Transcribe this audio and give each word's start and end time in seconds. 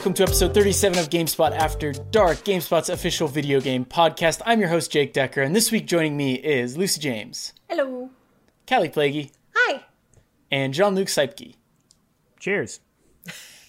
welcome 0.00 0.14
to 0.14 0.22
episode 0.22 0.54
37 0.54 0.98
of 0.98 1.10
GameSpot 1.10 1.52
After 1.52 1.92
Dark, 1.92 2.38
GameSpot's 2.38 2.88
official 2.88 3.28
video 3.28 3.60
game 3.60 3.84
podcast. 3.84 4.40
I'm 4.46 4.58
your 4.58 4.70
host, 4.70 4.90
Jake 4.90 5.12
Dekker, 5.12 5.44
and 5.44 5.54
this 5.54 5.70
week 5.70 5.86
joining 5.86 6.16
me 6.16 6.36
is 6.36 6.74
Lucy 6.78 7.02
James, 7.02 7.52
Hello. 7.68 8.08
Kallie 8.66 8.90
Plagge, 8.90 9.30
Hi. 9.54 9.84
and 10.50 10.72
Jean 10.72 10.94
Luc 10.94 11.08
Seipke. 11.08 11.54
Cheers. 12.38 12.80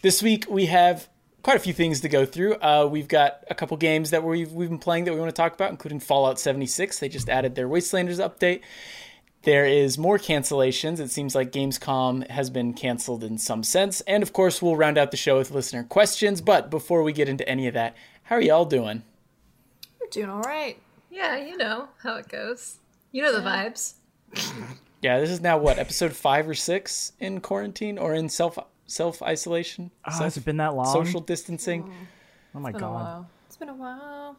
This 0.04 0.24
week 0.24 0.46
we 0.50 0.68
have 0.68 1.10
quite 1.44 1.58
a 1.58 1.60
few 1.60 1.74
things 1.74 2.00
to 2.00 2.08
go 2.08 2.26
through. 2.26 2.56
Uh, 2.56 2.88
we've 2.90 3.10
got 3.10 3.44
a 3.50 3.54
couple 3.54 3.76
games 3.76 4.12
that 4.12 4.24
we've, 4.24 4.54
we've 4.54 4.70
been 4.70 4.80
playing 4.80 5.04
that 5.04 5.14
we 5.14 5.20
want 5.20 5.36
to 5.36 5.38
talk 5.38 5.54
about, 5.54 5.70
including 5.70 6.00
Fallout 6.00 6.40
76. 6.40 6.98
They 7.00 7.10
just 7.10 7.28
added 7.28 7.56
their 7.56 7.68
Wastelanders 7.68 8.26
update. 8.26 8.62
There 9.44 9.66
is 9.66 9.98
more 9.98 10.20
cancellations. 10.20 11.00
It 11.00 11.10
seems 11.10 11.34
like 11.34 11.52
Gamescom 11.52 12.30
has 12.30 12.50
been 12.52 12.74
canceled 12.74 13.24
in 13.24 13.38
some 13.40 13.64
sense. 13.64 14.02
And 14.02 14.22
of 14.22 14.34
course, 14.34 14.62
we'll 14.62 14.76
round 14.76 14.98
out 14.98 15.10
the 15.12 15.18
show 15.18 15.38
with 15.38 15.50
listener 15.52 15.84
questions. 15.84 16.42
But 16.42 16.70
before 16.70 17.02
we 17.02 17.12
get 17.12 17.28
into 17.28 17.48
any 17.50 17.68
of 17.68 17.74
that, 17.74 17.96
how 18.24 18.36
are 18.36 18.42
y'all 18.42 18.66
doing? 18.66 19.02
You're 20.00 20.10
doing 20.10 20.30
all 20.30 20.42
right. 20.42 20.78
Yeah, 21.10 21.38
you 21.38 21.58
know 21.58 21.90
how 22.04 22.16
it 22.18 22.30
goes. 22.30 22.78
You 23.12 23.24
know 23.24 23.34
the 23.34 23.42
vibes. 23.48 23.94
Yeah, 25.02 25.20
this 25.20 25.32
is 25.32 25.42
now 25.42 25.58
what 25.58 25.80
episode 25.80 26.14
five 26.14 26.48
or 26.48 26.54
six 26.54 27.14
in 27.20 27.42
quarantine 27.42 27.98
or 27.98 28.14
in 28.14 28.30
self 28.30 28.60
self 28.86 29.24
isolation, 29.24 29.90
Oh, 30.06 30.12
has 30.12 30.38
it 30.38 30.46
been 30.46 30.58
that 30.58 30.76
long? 30.76 30.86
social 30.94 31.22
distancing. 31.22 31.92
Oh 32.54 32.60
my 32.60 32.72
god. 32.72 33.26
It's 33.48 33.58
been 33.58 33.70
a 33.70 33.74
while. 33.74 34.38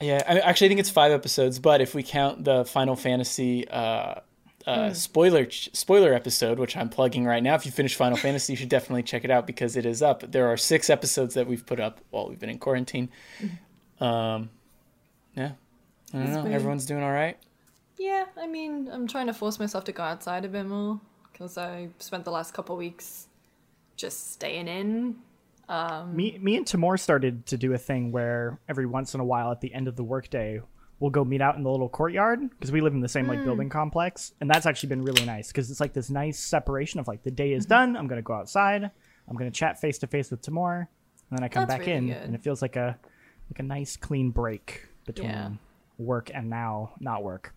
Yeah, 0.00 0.22
I 0.28 0.38
actually 0.38 0.66
I 0.66 0.68
think 0.68 0.78
it's 0.78 0.88
five 0.90 1.10
episodes, 1.10 1.58
but 1.58 1.80
if 1.80 1.96
we 1.96 2.04
count 2.04 2.44
the 2.44 2.64
Final 2.64 2.94
Fantasy 2.94 3.66
uh, 3.68 4.20
uh, 4.68 4.92
spoiler 4.94 5.46
ch- 5.46 5.70
spoiler 5.72 6.12
episode, 6.14 6.58
which 6.58 6.76
I'm 6.76 6.88
plugging 6.88 7.24
right 7.24 7.42
now, 7.42 7.54
if 7.54 7.64
you 7.66 7.72
finish 7.72 7.94
Final 7.96 8.16
Fantasy, 8.26 8.52
you 8.52 8.56
should 8.56 8.68
definitely 8.68 9.02
check 9.02 9.24
it 9.24 9.30
out 9.30 9.46
because 9.46 9.76
it 9.76 9.86
is 9.86 10.02
up. 10.02 10.30
There 10.30 10.46
are 10.48 10.56
six 10.56 10.90
episodes 10.90 11.34
that 11.34 11.46
we've 11.46 11.64
put 11.64 11.80
up 11.80 12.00
while 12.10 12.28
we've 12.28 12.38
been 12.38 12.50
in 12.50 12.58
quarantine. 12.58 13.08
Um, 14.00 14.50
yeah, 15.34 15.52
I 16.12 16.16
don't 16.16 16.22
It's 16.22 16.36
know. 16.36 16.42
been- 16.44 16.52
Everyone's 16.52 16.86
doing 16.86 17.02
all 17.02 17.12
right. 17.12 17.36
Yeah, 17.98 18.26
I 18.36 18.46
mean, 18.46 18.88
I'm 18.92 19.08
trying 19.08 19.26
to 19.26 19.32
force 19.34 19.58
myself 19.58 19.84
to 19.84 19.92
go 19.92 20.04
outside 20.04 20.44
a 20.44 20.48
bit 20.48 20.66
more 20.66 21.00
because 21.32 21.58
I 21.58 21.88
spent 21.98 22.24
the 22.24 22.30
last 22.30 22.54
couple 22.54 22.76
weeks 22.76 23.26
just 23.96 24.32
staying 24.32 24.68
in. 24.68 25.16
Me, 26.14 26.38
me 26.40 26.56
and 26.56 26.66
Tamoor 26.66 26.96
started 26.96 27.44
to 27.46 27.56
do 27.58 27.72
a 27.74 27.78
thing 27.78 28.12
where 28.12 28.58
every 28.68 28.86
once 28.86 29.14
in 29.14 29.20
a 29.20 29.24
while 29.24 29.50
at 29.50 29.60
the 29.60 29.74
end 29.74 29.88
of 29.88 29.96
the 29.96 30.04
workday, 30.04 30.60
we'll 31.00 31.10
go 31.10 31.24
meet 31.24 31.40
out 31.40 31.56
in 31.56 31.62
the 31.62 31.70
little 31.70 31.88
courtyard 31.88 32.40
because 32.50 32.72
we 32.72 32.80
live 32.80 32.92
in 32.94 33.00
the 33.00 33.08
same 33.08 33.26
like 33.28 33.44
building 33.44 33.68
complex, 33.68 34.32
and 34.40 34.50
that's 34.50 34.66
actually 34.66 34.88
been 34.88 35.02
really 35.02 35.24
nice 35.24 35.48
because 35.48 35.70
it's 35.70 35.80
like 35.80 35.92
this 35.92 36.10
nice 36.10 36.38
separation 36.38 37.00
of 37.00 37.08
like 37.08 37.22
the 37.22 37.30
day 37.30 37.52
is 37.52 37.66
done. 37.66 37.96
I'm 37.96 38.06
gonna 38.08 38.22
go 38.22 38.34
outside. 38.34 38.90
I'm 39.28 39.36
gonna 39.36 39.50
chat 39.50 39.80
face 39.80 39.98
to 39.98 40.06
face 40.06 40.30
with 40.30 40.42
Tamoor, 40.42 40.88
and 41.30 41.38
then 41.38 41.44
I 41.44 41.48
come 41.48 41.62
That's 41.66 41.78
back 41.78 41.86
really 41.86 41.92
in, 41.92 42.06
good. 42.08 42.22
and 42.22 42.34
it 42.34 42.42
feels 42.42 42.62
like 42.62 42.76
a 42.76 42.98
like 43.50 43.58
a 43.60 43.62
nice 43.62 43.96
clean 43.96 44.30
break 44.30 44.86
between 45.06 45.30
Yeah. 45.30 45.50
work 45.98 46.30
and 46.34 46.50
now 46.50 46.92
not 47.00 47.22
work. 47.22 47.54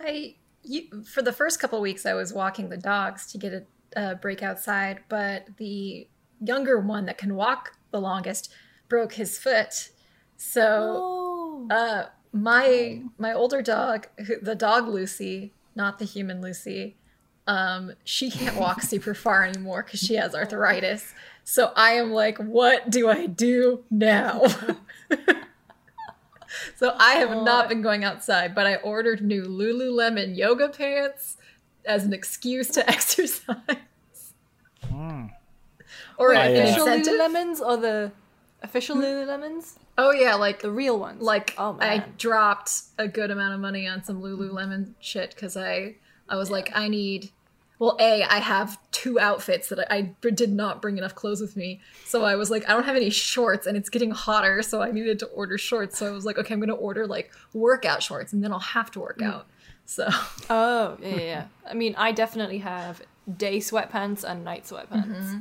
I 0.00 0.36
you, 0.62 1.04
for 1.04 1.22
the 1.22 1.32
first 1.32 1.60
couple 1.60 1.80
weeks 1.80 2.04
I 2.04 2.14
was 2.14 2.32
walking 2.32 2.68
the 2.68 2.76
dogs 2.76 3.30
to 3.32 3.38
get 3.38 3.52
a, 3.52 3.64
a 3.94 4.14
break 4.16 4.42
outside, 4.42 5.00
but 5.08 5.46
the 5.58 6.08
younger 6.40 6.80
one 6.80 7.06
that 7.06 7.16
can 7.18 7.34
walk 7.34 7.72
the 7.92 8.00
longest 8.00 8.52
broke 8.88 9.12
his 9.14 9.38
foot. 9.38 9.90
So 10.36 10.66
Oh. 10.68 11.66
uh, 11.70 12.06
my 12.36 13.02
my 13.18 13.32
older 13.32 13.62
dog, 13.62 14.08
the 14.42 14.54
dog 14.54 14.88
Lucy, 14.88 15.52
not 15.74 15.98
the 15.98 16.04
human 16.04 16.40
Lucy, 16.40 16.96
um, 17.46 17.92
she 18.04 18.30
can't 18.30 18.56
walk 18.56 18.82
super 18.82 19.14
far 19.14 19.44
anymore 19.44 19.82
because 19.82 20.00
she 20.00 20.14
has 20.14 20.34
arthritis. 20.34 21.14
So 21.44 21.72
I 21.76 21.92
am 21.92 22.10
like, 22.10 22.38
what 22.38 22.90
do 22.90 23.08
I 23.08 23.26
do 23.26 23.84
now? 23.90 24.42
so 26.76 26.94
I 26.98 27.14
have 27.14 27.30
not 27.30 27.68
been 27.68 27.82
going 27.82 28.04
outside, 28.04 28.54
but 28.54 28.66
I 28.66 28.76
ordered 28.76 29.22
new 29.22 29.44
Lululemon 29.44 30.36
yoga 30.36 30.68
pants 30.68 31.36
as 31.84 32.04
an 32.04 32.12
excuse 32.12 32.68
to 32.70 32.88
exercise. 32.90 33.56
Or 36.18 36.34
I, 36.34 36.46
an 36.46 36.56
uh, 36.56 36.62
official 36.62 36.86
incentive. 36.86 37.12
Lululemons 37.14 37.60
or 37.60 37.76
the 37.76 38.12
official 38.66 38.96
Lululemons? 38.96 39.78
Oh 39.96 40.10
yeah, 40.10 40.34
like 40.34 40.60
The 40.60 40.70
real 40.70 40.98
ones. 40.98 41.22
like 41.22 41.54
oh 41.56 41.74
man. 41.74 42.00
I 42.00 42.04
dropped 42.18 42.82
a 42.98 43.08
good 43.08 43.30
amount 43.30 43.54
of 43.54 43.60
money 43.60 43.86
on 43.86 44.04
some 44.04 44.20
Lululemon 44.20 44.92
shit 45.00 45.30
because 45.30 45.56
I 45.56 45.96
I 46.28 46.36
was 46.36 46.50
like 46.50 46.70
I 46.74 46.88
need. 46.88 47.30
Well, 47.78 47.94
a 48.00 48.22
I 48.22 48.38
have 48.38 48.78
two 48.90 49.20
outfits 49.20 49.68
that 49.68 49.92
I, 49.92 50.14
I 50.24 50.30
did 50.30 50.50
not 50.50 50.80
bring 50.80 50.96
enough 50.96 51.14
clothes 51.14 51.42
with 51.42 51.58
me, 51.58 51.82
so 52.06 52.24
I 52.24 52.34
was 52.36 52.50
like 52.50 52.66
I 52.68 52.72
don't 52.72 52.84
have 52.84 52.96
any 52.96 53.10
shorts, 53.10 53.66
and 53.66 53.76
it's 53.76 53.90
getting 53.90 54.10
hotter, 54.10 54.62
so 54.62 54.80
I 54.80 54.90
needed 54.92 55.18
to 55.18 55.26
order 55.26 55.58
shorts. 55.58 55.98
So 55.98 56.06
I 56.06 56.10
was 56.10 56.24
like, 56.24 56.38
okay, 56.38 56.54
I'm 56.54 56.60
gonna 56.60 56.74
order 56.74 57.06
like 57.06 57.32
workout 57.52 58.02
shorts, 58.02 58.32
and 58.32 58.42
then 58.42 58.50
I'll 58.50 58.58
have 58.58 58.90
to 58.92 59.00
work 59.00 59.18
mm. 59.18 59.30
out. 59.30 59.46
So 59.84 60.08
Oh, 60.50 60.96
yeah, 61.00 61.08
yeah, 61.08 61.16
yeah. 61.20 61.44
I 61.70 61.74
mean, 61.74 61.94
I 61.96 62.12
definitely 62.12 62.58
have 62.58 63.02
day 63.36 63.58
sweatpants 63.58 64.24
and 64.24 64.44
night 64.44 64.64
sweatpants. 64.64 65.06
Mm-hmm. 65.06 65.38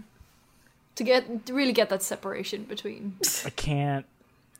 To 0.95 1.03
get 1.03 1.45
to 1.45 1.53
really 1.53 1.73
get 1.73 1.89
that 1.89 2.01
separation 2.01 2.63
between. 2.63 3.17
I 3.45 3.49
can't. 3.49 4.05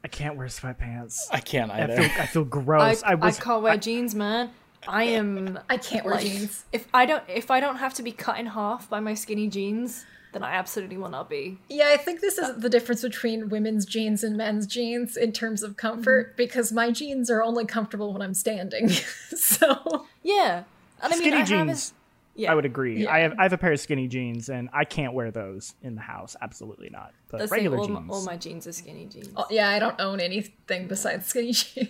I 0.04 0.08
can't 0.08 0.38
wear 0.38 0.48
sweatpants. 0.48 1.18
I 1.32 1.40
can't 1.40 1.72
I 1.72 1.82
either. 1.82 1.96
feel, 1.96 2.22
I 2.22 2.26
feel 2.28 2.44
gross. 2.44 3.02
I, 3.02 3.14
I, 3.14 3.16
was 3.16 3.40
can't 3.40 3.64
wear 3.64 3.76
jeans, 3.78 4.14
man. 4.14 4.52
I 4.88 5.06
am 5.06 5.60
I 5.70 5.78
can't 5.78 6.06
wear 6.06 6.16
like 6.16 6.26
jeans. 6.26 6.64
if 6.72 6.88
I 6.94 7.06
don't 7.08 7.24
if 7.28 7.50
I 7.50 7.60
don't 7.60 7.78
have 7.78 7.96
to 7.96 8.04
be 8.04 8.12
cut 8.12 8.40
in 8.40 8.46
half 8.46 8.88
by 8.90 9.00
my 9.00 9.16
skinny 9.16 9.48
jeans, 9.48 10.06
then 10.32 10.44
I 10.44 10.54
absolutely 10.54 10.98
will 10.98 11.10
not 11.10 11.30
be. 11.30 11.58
Yeah, 11.70 11.90
I 11.92 11.98
think 11.98 12.22
this 12.22 12.38
is 12.38 12.58
the 12.58 12.70
difference 12.70 13.02
between 13.02 13.50
women's 13.50 13.86
jeans 13.86 14.24
and 14.24 14.38
men's 14.38 14.68
jeans 14.68 15.18
in 15.18 15.32
terms 15.32 15.64
of 15.64 15.78
comfort 15.78 16.34
mhm. 16.34 16.38
because 16.38 16.72
my 16.72 16.92
jeans 16.92 17.32
are 17.32 17.42
only 17.42 17.66
comfortable 17.66 18.14
when 18.14 18.22
I'm 18.22 18.34
standing. 18.34 18.90
so 19.36 20.06
Yeah, 20.22 20.66
and 21.02 21.14
I 21.14 21.16
mean, 21.16 21.20
skinny 21.20 21.38
I 21.38 21.40
have 21.40 21.48
jeans. 21.48 21.94
A- 22.36 22.42
yeah, 22.42 22.52
I 22.52 22.56
would 22.56 22.66
agree. 22.66 23.04
Yeah. 23.04 23.14
I 23.14 23.20
have 23.20 23.34
I 23.40 23.44
have 23.44 23.54
a 23.54 23.58
pair 23.58 23.72
of 23.72 23.80
skinny 23.80 24.08
jeans, 24.08 24.50
and 24.50 24.70
I 24.74 24.84
can't 24.86 25.14
wear 25.14 25.32
those 25.32 25.74
in 25.82 25.96
the 25.96 26.02
house. 26.02 26.36
Absolutely 26.42 26.90
not. 26.90 27.14
But 27.30 27.40
That's 27.40 27.52
the 27.52 27.56
thing, 27.58 27.64
regular 27.66 27.78
all, 27.80 27.88
jeans. 27.88 28.08
my, 28.08 28.14
all 28.14 28.24
my 28.26 28.38
jeans 28.38 28.68
are 28.68 28.74
skinny 28.74 29.06
jeans. 29.06 29.30
oh, 29.36 29.46
yeah, 29.50 29.70
I 29.70 29.80
don't 29.80 30.00
own 30.02 30.20
anything 30.20 30.88
besides 30.88 31.28
skinny 31.28 31.52
jeans. 31.54 31.90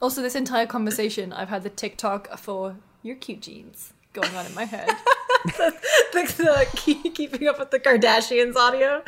Also, 0.00 0.20
this 0.20 0.34
entire 0.34 0.66
conversation, 0.66 1.32
I've 1.32 1.48
had 1.48 1.62
the 1.62 1.70
TikTok 1.70 2.38
for 2.38 2.76
your 3.02 3.16
cute 3.16 3.40
jeans 3.40 3.92
going 4.12 4.34
on 4.34 4.44
in 4.46 4.54
my 4.54 4.64
head. 4.64 4.88
the, 5.44 5.74
the 6.12 6.66
keep- 6.76 7.14
keeping 7.14 7.48
up 7.48 7.58
with 7.58 7.70
the 7.70 7.78
Kardashians 7.80 8.56
audio. 8.56 9.02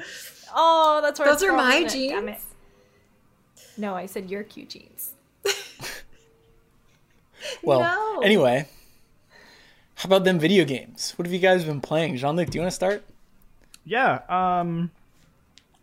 oh, 0.55 1.01
that's 1.03 1.19
where 1.19 1.29
Those 1.29 1.43
it's 1.43 1.51
are 1.51 1.57
my 1.57 1.75
isn't 1.77 2.01
it? 2.01 2.09
Damn 2.11 2.27
jeans. 2.27 2.39
it. 2.39 3.81
No, 3.81 3.95
I 3.95 4.07
said 4.07 4.31
your 4.31 4.45
cute 4.45 4.71
jeans. 4.71 5.13
well, 7.63 7.81
No. 7.81 8.21
anyway, 8.21 8.69
how 9.97 10.07
about 10.07 10.25
them 10.25 10.39
video 10.39 10.65
games? 10.65 11.13
What 11.17 11.27
have 11.27 11.33
you 11.33 11.39
guys 11.39 11.65
been 11.65 11.81
playing? 11.81 12.17
Jean 12.17 12.37
Luc, 12.37 12.51
do 12.51 12.59
you 12.59 12.63
want 12.63 12.71
to 12.71 12.75
start? 12.75 13.05
Yeah. 13.85 14.21
Um, 14.29 14.91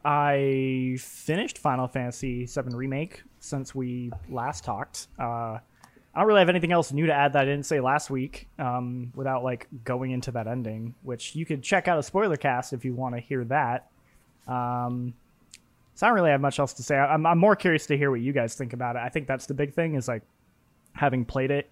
I 0.04 0.98
finished 1.00 1.58
Final 1.58 1.88
Fantasy 1.88 2.46
VII 2.46 2.76
Remake 2.76 3.24
since 3.40 3.74
we 3.74 4.12
last 4.30 4.64
talked. 4.64 5.08
Uh, 5.20 5.60
I 6.14 6.20
don't 6.20 6.28
really 6.28 6.40
have 6.40 6.50
anything 6.50 6.72
else 6.72 6.92
new 6.92 7.06
to 7.06 7.14
add 7.14 7.34
that 7.34 7.44
I 7.44 7.46
didn't 7.46 7.66
say 7.66 7.80
last 7.80 8.10
week. 8.10 8.50
Um, 8.60 9.12
without 9.16 9.44
like 9.44 9.68
going 9.84 10.12
into 10.12 10.32
that 10.32 10.48
ending, 10.48 10.94
which 11.04 11.36
you 11.36 11.46
could 11.46 11.64
check 11.64 11.88
out 11.88 11.98
a 11.98 12.04
spoiler 12.04 12.38
cast 12.38 12.74
if 12.74 12.84
you 12.84 12.94
want 12.94 13.16
to 13.16 13.22
hear 13.22 13.46
that. 13.46 13.90
Um, 14.48 15.14
so 15.96 16.06
I 16.06 16.10
don't 16.10 16.16
really 16.16 16.32
have 16.32 16.42
much 16.42 16.60
else 16.60 16.74
to 16.74 16.84
say. 16.84 16.98
I'm, 16.98 17.26
I'm 17.26 17.38
more 17.38 17.56
curious 17.56 17.86
to 17.88 17.98
hear 17.98 18.12
what 18.12 18.22
you 18.22 18.34
guys 18.34 18.56
think 18.56 18.74
about 18.74 18.96
it. 18.96 19.00
I 19.00 19.10
think 19.10 19.28
that's 19.28 19.46
the 19.46 19.54
big 19.54 19.74
thing 19.74 19.96
is 19.96 20.08
like 20.08 20.24
having 20.94 21.24
played 21.24 21.52
it. 21.52 21.72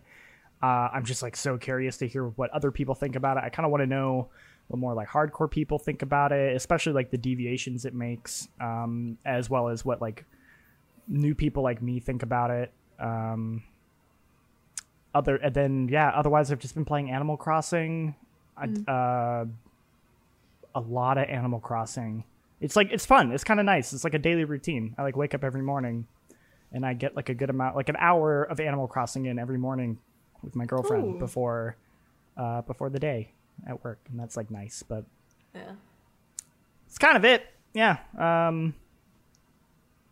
Uh, 0.61 0.89
I'm 0.93 1.05
just 1.05 1.21
like 1.21 1.35
so 1.37 1.57
curious 1.57 1.97
to 1.97 2.07
hear 2.07 2.27
what 2.27 2.49
other 2.51 2.71
people 2.71 2.95
think 2.95 3.15
about 3.15 3.37
it. 3.37 3.43
I 3.43 3.49
kind 3.49 3.65
of 3.65 3.71
want 3.71 3.81
to 3.81 3.87
know 3.87 4.29
what 4.67 4.77
more 4.77 4.93
like 4.93 5.07
hardcore 5.07 5.49
people 5.49 5.79
think 5.79 6.01
about 6.01 6.31
it, 6.31 6.55
especially 6.55 6.93
like 6.93 7.11
the 7.11 7.17
deviations 7.17 7.85
it 7.85 7.93
makes, 7.93 8.47
um, 8.59 9.17
as 9.25 9.49
well 9.49 9.69
as 9.69 9.85
what 9.85 10.01
like 10.01 10.25
new 11.07 11.33
people 11.33 11.63
like 11.63 11.81
me 11.81 11.99
think 11.99 12.23
about 12.23 12.51
it. 12.51 12.71
Um, 12.99 13.63
other 15.15 15.37
and 15.37 15.53
then 15.53 15.87
yeah, 15.89 16.09
otherwise 16.09 16.51
I've 16.51 16.59
just 16.59 16.75
been 16.75 16.85
playing 16.85 17.09
Animal 17.09 17.37
Crossing. 17.37 18.15
I, 18.57 18.65
uh, 18.91 19.45
a 20.75 20.79
lot 20.79 21.17
of 21.17 21.27
Animal 21.29 21.59
Crossing. 21.59 22.25
It's 22.59 22.75
like 22.75 22.89
it's 22.91 23.05
fun. 23.05 23.31
It's 23.31 23.45
kind 23.45 23.61
of 23.61 23.65
nice. 23.65 23.93
It's 23.93 24.03
like 24.03 24.13
a 24.13 24.19
daily 24.19 24.43
routine. 24.43 24.93
I 24.97 25.03
like 25.03 25.15
wake 25.15 25.33
up 25.33 25.43
every 25.45 25.61
morning, 25.61 26.05
and 26.73 26.85
I 26.85 26.93
get 26.93 27.15
like 27.15 27.29
a 27.29 27.33
good 27.33 27.49
amount, 27.49 27.77
like 27.77 27.89
an 27.89 27.97
hour 27.97 28.43
of 28.43 28.59
Animal 28.59 28.87
Crossing 28.87 29.25
in 29.25 29.39
every 29.39 29.57
morning 29.57 29.97
with 30.43 30.55
my 30.55 30.65
girlfriend 30.65 31.15
Ooh. 31.15 31.19
before, 31.19 31.75
uh, 32.37 32.61
before 32.61 32.89
the 32.89 32.99
day 32.99 33.31
at 33.67 33.83
work, 33.83 33.99
and 34.09 34.19
that's 34.19 34.37
like 34.37 34.49
nice. 34.51 34.83
But 34.83 35.05
Yeah. 35.53 35.71
it's 36.87 36.97
kind 36.97 37.17
of 37.17 37.25
it. 37.25 37.45
Yeah. 37.73 37.97
Um, 38.17 38.73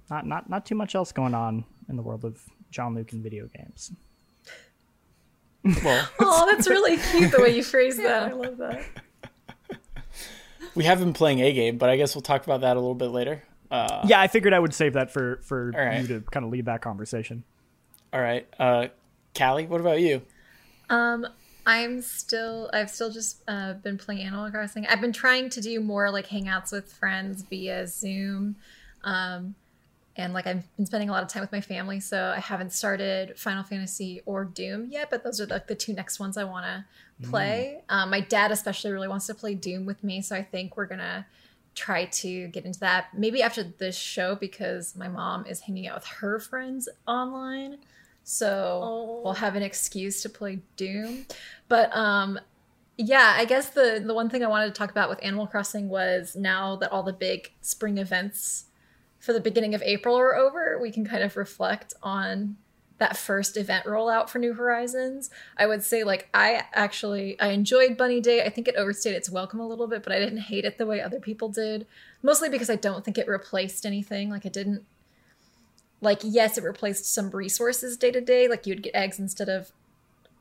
not 0.10 0.26
not 0.26 0.50
not 0.50 0.66
too 0.66 0.76
much 0.76 0.96
else 0.96 1.12
going 1.12 1.34
on 1.34 1.66
in 1.90 1.96
the 1.96 2.02
world 2.02 2.24
of 2.26 2.42
Jean 2.72 2.94
Luc 2.96 3.12
and 3.14 3.24
video 3.24 3.48
games. 3.48 3.92
Well, 5.84 6.08
Oh, 6.20 6.48
that's 6.52 6.68
really 6.70 6.98
cute 6.98 7.32
the 7.32 7.42
way 7.42 7.56
you 7.56 7.64
phrased 7.64 8.00
that. 8.04 8.24
I 8.30 8.32
love 8.34 8.58
that. 8.58 8.84
we 10.76 10.84
have 10.86 11.00
been 11.00 11.14
playing 11.14 11.42
a 11.42 11.52
game, 11.52 11.78
but 11.78 11.90
I 11.90 11.98
guess 11.98 12.16
we'll 12.16 12.22
talk 12.22 12.44
about 12.46 12.62
that 12.62 12.78
a 12.78 12.80
little 12.80 12.96
bit 12.96 13.10
later. 13.10 13.44
Uh, 13.70 14.02
Yeah, 14.06 14.22
I 14.22 14.28
figured 14.28 14.54
I 14.54 14.60
would 14.60 14.74
save 14.74 14.94
that 14.94 15.12
for 15.12 15.42
for 15.44 15.74
All 15.76 15.84
right. 15.86 16.02
you 16.02 16.08
to 16.08 16.22
kind 16.32 16.46
of 16.46 16.52
lead 16.52 16.66
that 16.66 16.82
conversation. 16.82 17.44
all 18.14 18.22
right, 18.22 18.48
uh, 18.60 18.88
Kallie, 19.38 19.68
what 19.68 19.82
about 19.82 20.02
you? 20.02 20.22
Um, 20.90 21.28
I'm 21.66 22.02
still, 22.02 22.70
I've 22.74 22.90
still 22.90 23.12
just 23.12 23.44
uh, 23.48 23.74
been 23.74 23.98
playing 23.98 24.22
Animal 24.22 24.50
Crossing. 24.50 24.88
I've 24.88 25.02
been 25.02 25.14
trying 25.14 25.50
to 25.52 25.62
do 25.62 25.80
more 25.80 26.10
like 26.10 26.28
hangouts 26.28 26.72
with 26.72 26.92
friends 26.92 27.44
via 27.44 27.88
Zoom. 27.88 28.56
Um, 29.04 29.56
and 30.16 30.34
like 30.34 30.48
I've 30.48 30.64
been 30.76 30.88
spending 30.88 31.10
a 31.10 31.12
lot 31.12 31.22
of 31.22 31.30
time 31.30 31.42
with 31.42 31.52
my 31.52 31.62
family, 31.62 32.00
so 32.00 32.34
I 32.36 32.40
haven't 32.40 32.74
started 32.74 33.38
Final 33.38 33.64
Fantasy 33.64 34.22
or 34.26 34.44
Doom 34.44 34.88
yet, 34.90 35.12
but 35.12 35.24
those 35.24 35.40
are 35.40 35.46
like 35.46 35.68
the 35.68 35.76
two 35.76 35.94
next 35.94 36.20
ones 36.20 36.38
I 36.38 36.44
want 36.44 36.66
to 36.66 37.30
play. 37.30 37.82
Um, 37.90 38.10
my 38.10 38.22
dad 38.22 38.52
especially 38.52 38.92
really 38.92 39.08
wants 39.08 39.28
to 39.28 39.36
play 39.36 39.54
Doom 39.54 39.86
with 39.86 40.04
me, 40.04 40.22
so 40.22 40.36
I 40.36 40.42
think 40.42 40.76
we're 40.76 40.88
gonna 40.88 41.28
try 41.76 42.06
to 42.06 42.48
get 42.48 42.66
into 42.66 42.80
that 42.80 43.10
maybe 43.16 43.44
after 43.44 43.62
this 43.62 43.96
show 43.96 44.34
because 44.34 44.96
my 44.96 45.08
mom 45.08 45.46
is 45.46 45.62
hanging 45.62 45.88
out 45.88 45.98
with 45.98 46.06
her 46.06 46.40
friends 46.40 46.90
online. 47.08 47.78
So 48.30 48.82
Oh. 48.84 49.22
we'll 49.24 49.34
have 49.36 49.56
an 49.56 49.64
excuse 49.64 50.22
to 50.24 50.30
play 50.30 50.60
Doom. 50.76 51.26
But 51.70 51.96
um 51.96 52.38
yeah, 52.98 53.36
I 53.38 53.46
guess 53.46 53.70
the 53.70 54.04
the 54.06 54.14
one 54.14 54.30
thing 54.30 54.44
I 54.44 54.48
wanted 54.48 54.66
to 54.68 54.78
talk 54.78 54.92
about 54.92 55.10
with 55.10 55.24
Animal 55.24 55.48
Crossing 55.48 55.88
was 55.88 56.36
now 56.36 56.76
that 56.78 56.92
all 56.92 57.04
the 57.04 57.14
big 57.14 57.54
spring 57.62 57.98
events 57.98 58.66
for 59.20 59.32
the 59.32 59.40
beginning 59.40 59.74
of 59.74 59.82
April 59.82 60.16
are 60.18 60.36
over, 60.36 60.78
we 60.82 60.92
can 60.92 61.06
kind 61.06 61.24
of 61.24 61.38
reflect 61.38 61.94
on 62.04 62.58
that 62.98 63.16
first 63.16 63.56
event 63.56 63.86
rollout 63.86 64.28
for 64.28 64.40
New 64.40 64.54
Horizons. 64.54 65.30
I 65.56 65.66
would 65.68 65.84
say 65.84 66.04
like 66.04 66.28
I 66.34 66.64
actually 66.74 67.40
I 67.40 67.50
enjoyed 67.50 67.96
Bunny 67.96 68.20
Day. 68.20 68.44
I 68.44 68.50
think 68.50 68.68
it 68.68 68.76
overstayed 68.76 69.16
its 69.16 69.30
welcome 69.30 69.62
a 69.62 69.68
little 69.68 69.88
bit, 69.88 70.04
but 70.04 70.12
I 70.12 70.20
didn't 70.20 70.40
hate 70.40 70.66
it 70.66 70.78
the 70.78 70.86
way 70.86 71.00
other 71.00 71.22
people 71.22 71.48
did. 71.48 71.88
Mostly 72.22 72.50
because 72.50 72.70
I 72.70 72.76
don't 72.76 73.06
think 73.06 73.18
it 73.18 73.28
replaced 73.30 73.86
anything. 73.86 74.30
Like 74.30 74.46
it 74.46 74.52
didn't 74.54 74.84
like 76.02 76.20
yes, 76.24 76.58
it 76.58 76.64
replaced 76.64 77.06
some 77.14 77.30
resources 77.32 77.98
day 77.98 78.12
to 78.12 78.22
day, 78.22 78.48
like 78.48 78.66
you'd 78.66 78.84
get 78.84 78.96
eggs 78.96 79.20
instead 79.20 79.50
of 79.50 79.72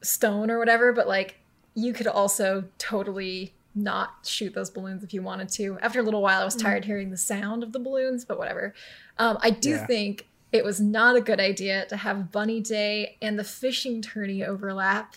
stone 0.02 0.50
or 0.50 0.58
whatever, 0.58 0.92
but 0.92 1.08
like 1.08 1.40
you 1.74 1.92
could 1.92 2.06
also 2.06 2.64
totally 2.78 3.54
not 3.74 4.10
shoot 4.24 4.54
those 4.54 4.70
balloons 4.70 5.04
if 5.04 5.12
you 5.12 5.20
wanted 5.22 5.48
to. 5.50 5.78
After 5.82 6.00
a 6.00 6.02
little 6.02 6.22
while, 6.22 6.40
I 6.40 6.44
was 6.44 6.56
tired 6.56 6.86
hearing 6.86 7.10
the 7.10 7.16
sound 7.18 7.62
of 7.62 7.72
the 7.72 7.78
balloons, 7.78 8.24
but 8.24 8.38
whatever. 8.38 8.74
Um, 9.18 9.36
I 9.42 9.50
do 9.50 9.70
Yeah. 9.70 9.86
think 9.86 10.28
it 10.52 10.64
was 10.64 10.80
not 10.80 11.16
a 11.16 11.20
good 11.20 11.40
idea 11.40 11.84
to 11.86 11.96
have 11.96 12.32
Bunny 12.32 12.60
Day 12.60 13.18
and 13.20 13.38
the 13.38 13.44
fishing 13.44 14.00
tourney 14.00 14.42
overlap 14.42 15.16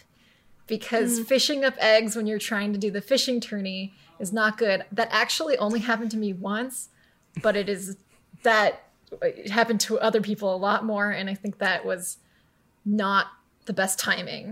because 0.67 1.19
fishing 1.21 1.63
up 1.63 1.75
eggs 1.79 2.15
when 2.15 2.27
you're 2.27 2.37
trying 2.39 2.73
to 2.73 2.79
do 2.79 2.91
the 2.91 3.01
fishing 3.01 3.39
tourney 3.39 3.93
is 4.19 4.33
not 4.33 4.57
good. 4.57 4.83
That 4.91 5.07
actually 5.11 5.57
only 5.57 5.79
happened 5.79 6.11
to 6.11 6.17
me 6.17 6.33
once, 6.33 6.89
but 7.41 7.55
it 7.55 7.69
is 7.69 7.95
that 8.43 8.88
it 9.21 9.49
happened 9.49 9.79
to 9.81 9.99
other 9.99 10.21
people 10.21 10.53
a 10.53 10.57
lot 10.57 10.85
more, 10.85 11.09
and 11.09 11.29
I 11.29 11.33
think 11.35 11.57
that 11.59 11.85
was 11.85 12.17
not 12.85 13.27
the 13.65 13.73
best 13.73 13.99
timing. 13.99 14.45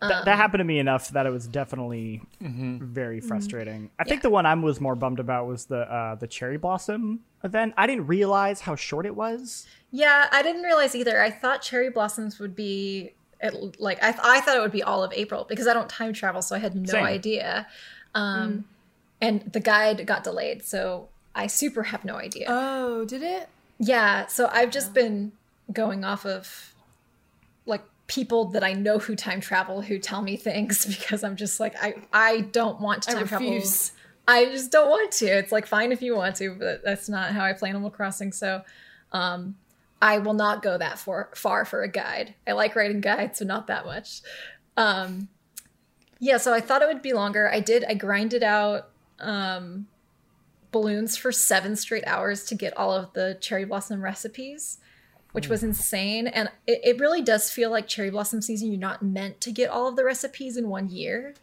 Th- 0.00 0.12
Um, 0.12 0.24
that 0.24 0.36
happened 0.36 0.58
to 0.60 0.64
me 0.64 0.80
enough 0.80 1.10
that 1.10 1.26
it 1.26 1.30
was 1.30 1.46
definitely 1.46 2.22
very 2.40 3.20
frustrating. 3.20 3.90
I 4.00 4.04
think 4.04 4.22
the 4.22 4.30
one 4.30 4.46
I 4.46 4.54
was 4.54 4.80
more 4.80 4.96
bummed 4.96 5.20
about 5.20 5.46
was 5.46 5.66
the 5.66 5.80
uh, 5.92 6.14
the 6.16 6.26
cherry 6.26 6.56
blossom 6.56 7.20
event. 7.44 7.74
I 7.76 7.86
didn't 7.86 8.08
realize 8.08 8.60
how 8.62 8.74
short 8.74 9.06
it 9.06 9.14
was. 9.14 9.66
Yeah, 9.92 10.26
I 10.32 10.42
didn't 10.42 10.62
realize 10.62 10.94
either. 10.96 11.22
I 11.22 11.30
thought 11.30 11.62
cherry 11.62 11.88
blossoms 11.90 12.38
would 12.40 12.56
be 12.56 13.12
at, 13.40 13.78
like 13.80 14.02
I, 14.02 14.10
th- 14.12 14.24
I 14.24 14.40
thought 14.40 14.56
it 14.56 14.60
would 14.60 14.72
be 14.72 14.82
all 14.82 15.04
of 15.04 15.12
April 15.12 15.44
because 15.48 15.66
I 15.68 15.72
don't 15.74 15.88
time 15.88 16.12
travel, 16.12 16.42
so 16.42 16.56
I 16.56 16.58
had 16.58 16.74
no 16.74 16.84
Same. 16.92 17.04
idea. 17.04 17.66
Um, 18.14 18.64
And 19.20 19.52
the 19.52 19.60
guide 19.60 20.04
got 20.04 20.24
delayed, 20.24 20.64
so 20.64 21.08
I 21.32 21.46
super 21.46 21.84
have 21.84 22.04
no 22.04 22.16
idea. 22.16 22.46
Oh, 22.48 23.04
did 23.04 23.22
it? 23.22 23.48
Yeah, 23.84 24.26
so 24.26 24.48
I've 24.52 24.70
just 24.70 24.94
been 24.94 25.32
going 25.72 26.04
off 26.04 26.24
of 26.24 26.72
like 27.66 27.82
people 28.06 28.44
that 28.50 28.62
I 28.62 28.74
know 28.74 29.00
who 29.00 29.16
time 29.16 29.40
travel 29.40 29.82
who 29.82 29.98
tell 29.98 30.22
me 30.22 30.36
things 30.36 30.86
because 30.98 31.24
I'm 31.24 31.34
just 31.34 31.58
like 31.58 31.74
I 31.82 31.96
I 32.12 32.42
don't 32.42 32.80
want 32.80 33.02
to 33.02 33.10
I 33.10 33.14
time 33.14 33.22
refuse. 33.22 33.88
travel. 33.88 33.98
I 34.28 34.44
just 34.52 34.70
don't 34.70 34.88
want 34.88 35.10
to. 35.14 35.26
It's 35.26 35.50
like 35.50 35.66
fine 35.66 35.90
if 35.90 36.00
you 36.00 36.14
want 36.14 36.36
to, 36.36 36.54
but 36.54 36.84
that's 36.84 37.08
not 37.08 37.32
how 37.32 37.44
I 37.44 37.54
play 37.54 37.70
Animal 37.70 37.90
Crossing. 37.90 38.30
So 38.30 38.62
um 39.10 39.56
I 40.00 40.18
will 40.18 40.34
not 40.34 40.62
go 40.62 40.78
that 40.78 41.00
far 41.00 41.30
far 41.34 41.64
for 41.64 41.82
a 41.82 41.88
guide. 41.88 42.36
I 42.46 42.52
like 42.52 42.76
writing 42.76 43.00
guides, 43.00 43.40
so 43.40 43.44
not 43.44 43.66
that 43.66 43.84
much. 43.84 44.22
Um 44.76 45.28
yeah, 46.20 46.36
so 46.36 46.54
I 46.54 46.60
thought 46.60 46.82
it 46.82 46.86
would 46.86 47.02
be 47.02 47.14
longer. 47.14 47.50
I 47.50 47.58
did 47.58 47.82
I 47.82 47.94
grinded 47.94 48.44
out 48.44 48.90
um 49.18 49.88
balloons 50.72 51.16
for 51.16 51.30
seven 51.30 51.76
straight 51.76 52.04
hours 52.06 52.44
to 52.46 52.54
get 52.54 52.76
all 52.76 52.92
of 52.92 53.12
the 53.12 53.38
cherry 53.40 53.64
blossom 53.64 54.02
recipes, 54.02 54.78
which 55.32 55.48
was 55.48 55.62
insane. 55.62 56.26
And 56.26 56.50
it, 56.66 56.80
it 56.82 56.98
really 56.98 57.22
does 57.22 57.50
feel 57.50 57.70
like 57.70 57.86
cherry 57.86 58.10
blossom 58.10 58.42
season. 58.42 58.70
You're 58.70 58.80
not 58.80 59.02
meant 59.02 59.40
to 59.42 59.52
get 59.52 59.70
all 59.70 59.86
of 59.86 59.96
the 59.96 60.04
recipes 60.04 60.56
in 60.56 60.68
one 60.68 60.88
year. 60.88 61.34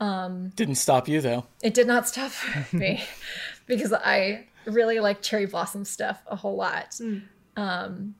Um, 0.00 0.50
Didn't 0.56 0.76
stop 0.76 1.08
you 1.08 1.20
though. 1.20 1.46
It 1.62 1.74
did 1.74 1.86
not 1.86 2.08
stop 2.08 2.32
me 2.72 3.04
because 3.66 3.92
I 3.92 4.46
really 4.64 5.00
like 5.00 5.20
cherry 5.20 5.46
blossom 5.46 5.84
stuff 5.84 6.22
a 6.26 6.36
whole 6.36 6.56
lot. 6.56 6.98
Um, 7.56 8.14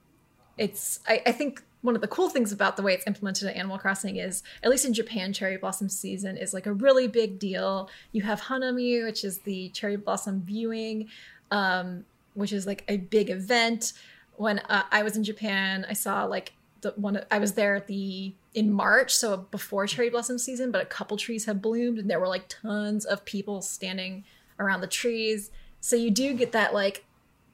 it's 0.57 0.99
I, 1.07 1.21
I 1.25 1.31
think 1.31 1.63
one 1.85 1.95
of 1.95 2.01
the 2.01 2.07
cool 2.07 2.29
things 2.29 2.51
about 2.51 2.77
the 2.77 2.81
way 2.81 2.93
it's 2.93 3.05
implemented 3.05 3.47
in 3.47 3.55
Animal 3.55 3.77
Crossing 3.77 4.17
is, 4.17 4.41
at 4.63 4.71
least 4.71 4.85
in 4.85 4.93
Japan, 4.93 5.31
cherry 5.31 5.57
blossom 5.57 5.87
season 5.87 6.35
is 6.35 6.51
like 6.51 6.65
a 6.65 6.73
really 6.73 7.07
big 7.07 7.37
deal. 7.37 7.89
You 8.11 8.23
have 8.23 8.41
Hanami, 8.41 9.05
which 9.05 9.23
is 9.23 9.37
the 9.39 9.69
cherry 9.69 9.95
blossom 9.95 10.41
viewing, 10.41 11.09
um, 11.51 12.03
which 12.33 12.51
is 12.51 12.65
like 12.65 12.83
a 12.87 12.97
big 12.97 13.29
event. 13.29 13.93
When 14.37 14.59
uh, 14.59 14.83
I 14.91 15.03
was 15.03 15.15
in 15.15 15.23
Japan, 15.23 15.85
I 15.87 15.93
saw 15.93 16.25
like 16.25 16.53
the 16.81 16.91
one. 16.95 17.23
I 17.29 17.37
was 17.37 17.53
there 17.53 17.75
at 17.75 17.85
the 17.85 18.33
in 18.55 18.71
March, 18.71 19.15
so 19.15 19.37
before 19.37 19.85
cherry 19.85 20.09
blossom 20.09 20.39
season, 20.39 20.71
but 20.71 20.81
a 20.81 20.85
couple 20.85 21.17
trees 21.17 21.45
had 21.45 21.61
bloomed, 21.61 21.99
and 21.99 22.09
there 22.09 22.19
were 22.19 22.27
like 22.27 22.47
tons 22.49 23.05
of 23.05 23.23
people 23.25 23.61
standing 23.61 24.23
around 24.59 24.81
the 24.81 24.87
trees. 24.87 25.51
So 25.81 25.95
you 25.95 26.09
do 26.09 26.33
get 26.33 26.51
that 26.53 26.73
like 26.73 27.05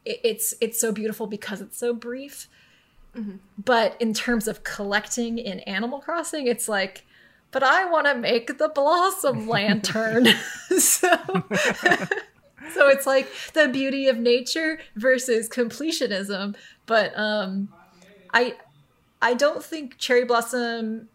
it, 0.06 0.22
it's 0.24 0.54
it's 0.62 0.80
so 0.80 0.94
beautiful 0.94 1.28
because 1.28 1.60
it's 1.60 1.78
so 1.78 1.94
brief. 1.94 2.48
But 3.58 3.98
in 4.00 4.14
terms 4.14 4.48
of 4.48 4.64
collecting 4.64 5.38
in 5.38 5.60
Animal 5.62 6.00
Crossing, 6.00 6.48
it's 6.48 6.70
like, 6.70 7.06
but 7.52 7.64
I 7.64 7.86
want 7.86 8.08
to 8.08 8.16
make 8.16 8.58
the 8.58 8.70
blossom 8.70 9.48
lantern. 9.48 10.28
so, 10.78 11.10
so 12.74 12.88
it's 12.88 13.06
like 13.06 13.28
the 13.54 13.68
beauty 13.68 14.08
of 14.08 14.18
nature 14.18 14.80
versus 14.96 15.50
completionism. 15.50 16.56
But 16.86 17.18
um, 17.18 17.70
I 18.34 18.56
I 19.22 19.34
don't 19.34 19.64
think 19.64 19.98
cherry 19.98 20.24
blossom 20.24 21.10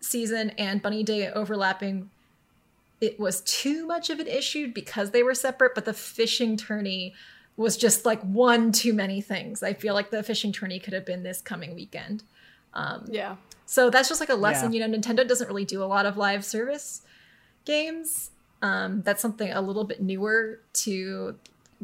season 0.00 0.50
and 0.50 0.80
bunny 0.80 1.02
day 1.02 1.28
overlapping 1.28 2.10
it 3.00 3.18
was 3.18 3.40
too 3.42 3.86
much 3.86 4.10
of 4.10 4.20
an 4.20 4.26
issue 4.26 4.72
because 4.72 5.10
they 5.10 5.24
were 5.24 5.34
separate 5.34 5.74
but 5.74 5.84
the 5.84 5.92
fishing 5.92 6.56
tourney 6.56 7.14
was 7.58 7.76
just 7.76 8.06
like 8.06 8.22
one 8.22 8.72
too 8.72 8.94
many 8.94 9.20
things. 9.20 9.62
I 9.62 9.74
feel 9.74 9.92
like 9.92 10.10
the 10.10 10.22
fishing 10.22 10.52
tourney 10.52 10.78
could 10.78 10.94
have 10.94 11.04
been 11.04 11.24
this 11.24 11.40
coming 11.40 11.74
weekend. 11.74 12.22
Yeah. 13.10 13.36
so 13.66 13.90
that's 13.90 14.08
just 14.08 14.20
like 14.20 14.28
a 14.28 14.36
lesson. 14.36 14.72
Yeah. 14.72 14.86
you 14.86 14.92
know 14.92 14.98
nintendo 14.98 15.26
doesn't 15.26 15.48
really 15.48 15.64
do 15.64 15.82
a 15.82 15.86
lot 15.86 16.06
of 16.06 16.16
live 16.16 16.44
service 16.44 17.02
games. 17.64 18.30
Um, 18.62 19.02
that's 19.02 19.20
something 19.20 19.50
a 19.50 19.60
little 19.60 19.84
bit 19.84 20.00
newer 20.00 20.60
to 20.84 21.36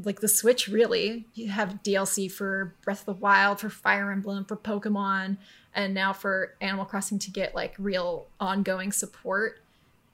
like 0.04 0.20
the 0.20 0.28
switch 0.28 0.68
really. 0.68 1.26
You 1.34 1.48
have 1.48 1.80
dlc 1.82 2.30
for 2.30 2.74
breath 2.82 3.00
of 3.00 3.06
the 3.06 3.20
wild 3.20 3.60
for 3.60 3.68
fire 3.68 4.12
emblem 4.12 4.44
for 4.44 4.56
pokemon 4.56 5.38
and 5.74 5.92
now 5.92 6.12
for 6.12 6.54
animal 6.60 6.84
crossing 6.84 7.18
to 7.18 7.30
get 7.30 7.54
like 7.54 7.74
real 7.78 8.28
ongoing 8.38 8.92
support 8.92 9.60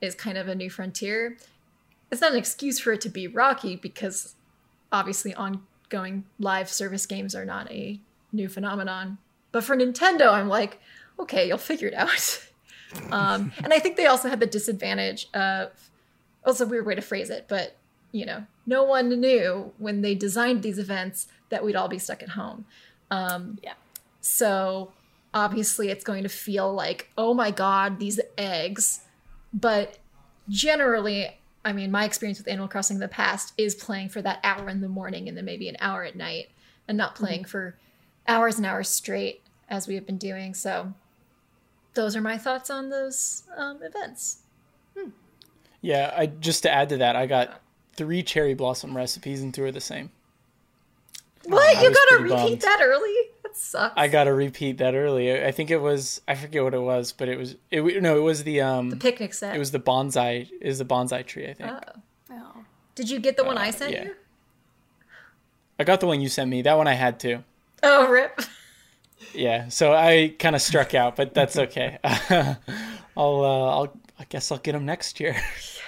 is 0.00 0.14
kind 0.14 0.38
of 0.38 0.48
a 0.48 0.54
new 0.54 0.70
frontier. 0.70 1.36
It's 2.10 2.22
not 2.22 2.32
an 2.32 2.38
excuse 2.38 2.78
for 2.78 2.92
it 2.92 3.02
to 3.02 3.10
be 3.10 3.28
rocky 3.28 3.76
because 3.76 4.34
obviously 4.92 5.34
ongoing 5.34 6.24
live 6.38 6.68
service 6.68 7.06
games 7.06 7.34
are 7.34 7.44
not 7.44 7.70
a 7.70 7.98
new 8.32 8.48
phenomenon 8.48 9.18
but 9.52 9.64
for 9.64 9.76
nintendo 9.76 10.32
i'm 10.32 10.48
like 10.48 10.80
okay 11.18 11.46
you'll 11.46 11.58
figure 11.58 11.88
it 11.88 11.94
out 11.94 12.46
um, 13.12 13.52
and 13.62 13.72
i 13.72 13.78
think 13.78 13.96
they 13.96 14.06
also 14.06 14.28
had 14.28 14.40
the 14.40 14.46
disadvantage 14.46 15.28
of 15.34 15.70
also 16.44 16.64
a 16.64 16.68
weird 16.68 16.86
way 16.86 16.94
to 16.94 17.02
phrase 17.02 17.30
it, 17.30 17.46
but 17.48 17.76
you 18.12 18.26
know, 18.26 18.44
no 18.66 18.82
one 18.82 19.20
knew 19.20 19.72
when 19.78 20.02
they 20.02 20.14
designed 20.14 20.62
these 20.62 20.78
events 20.78 21.28
that 21.48 21.64
we'd 21.64 21.76
all 21.76 21.88
be 21.88 21.98
stuck 21.98 22.22
at 22.22 22.30
home. 22.30 22.64
Um, 23.10 23.58
Yeah. 23.62 23.74
So 24.20 24.92
obviously, 25.32 25.88
it's 25.88 26.04
going 26.04 26.24
to 26.24 26.28
feel 26.28 26.72
like, 26.72 27.10
oh 27.16 27.34
my 27.34 27.50
god, 27.50 27.98
these 27.98 28.20
eggs. 28.36 29.00
But 29.52 29.98
generally, 30.48 31.38
I 31.64 31.72
mean, 31.72 31.90
my 31.90 32.04
experience 32.04 32.38
with 32.38 32.48
Animal 32.48 32.68
Crossing 32.68 32.96
in 32.96 33.00
the 33.00 33.08
past 33.08 33.52
is 33.58 33.74
playing 33.74 34.08
for 34.08 34.22
that 34.22 34.40
hour 34.42 34.68
in 34.68 34.80
the 34.80 34.88
morning 34.88 35.28
and 35.28 35.36
then 35.36 35.44
maybe 35.44 35.68
an 35.68 35.76
hour 35.80 36.04
at 36.04 36.16
night, 36.16 36.48
and 36.88 36.96
not 36.96 37.14
playing 37.14 37.44
for 37.44 37.76
hours 38.26 38.56
and 38.56 38.66
hours 38.66 38.88
straight 38.88 39.42
as 39.68 39.86
we 39.86 39.94
have 39.94 40.06
been 40.06 40.18
doing. 40.18 40.54
So 40.54 40.94
those 41.94 42.16
are 42.16 42.20
my 42.20 42.38
thoughts 42.38 42.70
on 42.70 42.88
those 42.88 43.44
um, 43.56 43.82
events. 43.82 44.38
Yeah, 45.82 46.12
I 46.16 46.26
just 46.26 46.62
to 46.64 46.70
add 46.70 46.90
to 46.90 46.98
that, 46.98 47.16
I 47.16 47.26
got 47.26 47.60
three 47.94 48.22
cherry 48.22 48.54
blossom 48.54 48.96
recipes 48.96 49.42
and 49.42 49.52
two 49.52 49.64
are 49.64 49.72
the 49.72 49.80
same. 49.80 50.10
What? 51.44 51.76
I 51.76 51.82
you 51.82 51.90
gotta 51.90 52.22
repeat 52.22 52.36
bummed. 52.36 52.60
that 52.60 52.80
early? 52.82 53.14
That 53.50 53.56
sucks. 53.56 53.94
I 53.96 54.08
got 54.08 54.24
to 54.24 54.32
repeat 54.32 54.78
that 54.78 54.94
early. 54.94 55.44
I 55.44 55.50
think 55.50 55.70
it 55.70 55.80
was 55.80 56.20
I 56.28 56.34
forget 56.34 56.62
what 56.62 56.74
it 56.74 56.80
was, 56.82 57.12
but 57.12 57.28
it 57.28 57.36
was 57.38 57.56
it 57.70 57.76
w- 57.78 58.00
no, 58.00 58.16
it 58.16 58.20
was 58.22 58.44
the 58.44 58.60
um 58.60 58.90
the 58.90 58.96
picnic 58.96 59.34
set. 59.34 59.54
it 59.56 59.58
was 59.58 59.70
the 59.72 59.80
bonsai 59.80 60.48
is 60.60 60.78
the 60.78 60.84
bonsai 60.84 61.26
tree, 61.26 61.48
I 61.48 61.54
think. 61.54 61.70
Oh. 61.72 62.00
Oh. 62.32 62.64
Did 62.94 63.10
you 63.10 63.18
get 63.18 63.36
the 63.36 63.44
one 63.44 63.58
I 63.58 63.68
Uh, 63.68 63.72
sent 63.72 63.92
yeah. 63.92 64.04
you? 64.04 64.14
I 65.78 65.84
got 65.84 66.00
the 66.00 66.06
one 66.06 66.20
you 66.20 66.28
sent 66.28 66.50
me. 66.50 66.62
That 66.62 66.76
one 66.76 66.86
I 66.86 66.92
had 66.94 67.18
too. 67.18 67.42
Oh, 67.82 68.08
rip. 68.08 68.40
Yeah, 69.34 69.68
so 69.68 69.92
I 69.94 70.34
kind 70.38 70.54
of 70.56 70.62
struck 70.62 70.94
out, 70.94 71.16
but 71.16 71.32
that's 71.34 71.56
okay. 71.56 71.98
I'll 72.04 73.44
uh, 73.44 73.70
I'll 73.76 73.92
I 74.18 74.24
guess 74.28 74.50
I'll 74.52 74.58
get 74.58 74.72
them 74.72 74.84
next 74.86 75.20
year. 75.20 75.36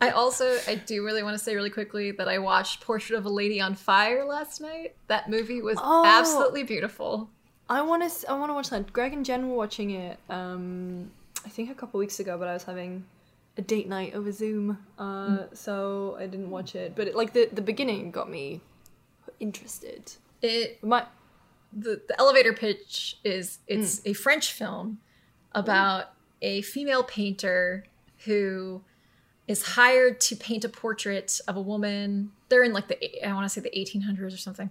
I 0.00 0.10
also 0.10 0.58
I 0.66 0.74
do 0.76 1.04
really 1.04 1.22
want 1.22 1.36
to 1.38 1.42
say 1.42 1.54
really 1.54 1.70
quickly 1.70 2.10
that 2.12 2.28
I 2.28 2.38
watched 2.38 2.80
Portrait 2.80 3.16
of 3.18 3.24
a 3.24 3.28
Lady 3.30 3.60
on 3.60 3.74
Fire 3.74 4.24
last 4.24 4.60
night. 4.60 4.94
That 5.08 5.28
movie 5.30 5.62
was 5.62 5.78
Oh. 5.80 6.04
absolutely 6.06 6.62
beautiful. 6.64 7.30
I 7.68 7.82
want 7.82 8.08
to. 8.08 8.30
I 8.30 8.38
want 8.38 8.50
to 8.50 8.54
watch 8.54 8.70
that. 8.70 8.92
Greg 8.92 9.12
and 9.12 9.24
Jen 9.24 9.48
were 9.48 9.56
watching 9.56 9.90
it. 9.90 10.18
Um, 10.30 11.10
I 11.44 11.48
think 11.48 11.70
a 11.70 11.74
couple 11.74 11.98
weeks 11.98 12.20
ago, 12.20 12.38
but 12.38 12.46
I 12.48 12.52
was 12.52 12.62
having 12.64 13.04
a 13.58 13.62
date 13.62 13.88
night 13.88 14.14
over 14.14 14.30
Zoom, 14.30 14.78
uh, 14.98 15.44
so 15.52 16.16
I 16.18 16.26
didn't 16.26 16.50
watch 16.50 16.74
it. 16.74 16.94
But 16.94 17.08
it, 17.08 17.16
like 17.16 17.32
the 17.32 17.48
the 17.52 17.62
beginning 17.62 18.10
got 18.10 18.30
me 18.30 18.60
interested. 19.40 20.12
It 20.42 20.82
My 20.82 21.06
the, 21.72 22.00
the 22.06 22.18
elevator 22.20 22.52
pitch 22.52 23.18
is 23.24 23.58
it's 23.66 24.00
a 24.06 24.12
French 24.12 24.52
film 24.52 24.98
about 25.52 26.12
a 26.42 26.62
female 26.62 27.02
painter 27.02 27.84
who 28.26 28.82
is 29.48 29.62
hired 29.62 30.20
to 30.20 30.36
paint 30.36 30.64
a 30.64 30.68
portrait 30.68 31.40
of 31.46 31.56
a 31.56 31.60
woman. 31.60 32.32
They're 32.48 32.64
in 32.64 32.72
like 32.72 32.88
the 32.88 33.26
I 33.26 33.32
want 33.32 33.44
to 33.44 33.48
say 33.48 33.60
the 33.60 33.70
1800s 33.70 34.34
or 34.34 34.36
something. 34.38 34.70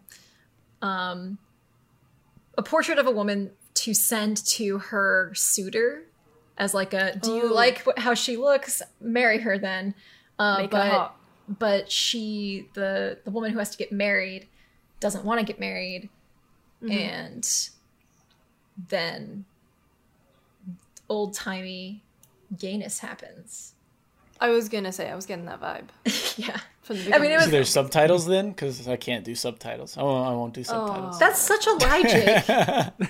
Um, 0.81 1.37
a 2.57 2.63
portrait 2.63 2.99
of 2.99 3.07
a 3.07 3.11
woman 3.11 3.51
to 3.75 3.93
send 3.93 4.37
to 4.45 4.77
her 4.79 5.31
suitor 5.35 6.03
as 6.57 6.73
like 6.73 6.93
a 6.93 7.17
do 7.17 7.31
you 7.35 7.49
Oh. 7.51 7.53
like 7.53 7.85
how 7.97 8.13
she 8.13 8.37
looks? 8.37 8.81
Marry 9.01 9.39
her 9.39 9.57
then. 9.57 9.95
Uh, 10.39 10.67
but 10.67 11.15
but 11.47 11.91
she 11.91 12.67
the 12.73 13.19
the 13.23 13.31
woman 13.31 13.51
who 13.51 13.59
has 13.59 13.69
to 13.69 13.77
get 13.77 13.91
married 13.91 14.47
doesn't 14.99 15.23
want 15.23 15.39
to 15.39 15.45
get 15.45 15.59
married 15.59 16.09
and 16.89 17.69
then 18.89 19.45
old 21.09 21.33
timey 21.33 22.03
gayness 22.57 22.99
happens 22.99 23.73
I 24.39 24.49
was 24.49 24.69
gonna 24.69 24.91
say 24.91 25.09
I 25.09 25.15
was 25.15 25.25
getting 25.25 25.45
that 25.45 25.61
vibe 25.61 25.87
yeah 26.37 26.59
from 26.81 26.97
the 26.97 27.15
I 27.15 27.19
mean, 27.19 27.31
it 27.31 27.41
So 27.41 27.47
there's 27.49 27.69
subtitles 27.69 28.25
then, 28.27 28.49
because 28.49 28.87
I 28.87 28.95
can't 28.95 29.23
do 29.25 29.33
subtitles. 29.35 29.97
I 29.97 30.03
won't, 30.03 30.27
I 30.27 30.31
won't 30.33 30.53
do 30.53 30.63
subtitles. 30.63 31.17
that's 31.19 31.39
such 31.39 31.65
a 31.67 31.71
lie 31.73 32.03
jake 32.03 33.09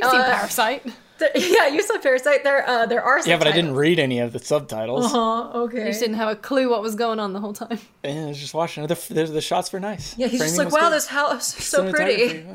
You've 0.00 0.10
seen 0.10 0.20
uh, 0.20 0.24
Parasite. 0.36 0.86
There- 1.18 1.30
yeah 1.34 1.66
you 1.66 1.82
saw 1.82 1.98
parasite 1.98 2.44
there 2.44 2.64
uh 2.68 2.86
there 2.86 3.02
are 3.02 3.18
yeah, 3.26 3.36
but 3.38 3.48
I 3.48 3.52
didn't 3.52 3.74
read 3.74 3.98
any 3.98 4.20
of 4.20 4.32
the 4.32 4.38
subtitles. 4.38 5.06
uh-huh 5.06 5.58
okay 5.64 5.78
You 5.80 5.86
just 5.86 5.98
didn't 6.00 6.14
have 6.14 6.28
a 6.28 6.36
clue 6.36 6.70
what 6.70 6.80
was 6.80 6.94
going 6.94 7.18
on 7.18 7.32
the 7.32 7.40
whole 7.40 7.52
time. 7.52 7.80
And 8.04 8.26
I 8.26 8.28
was 8.28 8.38
just 8.38 8.54
watching. 8.54 8.86
The, 8.86 8.94
the, 9.10 9.24
the 9.24 9.40
shots 9.40 9.72
were 9.72 9.80
nice. 9.80 10.16
yeah 10.16 10.28
he's 10.28 10.40
just 10.40 10.56
like 10.58 10.70
wow 10.70 10.82
good. 10.90 10.92
this 10.92 11.08
house 11.08 11.58
is 11.58 11.64
so 11.64 11.90
pretty 11.90 12.46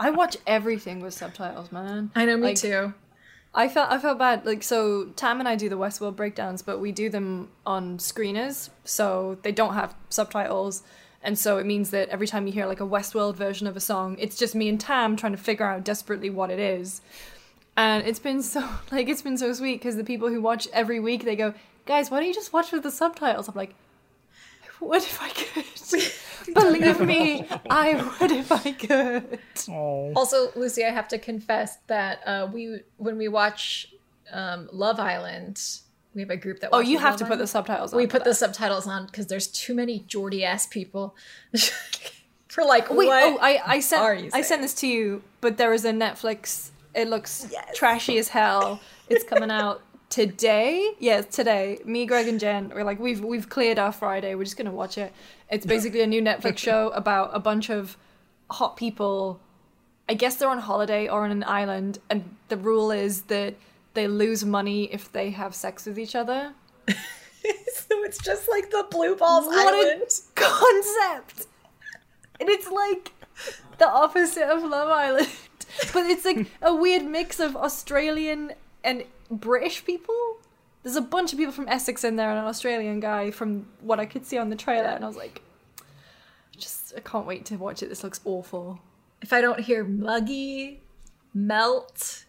I 0.00 0.10
watch 0.10 0.36
everything 0.44 1.00
with 1.00 1.14
subtitles, 1.14 1.70
man. 1.70 2.10
i 2.16 2.24
know 2.24 2.36
me 2.36 2.42
Like, 2.48 2.56
too 2.56 2.92
I 3.52 3.68
felt 3.68 3.90
I 3.90 3.98
felt 3.98 4.18
bad. 4.18 4.46
Like 4.46 4.62
so, 4.62 5.06
Tam 5.16 5.40
and 5.40 5.48
I 5.48 5.56
do 5.56 5.68
the 5.68 5.78
Westworld 5.78 6.16
breakdowns, 6.16 6.62
but 6.62 6.78
we 6.78 6.92
do 6.92 7.10
them 7.10 7.48
on 7.66 7.98
screeners, 7.98 8.70
so 8.84 9.38
they 9.42 9.52
don't 9.52 9.74
have 9.74 9.94
subtitles, 10.08 10.82
and 11.22 11.38
so 11.38 11.58
it 11.58 11.66
means 11.66 11.90
that 11.90 12.08
every 12.10 12.26
time 12.26 12.46
you 12.46 12.52
hear 12.52 12.66
like 12.66 12.80
a 12.80 12.86
Westworld 12.86 13.34
version 13.34 13.66
of 13.66 13.76
a 13.76 13.80
song, 13.80 14.16
it's 14.18 14.36
just 14.36 14.54
me 14.54 14.68
and 14.68 14.80
Tam 14.80 15.16
trying 15.16 15.32
to 15.32 15.38
figure 15.38 15.66
out 15.66 15.84
desperately 15.84 16.30
what 16.30 16.50
it 16.50 16.58
is. 16.58 17.00
And 17.76 18.06
it's 18.06 18.18
been 18.18 18.42
so 18.42 18.60
like 18.92 19.08
it's 19.08 19.22
been 19.22 19.38
so 19.38 19.52
sweet 19.52 19.80
because 19.80 19.96
the 19.96 20.04
people 20.04 20.28
who 20.28 20.40
watch 20.40 20.68
every 20.72 21.00
week 21.00 21.24
they 21.24 21.36
go, 21.36 21.54
guys, 21.86 22.10
why 22.10 22.18
don't 22.18 22.28
you 22.28 22.34
just 22.34 22.52
watch 22.52 22.70
with 22.70 22.84
the 22.84 22.90
subtitles? 22.90 23.48
I'm 23.48 23.54
like, 23.54 23.74
what 24.80 25.02
if 25.02 25.20
I 25.22 25.28
could? 25.30 25.64
Believe 26.54 27.00
me, 27.00 27.46
I 27.68 27.94
would 27.94 28.32
if 28.32 28.50
I 28.50 28.72
could. 28.72 29.38
Oh. 29.68 30.12
Also, 30.16 30.50
Lucy, 30.56 30.84
I 30.84 30.90
have 30.90 31.06
to 31.08 31.18
confess 31.18 31.78
that 31.86 32.20
uh, 32.26 32.48
we 32.52 32.80
when 32.96 33.16
we 33.16 33.28
watch 33.28 33.92
um, 34.32 34.68
Love 34.72 34.98
Island, 34.98 35.62
we 36.14 36.22
have 36.22 36.30
a 36.30 36.36
group 36.36 36.60
that. 36.60 36.70
Oh, 36.72 36.80
you 36.80 36.98
have 36.98 37.12
Love 37.12 37.20
to 37.20 37.26
put 37.26 37.38
the 37.38 37.46
subtitles 37.46 37.92
on. 37.92 37.98
We 37.98 38.06
put 38.06 38.24
that. 38.24 38.30
the 38.30 38.34
subtitles 38.34 38.86
on 38.86 39.06
because 39.06 39.26
there's 39.26 39.46
too 39.46 39.74
many 39.74 40.00
Geordie 40.00 40.44
ass 40.44 40.66
people. 40.66 41.14
For 42.48 42.64
like, 42.64 42.90
Wait, 42.90 43.06
what 43.06 43.22
oh, 43.22 43.38
I, 43.40 43.60
I 43.64 43.76
are 43.76 43.80
sent 43.80 44.24
you 44.24 44.30
I 44.34 44.42
sent 44.42 44.62
this 44.62 44.74
to 44.74 44.88
you, 44.88 45.22
but 45.40 45.56
there 45.56 45.72
is 45.72 45.84
a 45.84 45.92
Netflix. 45.92 46.70
It 46.96 47.08
looks 47.08 47.52
trashy 47.74 48.18
as 48.18 48.26
hell. 48.26 48.80
It's 49.08 49.22
coming 49.22 49.52
out 49.52 49.82
today. 50.10 50.92
Yes, 50.98 51.24
today. 51.34 51.78
Me, 51.84 52.04
Greg, 52.04 52.28
and 52.28 52.38
Jen. 52.38 52.70
We're 52.74 52.84
like 52.84 52.98
we've 53.00 53.20
we've 53.24 53.48
cleared 53.48 53.78
our 53.78 53.92
Friday. 53.92 54.34
We're 54.34 54.44
just 54.44 54.56
gonna 54.56 54.70
watch 54.70 54.98
it. 54.98 55.12
It's 55.50 55.64
basically 55.64 56.02
a 56.02 56.06
new 56.06 56.20
Netflix 56.20 56.58
show 56.68 56.88
about 56.90 57.30
a 57.32 57.40
bunch 57.40 57.70
of 57.70 57.96
hot 58.50 58.76
people. 58.76 59.40
I 60.08 60.14
guess 60.14 60.36
they're 60.36 60.50
on 60.50 60.58
holiday 60.58 61.08
or 61.08 61.24
on 61.24 61.30
an 61.30 61.44
island, 61.44 61.98
and 62.10 62.36
the 62.48 62.56
rule 62.56 62.90
is 62.90 63.22
that 63.22 63.54
they 63.94 64.08
lose 64.08 64.44
money 64.44 64.92
if 64.92 65.10
they 65.10 65.30
have 65.30 65.54
sex 65.54 65.86
with 65.86 65.98
each 65.98 66.14
other. 66.14 66.52
so 66.88 66.94
it's 68.04 68.18
just 68.18 68.48
like 68.48 68.70
the 68.70 68.86
Blue 68.90 69.14
Balls 69.16 69.46
What 69.46 69.72
Island. 69.74 70.10
concept! 70.34 71.46
And 72.40 72.48
it's 72.48 72.68
like 72.68 73.12
the 73.78 73.88
opposite 73.88 74.48
of 74.48 74.62
Love 74.62 74.90
Island. 74.90 75.28
But 75.92 76.06
it's 76.06 76.24
like 76.24 76.48
a 76.60 76.74
weird 76.74 77.04
mix 77.04 77.38
of 77.38 77.54
Australian 77.56 78.52
and 78.82 79.04
British 79.30 79.84
people. 79.84 80.14
There's 80.82 80.96
a 80.96 81.02
bunch 81.02 81.32
of 81.32 81.38
people 81.38 81.52
from 81.52 81.68
Essex 81.68 82.04
in 82.04 82.16
there 82.16 82.30
and 82.30 82.38
an 82.38 82.46
Australian 82.46 83.00
guy 83.00 83.30
from 83.30 83.66
what 83.80 84.00
I 84.00 84.06
could 84.06 84.24
see 84.24 84.38
on 84.38 84.48
the 84.48 84.56
trailer, 84.56 84.88
and 84.88 85.04
I 85.04 85.06
was 85.06 85.16
like, 85.16 85.42
just, 86.56 86.94
I 86.96 87.00
can't 87.00 87.26
wait 87.26 87.44
to 87.46 87.56
watch 87.56 87.82
it. 87.82 87.88
This 87.88 88.02
looks 88.02 88.20
awful. 88.24 88.80
If 89.20 89.32
I 89.32 89.40
don't 89.40 89.60
hear 89.60 89.84
muggy, 89.84 90.80
melt, 91.34 92.24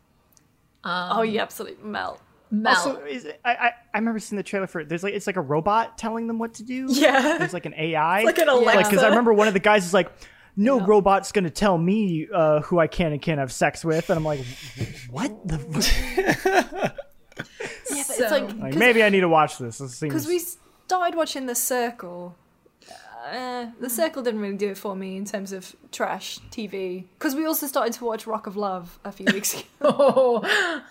um, 0.83 1.17
oh, 1.17 1.21
you 1.21 1.39
absolutely 1.39 1.83
melt. 1.83 2.19
melt. 2.49 2.77
Also, 2.77 3.05
is 3.05 3.25
it, 3.25 3.39
I, 3.45 3.51
I 3.51 3.71
I 3.93 3.97
remember 3.97 4.19
seeing 4.19 4.37
the 4.37 4.43
trailer 4.43 4.67
for 4.67 4.81
it. 4.81 4.89
There's 4.89 5.03
like 5.03 5.13
it's 5.13 5.27
like 5.27 5.37
a 5.37 5.41
robot 5.41 5.97
telling 5.97 6.27
them 6.27 6.37
what 6.39 6.55
to 6.55 6.63
do. 6.63 6.87
Yeah. 6.89 7.37
There's 7.37 7.53
like 7.53 7.65
an 7.65 7.73
AI. 7.77 8.23
like 8.23 8.37
an 8.39 8.49
Alexa. 8.49 8.89
because 8.89 9.03
I 9.03 9.09
remember 9.09 9.33
one 9.33 9.47
of 9.47 9.53
the 9.53 9.59
guys 9.59 9.85
is 9.85 9.93
like, 9.93 10.11
"No 10.57 10.79
robot's 10.79 11.31
gonna 11.31 11.49
tell 11.49 11.77
me 11.77 12.27
uh, 12.33 12.61
who 12.61 12.79
I 12.79 12.87
can 12.87 13.11
and 13.13 13.21
can't 13.21 13.39
have 13.39 13.51
sex 13.51 13.83
with," 13.85 14.09
and 14.09 14.17
I'm 14.17 14.25
like, 14.25 14.45
"What 15.09 15.47
the?" 15.47 15.55
f-" 15.55 16.93
Yeah, 17.91 18.03
but 18.07 18.15
So- 18.15 18.23
it's 18.23 18.31
like 18.31 18.55
Like, 18.57 18.75
maybe 18.75 19.03
I 19.03 19.09
need 19.09 19.21
to 19.21 19.29
watch 19.29 19.57
this. 19.57 19.77
This 19.79 19.95
seems 19.97 20.13
because 20.13 20.27
we 20.27 20.39
started 20.85 21.15
watching 21.17 21.45
The 21.47 21.55
Circle. 21.55 22.35
Uh, 23.31 23.67
the 23.79 23.89
Circle 23.89 24.23
didn't 24.23 24.41
really 24.41 24.57
do 24.57 24.69
it 24.69 24.77
for 24.77 24.95
me 24.95 25.15
in 25.15 25.25
terms 25.25 25.51
of 25.51 25.75
trash 25.91 26.39
TV. 26.51 27.05
Because 27.17 27.35
we 27.35 27.45
also 27.45 27.67
started 27.67 27.93
to 27.93 28.05
watch 28.05 28.25
Rock 28.25 28.47
of 28.47 28.57
Love 28.57 28.97
a 29.05 29.11
few 29.11 29.25
weeks 29.31 29.53
ago. 29.53 29.65
oh, 29.81 30.41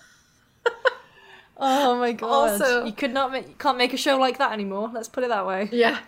Oh 1.57 1.97
my 1.99 2.11
god! 2.13 2.51
Also- 2.61 2.85
you 2.85 2.93
could 2.93 3.13
not 3.13 3.31
make, 3.31 3.47
you 3.47 3.55
can't 3.59 3.77
make 3.77 3.93
a 3.93 3.97
show 3.97 4.17
like 4.17 4.37
that 4.39 4.51
anymore. 4.51 4.89
Let's 4.93 5.07
put 5.09 5.23
it 5.23 5.27
that 5.29 5.45
way. 5.45 5.69
yeah. 5.71 5.99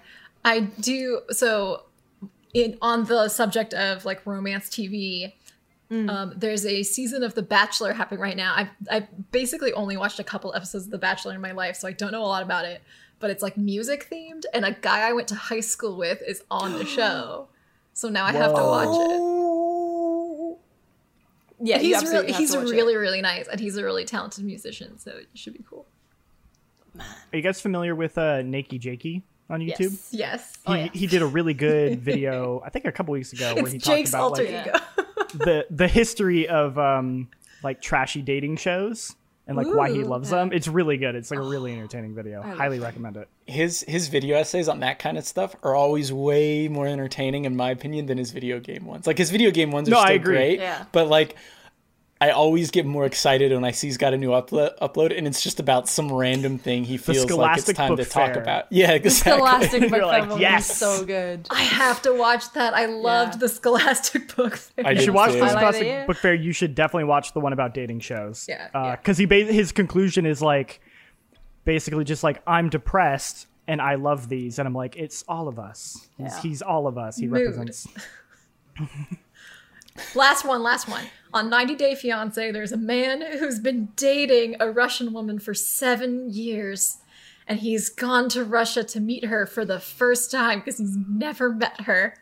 I 0.45 0.61
do. 0.61 1.21
So, 1.29 1.83
in 2.53 2.77
on 2.81 3.05
the 3.05 3.29
subject 3.29 3.73
of 3.73 4.05
like 4.05 4.25
romance 4.25 4.69
TV, 4.69 5.33
um, 5.93 6.33
there's 6.35 6.65
a 6.65 6.81
season 6.83 7.23
of 7.23 7.35
The 7.35 7.43
Bachelor 7.43 7.93
happening 7.93 8.19
right 8.19 8.35
now. 8.35 8.53
I've 8.55 8.69
I've 8.89 9.31
basically 9.31 9.73
only 9.73 9.95
watched 9.95 10.19
a 10.19 10.23
couple 10.23 10.53
episodes 10.55 10.85
of 10.85 10.91
The 10.91 10.97
Bachelor 10.97 11.35
in 11.35 11.41
my 11.41 11.51
life, 11.51 11.75
so 11.75 11.87
I 11.87 11.91
don't 11.91 12.11
know 12.11 12.23
a 12.23 12.25
lot 12.25 12.41
about 12.41 12.65
it. 12.65 12.81
But 13.19 13.29
it's 13.29 13.43
like 13.43 13.57
music 13.57 14.07
themed, 14.11 14.43
and 14.53 14.65
a 14.65 14.71
guy 14.71 15.07
I 15.07 15.13
went 15.13 15.27
to 15.29 15.35
high 15.35 15.59
school 15.59 15.97
with 15.97 16.21
is 16.27 16.43
on 16.49 16.73
the 16.73 16.85
show. 16.85 17.47
So 17.95 18.09
now 18.09 18.25
I 18.25 18.31
have 18.31 18.55
to 18.55 18.63
watch 18.63 18.87
it. 18.89 20.57
Yeah, 21.59 21.77
he's 21.77 22.01
really 22.01 22.31
he's 22.33 22.53
to 22.53 22.57
watch 22.57 22.69
it. 22.69 22.71
really 22.71 22.95
really 22.95 23.21
nice, 23.21 23.47
and 23.47 23.59
he's 23.59 23.77
a 23.77 23.83
really 23.83 24.03
talented 24.03 24.43
musician, 24.45 24.97
so 24.97 25.11
it 25.11 25.27
should 25.35 25.53
be 25.53 25.63
cool. 25.69 25.85
Are 26.97 27.05
you 27.33 27.43
guys 27.43 27.61
familiar 27.61 27.93
with 27.93 28.17
uh, 28.17 28.41
Nakey 28.41 28.79
Jakey 28.79 29.21
on 29.49 29.59
YouTube? 29.61 29.97
Yes, 30.11 30.57
yes. 30.67 30.91
He, 30.93 30.99
he 30.99 31.07
did 31.07 31.21
a 31.21 31.25
really 31.25 31.53
good 31.53 31.99
video, 32.11 32.61
I 32.65 32.69
think 32.69 32.85
a 32.85 32.91
couple 32.91 33.11
weeks 33.13 33.33
ago, 33.33 33.55
where 33.55 33.67
he 33.67 33.75
It's 33.77 33.85
talked 33.85 33.97
Jake's 33.97 34.09
about 34.11 34.21
alter 34.23 34.43
like 34.43 34.67
ego. 34.67 34.79
the 35.45 35.65
the 35.69 35.87
history 35.87 36.47
of 36.47 36.77
um 36.77 37.29
like 37.63 37.81
trashy 37.81 38.21
dating 38.21 38.57
shows 38.57 39.15
and 39.47 39.57
like 39.57 39.67
why 39.67 39.91
he 39.91 40.03
loves 40.03 40.31
yeah. 40.31 40.37
them. 40.37 40.53
It's 40.53 40.67
really 40.67 40.97
good. 40.97 41.15
It's 41.15 41.29
like 41.31 41.39
a 41.39 41.43
really 41.43 41.73
entertaining 41.77 42.15
video. 42.15 42.41
love 42.41 42.57
Highly 42.57 42.79
that. 42.79 42.85
recommend 42.85 43.17
it. 43.17 43.27
his 43.45 43.83
his 43.87 44.07
video 44.07 44.37
essays 44.37 44.67
on 44.69 44.79
that 44.81 44.99
kind 44.99 45.17
of 45.17 45.25
stuff 45.25 45.55
are 45.63 45.75
always 45.75 46.11
way 46.13 46.67
more 46.67 46.87
entertaining 46.87 47.45
in 47.45 47.55
my 47.55 47.71
opinion 47.71 48.05
than 48.05 48.17
his 48.17 48.31
video 48.31 48.59
game 48.59 48.85
ones. 48.85 49.05
Like 49.07 49.17
his 49.17 49.31
video 49.31 49.51
game 49.51 49.71
ones 49.71 49.87
are 49.87 49.91
No, 49.91 49.99
I 49.99 50.05
still 50.05 50.15
agree. 50.15 50.35
great, 50.35 50.59
Yeah. 50.59 50.85
but 50.91 51.07
like 51.07 51.35
I 52.23 52.29
always 52.29 52.71
get 52.71 52.85
more 52.85 53.05
excited 53.05 53.51
when 53.51 53.65
I 53.65 53.71
see 53.71 53.87
he's 53.87 53.97
got 53.97 54.13
a 54.13 54.17
new 54.17 54.29
upload, 54.29 54.77
upload 54.79 55.17
and 55.17 55.27
it's 55.27 55.41
just 55.41 55.59
about 55.59 55.89
some 55.89 56.09
random 56.09 56.57
thing 56.57 56.85
he 56.85 56.95
feels 56.95 57.29
like 57.29 57.57
it's 57.57 57.73
time 57.73 57.89
Book 57.89 57.99
to 57.99 58.05
talk 58.05 58.33
Fair. 58.33 58.41
about. 58.41 58.67
Yeah, 58.71 58.87
The 58.87 58.95
exactly. 58.95 59.33
Scholastic 59.33 59.81
book 59.81 59.91
You're 59.97 60.05
like, 60.05 60.29
fair 60.29 60.39
yes! 60.39 60.69
is 60.69 60.77
so 60.77 61.03
good. 61.05 61.47
I 61.49 61.61
have 61.63 62.01
to 62.03 62.13
watch 62.13 62.53
that. 62.53 62.73
I 62.73 62.85
loved 62.85 63.33
Yeah. 63.33 63.39
the 63.39 63.49
Scholastic 63.49 64.35
book. 64.37 64.55
Fair. 64.55 64.87
I 64.87 64.91
You 64.91 65.01
should 65.01 65.13
watch 65.13 65.33
too. 65.33 65.39
the 65.41 65.49
Scholastic 65.49 65.83
it. 65.87 66.07
Book 66.07 66.15
Fair. 66.17 66.33
You 66.33 66.53
should 66.53 66.75
definitely 66.75 67.03
watch 67.05 67.33
the 67.33 67.41
one 67.41 67.51
about 67.51 67.73
dating 67.73 67.99
shows. 67.99 68.45
Yeah, 68.47 68.69
uh, 68.73 68.79
yeah. 68.83 68.95
Because 68.95 69.17
he 69.17 69.25
ba- 69.25 69.43
his 69.43 69.73
conclusion 69.73 70.25
is 70.25 70.41
like 70.41 70.79
basically 71.65 72.05
just 72.05 72.23
like 72.23 72.41
I'm 72.47 72.69
depressed 72.69 73.47
and 73.67 73.81
I 73.81 73.95
love 73.95 74.29
these, 74.29 74.59
and 74.59 74.67
I'm 74.67 74.73
like 74.75 74.95
it's 74.95 75.23
all 75.27 75.47
of 75.49 75.59
us. 75.59 76.07
He's, 76.17 76.37
he's 76.37 76.61
all 76.61 76.87
of 76.87 76.97
us. 76.97 77.17
He 77.17 77.27
Mood. 77.27 77.41
represents. 77.41 77.87
Last 80.15 80.45
one, 80.45 80.63
last 80.63 80.87
one. 80.87 81.03
On 81.33 81.49
90 81.49 81.75
Day 81.75 81.95
Fiance, 81.95 82.51
there's 82.51 82.71
a 82.71 82.77
man 82.77 83.21
who's 83.39 83.59
been 83.59 83.89
dating 83.95 84.55
a 84.59 84.69
Russian 84.71 85.13
woman 85.13 85.39
for 85.39 85.53
seven 85.53 86.29
years. 86.31 86.97
And 87.47 87.59
he's 87.59 87.89
gone 87.89 88.29
to 88.29 88.43
Russia 88.43 88.83
to 88.85 88.99
meet 88.99 89.25
her 89.25 89.45
for 89.45 89.65
the 89.65 89.79
first 89.79 90.31
time 90.31 90.59
because 90.59 90.77
he's 90.77 90.95
never 90.95 91.49
met 91.53 91.81
her. 91.81 92.15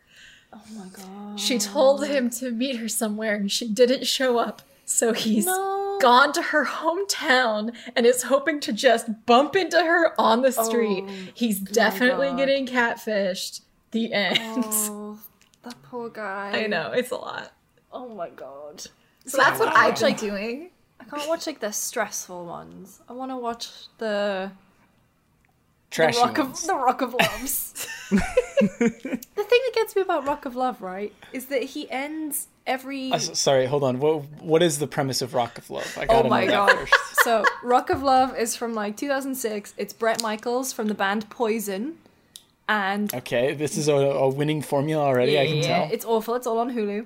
Oh 0.54 0.62
my 0.76 0.86
god. 0.92 1.40
She 1.40 1.60
told 1.60 2.06
him 2.06 2.30
to 2.32 2.52
meet 2.52 2.78
her 2.78 2.88
somewhere 2.88 3.36
and 3.36 3.52
she 3.52 3.68
didn't 3.70 4.08
show 4.08 4.38
up. 4.38 4.62
So 4.84 5.14
he's 5.14 5.46
No. 5.46 6.00
gone 6.02 6.34
to 6.34 6.42
her 6.42 6.66
hometown 6.66 7.74
and 7.96 8.06
is 8.06 8.24
hoping 8.24 8.60
to 8.62 8.74
just 8.74 9.26
bump 9.26 9.56
into 9.56 9.78
her 9.82 10.20
on 10.20 10.42
the 10.42 10.52
street. 10.52 11.06
Oh, 11.08 11.12
he's 11.34 11.60
definitely 11.60 12.34
getting 12.36 12.66
catfished. 12.66 13.62
The 13.92 14.12
end. 14.12 14.64
Oh, 14.66 15.20
that 15.64 15.76
poor 15.84 16.10
guy. 16.10 16.52
I 16.64 16.68
know, 16.68 16.92
it's 16.92 17.12
a 17.12 17.16
lot. 17.18 17.54
Oh 17.94 18.10
my 18.10 18.30
god. 18.30 18.82
So 19.26 19.38
that's 19.38 19.60
what 19.60 19.70
I 19.70 19.88
I've 19.88 19.96
been 19.96 20.04
like- 20.04 20.20
doing. 20.20 20.70
I 21.00 21.04
can't 21.06 21.28
watch 21.28 21.48
like 21.48 21.60
the 21.60 21.72
stressful 21.72 22.46
ones. 22.46 23.02
I 23.10 23.14
want 23.14 23.32
to 23.32 23.38
watch 23.38 23.70
the 23.98 24.52
the 24.52 25.96
Trashy 25.96 26.20
rock 26.20 26.38
of 26.38 26.46
ones. 26.48 26.68
the 26.68 26.76
rock 26.76 27.02
of 27.02 27.14
loves. 27.16 27.88
the 28.12 28.18
thing 28.80 29.20
that 29.36 29.72
gets 29.74 29.96
me 29.96 30.02
about 30.04 30.26
Rock 30.26 30.46
of 30.46 30.56
Love, 30.56 30.82
right, 30.82 31.14
is 31.34 31.48
that 31.48 31.64
he 31.64 31.90
ends 31.90 32.48
every. 32.68 33.12
Uh, 33.12 33.18
sorry, 33.18 33.66
hold 33.66 33.84
on. 33.84 34.00
What 34.00 34.24
what 34.42 34.62
is 34.64 34.80
the 34.80 34.88
premise 34.88 35.22
of 35.22 35.34
Rock 35.34 35.58
of 35.58 35.70
Love? 35.70 35.98
I 36.00 36.06
gotta 36.06 36.28
Oh 36.28 36.30
my 36.30 36.46
know 36.46 36.52
that 36.68 36.76
god! 36.78 36.88
first. 36.90 36.94
so 37.24 37.44
Rock 37.64 37.90
of 37.90 38.04
Love 38.04 38.38
is 38.38 38.56
from 38.56 38.74
like 38.74 38.96
2006. 38.96 39.74
It's 39.78 39.94
Bret 39.94 40.22
Michaels 40.22 40.72
from 40.72 40.88
the 40.88 40.94
band 40.94 41.30
Poison, 41.30 41.98
and 42.70 43.14
Okay, 43.16 43.54
this 43.54 43.78
is 43.78 43.88
a, 43.88 43.94
a 43.96 44.30
winning 44.30 44.62
formula 44.62 45.04
already. 45.04 45.38
I 45.40 45.48
can 45.48 45.58
Yeah, 45.58 45.64
tell. 45.68 45.90
It's 45.92 46.06
awful. 46.06 46.36
It's 46.36 46.48
all 46.48 46.60
on 46.60 46.74
Hulu. 46.74 47.06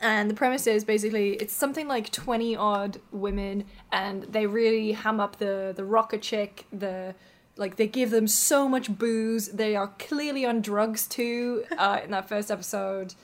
And 0.00 0.30
the 0.30 0.34
premise 0.34 0.66
is 0.66 0.84
basically 0.84 1.34
it's 1.34 1.52
something 1.52 1.86
like 1.86 2.10
20 2.10 2.56
odd 2.56 3.00
women 3.12 3.64
and 3.92 4.22
they 4.24 4.46
really 4.46 4.92
ham 4.92 5.20
up 5.20 5.36
the 5.36 5.74
the 5.76 5.84
rocker 5.84 6.18
chick, 6.18 6.66
the 6.72 7.14
like 7.56 7.76
they 7.76 7.86
give 7.86 8.10
them 8.10 8.26
so 8.26 8.68
much 8.68 8.96
booze. 8.96 9.48
They 9.48 9.76
are 9.76 9.88
clearly 9.98 10.46
on 10.46 10.62
drugs 10.62 11.06
too 11.06 11.64
uh, 11.76 12.00
in 12.02 12.10
that 12.12 12.28
first 12.28 12.50
episode. 12.50 13.14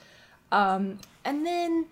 Um, 0.53 0.99
and 1.25 1.47
then 1.47 1.87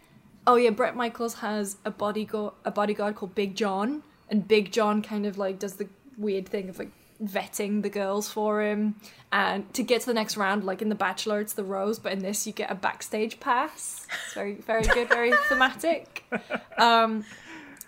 oh 0.47 0.57
yeah, 0.57 0.71
Bret 0.71 0.95
Michaels 0.95 1.35
has 1.35 1.79
a 1.85 1.91
bodyguard 1.91 2.53
a 2.65 2.71
bodyguard 2.71 3.15
called 3.15 3.35
Big 3.35 3.57
John 3.57 4.03
and 4.29 4.47
Big 4.47 4.73
John 4.73 5.03
kind 5.03 5.27
of 5.27 5.39
like 5.39 5.59
does 5.59 5.75
the 5.77 5.89
weird 6.19 6.49
thing 6.49 6.69
of 6.69 6.79
like 6.79 6.91
vetting 7.23 7.83
the 7.83 7.89
girls 7.89 8.29
for 8.29 8.63
him 8.63 8.97
and 9.35 9.75
to 9.75 9.83
get 9.83 10.01
to 10.01 10.07
the 10.07 10.15
next 10.15 10.37
round 10.37 10.63
like 10.63 10.81
in 10.81 10.89
the 10.89 10.95
bachelor 10.95 11.41
it's 11.41 11.55
the 11.55 11.65
rose 11.65 11.99
but 11.99 12.13
in 12.13 12.21
this 12.21 12.47
you 12.47 12.53
get 12.53 12.71
a 12.71 12.75
backstage 12.75 13.41
pass. 13.41 14.07
It's 14.27 14.35
very 14.35 14.55
very 14.55 14.85
good 14.85 15.09
very 15.09 15.33
thematic. 15.49 16.25
Um 16.79 17.25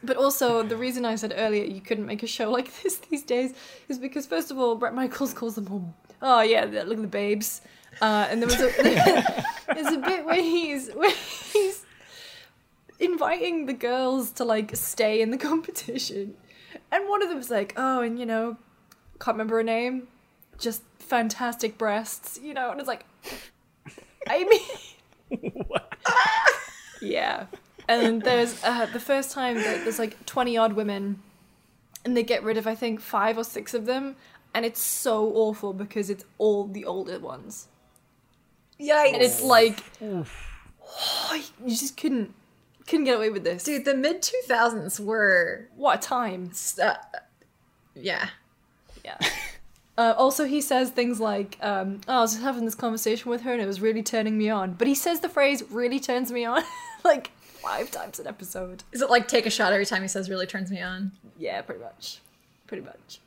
but 0.03 0.17
also 0.17 0.63
the 0.63 0.77
reason 0.77 1.05
i 1.05 1.15
said 1.15 1.33
earlier 1.37 1.65
you 1.65 1.81
couldn't 1.81 2.05
make 2.05 2.23
a 2.23 2.27
show 2.27 2.51
like 2.51 2.71
this 2.83 2.97
these 2.97 3.23
days 3.23 3.55
is 3.89 3.99
because 3.99 4.27
first 4.27 4.51
of 4.51 4.59
all 4.59 4.75
bret 4.75 4.93
michaels 4.93 5.33
calls 5.33 5.55
them 5.55 5.69
all 5.71 5.95
oh 6.21 6.43
yeah 6.43 6.65
look 6.65 6.99
at 6.99 7.03
the 7.03 7.07
babes. 7.07 7.63
Uh, 8.03 8.27
and 8.29 8.43
there 8.43 8.49
was 8.49 8.61
a 8.61 9.45
there's 9.75 9.93
a 9.95 9.99
bit 9.99 10.27
where 10.27 10.43
he's 10.43 10.91
where 10.91 11.15
he's 11.53 11.83
inviting 12.99 13.67
the 13.67 13.73
girls 13.73 14.33
to 14.33 14.45
like 14.45 14.75
stay 14.77 15.23
in 15.23 15.31
the 15.31 15.39
competition. 15.39 16.35
And 16.91 17.09
one 17.09 17.23
of 17.23 17.29
them's 17.29 17.51
like 17.51 17.73
oh 17.77 18.03
and 18.03 18.19
you 18.19 18.27
know 18.27 18.57
can't 19.21 19.37
remember 19.37 19.57
her 19.57 19.63
name 19.63 20.09
just 20.59 20.83
fantastic 20.99 21.79
breasts 21.79 22.39
you 22.43 22.53
know 22.55 22.71
and 22.71 22.81
it's 22.81 22.89
like 22.89 23.05
i 24.29 24.45
mean 25.31 25.41
yeah 27.01 27.47
and 27.89 28.23
there's 28.23 28.63
uh, 28.65 28.87
the 28.93 29.01
first 29.01 29.31
time 29.31 29.55
that 29.57 29.85
there's 29.85 29.99
like 29.99 30.25
20 30.27 30.57
odd 30.57 30.73
women 30.73 31.21
and 32.05 32.17
they 32.17 32.23
get 32.23 32.43
rid 32.43 32.57
of 32.57 32.67
i 32.67 32.75
think 32.75 33.01
five 33.01 33.39
or 33.39 33.45
six 33.45 33.75
of 33.75 33.87
them 33.87 34.17
and 34.55 34.65
it's 34.65 34.81
so 34.81 35.31
awful 35.35 35.73
because 35.73 36.11
it's 36.11 36.25
all 36.39 36.67
the 36.67 36.85
older 36.85 37.19
ones 37.19 37.69
Yikes. 38.81 39.13
and 39.15 39.23
it's 39.23 39.43
like 39.43 39.83
you 40.01 40.25
just 41.69 41.97
couldn't 41.97 42.35
couldn't 42.87 43.05
get 43.05 43.17
away 43.17 43.31
with 43.31 43.45
this 43.45 43.65
Dude, 43.65 43.85
the 43.85 43.95
mid 43.95 44.23
2000s 44.23 45.01
were. 45.01 45.69
what 45.77 45.99
a 45.99 46.03
time 46.03 46.53
Uh, 46.81 46.95
yeah. 47.95 48.29
Yeah. 49.05 49.19
Uh, 49.99 50.13
also, 50.19 50.45
he 50.45 50.61
says 50.61 50.91
things 50.91 51.21
like, 51.21 51.57
um, 51.63 52.01
"Oh, 52.07 52.19
I 52.19 52.21
was 52.21 52.33
just 52.33 52.43
having 52.45 52.65
this 52.67 52.75
conversation 52.75 53.31
with 53.31 53.43
her, 53.43 53.53
and 53.53 53.63
it 53.63 53.67
was 53.67 53.81
really 53.81 54.03
turning 54.03 54.37
me 54.37 54.51
on." 54.51 54.75
But 54.75 54.89
he 54.89 54.95
says 54.95 55.21
the 55.21 55.29
phrase 55.29 55.63
"really 55.71 55.99
turns 56.01 56.31
me 56.31 56.45
on" 56.45 56.63
like 57.05 57.31
five 57.39 57.91
times 57.91 58.19
an 58.21 58.27
episode. 58.27 58.85
Is 58.93 59.01
it 59.01 59.09
like 59.11 59.27
take 59.27 59.47
a 59.47 59.51
shot 59.51 59.73
every 59.73 59.87
time 59.87 60.03
he 60.03 60.09
says 60.09 60.29
really 60.29 60.47
turns 60.47 60.71
me 60.71 60.83
on? 60.83 61.13
Yeah, 61.39 61.63
pretty 61.63 61.83
much. 61.83 62.21
Pretty 62.67 62.83
much. 62.85 63.21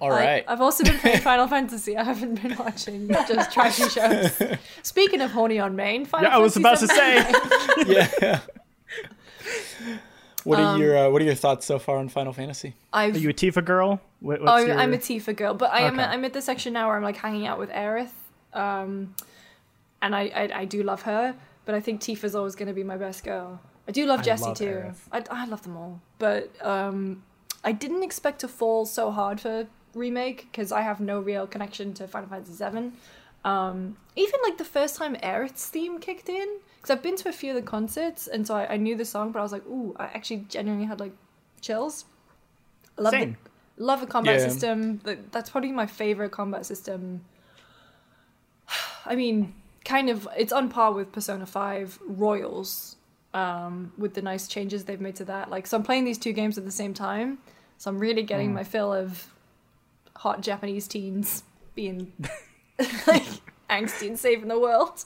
All 0.00 0.12
I- 0.12 0.24
right. 0.24 0.44
I've 0.48 0.60
also 0.60 0.82
been 0.82 0.98
playing 0.98 1.20
Final 1.22 1.46
Fantasy. 1.46 1.96
I 1.96 2.02
haven't 2.02 2.42
been 2.42 2.56
watching 2.56 3.06
just 3.08 3.52
trashy 3.52 3.88
shows. 3.88 4.32
Speaking 4.82 5.20
of 5.20 5.30
horny 5.30 5.60
on 5.60 5.76
main, 5.76 6.04
Final 6.04 6.28
Yeah, 6.28 6.34
I 6.36 6.38
was 6.40 6.56
about 6.56 6.78
to 6.80 6.88
say. 6.88 7.32
yeah. 7.86 8.40
What 10.46 10.60
are 10.60 10.74
Um, 10.74 10.80
your 10.80 10.96
uh, 10.96 11.10
What 11.10 11.20
are 11.22 11.24
your 11.24 11.34
thoughts 11.34 11.66
so 11.66 11.78
far 11.80 11.96
on 11.98 12.08
Final 12.08 12.32
Fantasy? 12.32 12.74
I've 12.92 13.16
Are 13.16 13.18
you 13.18 13.30
a 13.30 13.34
Tifa 13.34 13.64
girl? 13.64 14.00
What, 14.20 14.38
Oh, 14.40 14.44
what's 14.44 14.62
I'm, 14.62 14.68
your... 14.68 14.78
I'm 14.78 14.94
a 14.94 14.98
Tifa 14.98 15.34
girl, 15.34 15.54
but 15.54 15.72
I 15.72 15.80
am 15.80 15.94
Okay. 15.98 16.04
I'm 16.08 16.24
at 16.24 16.32
the 16.32 16.40
section 16.40 16.72
now 16.72 16.86
where 16.86 16.96
I'm 16.96 17.02
like 17.02 17.16
hanging 17.16 17.46
out 17.48 17.58
with 17.58 17.70
Aerith, 17.70 18.12
um, 18.54 19.14
and 20.00 20.14
I, 20.14 20.22
I 20.42 20.60
I 20.60 20.64
do 20.64 20.82
love 20.84 21.02
her, 21.02 21.34
but 21.64 21.74
I 21.74 21.80
think 21.80 22.00
Tifa's 22.00 22.34
always 22.36 22.54
going 22.54 22.68
to 22.68 22.74
be 22.74 22.84
my 22.84 22.96
best 22.96 23.24
girl. 23.24 23.60
I 23.88 23.92
do 23.92 24.06
love 24.06 24.20
I 24.20 24.22
Jessie 24.22 24.54
too. 24.54 24.64
Aerith. 24.66 25.00
I, 25.12 25.24
I 25.30 25.46
love 25.46 25.62
them 25.64 25.76
all, 25.76 26.00
but 26.18 26.50
um, 26.64 27.22
I 27.64 27.72
didn't 27.72 28.04
expect 28.04 28.38
to 28.40 28.48
fall 28.48 28.86
so 28.86 29.10
hard 29.10 29.40
for 29.40 29.66
remake 29.94 30.46
because 30.52 30.70
I 30.70 30.82
have 30.82 31.00
no 31.00 31.18
real 31.20 31.46
connection 31.48 31.92
to 31.94 32.06
Final 32.06 32.28
Fantasy 32.28 32.54
VII. 32.64 32.92
Um, 33.46 33.96
even 34.16 34.40
like 34.42 34.58
the 34.58 34.64
first 34.64 34.96
time 34.96 35.14
Aerith's 35.16 35.66
theme 35.68 35.98
kicked 36.00 36.28
in, 36.28 36.48
because 36.76 36.90
I've 36.90 37.02
been 37.02 37.16
to 37.16 37.28
a 37.28 37.32
few 37.32 37.50
of 37.50 37.56
the 37.56 37.62
concerts, 37.62 38.26
and 38.26 38.46
so 38.46 38.54
I, 38.56 38.74
I 38.74 38.76
knew 38.76 38.96
the 38.96 39.04
song, 39.04 39.30
but 39.32 39.38
I 39.38 39.42
was 39.42 39.52
like, 39.52 39.64
ooh, 39.66 39.94
I 39.98 40.04
actually 40.06 40.44
genuinely 40.48 40.86
had 40.86 40.98
like 41.00 41.12
chills. 41.60 42.04
I 42.98 43.02
love 43.02 43.12
Same. 43.12 43.36
the 43.76 43.84
love 43.84 44.00
the 44.00 44.06
combat 44.06 44.40
Yeah. 44.40 44.48
system. 44.48 44.98
That- 45.04 45.30
That's 45.32 45.50
probably 45.50 45.70
my 45.72 45.86
favorite 45.86 46.30
combat 46.32 46.66
system. 46.66 47.24
I 49.06 49.14
mean, 49.14 49.54
kind 49.84 50.08
of, 50.10 50.26
it's 50.36 50.52
on 50.52 50.68
par 50.68 50.92
with 50.92 51.12
Persona 51.12 51.46
Five 51.46 51.98
Royals, 52.06 52.96
um, 53.34 53.92
with 53.98 54.14
the 54.14 54.22
nice 54.22 54.48
changes 54.48 54.84
they've 54.86 55.00
made 55.00 55.16
to 55.16 55.24
that. 55.26 55.50
Like, 55.50 55.66
so 55.66 55.76
I'm 55.76 55.82
playing 55.84 56.04
these 56.04 56.18
two 56.18 56.32
games 56.32 56.58
at 56.58 56.64
the 56.64 56.70
same 56.72 56.94
time, 56.94 57.38
so 57.78 57.90
I'm 57.90 57.98
really 57.98 58.22
getting 58.22 58.52
my 58.54 58.64
fill 58.64 58.92
of 58.92 59.28
hot 60.16 60.40
Japanese 60.40 60.88
teens 60.88 61.44
being 61.74 62.12
like 63.06 63.24
angsty 63.70 64.08
and 64.08 64.18
saving 64.18 64.48
the 64.48 64.58
world. 64.58 65.04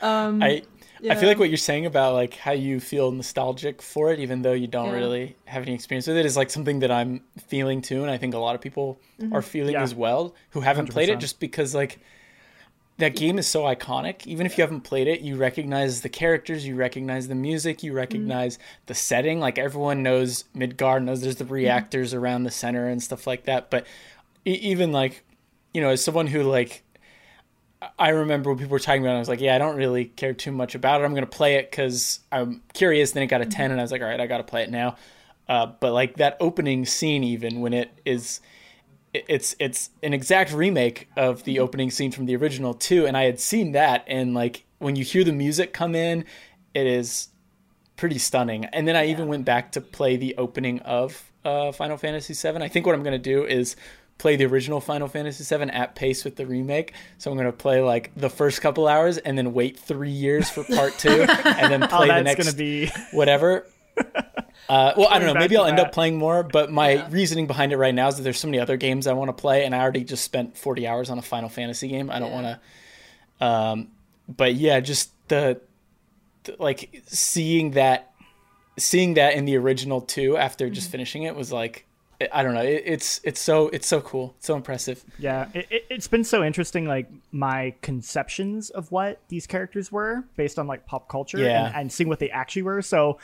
Um, 0.00 0.42
I 0.42 0.62
I 1.08 1.16
feel 1.16 1.28
like 1.28 1.38
what 1.38 1.48
you're 1.50 1.56
saying 1.56 1.86
about 1.86 2.14
like 2.14 2.34
how 2.34 2.52
you 2.52 2.78
feel 2.80 3.10
nostalgic 3.10 3.82
for 3.82 4.12
it, 4.12 4.20
even 4.20 4.42
though 4.42 4.52
you 4.52 4.66
don't 4.68 4.88
Yeah. 4.90 4.94
really 4.98 5.36
have 5.46 5.62
any 5.62 5.74
experience 5.74 6.06
with 6.06 6.16
it, 6.16 6.24
is 6.26 6.36
like 6.36 6.50
something 6.50 6.78
that 6.80 6.90
I'm 6.90 7.22
feeling 7.48 7.82
too, 7.82 8.02
and 8.02 8.10
I 8.10 8.18
think 8.18 8.34
a 8.34 8.38
lot 8.38 8.54
of 8.54 8.60
people 8.60 9.00
Mm-hmm. 9.20 9.34
are 9.34 9.42
feeling 9.42 9.74
Yeah. 9.74 9.82
as 9.82 9.94
well 9.94 10.34
who 10.50 10.60
haven't 10.60 10.90
played 10.90 11.08
it, 11.08 11.18
just 11.20 11.38
because 11.40 11.74
like 11.74 11.98
that 12.98 13.16
game 13.16 13.38
is 13.38 13.46
so 13.48 13.62
iconic. 13.62 14.26
Even 14.26 14.44
if 14.46 14.56
you 14.58 14.62
haven't 14.62 14.82
played 14.82 15.08
it, 15.08 15.22
you 15.22 15.36
recognize 15.36 16.02
the 16.02 16.08
characters, 16.08 16.66
you 16.66 16.74
recognize 16.76 17.26
the 17.28 17.34
music, 17.34 17.78
Mm-hmm. 17.78 17.86
you 17.86 17.92
recognize 17.94 18.58
the 18.86 18.94
setting. 18.94 19.40
Like 19.40 19.58
everyone 19.58 20.02
knows 20.02 20.44
Midgar, 20.54 21.02
knows 21.02 21.20
there's 21.20 21.36
the 21.36 21.44
Mm-hmm. 21.44 21.52
reactors 21.54 22.14
around 22.14 22.44
the 22.44 22.50
center 22.50 22.86
and 22.88 23.02
stuff 23.02 23.26
like 23.26 23.44
that. 23.44 23.70
But 23.70 23.86
e- 24.44 24.52
even 24.52 24.92
like 24.92 25.24
you 25.72 25.80
know, 25.80 25.90
as 25.90 26.02
someone 26.04 26.26
who 26.26 26.42
like 26.42 26.84
I 27.98 28.10
remember 28.10 28.50
when 28.50 28.58
people 28.58 28.72
were 28.72 28.78
talking 28.78 29.02
about 29.02 29.12
it, 29.12 29.16
I 29.16 29.18
was 29.18 29.28
like, 29.28 29.40
yeah, 29.40 29.54
I 29.54 29.58
don't 29.58 29.76
really 29.76 30.04
care 30.04 30.32
too 30.32 30.52
much 30.52 30.74
about 30.74 31.00
it. 31.00 31.04
I'm 31.04 31.12
going 31.12 31.24
to 31.24 31.30
play 31.30 31.56
it 31.56 31.70
because 31.70 32.20
I'm 32.30 32.62
curious. 32.74 33.12
Then 33.12 33.22
it 33.22 33.26
got 33.26 33.40
a 33.40 33.46
10, 33.46 33.70
and 33.70 33.80
I 33.80 33.82
was 33.82 33.92
like, 33.92 34.02
all 34.02 34.08
right, 34.08 34.20
I 34.20 34.26
got 34.26 34.38
to 34.38 34.44
play 34.44 34.62
it 34.62 34.70
now. 34.70 34.96
Uh, 35.48 35.66
but 35.66 35.92
like 35.92 36.16
that 36.16 36.36
opening 36.40 36.84
scene, 36.86 37.24
even 37.24 37.60
when 37.60 37.72
it 37.72 37.90
is, 38.04 38.40
it's 39.12 39.54
it's 39.58 39.90
an 40.02 40.14
exact 40.14 40.52
remake 40.52 41.08
of 41.16 41.44
the 41.44 41.58
opening 41.58 41.90
scene 41.90 42.12
from 42.12 42.26
the 42.26 42.36
original 42.36 42.72
too. 42.72 43.06
And 43.06 43.16
I 43.16 43.24
had 43.24 43.40
seen 43.40 43.72
that, 43.72 44.04
and 44.06 44.34
like 44.34 44.64
when 44.78 44.96
you 44.96 45.04
hear 45.04 45.24
the 45.24 45.32
music 45.32 45.72
come 45.72 45.94
in, 45.94 46.24
it 46.74 46.86
is 46.86 47.28
pretty 47.96 48.18
stunning. 48.18 48.64
And 48.66 48.86
then 48.86 48.96
I 48.96 49.06
even 49.06 49.28
went 49.28 49.44
back 49.44 49.72
to 49.72 49.80
play 49.80 50.16
the 50.16 50.34
opening 50.38 50.80
of 50.80 51.30
uh, 51.44 51.72
Final 51.72 51.96
Fantasy 51.96 52.34
VII. 52.34 52.62
I 52.62 52.68
think 52.68 52.86
what 52.86 52.94
I'm 52.94 53.02
going 53.02 53.12
to 53.12 53.18
do 53.18 53.44
is 53.44 53.76
play 54.18 54.36
the 54.36 54.44
original 54.46 54.80
Final 54.80 55.08
Fantasy 55.08 55.42
VII 55.56 55.70
at 55.70 55.94
pace 55.94 56.24
with 56.24 56.36
the 56.36 56.46
remake. 56.46 56.92
So 57.18 57.30
I'm 57.30 57.36
going 57.36 57.50
to 57.50 57.56
play 57.56 57.80
like 57.82 58.12
the 58.16 58.30
first 58.30 58.60
couple 58.60 58.86
hours 58.86 59.18
and 59.18 59.36
then 59.36 59.52
wait 59.52 59.78
three 59.78 60.10
years 60.10 60.48
for 60.48 60.62
part 60.64 60.96
two 60.98 61.08
and 61.44 61.72
then 61.72 61.82
Oh, 61.82 61.86
play 61.88 62.08
the 62.08 62.22
next 62.22 62.52
be 62.54 62.88
whatever. 63.12 63.66
Uh, 64.68 64.92
well, 64.96 65.08
I 65.08 65.18
don't 65.18 65.26
know. 65.26 65.34
Maybe 65.34 65.56
I'll 65.56 65.66
end 65.66 65.78
that. 65.78 65.88
up 65.88 65.92
playing 65.92 66.16
more, 66.18 66.42
but 66.44 66.70
my 66.70 66.90
Yeah. 66.92 67.08
reasoning 67.10 67.46
behind 67.46 67.72
it 67.72 67.76
right 67.78 67.94
now 67.94 68.08
is 68.08 68.16
that 68.16 68.22
there's 68.22 68.38
so 68.38 68.46
many 68.48 68.58
other 68.60 68.76
games 68.76 69.06
I 69.06 69.12
want 69.12 69.28
to 69.28 69.32
play, 69.34 69.64
and 69.64 69.74
I 69.74 69.80
already 69.80 70.04
just 70.04 70.24
spent 70.24 70.56
40 70.56 70.86
hours 70.86 71.10
on 71.10 71.18
a 71.18 71.22
Final 71.22 71.48
Fantasy 71.48 71.88
game. 71.88 72.08
I 72.10 72.18
don't 72.20 72.30
Yeah. 72.30 72.42
want 72.42 72.60
to. 73.40 73.44
Um, 73.46 73.88
but 74.28 74.54
yeah, 74.54 74.80
just 74.80 75.10
the, 75.28 75.60
the 76.44 76.56
like 76.58 77.02
seeing 77.06 77.72
that, 77.72 78.12
seeing 78.78 79.14
that 79.14 79.34
in 79.34 79.44
the 79.46 79.56
original 79.56 80.00
too 80.00 80.36
after 80.36 80.70
just 80.70 80.86
Mm-hmm. 80.86 80.92
finishing 80.92 81.22
it 81.24 81.34
was 81.36 81.50
like, 81.52 81.84
I 82.32 82.42
don't 82.42 82.54
know. 82.54 82.62
It, 82.62 82.82
it's 82.86 83.20
it's 83.24 83.40
so 83.40 83.68
it's 83.68 83.86
so 83.86 84.00
cool, 84.00 84.34
so 84.38 84.54
impressive. 84.56 85.04
Yeah, 85.18 85.48
it, 85.54 85.66
it, 85.70 85.86
it's 85.90 86.08
been 86.08 86.24
so 86.24 86.44
interesting, 86.44 86.86
like 86.86 87.08
my 87.30 87.74
conceptions 87.80 88.70
of 88.70 88.90
what 88.92 89.20
these 89.28 89.46
characters 89.46 89.90
were 89.90 90.24
based 90.36 90.58
on 90.58 90.66
like 90.66 90.86
pop 90.86 91.08
culture 91.08 91.38
Yeah. 91.38 91.66
and, 91.66 91.76
and 91.76 91.92
seeing 91.92 92.08
what 92.08 92.18
they 92.18 92.30
actually 92.30 92.62
were. 92.62 92.82
So 92.82 93.18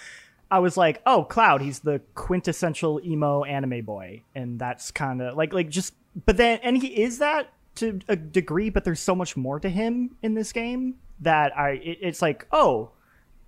I 0.51 0.61
was 0.61 0.77
like, 0.77 1.03
oh, 1.05 1.25
Cloud, 1.25 1.61
he's 1.61 1.81
the 1.81 2.01
quintessential 2.15 3.01
emo 3.05 3.45
anime 3.45 3.85
boy, 3.85 4.23
and 4.35 4.59
that's 4.59 4.91
kind 4.91 5.21
of 5.21 5.37
like 5.37 5.53
like 5.53 5.69
just. 5.69 5.95
But 6.27 6.37
then, 6.37 6.59
and 6.63 6.77
he 6.77 7.03
is 7.03 7.19
that 7.19 7.53
to 7.77 8.01
a 8.09 8.17
degree, 8.17 8.71
but 8.71 8.85
there's 8.85 9.01
so 9.01 9.15
much 9.15 9.37
more 9.37 9.61
to 9.61 9.69
him 9.69 10.17
in 10.23 10.35
this 10.35 10.53
game 10.53 10.97
that 11.21 11.57
I 11.57 11.71
it, 11.73 11.99
it's 12.01 12.23
like, 12.23 12.47
oh, 12.51 12.91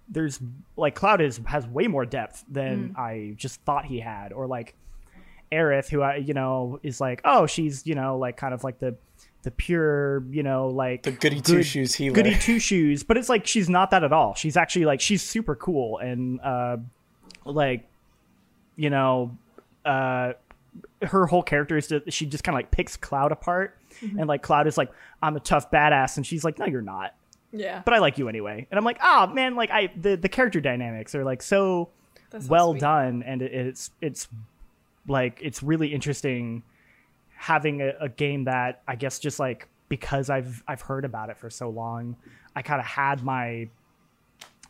there's 0.09 0.41
like 0.77 0.95
Cloud 0.95 1.21
is 1.21 1.41
has 1.47 1.67
way 1.67 1.87
more 1.87 2.05
depth 2.05 2.45
than 2.49 2.91
mm. 2.91 2.99
I 2.99 3.35
just 3.37 3.61
thought 3.63 3.87
he 3.87 4.01
had, 4.01 4.33
or 4.33 4.47
like 4.47 4.75
Aerith, 5.53 5.89
who 5.89 6.03
I 6.03 6.17
you 6.17 6.35
know 6.35 6.79
is 6.83 7.01
like, 7.01 7.21
oh, 7.25 7.47
she's 7.47 7.87
you 7.87 7.95
know 7.95 8.19
like 8.19 8.37
kind 8.37 8.55
of 8.55 8.63
like 8.65 8.79
the 8.79 8.97
the 9.43 9.51
pure 9.51 10.23
you 10.31 10.43
know 10.43 10.69
like 10.69 11.03
The 11.03 11.13
goody 11.13 11.41
two 11.41 11.63
shoes 11.63 11.95
healer. 11.95 12.15
goody 12.15 12.35
two 12.37 12.59
shoes, 12.59 13.03
but 13.03 13.17
it's 13.17 13.29
like 13.29 13.47
she's 13.47 13.69
not 13.69 13.91
that 13.91 14.05
at 14.05 14.13
all. 14.13 14.35
She's 14.35 14.57
actually 14.57 14.85
like 14.85 15.01
she's 15.01 15.23
super 15.23 15.55
cool 15.55 15.99
and 15.99 16.41
uh 16.41 16.77
like 17.45 17.89
you 18.77 18.91
know 18.91 19.37
uh 19.85 20.35
her 21.03 21.27
whole 21.27 21.43
character 21.43 21.77
is 21.79 21.89
that 21.89 22.13
she 22.13 22.27
just 22.27 22.45
kind 22.45 22.55
of 22.55 22.59
like 22.59 22.71
picks 22.71 22.97
Cloud 22.97 23.33
apart 23.33 23.77
and 24.03 24.27
like 24.29 24.43
Cloud 24.43 24.67
is 24.67 24.77
like 24.79 24.91
I'm 25.23 25.37
a 25.37 25.41
tough 25.41 25.71
badass 25.71 26.17
and 26.17 26.27
she's 26.27 26.45
like 26.45 26.59
no 26.59 26.67
you're 26.67 26.83
not 26.83 27.15
Yeah. 27.51 27.83
but 27.85 27.95
I 27.95 27.99
like 27.99 28.19
you 28.19 28.29
anyway. 28.29 28.67
And 28.71 28.79
I'm 28.79 28.85
like, 28.85 28.99
oh 29.03 29.27
man, 29.29 29.57
like 29.57 29.71
I 29.71 29.91
the 29.99 30.17
the 30.17 30.29
character 30.29 30.61
dynamics 30.61 31.15
are 31.15 31.25
like 31.25 31.43
so 31.43 31.89
so 32.31 32.41
well 32.49 32.73
sweet. 32.73 32.81
done, 32.83 33.23
and 33.25 33.41
it, 33.43 33.53
it's 33.53 33.91
it's 34.01 34.29
like 35.11 35.39
it's 35.43 35.63
really 35.63 35.93
interesting 35.93 36.63
having 37.37 37.81
a, 37.83 37.93
a 38.01 38.09
game 38.09 38.45
that 38.45 38.83
I 38.89 38.97
guess 38.97 39.19
just 39.19 39.39
like 39.39 39.69
because 39.89 40.31
I've 40.31 40.63
I've 40.69 40.81
heard 40.83 41.05
about 41.05 41.31
it 41.31 41.37
for 41.37 41.51
so 41.51 41.69
long, 41.69 42.17
I 42.57 42.63
kind 42.63 42.81
of 42.81 42.87
had 42.87 43.23
my. 43.23 43.69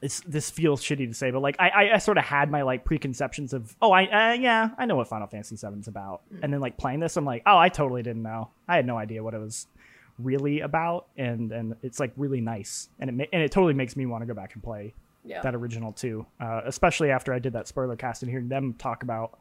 It's, 0.02 0.20
this 0.20 0.48
feels 0.48 0.82
shitty 0.82 1.08
to 1.08 1.12
say, 1.12 1.30
but 1.30 1.42
like 1.42 1.56
I, 1.58 1.68
I, 1.68 1.94
I 1.96 1.98
sort 1.98 2.16
of 2.16 2.24
had 2.24 2.50
my 2.50 2.62
like 2.62 2.86
preconceptions 2.86 3.52
of 3.52 3.76
oh 3.82 3.92
I 3.92 4.04
uh, 4.04 4.32
yeah 4.32 4.70
I 4.78 4.86
know 4.86 4.96
what 4.96 5.08
Final 5.08 5.26
Fantasy 5.26 5.56
VII's 5.56 5.88
about, 5.88 6.22
and 6.42 6.50
then 6.50 6.60
like 6.60 6.78
playing 6.78 7.00
this 7.00 7.18
I'm 7.18 7.26
like 7.26 7.42
oh 7.44 7.58
I 7.58 7.68
totally 7.68 8.02
didn't 8.02 8.22
know 8.22 8.48
I 8.66 8.76
had 8.76 8.86
no 8.86 8.96
idea 8.96 9.22
what 9.22 9.34
it 9.34 9.38
was 9.40 9.66
really 10.18 10.60
about, 10.60 11.08
and 11.18 11.52
and 11.52 11.76
it's 11.82 12.00
like 12.00 12.12
really 12.16 12.40
nice, 12.40 12.88
and 12.98 13.10
it 13.10 13.12
ma- 13.12 13.24
and 13.30 13.42
it 13.42 13.52
totally 13.52 13.74
makes 13.74 13.94
me 13.94 14.06
want 14.06 14.22
to 14.22 14.26
go 14.26 14.32
back 14.32 14.54
and 14.54 14.62
play 14.62 14.94
Yeah. 15.22 15.42
that 15.42 15.54
original 15.54 15.92
too, 15.92 16.24
uh, 16.40 16.62
especially 16.64 17.10
after 17.10 17.34
I 17.34 17.38
did 17.38 17.52
that 17.52 17.68
spoiler 17.68 17.94
cast 17.96 18.22
and 18.22 18.30
hearing 18.30 18.48
them 18.48 18.72
talk 18.78 19.02
about 19.02 19.38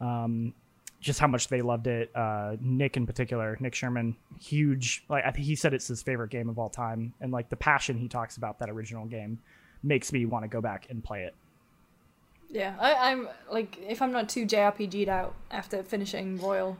um, 0.00 0.54
just 1.00 1.20
how 1.20 1.26
much 1.26 1.48
they 1.48 1.62
loved 1.62 1.86
it. 1.86 2.10
Uh, 2.14 2.56
Nick 2.60 2.96
in 2.96 3.06
particular, 3.06 3.56
Nick 3.60 3.74
Sherman, 3.74 4.16
huge. 4.40 5.04
Like 5.08 5.24
I 5.24 5.30
think 5.30 5.46
he 5.46 5.54
said 5.54 5.74
it's 5.74 5.88
his 5.88 6.02
favorite 6.02 6.30
game 6.30 6.48
of 6.48 6.58
all 6.58 6.68
time, 6.68 7.14
and 7.20 7.32
like 7.32 7.48
the 7.48 7.56
passion 7.56 7.96
he 7.98 8.08
talks 8.08 8.36
about 8.36 8.58
that 8.58 8.70
original 8.70 9.06
game 9.06 9.38
makes 9.82 10.12
me 10.12 10.26
want 10.26 10.44
to 10.44 10.48
go 10.48 10.60
back 10.60 10.86
and 10.90 11.02
play 11.02 11.22
it. 11.22 11.34
Yeah, 12.50 12.74
I, 12.80 13.10
I'm 13.10 13.28
like, 13.52 13.76
if 13.86 14.00
I'm 14.00 14.10
not 14.10 14.28
too 14.28 14.46
JRPG'd 14.46 15.08
out 15.08 15.34
after 15.50 15.82
finishing 15.82 16.38
Royal 16.38 16.78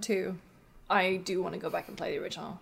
2, 0.00 0.36
I 0.88 1.16
do 1.16 1.42
want 1.42 1.54
to 1.54 1.60
go 1.60 1.68
back 1.68 1.88
and 1.88 1.96
play 1.96 2.16
the 2.16 2.22
original. 2.22 2.60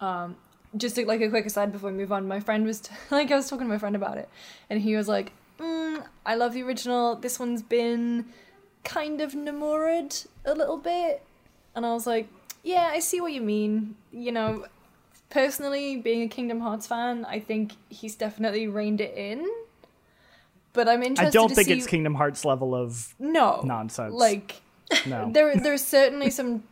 Um, 0.00 0.36
just 0.76 0.96
to, 0.96 1.06
like 1.06 1.22
a 1.22 1.30
quick 1.30 1.46
aside 1.46 1.72
before 1.72 1.90
we 1.90 1.96
move 1.96 2.12
on, 2.12 2.28
my 2.28 2.40
friend 2.40 2.66
was 2.66 2.82
like, 3.10 3.30
I 3.30 3.36
was 3.36 3.48
talking 3.48 3.66
to 3.66 3.72
my 3.72 3.78
friend 3.78 3.96
about 3.96 4.18
it, 4.18 4.28
and 4.68 4.80
he 4.80 4.96
was 4.96 5.08
like, 5.08 5.32
mm, 5.58 6.04
"I 6.26 6.34
love 6.34 6.52
the 6.52 6.62
original. 6.62 7.16
This 7.16 7.40
one's 7.40 7.62
been 7.62 8.26
kind 8.84 9.20
of 9.20 9.32
Nomura'd 9.32 10.26
a 10.44 10.54
little 10.54 10.78
bit," 10.78 11.22
and 11.74 11.84
I 11.84 11.92
was 11.92 12.06
like, 12.06 12.28
"Yeah, 12.62 12.90
I 12.92 13.00
see 13.00 13.20
what 13.20 13.32
you 13.32 13.40
mean. 13.40 13.96
You 14.12 14.32
know." 14.32 14.66
Personally, 15.30 15.96
being 15.98 16.22
a 16.22 16.28
Kingdom 16.28 16.60
Hearts 16.60 16.86
fan, 16.86 17.26
I 17.26 17.38
think 17.38 17.72
he's 17.90 18.14
definitely 18.14 18.66
reined 18.66 19.02
it 19.02 19.14
in. 19.14 19.46
But 20.72 20.88
I'm 20.88 21.02
interested. 21.02 21.38
I 21.38 21.42
don't 21.42 21.54
think 21.54 21.66
see... 21.66 21.74
it's 21.74 21.86
Kingdom 21.86 22.14
Hearts 22.14 22.46
level 22.46 22.74
of 22.74 23.14
no 23.18 23.60
nonsense. 23.62 24.14
Like 24.14 24.62
no. 25.06 25.30
there, 25.34 25.56
there's 25.56 25.84
certainly 25.84 26.30
some. 26.30 26.62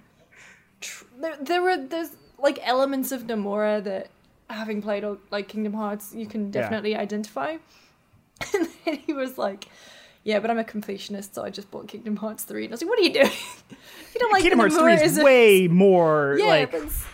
Tr- 0.81 1.05
there, 1.19 1.37
there 1.41 1.63
were 1.63 1.77
there's 1.77 2.11
like 2.39 2.59
elements 2.63 3.13
of 3.13 3.23
Nomura 3.23 3.83
that, 3.85 4.09
having 4.49 4.83
played 4.83 5.05
like 5.31 5.49
Kingdom 5.49 5.73
Hearts, 5.73 6.15
you 6.15 6.27
can 6.27 6.51
definitely 6.51 6.97
identify. 6.97 7.57
And 8.55 8.69
then 8.85 8.97
he 8.97 9.15
was 9.15 9.39
like, 9.39 9.65
"Yeah, 10.27 10.41
but 10.41 10.51
I'm 10.51 10.59
a 10.59 10.65
completionist, 10.65 11.35
so 11.35 11.45
I 11.45 11.51
just 11.51 11.71
bought 11.71 11.87
Kingdom 11.87 12.17
Hearts 12.17 12.43
three. 12.43 12.65
And 12.65 12.73
I 12.73 12.75
was 12.75 12.83
like, 12.83 12.91
"What 12.91 12.99
are 12.99 13.03
you 13.03 13.13
doing? 13.13 13.31
you 13.71 14.21
don't 14.21 14.33
like 14.33 14.43
Kingdom 14.43 14.59
Hearts 14.59 14.75
Nomura 14.75 14.97
3 14.99 15.07
is 15.07 15.13
is 15.13 15.19
a- 15.19 15.25
way 15.25 15.69
more 15.69 16.37
yeah, 16.41 16.47
like 16.47 16.75
it's, 16.75 17.05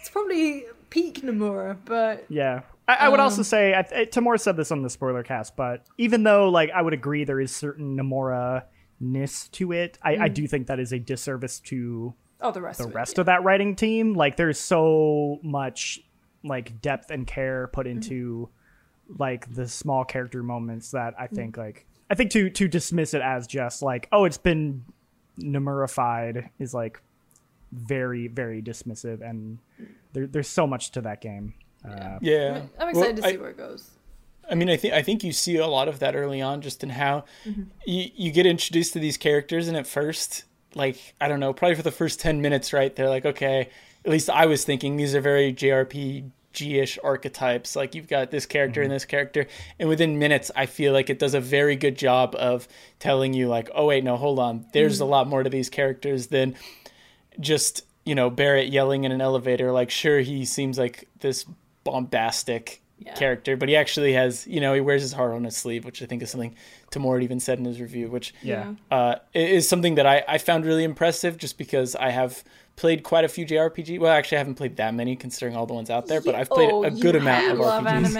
it's 0.00 0.10
probably 0.10 0.66
peak 0.90 1.22
Nomura, 1.22 1.76
but 1.84 2.26
Yeah. 2.28 2.60
I, 2.86 2.96
I 2.96 3.08
would 3.08 3.20
also 3.20 3.38
Um, 3.38 3.44
say, 3.44 3.72
I, 3.72 3.78
I, 3.78 4.04
Tamora 4.04 4.38
said 4.38 4.58
this 4.58 4.70
on 4.70 4.82
the 4.82 4.90
spoiler 4.90 5.22
cast, 5.22 5.56
but 5.56 5.86
even 5.96 6.22
though, 6.22 6.50
like, 6.50 6.70
I 6.70 6.82
would 6.82 6.92
agree 6.92 7.24
there 7.24 7.40
is 7.40 7.50
certain 7.50 7.96
Nomura 7.96 8.64
ness 9.00 9.48
to 9.52 9.72
it, 9.72 9.98
I, 10.02 10.12
I 10.16 10.28
mm. 10.28 10.34
do 10.34 10.46
think 10.46 10.66
that 10.66 10.78
is 10.78 10.92
a 10.92 10.98
disservice 10.98 11.60
to 11.60 12.12
oh, 12.42 12.50
the 12.52 12.60
rest 12.60 12.78
the 12.78 12.84
of 12.84 12.90
it, 12.90 12.94
rest 12.94 13.16
yeah. 13.16 13.20
of 13.20 13.26
that 13.26 13.42
writing 13.42 13.74
team. 13.74 14.12
Like, 14.12 14.36
there's 14.36 14.60
so 14.60 15.38
much, 15.42 16.00
like, 16.44 16.82
depth 16.82 17.10
and 17.10 17.26
care 17.26 17.68
put 17.68 17.86
mm-hmm. 17.86 17.96
into, 17.96 18.50
like, 19.18 19.52
the 19.54 19.66
small 19.66 20.04
character 20.04 20.42
moments 20.42 20.90
that 20.90 21.14
I 21.18 21.26
mm. 21.26 21.34
think, 21.34 21.56
like, 21.56 21.86
I 22.10 22.14
think 22.14 22.30
to, 22.32 22.50
to 22.50 22.68
dismiss 22.68 23.14
it 23.14 23.22
as 23.22 23.46
just, 23.46 23.82
like, 23.82 24.08
oh, 24.12 24.24
it's 24.24 24.38
been 24.38 24.84
Nomurified 25.40 26.50
is, 26.58 26.74
like, 26.74 27.00
very, 27.72 28.28
very 28.28 28.62
dismissive, 28.62 29.20
and 29.20 29.58
there, 30.12 30.26
there's 30.26 30.48
so 30.48 30.66
much 30.66 30.90
to 30.92 31.00
that 31.02 31.20
game. 31.20 31.54
Uh, 31.84 32.18
Yeah, 32.20 32.62
I'm 32.78 32.88
excited 32.90 32.94
Well, 32.94 33.22
to 33.22 33.26
I- 33.26 33.30
see 33.32 33.36
where 33.38 33.50
it 33.50 33.56
goes. 33.56 33.90
I 34.48 34.54
mean, 34.54 34.68
I 34.68 34.76
think 34.76 34.92
I 34.92 35.00
think 35.02 35.24
you 35.24 35.32
see 35.32 35.56
a 35.56 35.66
lot 35.66 35.88
of 35.88 36.00
that 36.00 36.14
early 36.14 36.42
on, 36.42 36.60
just 36.60 36.82
in 36.84 36.90
how 36.90 37.24
Mm-hmm. 37.46 37.62
you 37.86 38.10
you 38.14 38.30
get 38.30 38.44
introduced 38.44 38.92
to 38.92 38.98
these 38.98 39.16
characters, 39.16 39.68
and 39.68 39.76
at 39.76 39.86
first, 39.86 40.44
like 40.74 41.14
I 41.18 41.28
don't 41.28 41.40
know, 41.40 41.54
probably 41.54 41.76
for 41.76 41.82
the 41.82 41.90
first 41.90 42.20
ten 42.20 42.42
minutes, 42.42 42.70
right? 42.74 42.94
They're 42.94 43.08
like, 43.08 43.24
okay, 43.24 43.70
at 44.04 44.10
least 44.10 44.28
I 44.28 44.44
was 44.44 44.62
thinking 44.62 44.96
these 44.98 45.14
are 45.14 45.22
very 45.22 45.50
JRPG-ish 46.54 46.98
archetypes. 47.04 47.76
Like 47.76 47.94
you've 47.94 48.08
got 48.08 48.30
this 48.30 48.46
character 48.46 48.80
Mm-hmm. 48.80 48.84
and 48.90 48.92
this 48.96 49.04
character, 49.04 49.46
and 49.78 49.88
within 49.88 50.18
minutes, 50.18 50.50
I 50.56 50.66
feel 50.66 50.92
like 50.92 51.10
it 51.10 51.18
does 51.18 51.34
a 51.34 51.40
very 51.40 51.76
good 51.76 51.96
job 51.98 52.34
of 52.38 52.66
telling 52.98 53.34
you, 53.34 53.48
like, 53.48 53.68
oh 53.74 53.86
wait, 53.86 54.04
no, 54.04 54.16
hold 54.16 54.38
on, 54.38 54.66
there's 54.72 54.94
Mm-hmm. 54.94 55.02
a 55.02 55.06
lot 55.06 55.28
more 55.28 55.42
to 55.42 55.50
these 55.50 55.68
characters 55.70 56.28
than 56.28 56.54
just 57.40 57.82
you 58.04 58.14
know 58.14 58.30
Barrett 58.30 58.68
yelling 58.68 59.04
in 59.04 59.12
an 59.12 59.20
elevator. 59.20 59.72
Like, 59.72 59.90
sure, 59.90 60.20
he 60.20 60.44
seems 60.44 60.78
like 60.78 61.08
this 61.20 61.44
bombastic 61.84 62.80
Yeah. 62.98 63.14
character, 63.14 63.56
but 63.56 63.68
he 63.68 63.76
actually 63.76 64.12
has, 64.14 64.46
you 64.46 64.60
know, 64.60 64.72
he 64.72 64.80
wears 64.80 65.02
his 65.02 65.12
heart 65.12 65.32
on 65.34 65.44
his 65.44 65.56
sleeve, 65.56 65.84
which 65.84 66.00
I 66.02 66.06
think 66.06 66.22
is 66.22 66.30
something 66.30 66.54
Tamora 66.90 67.22
even 67.22 67.40
said 67.40 67.58
in 67.58 67.64
his 67.64 67.80
review, 67.80 68.08
which 68.08 68.32
Yeah. 68.42 68.74
uh, 68.90 69.16
is 69.34 69.68
something 69.68 69.96
that 69.96 70.06
I, 70.06 70.24
I 70.28 70.38
found 70.38 70.64
really 70.64 70.84
impressive 70.84 71.36
just 71.36 71.58
because 71.58 71.94
I 71.96 72.10
have 72.10 72.42
played 72.76 73.02
quite 73.02 73.24
a 73.24 73.28
few 73.28 73.46
JRPG. 73.46 73.98
Well, 74.00 74.12
actually, 74.12 74.36
I 74.36 74.40
haven't 74.40 74.56
played 74.56 74.76
that 74.76 74.94
many 74.94 75.14
considering 75.16 75.56
all 75.56 75.66
the 75.66 75.74
ones 75.74 75.90
out 75.90 76.06
there, 76.06 76.20
but 76.20 76.34
I've 76.34 76.48
played 76.50 76.70
Oh, 76.72 76.84
a 76.84 76.90
good 76.90 77.16
amount 77.16 77.52
of 77.52 77.58
love 77.58 77.84
RPGs. 77.84 78.18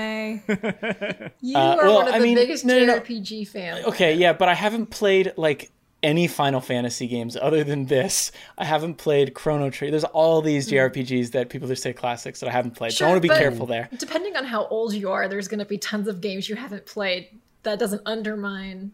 anime. 0.49 1.31
You 1.41 1.57
Uh, 1.57 1.61
are 1.61 1.77
well, 1.85 1.95
one 1.97 2.09
of 2.09 2.15
I 2.15 2.19
the 2.19 2.25
mean, 2.25 2.35
biggest 2.37 2.65
no, 2.65 2.79
no, 2.79 2.87
no. 2.87 3.01
JRPG 3.01 3.49
fans. 3.49 3.85
Okay, 3.87 4.15
yeah, 4.15 4.33
but 4.33 4.49
I 4.49 4.55
haven't 4.55 4.87
played 4.87 5.33
like 5.37 5.71
any 6.03 6.29
Final 6.29 6.61
Fantasy 6.61 7.07
games 7.07 7.35
other 7.41 7.65
than 7.65 7.87
this. 7.87 8.31
I 8.59 8.65
haven't 8.65 8.97
played 8.97 9.33
Chrono 9.35 9.71
Trigger. 9.71 9.91
There's 9.91 10.05
all 10.05 10.43
these 10.43 10.71
JRPGs 10.71 11.31
that 11.33 11.49
people 11.49 11.67
just 11.67 11.83
say 11.83 11.93
classics 11.95 12.41
that 12.41 12.49
I 12.49 12.53
haven't 12.53 12.73
played. 12.77 12.93
so 12.93 13.07
I 13.07 13.09
want 13.09 13.23
to 13.23 13.29
be 13.29 13.35
careful 13.35 13.65
there. 13.67 13.89
Depending 13.97 14.37
on 14.37 14.45
how 14.45 14.67
old 14.67 14.93
you 14.93 15.11
are, 15.11 15.29
there's 15.29 15.49
going 15.49 15.61
to 15.61 15.65
be 15.65 15.79
tons 15.79 16.07
of 16.07 16.21
games 16.21 16.49
you 16.49 16.57
haven't 16.57 16.85
played. 16.87 17.29
That 17.63 17.79
doesn't 17.79 18.03
undermine. 18.05 18.93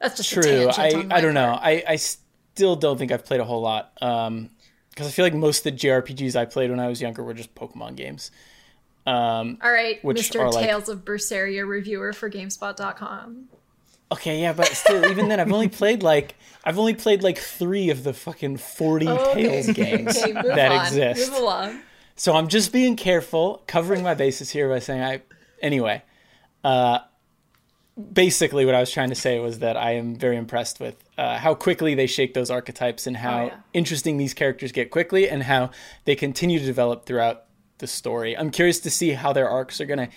That's 0.00 0.16
just 0.16 0.30
True. 0.30 0.68
I, 0.70 1.04
I 1.10 1.20
don't 1.20 1.34
know. 1.34 1.50
part. 1.52 1.60
I, 1.64 1.82
I 1.88 1.98
still 2.60 2.76
don't 2.76 2.98
think 2.98 3.10
I've 3.10 3.24
played 3.24 3.40
a 3.40 3.44
whole 3.44 3.62
lot. 3.62 3.92
Um, 4.02 4.50
because 4.90 5.06
I 5.06 5.10
feel 5.12 5.24
like 5.24 5.32
most 5.34 5.64
of 5.64 5.72
the 5.72 5.78
JRPGs 5.88 6.36
I 6.36 6.44
played 6.44 6.68
when 6.70 6.78
I 6.78 6.88
was 6.88 7.00
younger 7.00 7.24
were 7.24 7.32
just 7.32 7.54
Pokemon 7.54 7.96
games. 7.96 8.30
Um, 9.06 9.56
All 9.62 9.72
right, 9.72 10.02
Which 10.04 10.30
Mr. 10.30 10.40
are, 10.40 10.52
like- 10.52 10.66
Tales 10.66 10.88
of 10.90 11.04
Berseria 11.06 11.66
reviewer 11.66 12.12
for 12.12 12.28
GameSpot.com. 12.28 13.48
okay, 14.12 14.42
yeah, 14.42 14.52
but 14.52 14.66
still, 14.66 15.06
even 15.10 15.28
then, 15.28 15.40
I've 15.40 15.50
only 15.52 15.68
played 15.80 16.02
like 16.02 16.34
I've 16.64 16.78
only 16.78 16.92
played 16.94 17.22
like 17.22 17.38
three 17.38 17.88
of 17.88 18.04
the 18.04 18.12
fucking 18.12 18.58
forty 18.58 19.06
Tales 19.06 19.68
games 19.74 20.18
Okay, 20.22 20.32
that 20.32 20.70
on. 20.72 20.84
exist. 20.84 21.30
Move 21.30 21.40
along. 21.40 21.80
So 22.16 22.34
I'm 22.36 22.48
just 22.48 22.70
being 22.72 22.94
careful, 22.96 23.62
covering 23.66 24.02
my 24.02 24.12
bases 24.14 24.50
here 24.50 24.68
by 24.68 24.80
saying 24.80 25.02
I. 25.02 25.22
Anyway, 25.62 26.02
uh, 26.62 26.98
basically, 28.12 28.64
what 28.66 28.74
I 28.74 28.80
was 28.80 28.90
trying 28.90 29.08
to 29.10 29.14
say 29.14 29.38
was 29.40 29.58
that 29.60 29.76
I 29.76 29.92
am 29.92 30.14
very 30.16 30.36
impressed 30.36 30.80
with 30.80 30.96
uh, 31.18 31.38
how 31.38 31.54
quickly 31.54 31.94
they 31.94 32.06
shake 32.06 32.34
those 32.34 32.50
archetypes 32.50 33.06
and 33.06 33.16
how 33.16 33.38
Oh, 33.42 33.46
yeah. 33.46 33.56
interesting 33.72 34.16
these 34.16 34.34
characters 34.34 34.72
get 34.72 34.90
quickly 34.90 35.28
and 35.28 35.42
how 35.42 35.70
they 36.04 36.14
continue 36.16 36.58
to 36.58 36.64
develop 36.64 37.06
throughout 37.06 37.44
the 37.78 37.86
story. 37.86 38.36
I'm 38.36 38.50
curious 38.50 38.80
to 38.80 38.90
see 38.90 39.10
how 39.12 39.32
their 39.32 39.48
arcs 39.48 39.80
are 39.80 39.86
going 39.86 39.98
to 39.98 40.08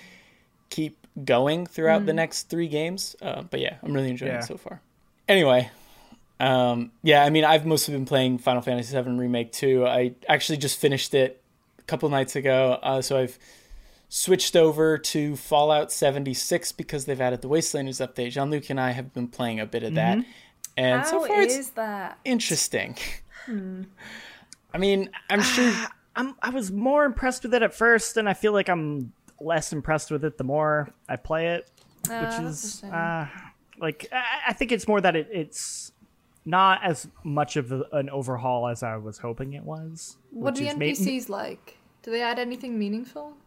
keep 0.69 1.05
going 1.23 1.65
throughout 1.65 2.05
the 2.05 2.13
next 2.13 2.49
three 2.49 2.67
games. 2.67 3.15
Uh, 3.21 3.43
but 3.43 3.59
yeah, 3.59 3.75
I'm 3.83 3.93
really 3.93 4.09
enjoying 4.09 4.31
Yeah. 4.33 4.39
it 4.39 4.45
so 4.45 4.57
far. 4.57 4.81
Anyway, 5.27 5.69
um, 6.39 6.91
yeah, 7.03 7.23
I 7.23 7.29
mean, 7.29 7.45
I've 7.45 7.65
mostly 7.65 7.93
been 7.93 8.05
playing 8.05 8.39
Final 8.39 8.61
Fantasy 8.61 8.99
VII 8.99 9.11
Remake 9.11 9.51
2. 9.51 9.85
I 9.85 10.13
actually 10.27 10.57
just 10.57 10.79
finished 10.79 11.13
it 11.13 11.41
a 11.79 11.83
couple 11.83 12.09
nights 12.09 12.35
ago, 12.35 12.79
uh, 12.81 13.01
so 13.01 13.17
I've 13.17 13.37
switched 14.15 14.55
over 14.55 14.95
to 14.99 15.35
Fallout 15.35 15.91
76 15.91 16.71
because 16.73 17.05
they've 17.05 17.19
added 17.19 17.41
the 17.41 17.49
Wastelanders 17.49 17.99
update. 18.05 18.29
Jean 18.29 18.51
Luc 18.51 18.69
and 18.69 18.79
I 18.79 18.91
have 18.91 19.11
been 19.11 19.27
playing 19.27 19.59
a 19.59 19.65
bit 19.65 19.81
of 19.81 19.95
that, 19.95 20.23
and 20.77 21.01
How 21.01 21.07
so 21.09 21.25
far 21.25 21.41
is 21.41 21.57
it's 21.57 21.69
that? 21.71 22.19
interesting. 22.23 22.95
I 23.47 24.77
mean, 24.77 25.09
I'm 25.29 25.41
sure. 25.41 25.73
I'm 26.15 26.35
I 26.43 26.51
was 26.51 26.71
more 26.71 27.05
impressed 27.05 27.41
with 27.43 27.55
it 27.55 27.63
at 27.63 27.73
first, 27.73 28.17
and 28.17 28.29
I 28.29 28.33
feel 28.35 28.53
like 28.53 28.69
I'm 28.69 29.13
less 29.41 29.73
impressed 29.73 30.11
with 30.11 30.23
it 30.23 30.37
the 30.37 30.43
more 30.43 30.93
I 31.09 31.15
play 31.15 31.47
it, 31.55 31.69
Ah, 32.09 32.21
which 32.23 32.47
is 32.51 32.83
uh, 32.83 33.25
like 33.79 34.07
I, 34.11 34.49
I 34.49 34.53
think 34.53 34.71
it's 34.71 34.87
more 34.87 35.01
that 35.01 35.15
it, 35.15 35.27
it's 35.31 35.91
not 36.45 36.83
as 36.83 37.07
much 37.23 37.55
of 37.55 37.71
a, 37.71 37.83
an 37.93 38.11
overhaul 38.11 38.67
as 38.67 38.83
I 38.83 38.97
was 38.97 39.17
hoping 39.17 39.53
it 39.53 39.63
was. 39.63 40.17
what 40.29 40.53
which 40.53 40.61
are 40.61 40.75
the 40.75 40.85
is 40.87 40.99
ma- 40.99 41.11
NPCs 41.11 41.29
like? 41.29 41.77
Do 42.03 42.11
they 42.11 42.21
add 42.21 42.37
anything 42.37 42.77
meaningful? 42.77 43.37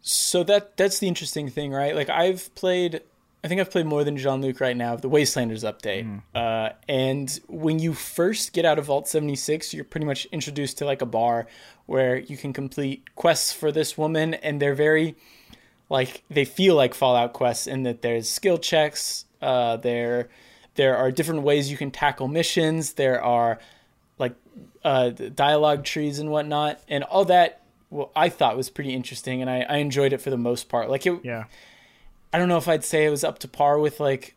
So 0.00 0.42
that 0.44 0.76
that's 0.76 1.00
the 1.00 1.08
interesting 1.08 1.50
thing, 1.50 1.72
right? 1.72 1.94
Like 1.94 2.08
I've 2.08 2.54
played, 2.54 3.02
I 3.44 3.48
think 3.48 3.60
I've 3.60 3.70
played 3.70 3.86
more 3.86 4.04
than 4.04 4.16
Jean 4.16 4.40
Luc 4.40 4.60
right 4.60 4.76
now 4.76 4.94
of 4.94 5.02
the 5.02 5.10
Wastelanders 5.10 5.64
update. 5.64 6.04
Uh, 6.34 6.70
and 6.88 7.40
when 7.48 7.78
you 7.78 7.92
first 7.92 8.52
get 8.52 8.64
out 8.64 8.78
of 8.78 8.86
Vault 8.86 9.08
seventy 9.08 9.36
six, 9.36 9.74
you're 9.74 9.84
pretty 9.84 10.06
much 10.06 10.26
introduced 10.32 10.78
to 10.78 10.84
like 10.86 11.02
a 11.02 11.06
bar 11.06 11.46
where 11.86 12.16
you 12.16 12.36
can 12.36 12.52
complete 12.52 13.14
quests 13.16 13.52
for 13.52 13.72
this 13.72 13.98
woman, 13.98 14.34
and 14.34 14.62
they're 14.62 14.74
very 14.74 15.16
like 15.90 16.22
they 16.30 16.44
feel 16.44 16.74
like 16.74 16.94
Fallout 16.94 17.32
quests 17.32 17.66
in 17.66 17.82
that 17.82 18.00
there's 18.00 18.28
skill 18.28 18.58
checks. 18.58 19.24
Uh, 19.42 19.76
there 19.76 20.28
there 20.76 20.96
are 20.96 21.10
different 21.10 21.42
ways 21.42 21.70
you 21.70 21.76
can 21.76 21.90
tackle 21.90 22.28
missions. 22.28 22.94
There 22.94 23.22
are 23.22 23.58
like 24.18 24.34
uh, 24.84 25.10
dialogue 25.10 25.84
trees 25.84 26.18
and 26.18 26.30
whatnot, 26.30 26.80
and 26.88 27.04
all 27.04 27.24
that. 27.26 27.62
Well, 27.90 28.10
I 28.14 28.28
thought 28.28 28.56
was 28.56 28.68
pretty 28.70 28.92
interesting, 28.94 29.40
and 29.40 29.50
I, 29.50 29.60
I 29.62 29.76
enjoyed 29.78 30.12
it 30.12 30.20
for 30.20 30.30
the 30.30 30.36
most 30.36 30.68
part. 30.68 30.90
Like 30.90 31.06
it, 31.06 31.20
yeah. 31.24 31.44
I 32.32 32.38
don't 32.38 32.48
know 32.48 32.58
if 32.58 32.68
I'd 32.68 32.84
say 32.84 33.06
it 33.06 33.10
was 33.10 33.24
up 33.24 33.38
to 33.40 33.48
par 33.48 33.78
with 33.78 33.98
like. 34.00 34.34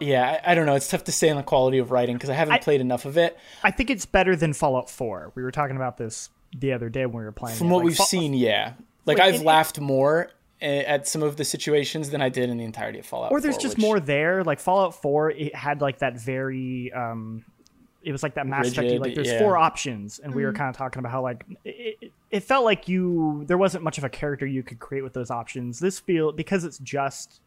Yeah, 0.00 0.38
I, 0.46 0.52
I 0.52 0.54
don't 0.54 0.66
know. 0.66 0.74
It's 0.76 0.88
tough 0.88 1.04
to 1.04 1.12
say 1.12 1.28
on 1.28 1.36
the 1.36 1.42
quality 1.42 1.78
of 1.78 1.90
writing 1.90 2.14
because 2.16 2.30
I 2.30 2.34
haven't 2.34 2.54
I- 2.54 2.58
played 2.58 2.80
enough 2.80 3.04
of 3.04 3.18
it. 3.18 3.36
I 3.64 3.72
think 3.72 3.90
it's 3.90 4.06
better 4.06 4.36
than 4.36 4.52
Fallout 4.52 4.88
4. 4.88 5.32
We 5.34 5.42
were 5.42 5.50
talking 5.50 5.74
about 5.76 5.96
this 5.98 6.30
the 6.56 6.72
other 6.72 6.88
day 6.88 7.04
when 7.04 7.16
we 7.18 7.24
were 7.24 7.32
playing. 7.32 7.58
From 7.58 7.66
it. 7.66 7.70
what 7.70 7.78
Like, 7.78 7.84
we've 7.86 7.96
seen, 7.96 8.32
yeah. 8.32 8.74
Like 9.06 9.18
Wait, 9.18 9.24
I've 9.24 9.40
it- 9.40 9.44
laughed 9.44 9.80
more 9.80 10.30
at 10.62 11.06
some 11.08 11.22
of 11.22 11.36
the 11.36 11.44
situations 11.44 12.10
than 12.10 12.20
I 12.22 12.28
did 12.28 12.48
in 12.50 12.58
the 12.58 12.64
entirety 12.64 12.98
of 13.00 13.06
Fallout. 13.06 13.30
or 13.32 13.40
there's 13.40 13.56
4, 13.56 13.60
just 13.62 13.76
which- 13.76 13.82
more 13.82 13.98
there. 14.00 14.44
Like 14.44 14.60
Fallout 14.60 14.94
4, 15.02 15.30
it 15.32 15.54
had 15.54 15.80
like 15.80 15.98
that 15.98 16.16
very. 16.20 16.92
um 16.92 17.44
it 18.02 18.12
was 18.12 18.22
like 18.22 18.34
that 18.34 18.46
Mass 18.46 18.68
Effect. 18.68 18.84
Rigid, 18.84 19.00
Like 19.00 19.14
there's 19.14 19.28
yeah. 19.28 19.38
four 19.38 19.56
options, 19.56 20.18
and 20.18 20.34
we 20.34 20.44
were 20.44 20.52
mm. 20.52 20.56
kind 20.56 20.70
of 20.70 20.76
talking 20.76 21.00
about 21.00 21.12
how 21.12 21.22
like 21.22 21.44
it, 21.64 21.96
it, 22.00 22.12
it 22.30 22.40
felt 22.40 22.64
like 22.64 22.88
you 22.88 23.44
there 23.46 23.58
wasn't 23.58 23.84
much 23.84 23.98
of 23.98 24.04
a 24.04 24.08
character 24.08 24.46
you 24.46 24.62
could 24.62 24.78
create 24.78 25.02
with 25.02 25.12
those 25.12 25.30
options. 25.30 25.78
This 25.78 25.98
feel 25.98 26.32
because 26.32 26.64
it's 26.64 26.78
just 26.78 27.40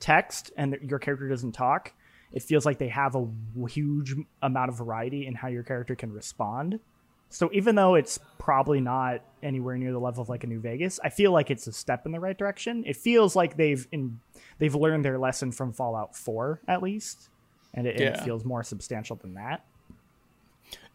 text 0.00 0.50
and 0.56 0.76
your 0.82 0.98
character 0.98 1.28
doesn't 1.28 1.52
talk. 1.52 1.92
It 2.32 2.42
feels 2.42 2.64
like 2.64 2.78
they 2.78 2.88
have 2.88 3.14
a 3.14 3.28
huge 3.68 4.14
amount 4.40 4.70
of 4.70 4.78
variety 4.78 5.26
in 5.26 5.34
how 5.34 5.48
your 5.48 5.62
character 5.62 5.94
can 5.94 6.12
respond. 6.12 6.80
So 7.28 7.50
even 7.52 7.74
though 7.76 7.94
it's 7.94 8.18
probably 8.38 8.80
not 8.80 9.22
anywhere 9.42 9.76
near 9.78 9.92
the 9.92 9.98
level 9.98 10.22
of 10.22 10.28
like 10.28 10.44
a 10.44 10.46
New 10.46 10.60
Vegas, 10.60 11.00
I 11.02 11.08
feel 11.08 11.32
like 11.32 11.50
it's 11.50 11.66
a 11.66 11.72
step 11.72 12.04
in 12.04 12.12
the 12.12 12.20
right 12.20 12.36
direction. 12.36 12.84
It 12.86 12.96
feels 12.96 13.36
like 13.36 13.56
they've 13.56 13.86
in 13.92 14.20
they've 14.58 14.74
learned 14.74 15.04
their 15.04 15.18
lesson 15.18 15.52
from 15.52 15.72
Fallout 15.72 16.16
4 16.16 16.60
at 16.68 16.82
least, 16.82 17.30
and 17.74 17.86
it, 17.86 18.00
and 18.00 18.16
it 18.16 18.20
feels 18.22 18.44
more 18.44 18.62
substantial 18.62 19.16
than 19.16 19.34
that. 19.34 19.64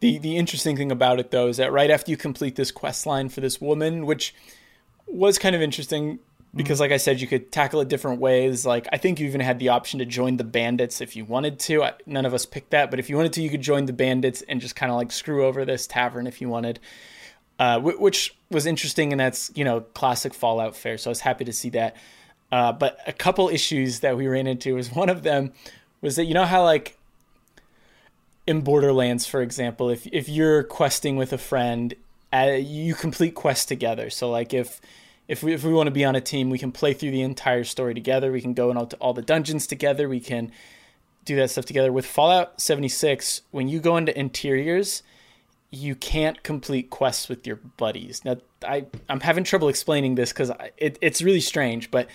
The 0.00 0.18
the 0.18 0.36
interesting 0.36 0.76
thing 0.76 0.92
about 0.92 1.18
it 1.18 1.30
though 1.30 1.48
is 1.48 1.56
that 1.56 1.72
right 1.72 1.90
after 1.90 2.10
you 2.10 2.16
complete 2.16 2.56
this 2.56 2.70
quest 2.70 3.06
line 3.06 3.28
for 3.28 3.40
this 3.40 3.60
woman, 3.60 4.06
which 4.06 4.34
was 5.06 5.38
kind 5.38 5.56
of 5.56 5.62
interesting 5.62 6.18
because 6.54 6.80
like 6.80 6.92
I 6.92 6.96
said, 6.96 7.20
you 7.20 7.26
could 7.26 7.52
tackle 7.52 7.80
it 7.80 7.88
different 7.88 8.20
ways. 8.20 8.64
Like 8.64 8.88
I 8.92 8.96
think 8.96 9.20
you 9.20 9.26
even 9.26 9.40
had 9.40 9.58
the 9.58 9.70
option 9.70 9.98
to 9.98 10.06
join 10.06 10.36
the 10.36 10.44
bandits 10.44 11.00
if 11.00 11.16
you 11.16 11.24
wanted 11.24 11.58
to. 11.60 11.82
I, 11.82 11.92
none 12.06 12.26
of 12.26 12.34
us 12.34 12.46
picked 12.46 12.70
that, 12.70 12.90
but 12.90 12.98
if 12.98 13.10
you 13.10 13.16
wanted 13.16 13.32
to, 13.34 13.42
you 13.42 13.50
could 13.50 13.62
join 13.62 13.86
the 13.86 13.92
bandits 13.92 14.42
and 14.42 14.60
just 14.60 14.76
kind 14.76 14.90
of 14.90 14.96
like 14.96 15.12
screw 15.12 15.44
over 15.44 15.64
this 15.64 15.86
tavern 15.86 16.26
if 16.26 16.40
you 16.40 16.48
wanted. 16.48 16.80
Uh, 17.58 17.80
wh- 17.80 18.00
which 18.00 18.36
was 18.50 18.66
interesting, 18.66 19.12
and 19.12 19.20
that's 19.20 19.50
you 19.54 19.64
know 19.64 19.80
classic 19.80 20.34
Fallout 20.34 20.76
fare. 20.76 20.98
So 20.98 21.10
I 21.10 21.12
was 21.12 21.20
happy 21.20 21.44
to 21.44 21.52
see 21.52 21.70
that. 21.70 21.96
Uh, 22.50 22.72
but 22.72 22.98
a 23.06 23.12
couple 23.12 23.48
issues 23.48 24.00
that 24.00 24.16
we 24.16 24.26
ran 24.26 24.46
into 24.46 24.74
was 24.74 24.92
one 24.92 25.08
of 25.08 25.22
them 25.22 25.52
was 26.00 26.16
that 26.16 26.24
you 26.24 26.34
know 26.34 26.44
how 26.44 26.62
like 26.62 26.97
in 28.48 28.62
Borderlands, 28.62 29.26
for 29.26 29.42
example, 29.42 29.90
if 29.90 30.06
if 30.06 30.26
you're 30.26 30.62
questing 30.62 31.16
with 31.16 31.34
a 31.34 31.38
friend, 31.38 31.92
uh, 32.32 32.56
you 32.58 32.94
complete 32.94 33.34
quests 33.34 33.66
together. 33.66 34.08
So 34.08 34.30
like 34.30 34.54
if 34.54 34.80
if 35.28 35.42
we 35.42 35.52
if 35.52 35.64
we 35.64 35.72
want 35.74 35.88
to 35.88 35.90
be 35.90 36.06
on 36.06 36.16
a 36.16 36.20
team, 36.22 36.48
we 36.48 36.58
can 36.58 36.72
play 36.72 36.94
through 36.94 37.10
the 37.10 37.20
entire 37.20 37.62
story 37.62 37.92
together. 37.92 38.32
We 38.32 38.40
can 38.40 38.54
go 38.54 38.70
into 38.70 38.96
all 38.96 39.12
the 39.12 39.20
dungeons 39.20 39.66
together. 39.66 40.08
We 40.08 40.20
can 40.20 40.50
do 41.26 41.36
that 41.36 41.50
stuff 41.50 41.66
together. 41.66 41.92
With 41.92 42.06
Fallout 42.06 42.58
76, 42.58 43.42
when 43.50 43.68
you 43.68 43.80
go 43.80 43.98
into 43.98 44.18
interiors, 44.18 45.02
you 45.70 45.94
can't 45.94 46.42
complete 46.42 46.88
quests 46.88 47.28
with 47.28 47.46
your 47.46 47.56
buddies. 47.76 48.24
Now 48.24 48.38
I 48.64 48.86
I'm 49.10 49.20
having 49.20 49.44
trouble 49.44 49.68
explaining 49.68 50.14
this 50.14 50.32
because 50.32 50.50
it, 50.78 50.96
it's 51.02 51.20
really 51.20 51.42
strange, 51.42 51.90
but 51.90 52.08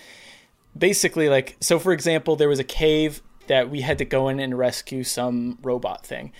basically 0.76 1.28
like 1.28 1.56
so 1.60 1.78
for 1.78 1.92
example 1.92 2.34
there 2.34 2.48
was 2.48 2.58
a 2.58 2.64
cave 2.64 3.22
that 3.48 3.70
we 3.70 3.80
had 3.82 3.98
to 3.98 4.04
go 4.04 4.28
in 4.28 4.40
and 4.40 4.56
rescue 4.58 5.02
some 5.04 5.58
robot 5.62 6.04
thing 6.06 6.32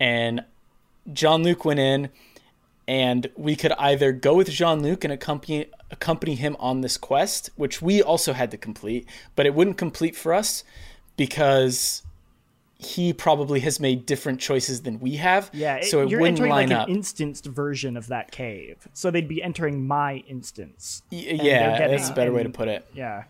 and 0.00 0.44
jean-luc 1.12 1.64
went 1.64 1.80
in 1.80 2.08
and 2.86 3.28
we 3.36 3.54
could 3.56 3.72
either 3.72 4.12
go 4.12 4.34
with 4.34 4.50
jean-luc 4.50 5.04
and 5.04 5.12
accompany 5.12 5.66
accompany 5.90 6.34
him 6.34 6.56
on 6.58 6.80
this 6.82 6.96
quest 6.98 7.50
which 7.56 7.80
we 7.80 8.02
also 8.02 8.32
had 8.32 8.50
to 8.50 8.56
complete 8.56 9.06
but 9.36 9.46
it 9.46 9.54
wouldn't 9.54 9.76
complete 9.78 10.14
for 10.16 10.34
us 10.34 10.64
because 11.16 12.02
he 12.80 13.12
probably 13.12 13.58
has 13.60 13.80
made 13.80 14.06
different 14.06 14.38
choices 14.38 14.82
than 14.82 15.00
we 15.00 15.16
have 15.16 15.50
Yeah, 15.52 15.76
it- 15.76 15.86
so 15.86 16.02
it 16.02 16.10
you're 16.10 16.20
wouldn't 16.20 16.38
entering 16.38 16.50
line 16.52 16.68
like 16.68 16.78
up 16.78 16.88
an 16.88 16.94
instanced 16.94 17.44
version 17.46 17.96
of 17.96 18.06
that 18.06 18.30
cave. 18.30 18.86
So 18.92 19.10
they'd 19.10 19.26
be 19.26 19.42
entering 19.42 19.84
my 19.84 20.18
instance. 20.28 21.02
Y- 21.10 21.18
yeah 21.18 21.76
getting- 21.76 21.96
that's 21.96 22.08
a 22.08 22.12
better 22.12 22.32
way 22.32 22.44
to 22.44 22.48
put 22.50 22.68
it 22.68 22.86
Yeah. 22.94 23.24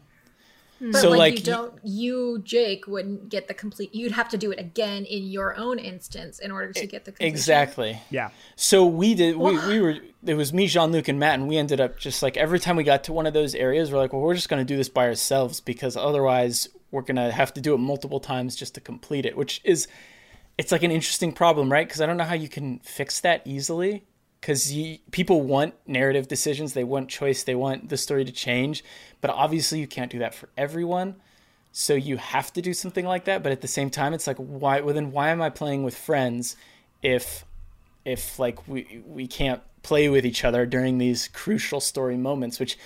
Hmm. 0.79 0.93
But 0.93 1.01
So, 1.01 1.11
like, 1.11 1.19
like, 1.19 1.38
you 1.38 1.45
don't, 1.45 1.75
you 1.83 2.43
Jake 2.45 2.87
wouldn't 2.87 3.29
get 3.29 3.49
the 3.49 3.55
complete. 3.55 3.95
You'd 3.95 4.12
have 4.12 4.29
to 4.31 4.38
do 4.38 4.53
it 4.53 4.61
again 4.61 5.05
in 5.05 5.25
your 5.25 5.57
own 5.57 5.79
instance 5.79 6.38
in 6.38 6.51
order 6.51 6.73
to 6.73 6.87
get 6.87 7.05
the 7.05 7.12
completion. 7.12 7.35
exactly 7.35 8.01
Yeah. 8.11 8.31
So 8.57 8.87
we 8.87 9.14
did. 9.14 9.37
We, 9.37 9.59
we 9.67 9.81
were. 9.81 9.97
It 10.25 10.35
was 10.35 10.53
me, 10.53 10.67
Jean 10.67 10.93
Luc, 10.93 11.09
and 11.09 11.19
Matt, 11.19 11.35
and 11.35 11.49
we 11.49 11.57
ended 11.57 11.81
up 11.81 11.99
just 11.99 12.23
like 12.23 12.37
every 12.37 12.59
time 12.59 12.77
we 12.77 12.85
got 12.85 13.05
to 13.05 13.12
one 13.12 13.27
of 13.27 13.35
those 13.35 13.55
areas, 13.55 13.93
we're 13.93 13.99
like, 13.99 14.12
well, 14.12 14.23
we're 14.23 14.35
just 14.35 14.49
going 14.49 14.61
to 14.61 14.64
do 14.64 14.77
this 14.77 14.88
by 14.88 15.07
ourselves 15.07 15.61
because 15.61 15.97
otherwise 15.97 16.69
we're 16.91 17.03
going 17.03 17.17
to 17.17 17.31
have 17.31 17.53
to 17.55 17.61
do 17.61 17.75
it 17.75 17.79
multiple 17.79 18.21
times 18.21 18.57
just 18.57 18.75
to 18.75 18.81
complete 18.81 19.27
it. 19.27 19.37
Which 19.37 19.61
is, 19.64 19.88
it's 20.57 20.73
like 20.73 20.83
an 20.83 20.91
interesting 20.91 21.33
problem, 21.33 21.71
right? 21.71 21.87
Because 21.87 22.01
I 22.01 22.07
don't 22.07 22.17
know 22.17 22.25
how 22.25 22.35
you 22.35 22.49
can 22.49 22.79
fix 22.81 23.21
that 23.21 23.43
easily. 23.45 24.05
Because 24.40 24.72
people 25.11 25.42
want 25.42 25.74
narrative 25.87 26.29
decisions, 26.29 26.72
they 26.72 26.85
want 26.85 27.09
choice, 27.09 27.42
they 27.42 27.57
want 27.57 27.88
the 27.88 27.96
story 27.96 28.24
to 28.24 28.33
change, 28.33 28.85
but 29.20 29.31
obviously 29.31 29.81
you 29.81 29.87
can't 29.87 30.11
do 30.11 30.20
that 30.20 30.35
for 30.35 30.48
everyone. 30.57 31.16
So 31.72 31.94
you 31.94 32.16
have 32.16 32.53
to 32.55 32.62
do 32.62 32.72
something 32.72 33.05
like 33.05 33.24
that. 33.24 33.42
But 33.42 33.53
at 33.53 33.61
the 33.61 33.68
same 33.68 33.90
time, 33.90 34.14
it's 34.14 34.27
like, 34.27 34.37
why? 34.37 34.81
Well, 34.81 34.94
then 34.94 35.12
why 35.12 35.31
am 35.31 35.42
I 35.42 35.51
playing 35.51 35.83
with 35.83 35.96
friends 35.96 36.57
if 37.03 37.44
if 38.05 38.38
like 38.38 38.66
we 38.66 39.03
we 39.07 39.27
can't 39.27 39.62
play 39.83 40.09
with 40.09 40.24
each 40.24 40.44
other 40.44 40.66
during 40.66 40.98
these 40.98 41.29
crucial 41.29 41.81
story 41.81 42.16
moments 42.16 42.59
which 42.59 42.79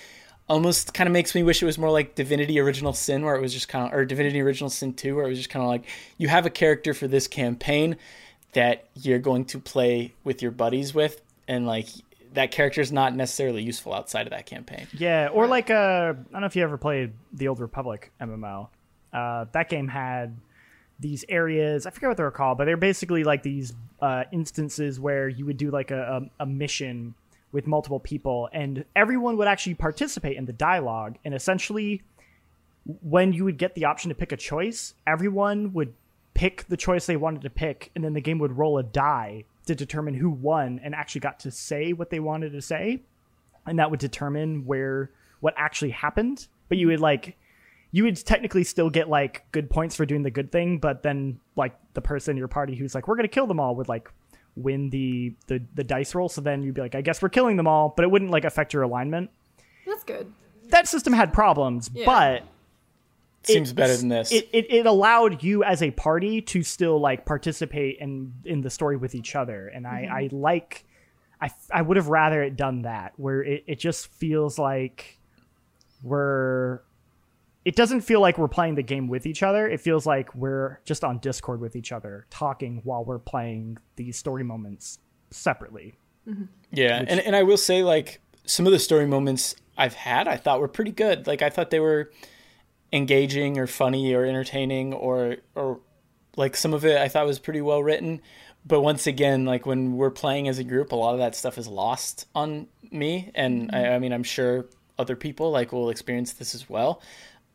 almost 0.49 0.93
kind 0.93 1.07
of 1.07 1.13
makes 1.13 1.33
me 1.33 1.41
wish 1.41 1.63
it 1.63 1.65
was 1.65 1.77
more 1.77 1.89
like 1.89 2.15
divinity 2.15 2.59
original 2.59 2.93
sin 2.93 3.23
where 3.23 3.35
it 3.35 3.41
was 3.41 3.53
just 3.53 3.69
kind 3.69 3.87
of 3.87 3.97
or 3.97 4.05
divinity 4.05 4.41
original 4.41 4.69
sin 4.69 4.93
2 4.93 5.15
where 5.15 5.25
it 5.25 5.29
was 5.29 5.37
just 5.37 5.49
kind 5.49 5.63
of 5.63 5.69
like 5.69 5.85
you 6.17 6.27
have 6.27 6.45
a 6.45 6.49
character 6.49 6.93
for 6.93 7.07
this 7.07 7.27
campaign 7.27 7.95
that 8.51 8.85
you're 8.93 9.19
going 9.19 9.45
to 9.45 9.57
play 9.59 10.13
with 10.23 10.41
your 10.41 10.51
buddies 10.51 10.93
with 10.93 11.21
and 11.47 11.65
like 11.65 11.87
that 12.33 12.51
character 12.51 12.81
is 12.81 12.91
not 12.91 13.15
necessarily 13.15 13.61
useful 13.61 13.93
outside 13.93 14.27
of 14.27 14.31
that 14.31 14.45
campaign. 14.45 14.87
Yeah, 14.93 15.29
or 15.31 15.47
like 15.47 15.69
uh, 15.69 16.13
I 16.17 16.31
don't 16.31 16.41
know 16.41 16.47
if 16.47 16.55
you 16.55 16.63
ever 16.63 16.77
played 16.77 17.13
the 17.31 17.47
Old 17.47 17.59
Republic 17.59 18.11
MMO. 18.19 18.69
Uh, 19.11 19.45
that 19.51 19.69
game 19.69 19.87
had 19.87 20.35
these 20.99 21.23
areas. 21.29 21.85
I 21.85 21.91
forget 21.91 22.09
what 22.09 22.17
they 22.17 22.23
were 22.23 22.31
called, 22.31 22.57
but 22.57 22.65
they're 22.65 22.77
basically 22.77 23.23
like 23.23 23.43
these 23.43 23.73
uh, 24.01 24.23
instances 24.31 24.99
where 24.99 25.27
you 25.27 25.45
would 25.45 25.57
do 25.57 25.69
like 25.69 25.91
a, 25.91 26.29
a, 26.39 26.43
a 26.43 26.45
mission 26.45 27.13
with 27.51 27.67
multiple 27.67 27.99
people, 27.99 28.49
and 28.51 28.83
everyone 28.95 29.37
would 29.37 29.47
actually 29.47 29.75
participate 29.75 30.37
in 30.37 30.45
the 30.45 30.53
dialogue. 30.53 31.17
And 31.23 31.35
essentially, 31.35 32.01
when 33.01 33.31
you 33.31 33.43
would 33.45 33.57
get 33.57 33.75
the 33.75 33.85
option 33.85 34.09
to 34.09 34.15
pick 34.15 34.31
a 34.31 34.37
choice, 34.37 34.95
everyone 35.05 35.71
would 35.73 35.93
pick 36.33 36.65
the 36.67 36.77
choice 36.77 37.05
they 37.05 37.15
wanted 37.15 37.43
to 37.43 37.51
pick, 37.51 37.91
and 37.95 38.03
then 38.03 38.13
the 38.13 38.21
game 38.21 38.39
would 38.39 38.57
roll 38.57 38.79
a 38.79 38.83
die 38.83 39.45
to 39.65 39.75
determine 39.75 40.13
who 40.13 40.29
won 40.29 40.79
and 40.83 40.93
actually 40.95 41.21
got 41.21 41.39
to 41.41 41.51
say 41.51 41.93
what 41.93 42.09
they 42.09 42.19
wanted 42.19 42.51
to 42.51 42.61
say, 42.61 43.01
and 43.65 43.79
that 43.79 43.89
would 43.91 43.99
determine 43.99 44.65
where 44.65 45.09
what 45.39 45.53
actually 45.57 45.91
happened. 45.91 46.47
But 46.69 46.77
you 46.77 46.87
would 46.87 46.99
like 46.99 47.37
you 47.91 48.03
would 48.03 48.15
technically 48.25 48.63
still 48.63 48.89
get 48.89 49.07
like 49.07 49.43
good 49.51 49.69
points 49.69 49.95
for 49.95 50.05
doing 50.05 50.23
the 50.23 50.31
good 50.31 50.51
thing, 50.51 50.79
but 50.79 51.03
then 51.03 51.39
like 51.55 51.75
the 51.93 52.01
person 52.01 52.31
in 52.31 52.37
your 52.37 52.47
party 52.47 52.75
who's 52.75 52.95
like, 52.95 53.07
we're 53.07 53.15
gonna 53.15 53.27
kill 53.27 53.45
them 53.47 53.59
all 53.59 53.75
would 53.75 53.87
like 53.87 54.09
win 54.55 54.89
the 54.89 55.33
the, 55.47 55.61
the 55.75 55.83
dice 55.83 56.13
roll. 56.15 56.27
So 56.29 56.41
then 56.41 56.63
you'd 56.63 56.73
be 56.73 56.81
like, 56.81 56.95
I 56.95 57.01
guess 57.01 57.21
we're 57.21 57.29
killing 57.29 57.55
them 57.57 57.67
all, 57.67 57.93
but 57.95 58.03
it 58.03 58.09
wouldn't 58.11 58.31
like 58.31 58.45
affect 58.45 58.73
your 58.73 58.81
alignment. 58.83 59.29
That's 59.85 60.03
good. 60.03 60.31
That 60.69 60.87
system 60.87 61.13
had 61.13 61.33
problems, 61.33 61.89
Yeah. 61.93 62.05
but 62.05 62.43
Seems 63.43 63.73
better 63.73 63.95
than 63.97 64.09
this. 64.09 64.31
it, 64.31 64.49
it, 64.53 64.67
it 64.69 64.85
allowed 64.85 65.43
you 65.43 65.63
as 65.63 65.83
a 65.83 65.91
party 65.91 66.41
to 66.41 66.63
still 66.63 66.99
like 66.99 67.25
participate 67.25 67.97
in 67.99 68.33
in 68.45 68.61
the 68.61 68.69
story 68.69 68.97
with 68.97 69.15
each 69.15 69.35
other. 69.35 69.67
And 69.67 69.85
i 69.85 70.03
mm-hmm. 70.03 70.13
i 70.13 70.29
like 70.31 70.85
i 71.41 71.51
i 71.71 71.81
would 71.81 71.97
have 71.97 72.07
rather 72.07 72.41
it 72.41 72.55
done 72.55 72.83
that 72.83 73.13
where 73.17 73.43
it, 73.43 73.63
it 73.67 73.79
just 73.79 74.07
feels 74.07 74.57
like 74.57 75.19
we're 76.03 76.81
it 77.65 77.75
doesn't 77.75 78.01
feel 78.01 78.19
like 78.19 78.37
we're 78.37 78.49
playing 78.49 78.75
the 78.75 78.83
game 78.83 79.07
with 79.07 79.25
each 79.25 79.41
other. 79.41 79.69
It 79.69 79.79
feels 79.79 80.05
like 80.05 80.33
we're 80.35 80.81
just 80.83 81.03
on 81.03 81.19
discord 81.19 81.61
with 81.61 81.75
each 81.75 81.91
other 81.91 82.25
talking 82.29 82.81
while 82.83 83.05
we're 83.05 83.19
playing 83.19 83.77
these 83.95 84.17
story 84.17 84.43
moments 84.43 84.99
separately. 85.31 85.95
Mm-hmm. 86.27 86.43
Yeah, 86.71 87.03
and 87.07 87.19
and 87.19 87.35
I 87.35 87.43
will 87.43 87.57
say 87.57 87.83
like 87.83 88.21
some 88.45 88.65
of 88.65 88.73
the 88.73 88.79
story 88.79 89.07
moments 89.07 89.55
I've 89.77 89.93
had 89.93 90.27
I 90.27 90.37
thought 90.37 90.59
were 90.59 90.67
pretty 90.67 90.91
good. 90.91 91.27
Like 91.27 91.41
I 91.41 91.49
thought 91.49 91.69
they 91.69 91.79
were 91.79 92.11
engaging 92.93 93.57
or 93.57 93.67
funny 93.67 94.13
or 94.13 94.23
entertaining 94.23 94.93
or 94.93 95.37
or 95.55 95.81
like 96.37 96.55
some 96.55 96.73
of 96.73 96.85
it 96.85 96.97
I 96.97 97.09
thought 97.09 97.25
was 97.25 97.39
pretty 97.39 97.61
well 97.61 97.83
written. 97.83 98.21
But 98.65 98.79
once 98.79 99.07
again, 99.07 99.43
like 99.43 99.65
when 99.65 99.97
we're 99.97 100.11
playing 100.11 100.47
as 100.47 100.57
a 100.57 100.63
group, 100.63 100.93
a 100.93 100.95
lot 100.95 101.13
of 101.13 101.19
that 101.19 101.35
stuff 101.35 101.57
is 101.57 101.67
lost 101.67 102.27
on 102.33 102.67
me, 102.91 103.29
and 103.35 103.69
I, 103.73 103.95
I 103.95 103.99
mean 103.99 104.13
I'm 104.13 104.23
sure 104.23 104.67
other 104.97 105.17
people 105.17 105.51
like 105.51 105.73
will 105.73 105.89
experience 105.89 106.33
this 106.33 106.55
as 106.55 106.69
well. 106.69 107.01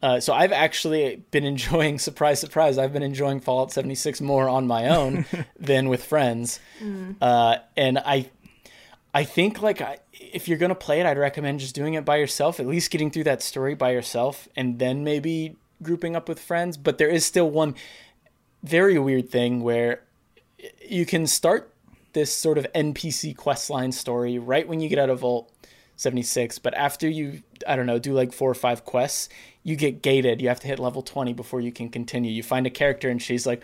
Uh, 0.01 0.21
so 0.21 0.33
I've 0.33 0.53
actually 0.53 1.25
been 1.31 1.45
enjoying 1.55 1.99
surprise 1.99 2.41
surprise 2.41 2.77
I've 2.77 2.93
been 2.93 3.03
enjoying 3.03 3.41
Fallout 3.41 3.73
76 3.73 4.21
more 4.21 4.49
on 4.49 4.67
my 4.67 4.89
own 4.89 5.25
than 5.59 5.89
with 5.89 6.05
friends. 6.05 6.61
Uh, 7.23 7.57
and 7.77 7.99
I 7.99 8.31
I 9.15 9.25
think 9.25 9.63
like 9.63 9.83
if 10.13 10.49
you're 10.49 10.59
gonna 10.59 10.75
play 10.75 11.01
it, 11.01 11.07
I'd 11.07 11.19
recommend 11.19 11.61
just 11.61 11.75
doing 11.75 11.95
it 11.95 12.05
by 12.05 12.17
yourself. 12.17 12.61
At 12.61 12.67
least 12.67 12.91
getting 12.91 13.11
through 13.11 13.25
that 13.25 13.43
story 13.43 13.75
by 13.75 13.93
yourself, 13.93 14.49
and 14.57 14.79
then 14.79 15.05
maybe 15.05 15.57
grouping 15.83 16.17
up 16.17 16.29
with 16.29 16.41
friends. 16.41 16.77
But 16.77 16.99
there 16.99 17.09
is 17.09 17.25
still 17.25 17.51
one 17.51 17.75
very 18.63 18.99
weird 18.99 19.31
thing 19.31 19.63
where 19.63 20.03
you 20.87 21.07
can 21.07 21.27
start 21.27 21.73
this 22.13 22.33
sort 22.33 22.59
of 22.59 22.67
NPC 22.75 23.37
questline 23.37 23.93
story 23.93 24.39
right 24.39 24.67
when 24.67 24.81
you 24.81 24.89
get 24.89 24.99
out 24.99 25.11
of 25.11 25.21
Vault 25.21 25.53
76, 25.97 26.59
but 26.59 26.75
after 26.75 27.09
you 27.09 27.43
I 27.67 27.77
don't 27.77 27.87
know 27.87 27.99
do 27.99 28.13
like 28.13 28.33
four 28.33 28.51
or 28.51 28.55
five 28.55 28.85
quests, 28.85 29.29
you 29.63 29.77
get 29.77 30.03
gated. 30.03 30.41
You 30.41 30.49
have 30.49 30.61
to 30.61 30.67
hit 30.67 30.79
level 30.79 31.03
20 31.03 31.33
before 31.33 31.61
you 31.61 31.73
can 31.73 31.89
continue. 31.89 32.31
You 32.31 32.43
find 32.43 32.67
a 32.67 32.71
character 32.71 33.09
and 33.09 33.21
she's 33.21 33.47
like, 33.47 33.63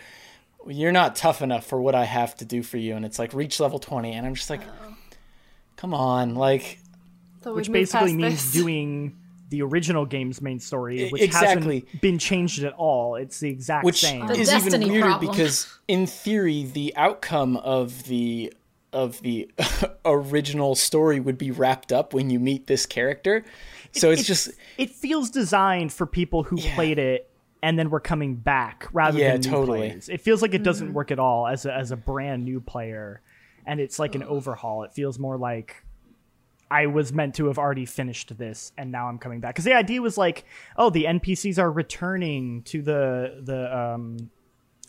"You're 0.66 0.92
not 0.92 1.16
tough 1.16 1.42
enough 1.42 1.66
for 1.66 1.80
what 1.80 1.94
I 1.94 2.04
have 2.04 2.36
to 2.38 2.44
do 2.44 2.62
for 2.62 2.76
you," 2.76 2.96
and 2.96 3.04
it's 3.04 3.18
like 3.18 3.32
reach 3.34 3.60
level 3.60 3.78
20, 3.78 4.12
and 4.12 4.26
I'm 4.26 4.34
just 4.34 4.50
like, 4.50 4.62
oh. 4.62 4.93
Come 5.76 5.94
on, 5.94 6.34
like 6.34 6.80
So 7.42 7.54
which 7.54 7.70
basically 7.70 8.14
means 8.14 8.52
this. 8.52 8.52
doing 8.62 9.16
the 9.50 9.62
original 9.62 10.06
game's 10.06 10.40
main 10.40 10.58
story, 10.58 11.08
which 11.10 11.22
exactly. 11.22 11.80
hasn't 11.80 12.00
been 12.00 12.18
changed 12.18 12.64
at 12.64 12.72
all. 12.72 13.16
It's 13.16 13.40
the 13.40 13.50
exact 13.50 13.84
which 13.84 14.00
same. 14.00 14.26
The 14.26 14.34
is 14.34 14.48
Destiny 14.48 14.86
even 14.86 14.92
weirder 14.92 15.08
problem. 15.10 15.30
because 15.30 15.78
in 15.86 16.06
theory 16.06 16.64
the 16.64 16.94
outcome 16.96 17.56
of 17.58 18.04
the 18.04 18.52
of 18.92 19.20
the 19.22 19.50
original 20.04 20.74
story 20.74 21.20
would 21.20 21.36
be 21.38 21.50
wrapped 21.50 21.92
up 21.92 22.14
when 22.14 22.30
you 22.30 22.38
meet 22.38 22.68
this 22.68 22.86
character 22.86 23.44
so 23.94 24.10
it's, 24.10 24.24
just 24.24 24.50
it 24.76 24.90
feels 24.90 25.30
designed 25.30 25.92
for 25.92 26.06
people 26.06 26.42
who 26.42 26.58
Yeah. 26.58 26.74
played 26.74 26.98
it 26.98 27.30
and 27.62 27.78
then 27.78 27.90
were 27.90 28.00
coming 28.00 28.34
back 28.34 28.88
rather 28.92 29.18
Yeah, 29.18 29.32
than 29.32 29.40
new 29.40 29.50
totally. 29.50 29.78
players. 29.88 30.08
It 30.08 30.20
feels 30.20 30.42
like 30.42 30.52
it 30.52 30.62
doesn't 30.62 30.88
mm-hmm. 30.88 30.94
work 30.94 31.10
at 31.10 31.18
all 31.18 31.46
as 31.46 31.64
a, 31.64 31.72
as 31.72 31.90
a 31.92 31.96
brand 31.96 32.44
new 32.44 32.60
player, 32.60 33.22
and 33.66 33.80
it's 33.80 33.98
like 33.98 34.14
an 34.14 34.22
overhaul. 34.22 34.82
It 34.82 34.92
feels 34.92 35.18
more 35.18 35.36
like 35.36 35.84
I 36.70 36.86
was 36.86 37.12
meant 37.12 37.34
to 37.36 37.46
have 37.46 37.58
already 37.58 37.86
finished 37.86 38.36
this, 38.36 38.72
and 38.76 38.90
now 38.90 39.08
I'm 39.08 39.18
coming 39.18 39.40
back. 39.40 39.54
Because 39.54 39.64
the 39.64 39.74
idea 39.74 40.00
was 40.02 40.18
like, 40.18 40.44
oh, 40.76 40.90
the 40.90 41.04
NPCs 41.04 41.58
are 41.58 41.70
returning 41.70 42.62
to 42.64 42.82
the 42.82 43.40
the 43.42 43.78
um, 43.78 44.30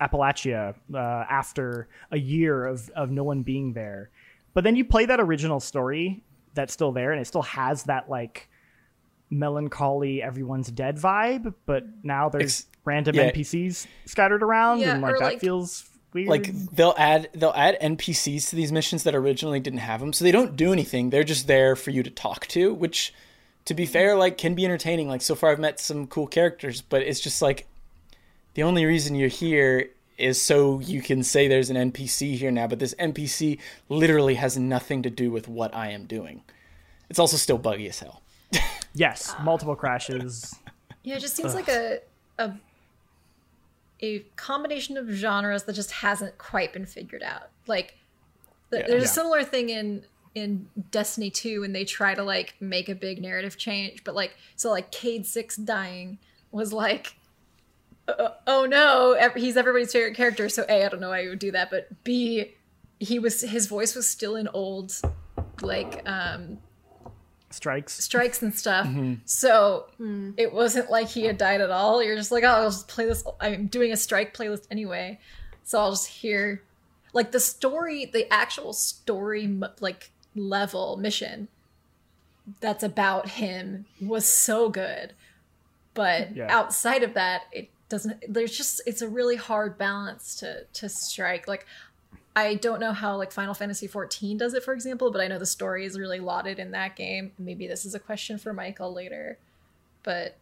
Appalachia 0.02 0.76
uh, 0.94 0.98
after 0.98 1.88
a 2.12 2.18
year 2.18 2.66
of 2.66 2.90
of 2.92 3.12
no 3.12 3.24
one 3.24 3.44
being 3.44 3.74
there. 3.74 4.10
But 4.54 4.64
then 4.64 4.76
you 4.76 4.86
play 4.86 5.06
that 5.06 5.20
original 5.20 5.60
story 5.60 6.24
that's 6.54 6.74
still 6.74 6.92
there, 6.92 7.12
and 7.12 7.22
it 7.22 7.26
still 7.26 7.44
has 7.44 7.84
that 7.84 8.10
like 8.10 8.50
melancholy 9.32 10.22
everyone's 10.22 10.70
dead 10.70 10.98
vibe 10.98 11.52
but 11.66 11.84
now 12.04 12.30
there's 12.30 12.44
Ex- 12.44 12.68
random 12.86 13.16
yeah. 13.16 13.32
npcs 13.32 13.88
scattered 14.06 14.44
around 14.44 14.80
Yeah, 14.80 14.94
and 14.94 15.02
like 15.02 15.18
that 15.18 15.24
like 15.24 15.40
feels 15.40 15.90
weird. 16.15 16.45
they'll 16.71 16.95
add 16.97 17.30
they'll 17.34 17.54
add 17.56 17.78
npcs 17.82 18.49
to 18.49 18.56
these 18.56 18.71
missions 18.71 19.04
that 19.04 19.13
originally 19.13 19.60
didn't 19.60 19.80
have 19.80 19.99
them 19.99 20.13
so 20.13 20.23
they 20.23 20.32
don't 20.32 20.56
do 20.56 20.71
anything. 20.73 21.10
They're 21.10 21.23
just 21.23 21.45
there 21.45 21.75
for 21.75 21.91
you 21.91 22.01
to 22.01 22.10
talk 22.10 22.47
to 22.47 22.73
which 22.73 23.13
to 23.65 23.73
be 23.73 23.86
fair 23.86 24.15
like 24.15 24.38
can 24.38 24.56
be 24.56 24.65
entertaining. 24.65 25.08
Like 25.10 25.21
so 25.21 25.36
far 25.36 25.51
i've 25.51 25.60
met 25.60 25.80
some 25.80 26.08
cool 26.08 26.25
characters 26.28 26.82
but 26.82 27.01
it's 27.04 27.19
just 27.19 27.41
like 27.41 27.67
the 28.56 28.63
only 28.63 28.86
reason 28.86 29.15
you're 29.15 29.28
here 29.28 29.89
is 30.17 30.41
so 30.41 30.80
you 30.80 31.01
can 31.01 31.21
say 31.23 31.47
there's 31.49 31.69
an 31.69 31.91
npc 31.91 32.36
here 32.38 32.49
now 32.49 32.65
but 32.67 32.80
this 32.80 32.95
npc 32.95 33.60
literally 33.89 34.36
has 34.36 34.58
nothing 34.58 35.04
to 35.04 35.10
do 35.10 35.30
with 35.30 35.47
what 35.47 35.75
i 35.75 35.91
am 35.91 36.06
doing. 36.06 36.41
It's 37.10 37.19
also 37.19 37.38
still 37.38 37.58
buggy 37.58 37.88
as 37.89 37.99
hell. 37.99 38.21
Yes 38.97 39.36
multiple 39.43 39.75
crashes. 39.75 40.56
Yeah, 41.04 41.15
it 41.17 41.19
just 41.19 41.36
seems 41.36 41.54
like 41.54 41.67
a 41.67 41.99
a 42.39 42.54
a 44.01 44.19
combination 44.36 44.97
of 44.97 45.10
genres 45.10 45.63
that 45.63 45.73
just 45.73 45.91
hasn't 45.91 46.38
quite 46.38 46.73
been 46.73 46.86
figured 46.86 47.23
out. 47.23 47.49
Like 47.67 47.95
th- 48.71 48.86
there's 48.88 49.03
Yeah. 49.03 49.10
a 49.10 49.13
similar 49.13 49.43
thing 49.43 49.69
in 49.69 50.05
in 50.34 50.67
Destiny 50.91 51.29
2 51.29 51.62
when 51.62 51.71
they 51.71 51.86
try 51.86 52.13
to 52.13 52.21
like 52.21 52.55
make 52.60 52.89
a 52.89 52.95
big 52.95 53.21
narrative 53.21 53.58
change, 53.58 54.03
but 54.03 54.13
like 54.15 54.36
so 54.58 54.69
like 54.69 54.91
Cayde-6 54.91 55.63
dying 55.63 56.19
was 56.51 56.73
like 56.73 57.15
uh, 58.08 58.29
oh 58.45 58.65
no, 58.65 59.17
he's 59.36 59.55
everybody's 59.58 59.91
favorite 59.93 60.15
character, 60.15 60.47
so 60.49 60.65
A 60.69 60.86
I 60.86 60.89
don't 60.89 60.99
know 60.99 61.10
why 61.10 61.21
you 61.21 61.29
would 61.29 61.39
do 61.39 61.51
that, 61.51 61.69
but 61.71 61.88
B 62.03 62.53
he 62.99 63.17
was 63.19 63.41
his 63.41 63.67
voice 63.67 63.95
was 63.95 64.08
still 64.10 64.36
in 64.36 64.47
old 64.49 64.93
like 65.62 66.01
um 66.08 66.58
strikes 67.56 67.94
strikes 67.94 68.41
and 68.41 68.54
stuff. 68.54 68.86
Mm-hmm. 68.86 69.15
So 69.26 69.88
mm. 70.00 70.34
it 70.38 70.54
wasn't 70.54 70.89
like 70.89 71.08
he 71.08 71.24
had 71.24 71.38
died 71.38 71.62
at 71.62 71.72
all. 71.72 72.04
You're 72.04 72.15
just 72.15 72.32
like, 72.32 72.44
oh, 72.44 72.48
I'll 72.48 72.70
just 72.70 72.88
play 72.88 73.06
this. 73.06 73.24
I'm 73.39 73.68
doing 73.68 73.91
a 73.91 73.98
strike 73.98 74.36
playlist 74.36 74.68
anyway, 74.70 75.20
so 75.63 75.79
I'll 75.79 75.92
just 75.92 76.08
hear 76.08 76.62
like 77.13 77.32
the 77.32 77.40
story, 77.40 78.06
the 78.06 78.32
actual 78.32 78.73
story, 78.73 79.48
like 79.79 80.12
level 80.36 80.98
mission 80.98 81.48
that's 82.60 82.84
about 82.84 83.29
him 83.29 83.86
was 84.02 84.25
so 84.25 84.69
good, 84.69 85.13
but 85.94 86.36
Yeah. 86.36 86.48
outside 86.50 87.04
of 87.04 87.13
that, 87.15 87.44
it 87.52 87.69
doesn't. 87.90 88.23
There's 88.27 88.56
just 88.56 88.82
it's 88.86 89.02
a 89.02 89.08
really 89.10 89.36
hard 89.36 89.77
balance 89.77 90.36
to 90.36 90.65
to 90.65 90.90
strike. 90.90 91.48
Like 91.48 91.65
I 92.36 92.56
don't 92.56 92.79
know 92.81 92.92
how 92.92 93.15
like 93.17 93.31
Final 93.31 93.54
Fantasy 93.54 93.88
14 93.88 94.38
does 94.38 94.54
it, 94.54 94.63
for 94.63 94.73
example, 94.73 95.10
but 95.12 95.21
I 95.21 95.27
know 95.27 95.40
the 95.40 95.46
story 95.46 95.86
is 95.86 95.98
really 95.98 96.19
lauded 96.19 96.60
in 96.60 96.71
that 96.71 96.96
game. 96.96 97.31
Maybe 97.40 97.65
this 97.67 97.86
is 97.86 97.96
a 97.96 98.00
question 98.00 98.38
for 98.38 98.52
Michael 98.54 98.92
later, 98.94 99.38
but 100.04 100.36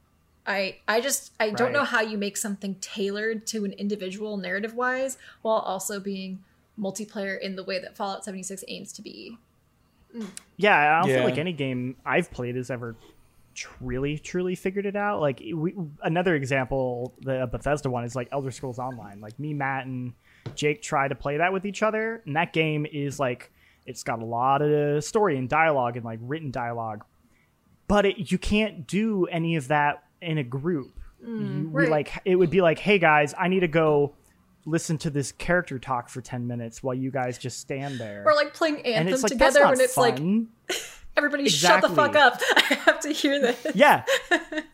I 0.48 0.78
I 0.88 1.02
just 1.02 1.32
I 1.40 1.52
don't 1.52 1.72
know 1.72 1.84
how 1.84 2.02
you 2.02 2.18
make 2.18 2.36
something 2.38 2.76
tailored 2.82 3.46
to 3.48 3.64
an 3.66 3.74
individual 3.74 4.38
narrative 4.38 4.74
wise 4.74 5.18
while 5.44 5.60
also 5.60 6.00
being 6.00 6.44
multiplayer 6.80 7.40
in 7.40 7.56
the 7.56 7.64
way 7.64 7.78
that 7.80 7.96
Fallout 7.96 8.26
76 8.26 8.64
aims 8.68 8.92
to 8.94 9.02
be. 9.04 9.38
yeah 10.58 10.98
i 10.98 11.00
don't 11.02 11.10
Yeah. 11.10 11.18
feel 11.18 11.26
like 11.26 11.38
any 11.38 11.54
game 11.54 11.96
i've 12.06 12.30
played 12.32 12.56
has 12.56 12.70
ever 12.70 12.96
truly 13.56 14.18
truly 14.18 14.56
figured 14.56 14.86
it 14.86 14.96
out 14.96 15.22
like 15.22 15.40
we, 15.56 15.74
another 16.04 16.36
example 16.36 17.14
the 17.22 17.48
bethesda 17.52 17.90
one 17.90 18.04
is 18.04 18.16
like 18.16 18.28
elder 18.32 18.50
scrolls 18.52 18.80
online 18.80 19.22
like 19.22 19.38
me 19.40 19.54
matt 19.54 19.86
and 19.86 20.14
jake 20.56 20.82
try 20.82 21.08
to 21.08 21.16
play 21.16 21.38
that 21.38 21.52
with 21.54 21.66
each 21.66 21.82
other 21.82 22.22
and 22.26 22.36
that 22.36 22.54
game 22.54 22.86
is 22.92 23.20
like 23.20 23.52
It's 23.86 24.04
got 24.04 24.22
a 24.22 24.26
lot 24.26 24.62
of 24.62 25.04
story 25.04 25.38
and 25.38 25.50
dialogue 25.50 25.98
and 25.98 26.06
like 26.06 26.20
written 26.22 26.52
dialogue, 26.52 27.04
but 27.88 28.06
it, 28.06 28.32
you 28.32 28.38
can't 28.38 28.88
do 28.88 29.26
any 29.26 29.58
of 29.58 29.68
that 29.68 30.04
in 30.22 30.38
a 30.38 30.44
group. 30.44 30.98
Mm, 31.22 31.64
you, 31.64 31.70
right. 31.70 31.90
like 31.90 32.12
it 32.24 32.36
would 32.36 32.50
be 32.50 32.62
like, 32.62 32.80
hey 32.80 32.98
guys, 32.98 33.34
I 33.38 33.50
need 33.50 33.60
to 33.60 33.68
go 33.68 34.16
listen 34.66 34.98
to 35.00 35.10
this 35.10 35.34
character 35.34 35.80
talk 35.80 36.08
for 36.08 36.22
ten 36.22 36.48
minutes 36.48 36.82
while 36.82 36.96
you 36.96 37.12
guys 37.12 37.38
just 37.38 37.60
stand 37.60 38.00
there. 38.00 38.24
Or 38.26 38.34
like 38.34 38.54
playing 38.54 38.78
and 38.78 38.88
Anthem 38.88 39.14
it's 39.14 39.24
like 39.24 39.32
together 39.34 39.66
when 39.66 39.82
it's 39.82 39.98
like 39.98 40.18
fun. 41.16 41.24
everybody 41.26 41.50
shut 41.50 41.82
the 41.82 41.90
fuck 41.90 42.16
up. 42.16 42.40
I 42.56 42.74
have 42.86 43.00
to 43.02 43.10
hear 43.10 43.40
this. 43.40 43.66
Yeah, 43.76 44.04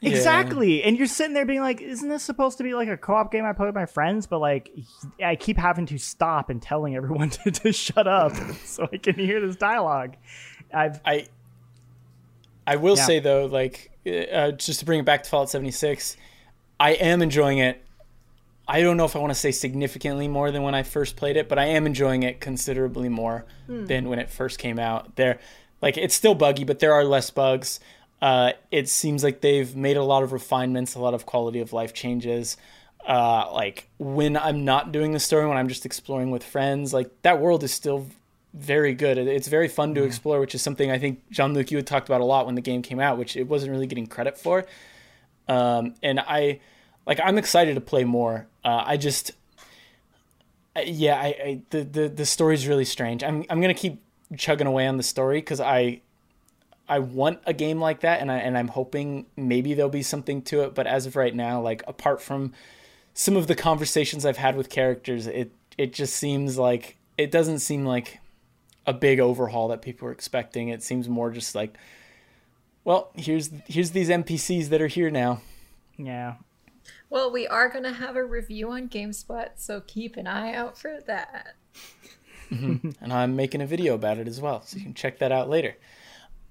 exactly. 0.01 0.83
And 0.83 0.97
you're 0.97 1.07
sitting 1.07 1.33
there 1.33 1.45
being 1.45 1.61
like, 1.61 1.81
"Isn't 1.81 2.09
this 2.09 2.23
supposed 2.23 2.57
to 2.59 2.63
be 2.63 2.73
like 2.73 2.87
a 2.89 2.97
co-op 2.97 3.31
game 3.31 3.45
I 3.45 3.53
play 3.53 3.65
with 3.67 3.75
my 3.75 3.85
friends?" 3.85 4.27
But 4.27 4.39
like, 4.39 4.71
I 5.23 5.35
keep 5.35 5.57
having 5.57 5.85
to 5.87 5.97
stop 5.97 6.49
and 6.49 6.61
telling 6.61 6.95
everyone 6.95 7.29
to, 7.45 7.51
to 7.51 7.71
shut 7.71 8.07
up 8.07 8.35
so 8.65 8.87
I 8.91 8.97
can 8.97 9.15
hear 9.15 9.39
this 9.45 9.55
dialogue. 9.55 10.15
I've 10.73 10.99
I 11.05 11.27
I 12.67 12.75
will 12.75 12.97
Yeah. 12.97 13.05
say 13.05 13.19
though, 13.19 13.45
like 13.45 13.91
uh, 14.07 14.51
just 14.51 14.79
to 14.79 14.85
bring 14.85 14.99
it 14.99 15.05
back 15.05 15.23
to 15.23 15.29
Fallout 15.29 15.49
76, 15.49 16.17
I 16.79 16.91
am 16.91 17.21
enjoying 17.21 17.57
it. 17.59 17.83
I 18.67 18.81
don't 18.81 18.97
know 18.97 19.05
if 19.05 19.15
I 19.15 19.19
want 19.19 19.31
to 19.31 19.39
say 19.39 19.51
significantly 19.51 20.27
more 20.27 20.51
than 20.51 20.61
when 20.61 20.75
I 20.75 20.83
first 20.83 21.15
played 21.15 21.37
it, 21.37 21.49
but 21.49 21.57
I 21.57 21.65
am 21.65 21.87
enjoying 21.87 22.21
it 22.21 22.39
considerably 22.39 23.09
more 23.09 23.45
than 23.67 24.07
when 24.09 24.19
it 24.19 24.29
first 24.29 24.59
came 24.59 24.77
out. 24.77 25.15
There, 25.15 25.39
like 25.81 25.97
it's 25.97 26.15
still 26.15 26.35
buggy, 26.35 26.63
but 26.63 26.79
there 26.79 26.93
are 26.93 27.03
less 27.03 27.29
bugs. 27.29 27.79
Uh, 28.21 28.51
it 28.69 28.89
seems 28.89 29.23
like 29.23 29.41
they've 29.41 29.75
made 29.75 29.97
a 29.97 30.03
lot 30.03 30.23
of 30.23 30.33
refinements, 30.33 30.95
a 30.95 30.99
lot 30.99 31.13
of 31.13 31.25
quality 31.25 31.59
of 31.59 31.71
life 31.71 31.93
changes. 31.93 32.57
Uh, 33.07 33.49
like 33.53 33.87
when 33.97 34.35
I'm 34.35 34.65
not 34.65 34.91
doing 34.91 35.13
the 35.13 35.19
story, 35.19 35.47
when 35.47 35.57
I'm 35.57 35.69
just 35.69 35.85
exploring 35.85 36.31
with 36.31 36.43
friends, 36.43 36.93
like 36.93 37.09
that 37.21 37.39
world 37.39 37.63
is 37.63 37.71
still 37.73 38.07
very 38.53 38.93
good. 38.93 39.17
It's 39.17 39.47
very 39.47 39.67
fun 39.67 39.95
to 39.95 40.03
explore, 40.03 40.39
which 40.39 40.53
is 40.53 40.61
something 40.61 40.91
I 40.91 40.99
think 40.99 41.29
Jean 41.29 41.53
Luc 41.53 41.71
you 41.71 41.77
had 41.77 41.87
talked 41.87 42.09
about 42.09 42.21
a 42.21 42.25
lot 42.25 42.45
when 42.45 42.55
the 42.55 42.61
game 42.61 42.81
came 42.81 42.99
out, 42.99 43.17
which 43.17 43.37
it 43.37 43.47
wasn't 43.47 43.71
really 43.71 43.87
getting 43.87 44.07
credit 44.07 44.37
for. 44.37 44.65
Um, 45.47 45.95
and 46.03 46.19
I 46.19 46.59
like 47.07 47.19
I'm 47.23 47.37
excited 47.37 47.75
to 47.75 47.81
play 47.81 48.03
more. 48.03 48.47
Uh, 48.63 48.83
I 48.85 48.97
just 48.97 49.31
yeah, 50.85 51.15
I, 51.15 51.25
I 51.25 51.61
the 51.69 51.83
the 51.83 52.09
the 52.09 52.25
story's 52.25 52.67
really 52.67 52.85
strange. 52.85 53.23
I'm 53.23 53.45
I'm 53.49 53.61
gonna 53.61 53.73
keep 53.73 54.01
chugging 54.37 54.67
away 54.67 54.87
on 54.87 54.97
the 54.97 55.03
story 55.03 55.39
because 55.39 55.59
I 55.59 56.01
I 56.87 56.99
want 56.99 57.39
a 57.45 57.53
game 57.53 57.79
like 57.79 58.01
that, 58.01 58.19
and 58.19 58.31
I 58.31 58.37
and 58.37 58.57
I'm 58.57 58.67
hoping 58.69 59.27
maybe 59.37 59.73
there'll 59.73 59.89
be 59.89 60.03
something 60.03 60.41
to 60.43 60.63
it. 60.63 60.73
But 60.73 60.87
as 60.87 61.05
of 61.05 61.15
right 61.15 61.35
now, 61.35 61.61
like 61.61 61.83
apart 61.87 62.21
from 62.21 62.53
some 63.13 63.35
of 63.35 63.47
the 63.47 63.55
conversations 63.55 64.25
I've 64.25 64.37
had 64.37 64.55
with 64.55 64.69
characters, 64.69 65.27
it 65.27 65.51
it 65.77 65.93
just 65.93 66.15
seems 66.15 66.57
like 66.57 66.97
it 67.17 67.31
doesn't 67.31 67.59
seem 67.59 67.85
like 67.85 68.19
a 68.87 68.93
big 68.93 69.19
overhaul 69.19 69.67
that 69.67 69.81
people 69.81 70.07
are 70.07 70.11
expecting. 70.11 70.69
It 70.69 70.81
seems 70.81 71.07
more 71.07 71.29
just 71.29 71.53
like, 71.53 71.77
well, 72.83 73.11
here's 73.15 73.51
here's 73.67 73.91
these 73.91 74.09
NPCs 74.09 74.69
that 74.69 74.81
are 74.81 74.87
here 74.87 75.11
now. 75.11 75.41
yeah. 75.97 76.35
Well, 77.11 77.31
we 77.31 77.47
are 77.47 77.69
gonna 77.69 77.93
have 77.93 78.15
a 78.15 78.25
review 78.25 78.71
on 78.71 78.89
GameSpot, 78.89 79.49
so 79.57 79.81
keep 79.81 80.15
an 80.17 80.25
eye 80.25 80.53
out 80.53 80.77
for 80.77 80.99
that. 81.05 81.55
and 83.01 83.13
I'm 83.13 83.35
making 83.35 83.61
a 83.61 83.65
video 83.67 83.95
about 83.95 84.17
it 84.17 84.27
as 84.27 84.39
well, 84.41 84.61
so 84.63 84.77
you 84.77 84.83
can 84.83 84.93
check 84.93 85.19
that 85.19 85.31
out 85.31 85.49
later. 85.49 85.75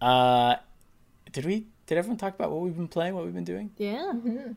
Uh, 0.01 0.57
did 1.33 1.45
we? 1.45 1.67
Did 1.87 1.99
everyone 1.99 2.19
talk 2.19 2.35
about 2.35 2.51
what 2.51 2.61
we've 2.61 2.77
been 2.77 2.89
playing, 2.89 3.15
what 3.15 3.25
we've 3.25 3.35
been 3.35 3.45
doing? 3.45 3.71
Yeah. 3.79 4.13
I 4.15 4.21
think 4.21 4.57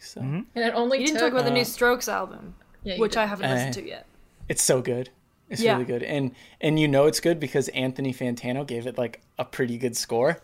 so 0.00 0.20
And 0.20 0.46
it 0.54 0.74
only 0.74 1.00
You 1.00 1.06
didn't 1.06 1.20
talk 1.20 1.32
about 1.32 1.44
the 1.44 1.50
Uh, 1.50 1.54
new 1.54 1.64
Strokes 1.64 2.08
album, 2.08 2.54
Yeah, 2.84 2.98
which 2.98 3.12
did. 3.12 3.20
I 3.20 3.26
haven't 3.26 3.46
Uh, 3.50 3.54
listened 3.54 3.74
to 3.74 3.88
yet. 3.88 4.06
it's 4.48 4.62
so 4.62 4.80
good. 4.82 5.10
It's 5.50 5.62
Yeah. 5.62 5.72
really 5.72 5.86
good, 5.86 6.02
and 6.02 6.32
and 6.60 6.78
you 6.78 6.86
know 6.86 7.06
it's 7.06 7.20
good 7.20 7.40
because 7.40 7.68
Anthony 7.68 8.12
Fantano 8.12 8.66
gave 8.66 8.86
it 8.86 8.98
like 8.98 9.20
a 9.38 9.44
pretty 9.44 9.78
good 9.78 9.96
score. 9.96 10.40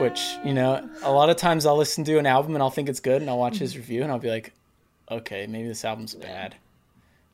Which 0.00 0.20
you 0.44 0.52
know, 0.52 0.88
a 1.02 1.12
lot 1.12 1.30
of 1.30 1.36
times 1.36 1.64
I'll 1.66 1.76
listen 1.76 2.02
to 2.04 2.18
an 2.18 2.26
album 2.26 2.54
and 2.54 2.62
I'll 2.62 2.70
think 2.70 2.88
it's 2.88 2.98
good, 3.00 3.22
and 3.22 3.30
I'll 3.30 3.38
watch 3.38 3.58
his 3.58 3.76
review 3.76 4.02
and 4.02 4.10
I'll 4.10 4.18
be 4.18 4.28
like, 4.28 4.52
okay, 5.08 5.46
maybe 5.46 5.68
this 5.68 5.84
album's 5.84 6.14
bad. 6.16 6.56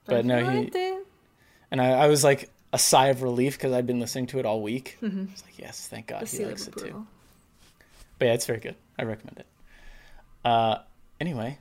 But 0.05 0.26
no, 0.26 0.45
he 0.45 0.70
and 1.72 1.80
I, 1.82 1.90
I 2.04 2.06
was 2.06 2.22
like 2.22 2.48
a 2.72 2.78
sigh 2.78 3.08
of 3.08 3.22
relief 3.22 3.58
because 3.58 3.72
I'd 3.72 3.86
been 3.86 3.98
listening 3.98 4.26
to 4.28 4.38
it 4.38 4.46
all 4.46 4.62
week. 4.62 4.96
It's 5.02 5.42
like, 5.44 5.58
yes, 5.58 5.88
thank 5.88 6.06
God 6.06 6.26
The 6.26 6.36
he 6.36 6.44
likes 6.46 6.68
it 6.68 6.76
too. 6.76 7.04
But 8.20 8.26
yeah, 8.26 8.34
it's 8.34 8.46
very 8.46 8.60
good. 8.60 8.76
I 8.98 9.02
recommend 9.02 9.38
it. 9.40 9.46
Uh, 10.44 10.78
anyway, 11.20 11.58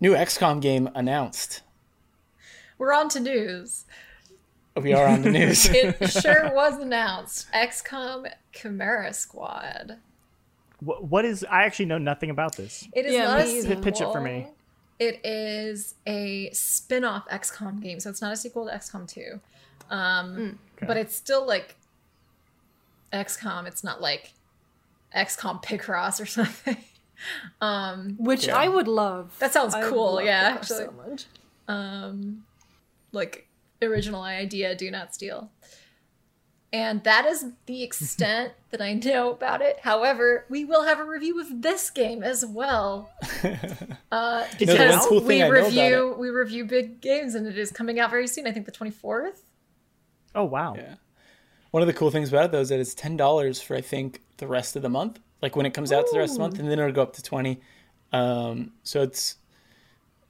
new 0.00 0.12
XCOM 0.14 0.60
game 0.60 0.88
announced. 0.94 1.62
We're 2.78 2.92
on 2.94 3.08
to 3.10 3.20
news. 3.20 3.84
We 4.76 4.92
are 4.94 5.06
on 5.06 5.22
the 5.22 5.30
news. 5.40 5.68
It 5.68 5.96
sure 6.10 6.54
was 6.54 6.78
announced. 6.78 7.48
XCOM 7.52 8.30
Chimera 8.52 9.12
Squad. 9.12 9.98
What, 10.78 11.04
what 11.04 11.24
is? 11.26 11.44
I 11.44 11.64
actually 11.64 11.86
know 11.86 11.98
nothing 11.98 12.30
about 12.30 12.56
this. 12.56 12.88
It 12.94 13.04
is 13.04 13.12
Yeah, 13.12 13.24
not 13.24 13.40
a 13.40 13.44
me 13.44 13.58
either. 13.58 13.68
sequel. 13.68 13.82
Pitch 13.82 14.00
it 14.00 14.12
for 14.12 14.20
me. 14.20 14.46
It 15.00 15.20
is 15.24 15.94
a 16.06 16.50
spin-off 16.52 17.26
XCOM 17.28 17.82
game, 17.82 17.98
so 18.00 18.08
it's 18.10 18.20
not 18.22 18.32
a 18.32 18.36
sequel 18.36 18.66
to 18.66 18.72
XCOM 18.72 19.08
2. 19.08 19.40
Um, 19.90 20.58
But 20.86 20.96
it's 20.96 21.16
still 21.16 21.44
like 21.46 21.74
XCOM. 23.12 23.66
It's 23.66 23.82
not 23.82 24.00
like 24.00 24.34
XCOM 25.16 25.62
Picross 25.64 26.20
or 26.20 26.26
something. 26.38 26.76
um, 27.60 28.16
Which 28.18 28.46
Yeah. 28.46 28.56
I 28.56 28.68
would 28.68 28.86
love. 28.88 29.34
That 29.40 29.52
sounds 29.52 29.74
I 29.74 29.88
cool, 29.88 30.14
love 30.16 30.24
yeah, 30.24 30.52
actually. 30.54 30.84
So 30.84 30.92
much. 31.08 31.24
um, 31.66 32.44
like 33.12 33.48
original 33.82 34.22
idea, 34.22 34.74
do 34.74 34.90
not 34.90 35.14
steal. 35.14 35.50
And 36.72 37.02
that 37.02 37.26
is 37.26 37.46
the 37.66 37.82
extent 37.82 38.52
that 38.70 38.80
I 38.80 38.94
know 38.94 39.32
about 39.32 39.60
it. 39.60 39.80
However, 39.80 40.44
we 40.48 40.64
will 40.64 40.84
have 40.84 41.00
a 41.00 41.04
review 41.04 41.40
of 41.40 41.62
this 41.62 41.90
game 41.90 42.22
as 42.22 42.44
well. 42.44 43.10
Uh, 44.12 44.44
because 44.58 44.76
out? 44.76 45.08
Cool 45.08 45.20
we 45.20 45.40
I 45.40 45.46
know 45.46 45.54
about 45.54 45.66
review 45.66 46.16
we 46.18 46.30
review 46.30 46.64
big 46.64 47.00
games, 47.00 47.36
and 47.36 47.46
it 47.46 47.56
is 47.56 47.70
coming 47.70 48.00
out 48.00 48.10
very 48.10 48.26
soon. 48.26 48.44
I 48.44 48.50
think 48.50 48.66
the 48.66 48.72
twenty 48.72 48.90
fourth. 48.90 49.44
Oh 50.34 50.42
wow. 50.42 50.74
Yeah. 50.76 50.96
One 51.70 51.80
of 51.80 51.86
the 51.86 51.92
cool 51.92 52.10
things 52.10 52.28
about 52.28 52.46
it 52.46 52.50
though 52.50 52.60
is 52.60 52.70
that 52.70 52.80
it's 52.80 52.92
ten 52.92 53.16
dollars 53.16 53.62
for 53.62 53.76
I 53.76 53.80
think 53.80 54.20
the 54.38 54.48
rest 54.48 54.74
of 54.74 54.82
the 54.82 54.88
month. 54.88 55.20
Like 55.40 55.54
when 55.54 55.64
it 55.64 55.74
comes 55.74 55.92
out 55.92 56.06
to 56.06 56.12
the 56.12 56.18
rest 56.18 56.32
of 56.32 56.38
the 56.38 56.42
month, 56.42 56.58
and 56.58 56.68
then 56.68 56.80
it'll 56.80 56.90
go 56.90 57.02
up 57.02 57.12
to 57.14 57.22
twenty. 57.22 57.60
Um, 58.12 58.72
so 58.82 59.00
it's 59.00 59.36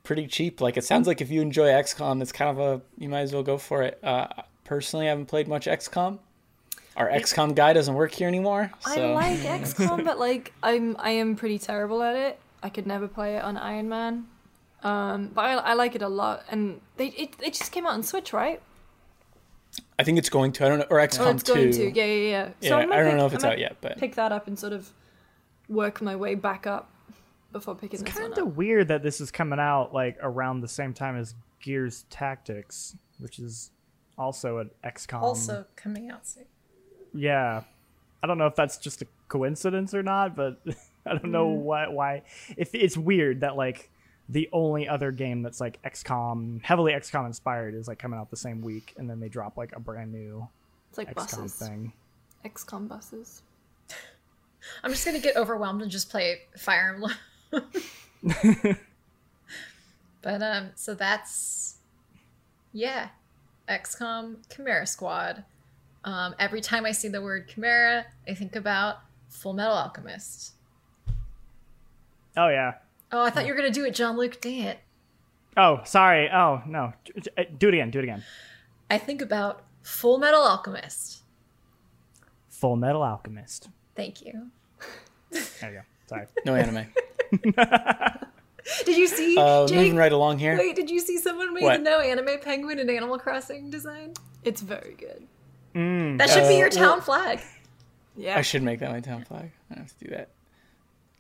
pretty 0.03 0.27
cheap. 0.27 0.61
Like 0.61 0.77
it 0.77 0.85
sounds 0.85 1.07
like 1.07 1.23
if 1.23 1.31
you 1.31 1.41
enjoy 1.41 1.69
XCOM, 1.69 2.21
it's 2.21 2.33
kind 2.33 2.51
of 2.51 2.59
a 2.59 2.83
you 2.99 3.09
might 3.09 3.21
as 3.21 3.33
well 3.33 3.43
go 3.43 3.57
for 3.57 3.83
it. 3.83 3.99
Uh, 4.05 4.27
personally, 4.65 5.07
I 5.07 5.09
haven't 5.09 5.27
played 5.27 5.49
much 5.49 5.65
XCOM. 5.65 6.19
Our 6.97 7.09
XCOM 7.09 7.55
guy 7.55 7.73
doesn't 7.73 7.95
work 7.95 8.13
here 8.13 8.29
anymore. 8.29 8.71
So 8.81 9.13
I 9.13 9.15
like 9.15 9.39
XCOM, 9.63 10.05
but 10.05 10.19
like 10.19 10.53
I'm 10.63 10.97
I 10.99 11.11
am 11.11 11.37
pretty 11.37 11.59
terrible 11.59 12.03
at 12.03 12.17
it. 12.17 12.39
I 12.63 12.69
could 12.69 12.87
never 12.87 13.09
play 13.09 13.37
it 13.37 13.45
on 13.45 13.57
Iron 13.57 13.89
Man. 13.89 14.27
Um, 14.83 15.31
but 15.35 15.45
I, 15.45 15.53
I 15.55 15.73
like 15.75 15.95
it 15.95 16.03
a 16.03 16.09
lot, 16.09 16.45
and 16.51 16.81
they 16.97 17.09
it, 17.09 17.35
it 17.43 17.55
just 17.55 17.71
came 17.73 17.87
out 17.87 17.93
on 17.93 18.03
Switch, 18.03 18.33
right? 18.33 18.61
I 19.99 20.03
think 20.05 20.19
it's 20.19 20.31
going 20.31 20.53
to. 20.53 20.65
I 20.67 20.69
don't 20.69 20.79
know. 20.81 20.87
Or 20.91 20.99
XCOM 20.99 21.27
Oh, 21.27 21.31
it's 21.31 21.43
going 21.43 21.71
to. 21.73 21.85
Yeah, 21.93 22.05
yeah, 22.05 22.15
yeah. 22.31 22.49
Yeah, 22.61 22.77
I, 22.77 22.87
might 22.87 22.99
I 22.99 23.03
don't 23.03 23.11
pick- 23.13 23.19
know 23.19 23.27
if 23.27 23.35
it's 23.35 23.45
I 23.45 23.49
might 23.49 23.53
out 23.55 23.59
yet, 23.59 23.77
but 23.81 23.99
pick 23.99 24.15
that 24.17 24.33
up 24.33 24.47
and 24.47 24.59
sort 24.59 24.73
of 24.73 24.91
work 25.69 26.01
my 26.03 26.17
way 26.17 26.35
back 26.35 26.67
up 26.67 26.91
before 27.53 27.75
picking 27.75 28.03
this 28.03 28.15
one 28.15 28.25
up. 28.25 28.31
It's 28.31 28.39
Kind 28.39 28.49
of 28.49 28.57
weird 28.57 28.89
that 28.89 29.03
this 29.03 29.21
is 29.21 29.31
coming 29.31 29.59
out 29.61 29.93
like 29.95 30.17
around 30.21 30.61
the 30.63 30.69
same 30.69 30.93
time 30.95 31.17
as 31.17 31.35
Gears 31.61 32.05
Tactics, 32.11 32.97
which 33.19 33.39
is 33.39 33.71
also 34.19 34.59
an 34.59 34.71
XCOM. 34.85 35.23
Also 35.23 35.67
coming 35.77 36.11
out 36.11 36.27
soon. 36.27 36.45
Yeah. 37.15 37.63
I 38.23 38.27
don't 38.27 38.39
know 38.39 38.47
if 38.47 38.55
that's 38.55 38.77
just 38.79 39.03
a 39.03 39.07
coincidence 39.29 39.95
or 39.95 40.03
not, 40.03 40.37
but 40.37 40.61
I 41.07 41.11
don't 41.15 41.31
know 41.31 41.49
why 41.49 41.89
why 41.89 42.23
if 42.57 42.75
it's 42.75 42.97
weird 42.97 43.41
that 43.41 43.57
like 43.57 43.91
the 44.29 44.49
only 44.53 44.87
other 44.89 45.11
game 45.11 45.43
that's 45.43 45.61
like 45.61 45.83
XCOM 45.83 46.63
heavily 46.63 46.93
XCOM 46.93 47.27
inspired 47.27 47.75
is 47.75 47.89
like 47.89 47.99
coming 47.99 48.19
out 48.19 48.31
the 48.31 48.37
same 48.37 48.61
week 48.61 48.95
and 48.97 49.09
then 49.11 49.19
they 49.19 49.29
drop 49.29 49.57
like 49.57 49.75
a 49.75 49.81
brand 49.81 50.13
new 50.13 50.47
It's 50.91 50.99
like 50.99 51.15
XCOM 51.15 51.15
buses, 51.43 51.55
thing. 51.55 51.93
XCOM 52.45 52.87
buses. 52.89 53.43
I'm 54.85 54.91
just 54.91 55.05
gonna 55.05 55.19
get 55.19 55.37
overwhelmed 55.37 55.83
and 55.83 55.91
just 55.91 56.11
play 56.11 56.41
Fire 56.57 56.95
Emblem. 56.95 57.15
but 60.23 60.43
um, 60.43 60.71
so 60.75 60.95
that's 60.95 61.77
yeah, 62.73 63.09
XCOM 63.69 64.37
Chimera 64.55 64.87
Squad. 64.87 65.45
Um, 66.05 66.35
every 66.39 66.61
time 66.61 66.87
I 66.87 66.93
see 66.93 67.09
the 67.09 67.21
word 67.21 67.49
Chimera, 67.49 68.07
I 68.29 68.35
think 68.35 68.57
about 68.57 68.99
Full 69.29 69.53
Metal 69.53 69.75
Alchemist. 69.75 70.53
Oh 72.37 72.49
yeah. 72.49 72.75
Oh, 73.13 73.25
I 73.25 73.31
thought 73.31 73.45
you 73.47 73.53
were 73.53 73.57
gonna 73.59 73.71
do 73.71 73.85
it, 73.85 73.95
Jean 73.95 74.17
Luc. 74.17 74.41
Dang 74.41 74.61
it! 74.61 74.79
Oh, 75.57 75.81
sorry. 75.85 76.31
Oh, 76.31 76.63
no. 76.67 76.93
Do 77.59 77.69
it 77.69 77.75
again. 77.75 77.91
Do 77.91 77.99
it 77.99 78.05
again. 78.05 78.23
I 78.89 78.99
think 78.99 79.21
about 79.21 79.63
Full 79.83 80.19
Metal 80.19 80.41
Alchemist. 80.43 81.23
Full 82.49 82.77
Metal 82.77 83.03
Alchemist. 83.03 83.69
Thank 83.97 84.25
you. 84.25 84.51
There 85.31 85.73
you 85.73 85.79
go. 85.79 85.83
Sorry. 86.07 86.27
no 86.45 86.55
anime. 86.55 86.87
Did 88.85 88.97
you 88.97 89.07
see? 89.07 89.37
Uh, 89.39 89.67
Jake, 89.67 89.77
moving 89.77 89.97
right 89.97 90.13
along 90.13 90.39
here. 90.39 90.57
Wait, 90.57 90.77
did 90.77 90.91
you 90.91 91.01
see 91.01 91.17
someone 91.17 91.55
made 91.55 91.63
What? 91.63 91.79
the 91.79 91.83
no 91.83 92.01
anime 92.01 92.39
penguin 92.41 92.79
in 92.79 92.91
Animal 92.91 93.19
Crossing 93.19 93.71
design? 93.71 94.13
It's 94.45 94.61
very 94.61 94.95
good. 94.99 95.27
That 95.75 96.31
should 96.31 96.49
be 96.49 96.55
Uh, 96.57 96.59
your 96.59 96.69
town 96.71 96.83
well- 96.89 97.01
flag. 97.01 97.41
Yeah. 98.17 98.37
I 98.37 98.43
should 98.43 98.63
make 98.63 98.81
that 98.81 98.91
my 98.91 99.01
town 99.01 99.25
flag. 99.25 99.51
I 99.75 99.79
have 99.79 99.97
to 99.99 100.05
do 100.05 100.11
that. 100.11 100.29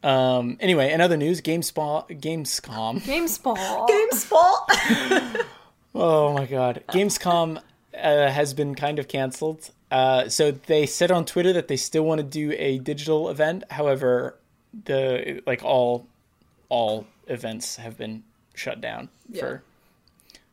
Um. 0.08 0.56
Anyway, 0.60 0.92
in 0.92 1.00
other 1.00 1.16
news, 1.16 1.40
GameSpot, 1.40 2.08
Gamescom. 2.20 3.00
GameSpot. 3.02 3.88
GameSpot. 3.88 5.44
Oh 5.92 6.32
my 6.34 6.46
god, 6.46 6.84
Gamescom 6.90 7.58
uh, 8.00 8.30
has 8.30 8.54
been 8.54 8.76
kind 8.76 9.00
of 9.00 9.08
canceled. 9.08 9.70
Uh, 9.90 10.28
so 10.28 10.52
they 10.52 10.86
said 10.86 11.10
on 11.10 11.24
Twitter 11.24 11.52
that 11.52 11.66
they 11.66 11.76
still 11.76 12.04
want 12.04 12.20
to 12.20 12.24
do 12.26 12.52
a 12.56 12.78
digital 12.78 13.28
event. 13.28 13.64
However, 13.70 14.36
the 14.84 15.42
like 15.48 15.64
all 15.64 16.06
all 16.68 17.06
events 17.26 17.74
have 17.76 17.98
been 17.98 18.22
shut 18.54 18.80
down 18.80 19.08
Yeah. 19.30 19.40
for 19.40 19.62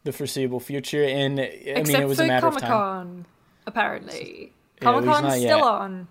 the 0.06 0.12
foreseeable 0.12 0.60
future. 0.60 1.04
And 1.04 1.40
I 1.40 1.44
Except 1.44 1.88
mean, 1.90 2.02
it 2.02 2.08
was 2.08 2.20
a 2.20 2.26
matter 2.26 2.48
Comic 2.48 2.64
of 2.64 2.68
time. 2.70 3.26
Con, 3.74 3.74
apparently. 3.84 4.54
Yeah, 4.78 4.84
Comic 4.84 5.02
least 5.02 5.14
Con's 5.14 5.24
not 5.24 5.38
still 5.38 5.58
yet. 5.58 5.64
on. 5.64 6.08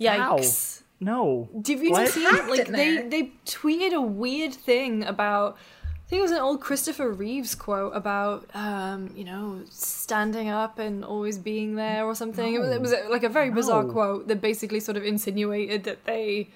Yikes. 0.00 0.82
No. 1.00 1.48
Have 1.66 1.82
you 1.82 1.90
What? 1.90 2.08
seen 2.08 2.24
Hacked 2.24 2.48
like 2.48 2.68
they 2.68 3.02
they 3.02 3.32
tweeted 3.46 3.92
a 3.92 4.00
weird 4.00 4.52
thing 4.54 5.04
about 5.04 5.56
I 5.86 6.08
think 6.08 6.20
it 6.20 6.22
was 6.22 6.30
an 6.32 6.38
old 6.38 6.60
Christopher 6.60 7.10
Reeves 7.12 7.54
quote 7.54 7.94
about 7.94 8.48
um, 8.54 9.10
you 9.14 9.24
know, 9.24 9.60
standing 9.70 10.48
up 10.48 10.78
and 10.78 11.04
always 11.04 11.36
being 11.38 11.74
there 11.76 12.04
or 12.06 12.14
something. 12.14 12.54
It, 12.54 12.58
was, 12.60 12.70
it 12.70 12.80
was 12.80 12.94
like 13.10 13.24
a 13.24 13.28
very 13.28 13.50
bizarre 13.50 13.84
No. 13.84 13.92
quote 13.92 14.28
that 14.28 14.40
basically 14.40 14.80
sort 14.80 14.96
of 14.96 15.04
insinuated 15.04 15.84
that 15.84 16.04
they 16.06 16.48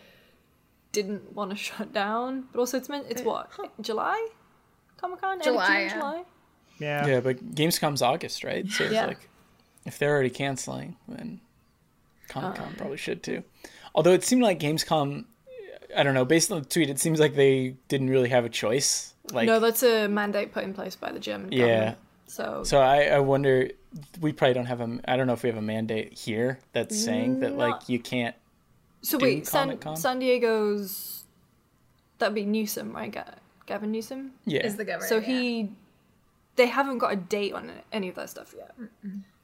didn't 0.93 1.35
want 1.35 1.51
to 1.51 1.57
shut 1.69 1.93
down. 1.93 2.45
But 2.53 2.61
also 2.61 2.79
it's 2.79 2.89
meant 2.89 3.07
it's 3.11 3.23
what? 3.23 3.51
July? 3.81 4.29
Comic 4.97 5.21
Con? 5.21 5.41
July, 5.43 5.83
yeah. 5.83 5.95
July? 5.95 6.23
Yeah. 6.79 7.07
Yeah, 7.07 7.21
but 7.21 7.55
Gamescom's 7.55 8.01
August, 8.03 8.43
right? 8.45 8.67
So 8.69 8.85
it's 8.85 8.93
Yeah. 8.95 9.07
like 9.07 9.29
if 9.85 9.99
they're 9.99 10.11
already 10.11 10.31
canceling, 10.31 10.97
then 11.09 11.41
Comic 12.29 12.59
Uh. 12.61 12.65
Con 12.65 12.75
probably 12.77 12.97
should 12.97 13.23
too. 13.23 13.43
Although 13.95 14.13
it 14.13 14.25
seemed 14.25 14.43
like 14.43 14.59
Gamescom, 14.61 15.25
I 15.97 16.03
don't 16.03 16.15
know, 16.15 16.25
based 16.25 16.51
on 16.51 16.61
the 16.63 16.69
tweet, 16.69 16.89
it 16.89 16.99
seems 16.99 17.21
like 17.21 17.35
they 17.35 17.77
didn't 17.89 18.09
really 18.11 18.31
have 18.31 18.45
a 18.45 18.49
choice. 18.49 19.13
Like, 19.33 19.47
no, 19.47 19.61
that's 19.61 19.83
a 19.83 20.09
mandate 20.09 20.53
put 20.53 20.65
in 20.65 20.73
place 20.75 20.97
by 20.97 21.13
the 21.13 21.21
German 21.21 21.53
Yeah. 21.53 21.67
government. 21.67 21.99
So, 22.27 22.65
so 22.65 22.81
I, 22.81 23.03
I 23.05 23.19
wonder, 23.19 23.69
we 24.23 24.33
probably 24.33 24.55
don't 24.55 24.65
have 24.67 24.81
a, 24.81 24.99
I 25.07 25.17
don't 25.19 25.27
know 25.27 25.35
if 25.35 25.43
we 25.43 25.51
have 25.51 25.59
a 25.59 25.63
mandate 25.63 26.15
here 26.19 26.59
that's 26.73 26.99
saying 26.99 27.41
that 27.41 27.57
like 27.59 27.91
you 27.91 27.99
can't. 27.99 28.35
so 29.03 29.19
do 29.19 29.27
wait, 29.27 29.47
San, 29.47 29.67
Comic-Con? 29.67 29.97
San 29.97 30.19
Diego's 30.19 31.25
that'd 32.19 32.35
be 32.35 32.47
Newsom, 32.47 32.95
right? 32.95 33.15
Gavin 33.67 33.93
Newsom. 33.93 34.33
Yeah, 34.47 34.65
Is 34.65 34.77
the 34.77 34.85
governor. 34.87 35.07
So 35.09 35.17
yeah. 35.19 35.27
he, 35.27 35.71
they 36.57 36.67
haven't 36.67 36.99
got 36.99 37.13
a 37.13 37.17
date 37.17 37.53
on 37.53 37.71
any 37.93 38.09
of 38.09 38.15
that 38.15 38.31
stuff 38.31 38.55
yet. 38.57 38.75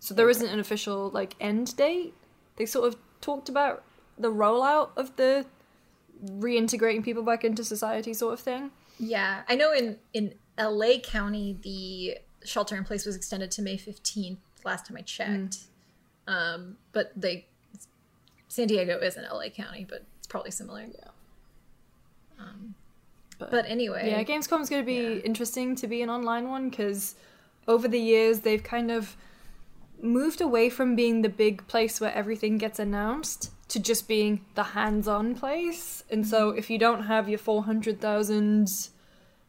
So 0.01 0.15
there 0.15 0.29
not 0.31 0.53
an 0.53 0.61
official 0.61 1.11
like 1.11 1.35
end 1.41 1.77
date. 1.77 2.15
They 2.57 2.67
sort 2.67 2.89
of 2.89 2.97
talked 3.21 3.49
about 3.49 3.83
the 4.19 4.31
rollout 4.31 4.91
of 4.97 5.15
the 5.17 5.47
reintegrating 6.25 7.05
people 7.05 7.23
back 7.23 7.45
into 7.45 7.65
society 7.65 8.13
sort 8.15 8.35
of 8.35 8.41
thing. 8.41 8.71
Yeah, 8.99 9.43
I 9.49 9.55
know 9.55 9.73
in 9.73 9.99
in 10.13 10.35
LA 10.59 10.99
County 11.03 11.57
the 11.63 12.19
shelter 12.45 12.77
in 12.77 12.85
place 12.85 13.05
was 13.07 13.17
extended 13.17 13.51
to 13.53 13.63
May 13.63 13.77
15th 13.77 14.39
last 14.65 14.87
time 14.87 14.97
I 14.97 15.03
checked. 15.03 15.59
Um, 16.27 16.77
but 16.93 17.13
they 17.17 17.47
San 18.49 18.67
Diego 18.67 18.99
isn't 19.01 19.23
LA 19.33 19.49
County, 19.49 19.87
but 19.89 20.05
it's 20.19 20.27
probably 20.27 20.51
similar. 20.51 20.83
Yeah. 20.83 21.09
Um, 22.41 22.75
but 23.39 23.67
anyway, 23.67 24.11
Yeah, 24.11 24.23
Gamescom's 24.25 24.69
going 24.69 24.83
to 24.83 24.87
be 24.87 24.95
Yeah. 24.95 25.23
interesting 25.25 25.77
to 25.77 25.87
be 25.87 26.03
an 26.03 26.11
online 26.11 26.49
one 26.49 26.71
because 26.71 27.15
over 27.69 27.87
the 27.89 28.01
years 28.01 28.41
they've 28.41 28.63
kind 28.63 28.91
of 28.91 29.17
moved 30.01 30.41
away 30.41 30.71
from 30.71 30.97
being 30.97 31.23
the 31.23 31.29
big 31.29 31.67
place 31.67 32.01
where 32.01 32.15
everything 32.15 32.59
gets 32.59 32.79
announced 32.79 33.51
to 33.69 33.79
just 33.79 34.09
being 34.09 34.45
the 34.55 34.63
hands-on 34.63 35.35
place. 35.35 36.05
And 36.11 36.27
so 36.27 36.51
mm-hmm. 36.51 36.59
if 36.59 36.71
you 36.71 36.79
don't 36.79 37.05
have 37.05 37.29
your 37.29 37.39
400,000 37.39 38.69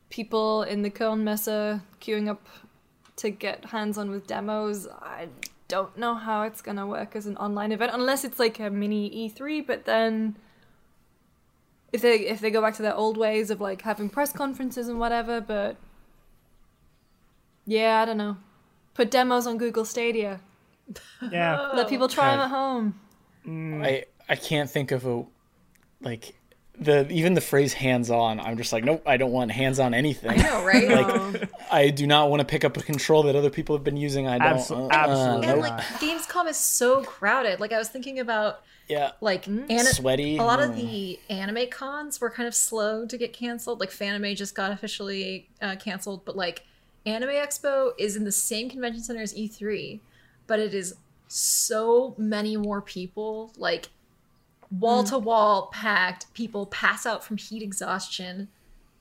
people 0.10 0.64
in 0.64 0.82
the 0.82 0.90
Kölnmesse 0.90 1.82
queuing 2.02 2.28
up 2.28 2.48
to 3.18 3.30
get 3.30 3.66
hands-on 3.66 4.10
with 4.10 4.28
demos, 4.28 4.88
I 4.88 5.30
don't 5.68 5.98
know 5.98 6.16
how 6.16 6.44
it's 6.44 6.62
going 6.62 6.78
to 6.78 6.86
work 6.86 7.16
as 7.16 7.26
an 7.26 7.38
online 7.38 7.72
event 7.72 7.92
unless 7.94 8.26
it's 8.26 8.40
like 8.40 8.60
a 8.60 8.70
mini 8.70 9.30
E3, 9.30 9.66
but 9.66 9.86
then 9.86 10.36
if 11.92 12.02
they 12.02 12.20
if 12.20 12.40
they 12.40 12.52
go 12.52 12.62
back 12.62 12.76
to 12.76 12.82
their 12.82 12.96
old 12.96 13.18
ways 13.18 13.50
of 13.50 13.62
like 13.62 13.82
having 13.82 14.10
press 14.10 14.32
conferences 14.32 14.88
and 14.88 15.00
whatever, 15.00 15.40
but 15.42 15.78
yeah, 17.66 18.02
I 18.02 18.06
don't 18.06 18.18
know. 18.18 18.38
Put 18.94 19.12
demos 19.12 19.48
on 19.48 19.58
Google 19.58 19.86
Stadia. 19.86 20.40
Yeah. 21.32 21.72
Let 21.76 21.88
people 21.90 22.08
try 22.08 22.32
them 22.32 22.40
at 22.40 22.50
home. 22.50 23.00
I 23.84 24.06
I 24.28 24.36
can't 24.36 24.70
think 24.70 24.92
of 24.92 25.06
a 25.06 25.24
like 26.02 26.36
the 26.78 27.10
even 27.10 27.34
the 27.34 27.42
phrase 27.42 27.74
hands 27.74 28.10
on. 28.10 28.40
I'm 28.40 28.58
just 28.58 28.72
like 28.74 28.84
nope, 28.84 29.04
I 29.06 29.18
don't 29.18 29.32
want 29.32 29.52
hands 29.52 29.80
on 29.80 29.94
anything. 29.94 30.32
I 30.32 30.36
know, 30.36 30.64
right? 30.64 30.88
Like 30.90 31.50
I 31.72 31.90
do 31.90 32.08
not 32.08 32.30
want 32.30 32.40
to 32.42 32.46
pick 32.46 32.64
up 32.64 32.78
a 32.78 32.82
control 32.82 33.24
that 33.24 33.36
other 33.36 33.50
people 33.50 33.76
have 33.76 33.84
been 33.84 33.98
using. 33.98 34.28
I 34.28 34.38
don't. 34.38 34.58
Abso- 34.60 34.88
uh, 34.90 34.94
absolutely 34.94 35.48
uh, 35.48 35.52
and 35.54 35.62
nope. 35.62 35.70
like 35.72 35.82
Gamescom 36.00 36.48
is 36.50 36.58
so 36.58 37.04
crowded. 37.04 37.60
Like 37.60 37.72
I 37.74 37.78
was 37.78 37.90
thinking 37.90 38.20
about 38.20 38.62
yeah. 38.88 39.12
like 39.22 39.48
ana- 39.48 39.84
Sweaty. 39.84 40.38
A 40.38 40.44
lot 40.44 40.60
of 40.62 40.72
Mm. 40.72 40.76
the 40.76 41.20
anime 41.30 41.70
cons 41.70 42.20
were 42.22 42.30
kind 42.30 42.48
of 42.48 42.56
slow 42.56 43.06
to 43.06 43.18
get 43.18 43.34
canceled. 43.34 43.80
Like 43.80 43.92
Fanime 43.92 44.36
just 44.36 44.56
got 44.56 44.72
officially 44.72 45.50
uh, 45.62 45.76
canceled, 45.76 46.24
but 46.26 46.36
like 46.36 46.64
Anime 47.06 47.30
Expo 47.30 47.92
is 47.98 48.16
in 48.16 48.24
the 48.24 48.32
same 48.32 48.70
convention 48.70 49.02
center 49.02 49.22
as 49.22 49.34
E3, 49.34 50.00
but 50.48 50.60
it 50.60 50.74
is 50.74 50.96
so 51.28 52.16
many 52.18 52.58
more 52.58 52.82
people. 52.82 53.54
Like 53.58 53.90
wall 54.72 55.04
to 55.06 55.16
mm. 55.16 55.24
wall 55.24 55.70
packed. 55.74 56.34
People 56.34 56.66
pass 56.68 57.06
out 57.06 57.24
from 57.24 57.38
heat 57.38 57.64
exhaustion. 57.64 58.50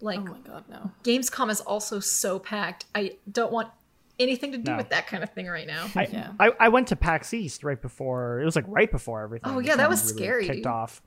Like 0.01 0.21
Oh 0.21 0.25
my 0.25 0.39
god, 0.39 0.65
no. 0.69 0.91
Gamescom 1.03 1.51
is 1.51 1.61
also 1.61 2.01
so 2.01 2.39
packed. 2.39 2.85
I 2.95 3.17
don't 3.31 3.53
want 3.53 3.71
anything 4.19 4.53
to 4.53 4.59
do 4.59 4.73
No. 4.73 4.77
with 4.77 4.91
that 4.91 5.07
kind 5.07 5.23
of 5.23 5.31
thing 5.31 5.47
right 5.47 5.67
now. 5.67 5.89
I, 5.95 6.07
Yeah. 6.07 6.33
I, 6.39 6.53
I 6.61 6.69
went 6.69 6.89
to 6.89 6.97
PAX 6.97 7.33
East 7.35 7.65
right 7.65 7.81
before 7.81 8.41
it 8.41 8.45
was 8.45 8.57
like 8.57 8.65
right 8.69 8.91
before 8.91 9.23
everything. 9.23 9.53
Oh, 9.53 9.59
yeah, 9.59 9.77
that 9.77 9.89
was 9.89 10.03
of 10.03 10.09
scary. 10.09 10.47
Kicked 10.47 10.67
off. 10.67 11.03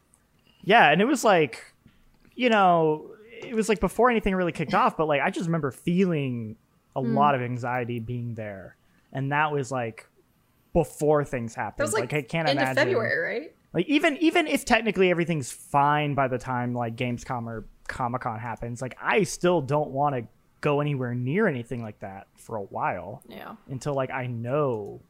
Yeah, 0.64 0.90
and 0.90 1.02
it 1.02 1.06
was 1.06 1.24
like, 1.24 1.74
you 2.36 2.50
know, 2.50 3.12
it 3.42 3.56
was 3.56 3.68
like 3.70 3.80
before 3.80 4.10
anything 4.10 4.36
really 4.36 4.52
kicked 4.52 4.74
off. 4.74 4.98
But 4.98 5.08
like, 5.08 5.22
I 5.22 5.30
just 5.30 5.46
remember 5.48 5.72
feeling 5.72 6.56
a 6.96 7.02
Hmm. 7.02 7.16
lot 7.16 7.36
of 7.36 7.42
anxiety 7.42 8.00
being 8.00 8.36
there, 8.36 8.76
and 9.14 9.32
that 9.32 9.52
was 9.52 9.72
like 9.72 10.08
before 10.74 11.24
things 11.26 11.54
happened. 11.56 11.80
That 11.80 11.84
was 11.84 11.94
like, 11.94 12.14
I 12.14 12.22
can't 12.22 12.48
end 12.48 12.60
imagine. 12.60 12.78
of 12.78 12.84
February, 12.84 13.40
right? 13.42 13.56
Like 13.74 13.88
even 13.88 14.18
even 14.18 14.48
if 14.48 14.66
technically 14.66 15.10
everything's 15.12 15.52
fine 15.52 16.14
by 16.16 16.28
the 16.28 16.38
time 16.38 16.74
like 16.74 16.96
Gamescom 16.96 17.46
or 17.48 17.66
Comic 17.88 18.22
Con 18.22 18.40
happens, 18.40 18.82
like 18.82 18.98
I 19.02 19.24
still 19.24 19.62
don't 19.62 19.92
want 19.92 20.16
to 20.16 20.26
go 20.62 20.80
anywhere 20.82 21.16
near 21.16 21.48
anything 21.48 21.82
like 21.82 22.00
that 22.00 22.28
for 22.38 22.56
a 22.58 22.62
while 22.62 23.24
Yeah. 23.28 23.56
until 23.70 23.94
like 23.96 24.12
I 24.12 24.28
know 24.28 25.02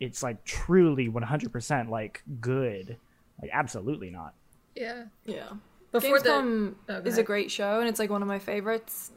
it's 0.00 0.22
like 0.22 0.44
truly 0.44 1.08
100% 1.08 1.90
like 1.90 2.22
good. 2.40 2.96
Like 3.42 3.50
absolutely 3.52 4.10
not. 4.10 4.34
Yeah. 4.74 5.04
Yeah. 5.24 5.48
Before 5.92 6.20
the 6.20 6.28
Gamescom 6.30 6.74
Oh, 6.88 7.00
go 7.02 7.08
is 7.08 7.18
a 7.18 7.22
great 7.24 7.50
show 7.50 7.80
and 7.80 7.88
it's 7.88 7.98
like 7.98 8.10
one 8.10 8.22
of 8.22 8.28
my 8.28 8.38
favorites. 8.38 9.10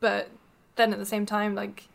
But 0.00 0.30
then 0.76 0.92
at 0.92 0.98
the 0.98 1.06
same 1.06 1.26
time, 1.26 1.54
like 1.54 1.88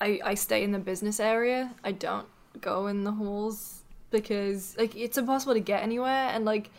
I 0.00 0.20
I 0.24 0.34
stay 0.34 0.62
in 0.62 0.72
the 0.72 0.78
business 0.78 1.20
area. 1.20 1.74
I 1.82 1.92
don't 1.92 2.28
go 2.60 2.86
in 2.86 3.04
the 3.04 3.12
halls 3.12 3.82
because 4.10 4.76
like 4.78 4.96
it's 4.96 5.18
impossible 5.18 5.54
to 5.54 5.60
get 5.60 5.82
anywhere 5.82 6.30
and 6.32 6.44
like 6.44 6.70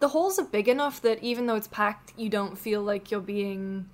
the 0.00 0.08
halls 0.08 0.38
are 0.38 0.44
big 0.44 0.68
enough 0.68 1.00
that 1.02 1.22
even 1.22 1.46
though 1.46 1.56
it's 1.56 1.68
packed, 1.68 2.12
you 2.16 2.28
don't 2.28 2.56
feel 2.56 2.82
like 2.82 3.10
you're 3.10 3.20
being 3.20 3.88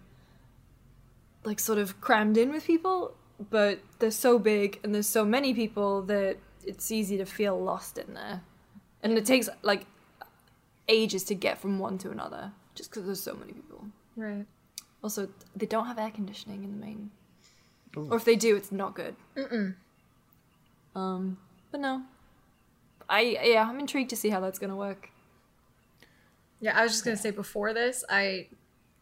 like 1.44 1.60
sort 1.60 1.78
of 1.78 2.00
crammed 2.00 2.36
in 2.36 2.50
with 2.52 2.64
people, 2.64 3.14
but 3.50 3.80
they're 3.98 4.10
so 4.10 4.38
big 4.38 4.80
and 4.82 4.94
there's 4.94 5.08
so 5.08 5.24
many 5.24 5.54
people 5.54 6.02
that 6.02 6.36
it's 6.66 6.90
easy 6.90 7.16
to 7.16 7.24
feel 7.24 7.58
lost 7.58 7.98
in 7.98 8.14
there. 8.14 8.42
And 9.02 9.16
it 9.16 9.24
takes 9.24 9.48
like 9.62 9.86
ages 10.88 11.24
to 11.24 11.34
get 11.34 11.58
from 11.58 11.78
one 11.78 11.98
to 11.98 12.10
another 12.10 12.52
just 12.74 12.90
because 12.90 13.06
there's 13.06 13.20
so 13.20 13.34
many 13.34 13.52
people. 13.52 13.86
right. 14.16 14.46
Also, 15.04 15.28
they 15.54 15.66
don't 15.66 15.86
have 15.86 15.98
air 15.98 16.10
conditioning 16.10 16.64
in 16.64 16.72
the 16.72 16.86
main. 16.86 17.10
Or 17.94 18.16
if 18.16 18.24
they 18.24 18.36
do, 18.36 18.56
it's 18.56 18.72
not 18.72 18.94
good. 18.94 19.14
Mm-mm. 19.36 19.74
Um, 20.96 21.36
but 21.70 21.80
no. 21.80 22.02
I 23.08 23.38
yeah, 23.44 23.68
I'm 23.68 23.78
intrigued 23.78 24.08
to 24.10 24.16
see 24.16 24.30
how 24.30 24.40
that's 24.40 24.58
gonna 24.58 24.74
work. 24.76 25.10
Yeah, 26.58 26.76
I 26.78 26.82
was 26.82 26.92
just 26.92 27.04
gonna 27.04 27.18
say 27.18 27.30
before 27.30 27.74
this, 27.74 28.02
I 28.08 28.48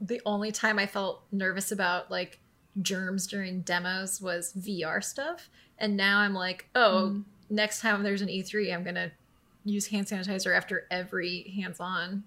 the 0.00 0.20
only 0.26 0.50
time 0.50 0.76
I 0.80 0.86
felt 0.86 1.22
nervous 1.30 1.70
about 1.70 2.10
like 2.10 2.40
germs 2.80 3.28
during 3.28 3.60
demos 3.60 4.20
was 4.20 4.52
VR 4.54 5.04
stuff, 5.04 5.50
and 5.78 5.96
now 5.96 6.18
I'm 6.18 6.34
like, 6.34 6.68
oh, 6.74 7.22
next 7.48 7.80
time 7.80 8.02
there's 8.02 8.22
an 8.22 8.28
E3, 8.28 8.74
I'm 8.74 8.82
gonna 8.82 9.12
use 9.64 9.86
hand 9.86 10.08
sanitizer 10.08 10.56
after 10.56 10.88
every 10.90 11.54
hands-on. 11.54 12.24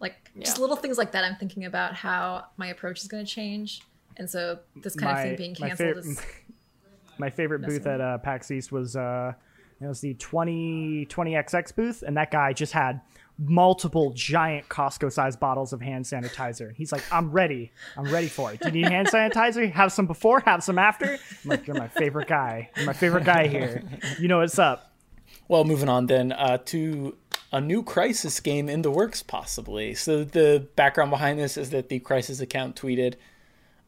Like 0.00 0.30
just 0.40 0.58
little 0.58 0.76
things 0.76 0.96
like 0.98 1.12
that. 1.12 1.24
I'm 1.24 1.36
thinking 1.36 1.64
about 1.66 1.94
how 1.94 2.46
my 2.56 2.68
approach 2.68 3.00
is 3.00 3.08
gonna 3.08 3.24
change, 3.24 3.82
and 4.16 4.28
so 4.28 4.58
this 4.76 4.96
kind 4.96 5.16
of 5.18 5.24
thing 5.24 5.36
being 5.36 5.56
my 5.60 5.68
canceled 5.68 6.04
fa- 6.04 6.10
is 6.10 6.22
my 7.18 7.30
favorite 7.30 7.60
booth 7.60 7.86
at 7.86 8.00
uh, 8.00 8.18
PAX 8.18 8.50
East 8.50 8.72
was 8.72 8.96
uh, 8.96 9.34
it 9.80 9.86
was 9.86 10.00
the 10.00 10.14
20 10.14 11.06
20XX 11.06 11.74
booth, 11.76 12.02
and 12.02 12.16
that 12.16 12.30
guy 12.30 12.52
just 12.52 12.72
had 12.72 13.00
multiple 13.38 14.12
giant 14.14 14.68
Costco 14.68 15.10
sized 15.10 15.40
bottles 15.40 15.72
of 15.72 15.80
hand 15.80 16.04
sanitizer. 16.04 16.74
He's 16.74 16.92
like, 16.92 17.02
I'm 17.10 17.30
ready. 17.30 17.72
I'm 17.96 18.04
ready 18.04 18.28
for 18.28 18.52
it. 18.52 18.60
Do 18.60 18.66
you 18.68 18.72
need 18.72 18.88
hand 18.88 19.08
sanitizer? 19.12 19.70
Have 19.72 19.92
some 19.92 20.06
before, 20.06 20.40
have 20.40 20.62
some 20.62 20.78
after. 20.78 21.06
I'm 21.06 21.18
like, 21.50 21.66
you're 21.66 21.76
my 21.76 21.88
favorite 21.88 22.28
guy. 22.28 22.70
You're 22.76 22.86
my 22.86 22.92
favorite 22.92 23.24
guy 23.24 23.48
here. 23.48 23.82
You 24.18 24.28
know 24.28 24.38
what's 24.38 24.58
up. 24.58 24.92
Well, 25.48 25.64
moving 25.64 25.88
on 25.88 26.06
then 26.06 26.32
uh, 26.32 26.58
to 26.66 27.16
a 27.52 27.60
new 27.60 27.82
Crysis 27.82 28.42
game 28.42 28.68
in 28.68 28.82
the 28.82 28.90
works, 28.90 29.22
possibly. 29.22 29.94
So 29.94 30.24
the 30.24 30.66
background 30.76 31.10
behind 31.10 31.38
this 31.38 31.56
is 31.56 31.70
that 31.70 31.88
the 31.88 32.00
Crysis 32.00 32.40
account 32.40 32.76
tweeted, 32.80 33.14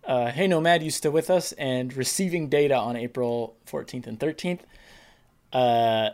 uh, 0.04 0.30
"Hey 0.30 0.46
Nomad, 0.48 0.82
you 0.82 0.90
still 0.90 1.12
with 1.12 1.30
us?" 1.30 1.52
and 1.52 1.94
receiving 1.96 2.48
data 2.48 2.74
on 2.76 2.96
April 2.96 3.56
14th 3.66 4.06
and 4.06 4.18
13th. 4.18 4.60
Uh, 5.52 6.10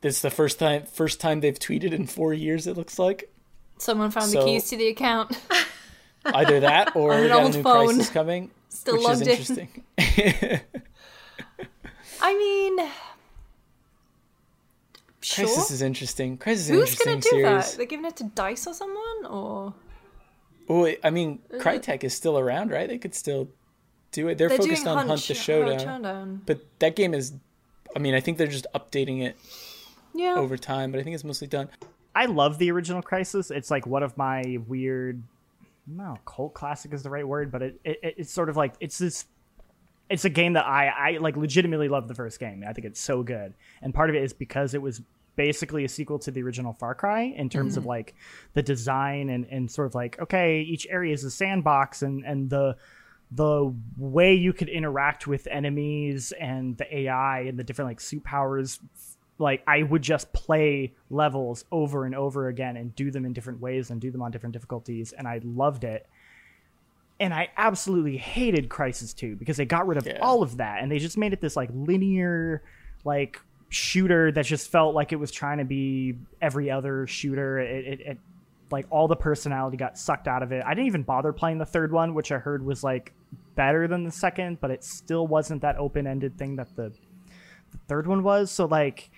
this 0.00 0.16
is 0.16 0.22
the 0.22 0.30
first 0.30 0.58
time 0.58 0.84
first 0.84 1.20
time 1.20 1.40
they've 1.40 1.58
tweeted 1.58 1.92
in 1.92 2.06
four 2.06 2.34
years. 2.34 2.66
It 2.66 2.76
looks 2.76 2.98
like 2.98 3.30
Someone 3.78 4.10
found 4.10 4.30
So- 4.30 4.40
the 4.40 4.46
keys 4.46 4.68
to 4.70 4.76
the 4.76 4.88
account. 4.88 5.36
either 6.24 6.60
that 6.60 6.94
or 6.96 7.12
an 7.14 7.32
old 7.32 7.54
new 7.54 7.62
phone. 7.62 7.96
Crysis 7.98 8.12
coming, 8.12 8.50
Still 8.68 8.94
which 8.94 9.02
is 9.02 9.08
logged 9.08 9.22
in. 9.22 9.28
interesting. 9.28 9.84
I 12.20 12.34
mean, 12.36 12.88
sure. 15.22 15.46
Crysis 15.46 15.70
is 15.70 15.82
interesting. 15.82 16.38
Crysis 16.38 16.52
is 16.52 16.68
an 16.70 16.74
Who's 16.76 16.90
interesting 16.90 17.06
gonna 17.12 17.20
do 17.20 17.28
series. 17.30 17.70
that? 17.70 17.76
They're 17.76 17.86
giving 17.86 18.06
it 18.06 18.16
to 18.16 18.24
Dice 18.24 18.66
or 18.66 18.74
someone, 18.74 19.26
or 19.28 19.74
Oh, 20.68 20.92
I 21.02 21.10
mean, 21.10 21.40
Crytek 21.54 22.04
is 22.04 22.14
still 22.14 22.38
around, 22.38 22.70
right? 22.70 22.88
They 22.88 22.98
could 22.98 23.14
still 23.14 23.48
do 24.12 24.28
it. 24.28 24.38
They're, 24.38 24.48
they're 24.48 24.58
focused 24.58 24.84
doing 24.84 24.96
on 24.96 25.08
Hunt 25.08 25.22
the 25.26 25.34
Showdown, 25.34 25.78
Showdown. 25.80 26.42
but 26.46 26.60
that 26.78 26.96
game 26.96 27.14
is. 27.14 27.32
I 27.94 27.98
mean, 27.98 28.14
I 28.14 28.20
think 28.20 28.38
they're 28.38 28.46
just 28.46 28.66
updating 28.74 29.22
it 29.22 29.36
Yeah. 30.14 30.36
over 30.36 30.56
time, 30.56 30.92
but 30.92 31.00
I 31.00 31.02
think 31.02 31.14
it's 31.14 31.24
mostly 31.24 31.46
done. 31.48 31.68
I 32.14 32.26
love 32.26 32.58
the 32.58 32.70
original 32.70 33.02
Crysis. 33.02 33.50
It's 33.54 33.70
like 33.70 33.86
one 33.86 34.02
of 34.02 34.16
my 34.16 34.58
weird, 34.66 35.22
no, 35.86 36.16
cult 36.24 36.54
classic 36.54 36.92
is 36.94 37.02
the 37.02 37.10
right 37.10 37.26
word, 37.26 37.50
but 37.50 37.62
it, 37.62 37.80
it 37.84 37.98
it's 38.18 38.32
sort 38.32 38.48
of 38.48 38.56
like 38.56 38.74
it's 38.80 38.98
this. 38.98 39.26
It's 40.08 40.24
a 40.24 40.30
game 40.30 40.54
that 40.54 40.66
I 40.66 40.88
I 40.88 41.18
like 41.18 41.36
legitimately 41.36 41.88
love 41.88 42.08
the 42.08 42.14
first 42.14 42.38
game. 42.38 42.64
I 42.66 42.72
think 42.72 42.86
it's 42.86 43.00
so 43.00 43.22
good, 43.22 43.54
and 43.80 43.94
part 43.94 44.10
of 44.10 44.16
it 44.16 44.22
is 44.22 44.32
because 44.32 44.74
it 44.74 44.82
was 44.82 45.00
basically 45.36 45.84
a 45.84 45.88
sequel 45.88 46.18
to 46.18 46.30
the 46.30 46.42
original 46.42 46.74
Far 46.74 46.94
Cry 46.94 47.22
in 47.36 47.48
terms 47.48 47.76
of 47.76 47.82
mm-hmm. 47.82 47.90
like 47.90 48.14
the 48.54 48.62
design 48.62 49.30
and 49.30 49.46
and 49.50 49.70
sort 49.70 49.86
of 49.86 49.94
like 49.94 50.20
okay, 50.20 50.60
each 50.60 50.86
area 50.90 51.14
is 51.14 51.24
a 51.24 51.30
sandbox 51.30 52.02
and 52.02 52.24
and 52.24 52.50
the 52.50 52.76
the 53.34 53.74
way 53.96 54.34
you 54.34 54.52
could 54.52 54.68
interact 54.68 55.26
with 55.26 55.46
enemies 55.46 56.32
and 56.38 56.76
the 56.76 56.98
AI 56.98 57.40
and 57.40 57.58
the 57.58 57.64
different 57.64 57.88
like 57.88 58.00
suit 58.00 58.22
powers 58.24 58.78
like 59.38 59.62
I 59.66 59.82
would 59.82 60.02
just 60.02 60.32
play 60.32 60.94
levels 61.10 61.64
over 61.72 62.04
and 62.04 62.14
over 62.14 62.48
again 62.48 62.76
and 62.76 62.94
do 62.94 63.10
them 63.10 63.24
in 63.24 63.32
different 63.32 63.60
ways 63.60 63.90
and 63.90 64.00
do 64.00 64.10
them 64.10 64.22
on 64.22 64.30
different 64.30 64.52
difficulties 64.52 65.12
and 65.12 65.26
I 65.26 65.40
loved 65.42 65.84
it. 65.84 66.06
And 67.22 67.32
I 67.32 67.48
absolutely 67.56 68.16
hated 68.16 68.68
Crysis 68.68 69.14
2 69.14 69.36
because 69.36 69.56
they 69.56 69.64
got 69.64 69.86
rid 69.86 69.96
of 69.98 70.06
Yeah. 70.06 70.18
all 70.20 70.42
of 70.42 70.56
that 70.56 70.82
and 70.82 70.90
they 70.90 70.98
just 70.98 71.16
made 71.16 71.32
it 71.32 71.40
this 71.40 71.54
like 71.56 71.70
linear 71.72 72.62
like 73.04 73.40
shooter 73.68 74.32
that 74.32 74.44
just 74.44 74.70
felt 74.70 74.94
like 74.94 75.12
it 75.12 75.16
was 75.16 75.30
trying 75.30 75.58
to 75.58 75.64
be 75.64 76.14
every 76.40 76.70
other 76.70 77.06
shooter. 77.06 77.58
It, 77.60 77.84
it, 77.86 78.00
it 78.00 78.18
like 78.70 78.86
all 78.90 79.06
the 79.06 79.16
personality 79.16 79.76
got 79.76 79.96
sucked 79.98 80.26
out 80.26 80.42
of 80.42 80.50
it. 80.50 80.64
I 80.66 80.74
didn't 80.74 80.86
even 80.88 81.02
bother 81.04 81.32
playing 81.32 81.58
the 81.58 81.66
third 81.66 81.92
one, 81.92 82.14
which 82.14 82.32
I 82.32 82.38
heard 82.38 82.64
was 82.64 82.82
like 82.82 83.12
better 83.54 83.86
than 83.86 84.02
the 84.04 84.10
second, 84.10 84.60
but 84.60 84.70
it 84.70 84.82
still 84.82 85.26
wasn't 85.26 85.62
that 85.62 85.76
open-ended 85.78 86.36
thing 86.36 86.56
that 86.56 86.74
the 86.74 86.90
the 87.70 87.78
third 87.88 88.06
one 88.06 88.22
was. 88.22 88.50
So 88.50 88.64
like 88.66 89.10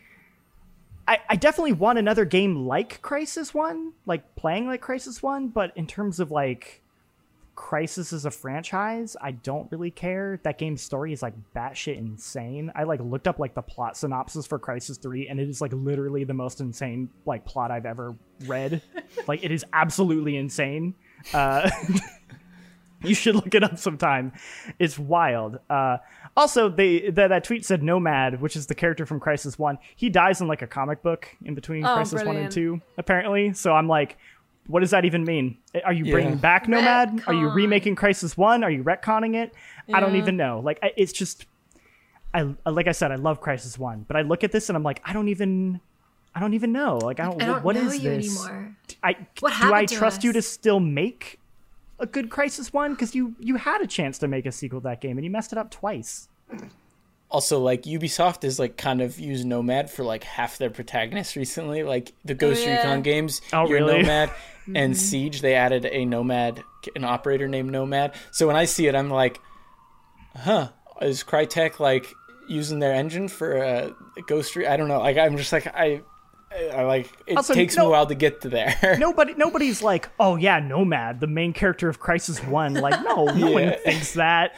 I, 1.09 1.19
I 1.29 1.37
definitely 1.37 1.73
want 1.73 1.99
another 1.99 2.25
game 2.25 2.67
like 2.67 3.01
Crysis 3.03 3.53
One, 3.55 3.93
like 4.07 4.37
playing 4.37 4.67
like 4.67 4.83
Crysis 4.83 5.23
One, 5.23 5.49
but 5.49 5.73
in 5.77 5.87
terms 5.87 6.21
of 6.21 6.31
like 6.31 6.83
Crysis 7.57 8.13
as 8.13 8.25
a 8.25 8.31
franchise, 8.31 9.17
I 9.21 9.31
don't 9.33 9.71
really 9.71 9.91
care. 9.91 10.41
That 10.43 10.59
game's 10.59 10.83
story 10.83 11.13
is 11.13 11.23
like 11.23 11.35
batshit 11.55 11.97
insane. 11.97 12.73
I 12.75 12.83
like 12.85 13.01
looked 13.01 13.29
up 13.29 13.39
like 13.39 13.55
the 13.55 13.63
plot 13.63 13.97
synopsis 13.97 14.47
for 14.47 14.59
Crysis 14.59 15.01
Three, 15.01 15.29
and 15.29 15.39
it 15.39 15.49
is 15.49 15.61
like 15.61 15.73
literally 15.73 16.25
the 16.25 16.35
most 16.35 16.61
insane 16.61 17.11
like 17.27 17.45
plot 17.45 17.71
I've 17.71 17.87
ever 17.87 18.17
read. 18.47 18.83
like 19.29 19.45
it 19.45 19.53
is 19.53 19.65
absolutely 19.73 20.37
insane. 20.37 20.95
Uh, 21.33 21.71
you 23.05 23.15
should 23.15 23.37
look 23.37 23.55
it 23.55 23.63
up 23.63 23.79
sometime. 23.79 24.33
It's 24.79 24.99
wild. 24.99 25.59
Uh, 25.71 25.99
also, 26.37 26.69
they 26.69 27.11
that, 27.11 27.29
that 27.29 27.45
tweet 27.45 27.65
said 27.65 27.83
Nomad, 27.83 28.41
which 28.41 28.57
is 28.57 28.67
the 28.67 28.75
character 28.75 29.07
from 29.07 29.21
Crysis 29.21 29.59
One. 29.59 29.79
He 29.95 30.11
dies 30.11 30.41
in 30.41 30.49
like 30.49 30.63
a 30.63 30.67
comic 30.67 31.03
book 31.03 31.29
in 31.45 31.55
between 31.55 31.85
Oh, 31.85 31.89
Crysis 31.91 32.27
One 32.27 32.37
and. 32.37 32.51
Two, 32.51 32.81
apparently. 32.99 33.53
So 33.53 33.73
I'm 33.73 33.87
like, 33.87 34.19
what 34.67 34.81
does 34.81 34.91
that 34.91 35.05
even 35.05 35.25
mean? 35.25 35.59
Are 35.85 35.93
you 35.93 36.05
bringing 36.11 36.33
Yeah. 36.33 36.37
back 36.39 36.69
Nomad? 36.69 37.23
Are 37.27 37.35
you 37.35 37.49
remaking 37.51 37.97
Crysis 37.97 38.37
One? 38.37 38.65
Are 38.65 38.71
you 38.71 38.83
retconning 38.85 39.35
it? 39.35 39.55
I 39.93 40.01
don't 40.01 40.17
even 40.17 40.37
know. 40.37 40.61
Like, 40.61 40.79
I- 40.83 40.93
it's 40.97 41.13
just, 41.13 41.47
I 42.33 42.55
like 42.67 42.89
I 42.89 42.93
said, 42.93 43.13
I 43.13 43.17
love 43.17 43.41
Crysis 43.41 43.79
One, 43.79 44.05
but 44.09 44.17
I 44.17 44.23
look 44.23 44.43
at 44.45 44.53
this 44.53 44.69
and 44.69 44.77
I'm 44.77 44.83
like, 44.83 45.01
I 45.05 45.13
don't 45.13 45.29
even. 45.29 45.81
I 46.37 46.41
don't 46.41 46.55
even 46.55 46.73
know. 46.73 46.99
Like 46.99 47.21
I 47.21 47.27
don't. 47.27 47.41
I 47.41 47.47
don't 47.47 47.63
what 47.65 47.77
know 47.77 47.83
is 47.87 48.03
you 48.03 48.11
this? 48.11 48.45
anymore. 48.45 48.77
I 49.05 49.15
What 49.39 49.51
do 49.51 49.55
I 49.55 49.67
happened 49.67 49.89
to 49.91 49.95
trust 49.95 50.25
you 50.25 50.33
to 50.33 50.43
still 50.43 50.81
make 50.81 51.39
a 52.01 52.07
good 52.07 52.29
Crysis 52.29 52.73
one 52.73 52.91
because 52.95 53.15
you 53.15 53.37
you 53.39 53.55
had 53.55 53.81
a 53.83 53.87
chance 53.87 54.19
to 54.19 54.27
make 54.27 54.45
a 54.45 54.51
sequel 54.51 54.81
to 54.81 54.85
that 54.85 55.01
game 55.01 55.17
and 55.17 55.25
you 55.25 55.31
messed 55.31 55.53
it 55.53 55.59
up 55.59 55.71
twice. 55.71 56.29
Also, 57.35 57.59
like 57.59 57.83
Ubisoft 57.83 58.45
is 58.45 58.61
like 58.61 58.77
kind 58.77 59.03
of 59.03 59.19
used 59.19 59.45
Nomad 59.45 59.91
for 59.91 60.05
like 60.05 60.23
half 60.23 60.57
their 60.59 60.71
protagonists 60.71 61.35
recently. 61.35 61.83
Like 61.83 62.13
the 62.25 62.33
Ghost 62.33 62.65
yeah. 62.65 62.77
Recon 62.77 63.03
games, 63.03 63.41
Oh, 63.53 63.67
you're 63.67 63.81
really? 63.81 64.03
Nomad, 64.03 64.31
and 64.77 64.97
Siege 64.97 65.41
they 65.41 65.55
added 65.55 65.85
a 65.85 66.05
Nomad, 66.05 66.63
an 66.95 67.03
operator 67.03 67.49
named 67.49 67.73
Nomad. 67.73 68.15
So 68.31 68.47
when 68.47 68.55
I 68.55 68.67
see 68.67 68.87
it, 68.87 68.95
I'm 68.95 69.11
like, 69.11 69.41
huh, 70.37 70.69
is 71.03 71.25
Crytek 71.25 71.81
like 71.81 72.07
using 72.49 72.79
their 72.79 72.93
engine 72.95 73.27
for 73.27 73.65
uh, 73.65 73.91
Ghost? 74.29 74.55
Re- 74.55 74.69
I 74.69 74.77
don't 74.77 74.87
know. 74.87 75.01
Like 75.01 75.19
I'm 75.19 75.37
just 75.37 75.53
like 75.53 75.67
I, 75.67 76.03
I 76.73 76.85
like 76.85 77.11
it 77.27 77.37
Also, 77.37 77.53
takes 77.53 77.77
me 77.77 77.85
a 77.85 77.89
while 77.89 78.07
to 78.07 78.15
get 78.15 78.43
to 78.43 78.49
there. 78.49 78.97
Nobody 79.01 79.35
nobody's 79.35 79.83
like, 79.83 80.09
oh 80.21 80.37
yeah, 80.37 80.61
Nomad, 80.61 81.19
the 81.19 81.27
main 81.27 81.53
character 81.53 81.89
of 81.89 81.99
Crysis 82.01 82.47
One. 82.47 82.75
Like, 82.75 83.03
no, 83.03 83.25
no 83.25 83.51
one 83.51 83.75
thinks 83.85 84.13
that. 84.15 84.55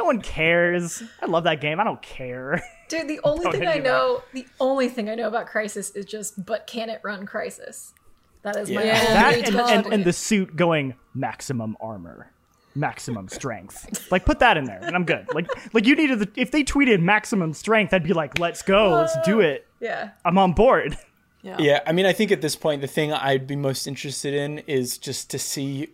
No 0.00 0.06
one 0.06 0.22
cares. 0.22 1.02
I 1.20 1.26
love 1.26 1.44
that 1.44 1.60
game. 1.60 1.78
I 1.78 1.84
don't 1.84 2.00
care. 2.00 2.62
Dude, 2.88 3.06
the 3.06 3.20
only 3.22 3.50
thing 3.50 3.66
I 3.68 3.74
me 3.74 3.80
back. 3.80 3.84
know, 3.84 4.22
the 4.32 4.46
only 4.58 4.88
thing 4.88 5.10
I 5.10 5.14
know 5.14 5.28
about 5.28 5.46
Crysis 5.46 5.94
is 5.94 6.06
just, 6.06 6.42
but 6.46 6.66
can 6.66 6.88
it 6.88 7.02
run 7.04 7.26
Crysis? 7.26 7.92
That 8.40 8.56
is 8.56 8.70
my 8.70 8.82
Yeah. 8.82 8.94
only 9.26 9.42
that 9.42 9.48
and, 9.48 9.84
and, 9.84 9.92
and 9.92 10.04
the 10.06 10.14
suit 10.14 10.56
going 10.56 10.94
maximum 11.14 11.76
armor. 11.82 12.32
Maximum 12.74 13.28
strength. 13.28 14.10
Like 14.10 14.24
put 14.24 14.38
that 14.38 14.56
in 14.56 14.64
there, 14.64 14.80
and 14.82 14.96
I'm 14.96 15.04
good. 15.04 15.26
Like, 15.34 15.50
like 15.74 15.84
you 15.86 15.94
needed 15.94 16.20
the. 16.20 16.30
If 16.34 16.50
they 16.50 16.64
tweeted 16.64 17.02
maximum 17.02 17.52
strength, 17.52 17.92
I'd 17.92 18.04
be 18.04 18.14
like, 18.14 18.38
"Let's 18.38 18.62
go, 18.62 18.92
let's 18.92 19.16
do 19.22 19.40
it." 19.40 19.66
yeah. 19.80 20.10
I'm 20.24 20.38
on 20.38 20.54
board. 20.54 20.96
Yeah. 21.42 21.56
Yeah, 21.58 21.80
I 21.86 21.92
mean, 21.92 22.06
I 22.06 22.12
think 22.12 22.30
at 22.32 22.42
this 22.42 22.54
point, 22.54 22.80
the 22.80 22.86
thing 22.86 23.12
I'd 23.12 23.46
be 23.46 23.56
most 23.56 23.86
interested 23.86 24.34
in 24.34 24.58
is 24.60 24.98
just 24.98 25.30
to 25.30 25.38
see 25.38 25.88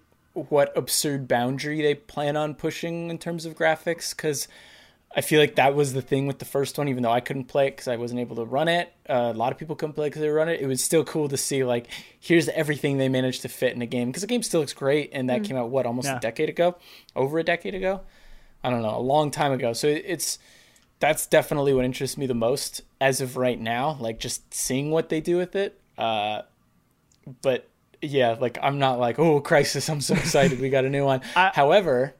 what 0.48 0.76
absurd 0.76 1.26
boundary 1.28 1.82
they 1.82 1.94
plan 1.94 2.36
on 2.36 2.54
pushing 2.54 3.10
in 3.10 3.18
terms 3.18 3.44
of 3.46 3.54
graphics, 3.56 4.14
because 4.14 4.46
I 5.14 5.22
feel 5.22 5.40
like 5.40 5.54
that 5.54 5.74
was 5.74 5.94
the 5.94 6.02
thing 6.02 6.26
with 6.26 6.38
the 6.40 6.44
first 6.44 6.76
one. 6.76 6.88
Even 6.88 7.02
though 7.02 7.10
I 7.10 7.20
couldn't 7.20 7.44
play 7.44 7.68
it 7.68 7.70
because 7.70 7.88
I 7.88 7.96
wasn't 7.96 8.20
able 8.20 8.36
to 8.36 8.44
run 8.44 8.68
it, 8.68 8.92
uh, 9.08 9.32
a 9.34 9.38
lot 9.38 9.50
of 9.50 9.58
people 9.58 9.74
couldn't 9.74 9.94
play 9.94 10.08
because 10.08 10.20
they 10.20 10.28
run 10.28 10.48
it. 10.48 10.60
It 10.60 10.66
was 10.66 10.84
still 10.84 11.04
cool 11.04 11.28
to 11.28 11.36
see 11.38 11.64
like 11.64 11.86
here's 12.20 12.48
everything 12.50 12.98
they 12.98 13.08
managed 13.08 13.42
to 13.42 13.48
fit 13.48 13.74
in 13.74 13.80
a 13.82 13.86
game 13.86 14.08
because 14.08 14.20
the 14.22 14.26
game 14.28 14.42
still 14.42 14.60
looks 14.60 14.74
great, 14.74 15.10
and 15.12 15.30
that 15.30 15.42
came 15.44 15.56
out 15.56 15.70
what 15.70 15.86
almost 15.86 16.06
Yeah. 16.06 16.18
a 16.18 16.20
decade 16.20 16.48
ago, 16.50 16.76
over 17.14 17.38
a 17.38 17.42
decade 17.44 17.74
ago. 17.74 18.02
I 18.62 18.70
don't 18.70 18.82
know, 18.82 18.96
a 18.96 19.00
long 19.00 19.30
time 19.30 19.52
ago. 19.52 19.72
So 19.72 19.86
it's 19.86 20.38
that's 20.98 21.26
definitely 21.26 21.72
what 21.74 21.84
interests 21.84 22.16
me 22.18 22.26
the 22.26 22.34
most 22.34 22.80
as 23.00 23.20
of 23.20 23.36
right 23.36 23.60
now. 23.60 23.96
Like 24.00 24.18
just 24.18 24.52
seeing 24.52 24.90
what 24.90 25.08
they 25.08 25.20
do 25.20 25.36
with 25.36 25.54
it. 25.56 25.80
Uh, 25.96 26.42
but 27.42 27.68
yeah, 28.02 28.36
like 28.40 28.58
I'm 28.62 28.78
not 28.78 28.98
like 28.98 29.18
oh 29.18 29.40
Crysis. 29.40 29.88
I'm 29.90 30.00
so 30.00 30.14
excited. 30.14 30.60
we 30.60 30.70
got 30.70 30.84
a 30.84 30.90
new 30.90 31.04
one. 31.04 31.20
I- 31.36 31.50
However, 31.54 32.14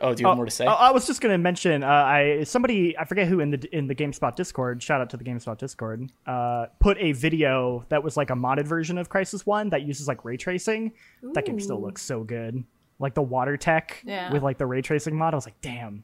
oh, 0.00 0.14
do 0.14 0.22
you 0.22 0.28
have 0.28 0.36
more 0.36 0.44
to 0.46 0.50
say? 0.50 0.66
I, 0.66 0.72
I 0.72 0.90
was 0.90 1.06
just 1.06 1.20
going 1.20 1.32
to 1.32 1.38
mention, 1.38 1.82
uh, 1.82 1.86
I 1.88 2.44
somebody 2.44 2.96
I 2.98 3.04
forget 3.04 3.26
who 3.28 3.40
in 3.40 3.50
the 3.50 3.68
in 3.76 3.86
the 3.86 3.94
GameSpot 3.94 4.34
Discord. 4.36 4.82
Shout 4.82 5.00
out 5.00 5.10
to 5.10 5.16
the 5.16 5.24
GameSpot 5.24 5.56
Discord. 5.58 6.10
Uh, 6.26 6.66
put 6.80 6.98
a 6.98 7.12
video 7.12 7.84
that 7.88 8.02
was 8.02 8.16
like 8.16 8.30
a 8.30 8.34
modded 8.34 8.66
version 8.66 8.98
of 8.98 9.08
Crysis 9.08 9.46
One 9.46 9.70
that 9.70 9.82
uses 9.82 10.08
like 10.08 10.24
ray 10.24 10.36
tracing. 10.36 10.92
That 11.34 11.44
game 11.46 11.60
still 11.60 11.80
looks 11.80 12.02
so 12.02 12.22
good. 12.24 12.64
Like 12.98 13.14
the 13.14 13.22
water 13.22 13.56
tech 13.56 14.02
Yeah. 14.04 14.32
with 14.32 14.42
like 14.42 14.58
the 14.58 14.66
ray 14.66 14.80
tracing 14.82 15.16
mod. 15.16 15.34
I 15.34 15.36
was 15.36 15.46
like, 15.46 15.60
damn. 15.60 16.02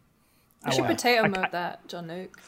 I 0.64 0.68
You 0.68 0.72
should 0.74 0.82
wanna- 0.82 0.94
potato 0.94 1.22
I- 1.24 1.28
mode 1.28 1.38
I- 1.38 1.48
that, 1.50 1.88
Jean 1.88 2.06
Luc. 2.06 2.38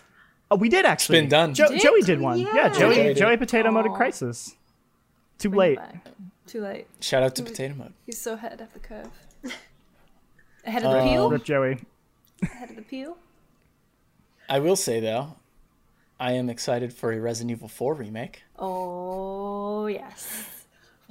Oh, 0.51 0.57
we 0.57 0.69
did 0.69 0.85
actually. 0.85 1.21
been 1.21 1.31
done. 1.31 1.55
Jo- 1.55 1.69
Did? 1.69 1.81
Joey 1.81 2.03
did 2.03 2.21
one. 2.21 2.39
Yeah, 2.39 2.55
Yeah. 2.55 2.69
Joey. 2.69 2.79
Joey 2.79 2.95
did. 3.05 3.17
Joey 3.17 3.37
potato 3.39 3.71
moded 3.71 3.93
Aw. 3.93 3.99
Crysis. 3.99 4.55
Too 5.39 5.49
Bring 5.49 5.59
late. 5.59 5.79
It 6.45 6.47
back. 6.47 6.53
Too 6.53 6.61
late. 6.63 6.87
Shout 7.01 7.23
out 7.23 7.35
to 7.37 7.43
Potato 7.43 7.75
Mode. 7.75 7.93
He's 8.07 8.21
so 8.21 8.35
ahead 8.35 8.61
of 8.61 8.73
the 8.73 8.79
curve. 8.79 9.11
Ahead 10.67 10.83
of 10.85 10.93
the 10.93 10.99
Um, 11.01 11.09
peel? 11.09 11.31
Rip 11.31 11.45
Joey. 11.45 11.79
Ahead 12.43 12.71
of 12.71 12.77
the 12.77 12.83
peel? 12.83 13.19
I 14.49 14.59
will 14.61 14.77
say 14.77 14.99
though, 14.99 15.37
I 16.19 16.33
am 16.33 16.49
excited 16.49 16.93
for 16.95 17.13
a 17.13 17.21
Resident 17.21 17.51
Evil 17.51 17.69
4 17.69 17.93
remake. 17.95 18.43
Oh 18.59 19.87
yes. 19.87 20.65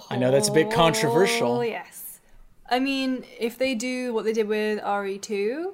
I 0.10 0.18
know 0.18 0.32
that's 0.32 0.50
a 0.50 0.52
bit 0.52 0.68
Oh 0.68 0.72
controversial. 0.72 1.64
yes. 1.64 2.20
I 2.70 2.80
mean, 2.80 3.26
if 3.40 3.58
they 3.60 3.76
do 3.76 4.12
what 4.14 4.26
they 4.26 4.34
did 4.34 4.48
with 4.48 4.82
RE2, 4.82 5.74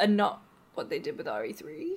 and 0.00 0.16
not 0.16 0.42
what 0.74 0.90
they 0.90 0.98
did 0.98 1.16
with 1.18 1.26
E 1.28 1.30
RE3, 1.30 1.88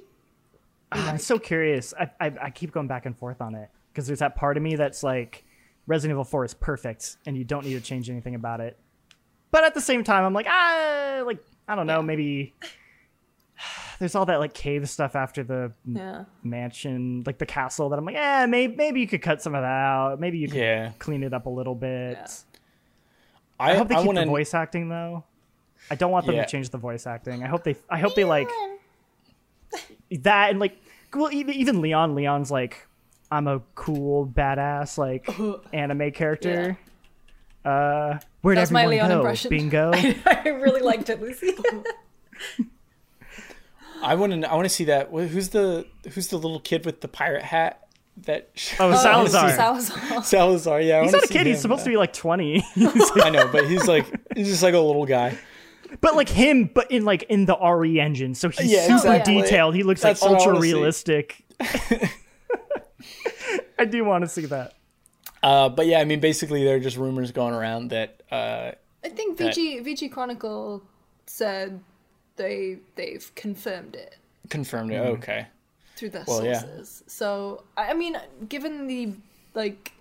I'm 0.92 1.18
so 1.18 1.40
curious. 1.40 1.94
I, 2.00 2.12
I 2.20 2.32
I 2.44 2.50
keep 2.52 2.72
going 2.72 2.88
back 2.88 3.08
and 3.08 3.18
forth 3.18 3.42
on 3.42 3.56
it 3.56 3.70
because 3.92 4.06
there's 4.06 4.20
that 4.20 4.36
part 4.36 4.56
of 4.58 4.62
me 4.64 4.76
that's 4.76 5.02
like, 5.02 5.44
Resident 5.86 6.16
Evil 6.16 6.24
4 6.24 6.46
is 6.46 6.54
perfect, 6.54 7.18
and 7.26 7.38
you 7.38 7.44
don't 7.44 7.66
need 7.66 7.74
to 7.74 7.82
change 7.82 8.10
anything 8.10 8.36
about 8.36 8.62
it. 8.62 8.78
But 9.52 9.64
at 9.64 9.74
the 9.74 9.82
same 9.82 10.04
time, 10.04 10.24
I'm 10.24 10.34
like, 10.34 10.48
ah, 10.50 11.24
like 11.26 11.44
I 11.68 11.76
don't 11.76 11.88
know, 11.88 12.02
maybe. 12.02 12.54
There's 14.00 14.16
all 14.16 14.26
that 14.26 14.40
like 14.40 14.54
cave 14.54 14.90
stuff 14.90 15.16
after 15.16 15.44
the 15.44 15.72
yeah. 15.86 16.26
mansion, 16.44 17.24
like 17.26 17.38
the 17.38 17.46
castle. 17.46 17.90
That 17.90 18.00
I'm 18.00 18.06
like, 18.06 18.16
yeah, 18.16 18.46
maybe 18.48 18.76
maybe 18.76 19.00
you 19.00 19.08
could 19.08 19.22
cut 19.22 19.42
some 19.42 19.54
of 19.56 19.62
that 19.62 19.68
out. 19.68 20.20
Maybe 20.20 20.40
you 20.40 20.48
could 20.48 20.58
Yeah. 20.58 20.92
clean 21.00 21.24
it 21.24 21.34
up 21.34 21.46
a 21.46 21.50
little 21.50 21.76
bit. 21.76 22.18
Yeah. 22.18 22.28
I, 23.60 23.72
I, 23.72 23.76
hope 23.76 23.88
they 23.88 23.96
I 23.96 24.00
keep 24.00 24.08
want 24.08 24.18
the 24.18 24.26
voice 24.26 24.54
acting 24.54 24.90
though. 24.90 25.24
I 25.92 25.96
don't 25.96 26.12
want 26.12 26.26
them 26.26 26.36
Yeah. 26.36 26.44
to 26.44 26.50
change 26.50 26.72
the 26.72 26.78
voice 26.80 27.06
acting. 27.06 27.44
I 27.44 27.48
hope 27.48 27.64
they. 27.64 27.76
I 27.90 28.00
hope 28.00 28.16
they 28.16 28.26
like 28.26 28.50
that 30.12 30.50
and 30.50 30.60
like. 30.60 30.78
Well, 31.14 31.32
even 31.32 31.54
even 31.54 31.82
Leon. 31.82 32.16
Leon's 32.16 32.50
like, 32.50 32.88
I'm 33.32 33.48
a 33.48 33.62
cool 33.76 34.28
badass 34.28 34.98
like 34.98 35.28
anime 35.74 36.12
character. 36.12 36.78
Uh, 37.66 38.20
where'd 38.42 38.58
That's 38.58 38.72
my 38.72 38.84
everyone 38.84 39.08
Leon 39.08 39.10
go? 39.10 39.20
impression. 39.22 39.50
Bingo. 39.50 39.92
I 40.26 40.50
really 40.62 40.82
liked 40.82 41.10
it, 41.10 41.22
Lucy. 41.22 41.54
I 44.02 44.16
want 44.16 44.34
to. 44.42 44.52
I 44.52 44.56
want 44.56 44.66
to 44.66 44.70
see 44.70 44.86
that. 44.86 45.10
Who's 45.10 45.50
the 45.50 45.86
Who's 46.14 46.28
the 46.28 46.38
little 46.38 46.60
kid 46.60 46.86
with 46.86 47.02
the 47.02 47.08
pirate 47.08 47.44
hat? 47.44 47.80
That 48.26 48.50
Oh, 48.80 48.86
I 48.86 48.88
wanna 48.90 48.98
see 48.98 49.04
Salazar. 49.04 49.50
Salazar. 49.52 50.24
Salazar. 50.24 50.82
Yeah, 50.82 50.98
I 51.00 51.04
He's 51.04 51.08
wanna 51.14 51.18
not 51.18 51.24
a 51.24 51.28
see 51.28 51.34
kid. 51.34 51.48
He's 51.48 51.56
him. 51.58 51.62
supposed 51.64 51.84
to 51.86 51.90
be 51.90 51.98
like 51.98 52.14
20. 52.14 52.64
I 53.24 53.30
know, 53.32 53.48
but 53.52 53.66
he's 53.68 53.88
like 53.88 54.06
he's 54.36 54.50
just 54.50 54.62
like 54.62 54.76
a 54.76 54.80
little 54.80 55.06
guy. 55.08 55.36
but 56.02 56.16
like 56.16 56.30
him, 56.30 56.70
but 56.72 56.92
in 56.92 57.06
like 57.06 57.24
in 57.24 57.46
the 57.46 57.58
RE 57.58 58.00
engine. 58.00 58.36
So 58.36 58.50
he's 58.50 58.72
Yeah, 58.72 58.84
super 58.86 58.96
exactly. 59.16 59.42
detailed. 59.42 59.74
He 59.74 59.82
looks 59.84 60.02
That's 60.02 60.22
like 60.22 60.32
ultra 60.32 60.60
realistic. 60.60 61.44
I 63.80 63.86
do 63.86 64.04
want 64.06 64.24
to 64.24 64.30
see 64.30 64.46
that. 64.48 64.74
Uh, 65.42 65.70
but 65.70 65.88
yeah, 65.88 66.00
I 66.00 66.06
mean, 66.06 66.20
basically, 66.20 66.64
there 66.64 66.78
are 66.78 66.80
just 66.80 66.98
rumors 66.98 67.32
going 67.32 67.54
around 67.54 67.90
that 67.90 68.22
uh, 68.32 68.72
I 69.04 69.10
think 69.10 69.38
That- 69.38 69.56
VG 69.56 69.86
VG 69.86 70.12
Chronicle 70.12 70.82
said 71.26 71.80
they 72.36 72.78
they've 72.96 73.32
confirmed 73.36 73.96
it 73.96 74.18
confirmed 74.50 74.92
it. 74.92 74.96
Mm-hmm. 75.02 75.14
Okay. 75.22 75.48
through 75.96 76.10
their 76.10 76.24
Well, 76.28 76.44
yeah. 76.46 76.60
sources. 76.60 77.04
So 77.08 77.64
I 77.78 77.92
I 77.92 77.94
mean, 77.94 78.18
given 78.50 78.88
the 78.88 79.14
like 79.54 79.94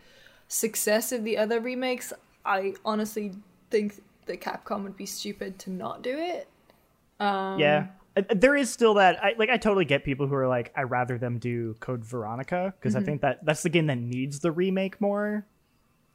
success 0.49 1.13
of 1.13 1.25
the 1.25 1.39
other 1.39 1.61
remakes, 1.61 2.13
I 2.45 2.75
honestly 2.85 3.33
think 3.71 4.03
that 4.27 4.41
Capcom 4.41 4.83
would 4.85 4.97
be 4.97 5.07
stupid 5.07 5.59
to 5.61 5.71
not 5.71 6.03
do 6.03 6.17
it. 6.19 6.49
Um, 7.21 7.59
Yeah. 7.59 7.87
Uh, 8.17 8.23
There 8.35 8.55
is 8.57 8.71
still 8.71 8.95
that 8.95 9.23
I 9.25 9.35
like 9.39 9.49
I 9.51 9.57
totally 9.57 9.85
get 9.85 10.05
people 10.05 10.27
who 10.27 10.35
are 10.35 10.49
like 10.49 10.73
I 10.77 10.83
rather 10.83 11.19
them 11.19 11.39
do 11.39 11.75
Code 11.81 12.05
Veronica 12.05 12.75
because 12.79 12.95
Mm-hmm. 12.95 13.03
I 13.03 13.07
think 13.07 13.21
that 13.23 13.45
that's 13.45 13.63
the 13.63 13.71
game 13.71 13.87
that 13.87 13.99
needs 13.99 14.41
the 14.41 14.53
remake 14.53 15.01
more. 15.01 15.47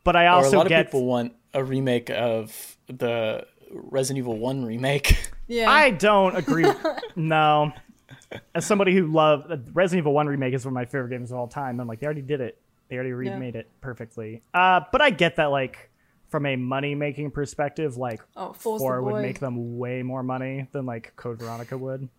But 0.03 0.15
I 0.15 0.27
also 0.27 0.37
Or 0.37 0.41
a 0.41 0.45
also 0.45 0.57
lot 0.59 0.67
get 0.69 0.79
of 0.81 0.85
people 0.87 1.05
want 1.05 1.33
a 1.53 1.63
remake 1.63 2.09
of 2.09 2.77
the 2.87 3.45
Resident 3.71 4.19
Evil 4.23 4.37
One 4.37 4.63
remake. 4.65 5.31
Yeah. 5.49 5.69
I 5.71 5.91
don't 5.91 6.35
agree. 6.35 6.65
no. 7.15 7.71
As 8.53 8.65
somebody 8.65 8.93
who 8.93 9.07
loved 9.07 9.49
Resident 9.73 10.03
Evil 10.03 10.11
1 10.11 10.27
remake 10.27 10.53
is 10.53 10.65
one 10.65 10.71
of 10.71 10.75
my 10.75 10.83
favorite 10.83 11.07
games 11.09 11.31
of 11.31 11.37
all 11.37 11.47
time. 11.47 11.79
I'm 11.79 11.87
like, 11.87 12.01
they 12.01 12.05
already 12.05 12.21
did 12.21 12.41
it. 12.41 12.57
They 12.89 12.95
already 12.97 13.11
Yeah. 13.11 13.31
remade 13.33 13.55
it 13.55 13.69
perfectly. 13.79 14.41
Uh, 14.53 14.81
but 14.91 15.01
I 15.01 15.09
get 15.09 15.37
that, 15.37 15.45
like, 15.45 15.89
from 16.37 16.45
a 16.45 16.55
money 16.55 16.93
making 16.93 17.31
perspective, 17.31 17.97
like, 17.97 18.21
oh, 18.35 18.53
Four's 18.53 18.79
four 18.79 19.01
would 19.01 19.11
boy. 19.11 19.21
make 19.23 19.39
them 19.39 19.77
way 19.79 20.03
more 20.03 20.21
money 20.21 20.67
than 20.71 20.85
like 20.85 21.15
Code 21.15 21.39
Veronica 21.39 21.77
would. 21.77 22.09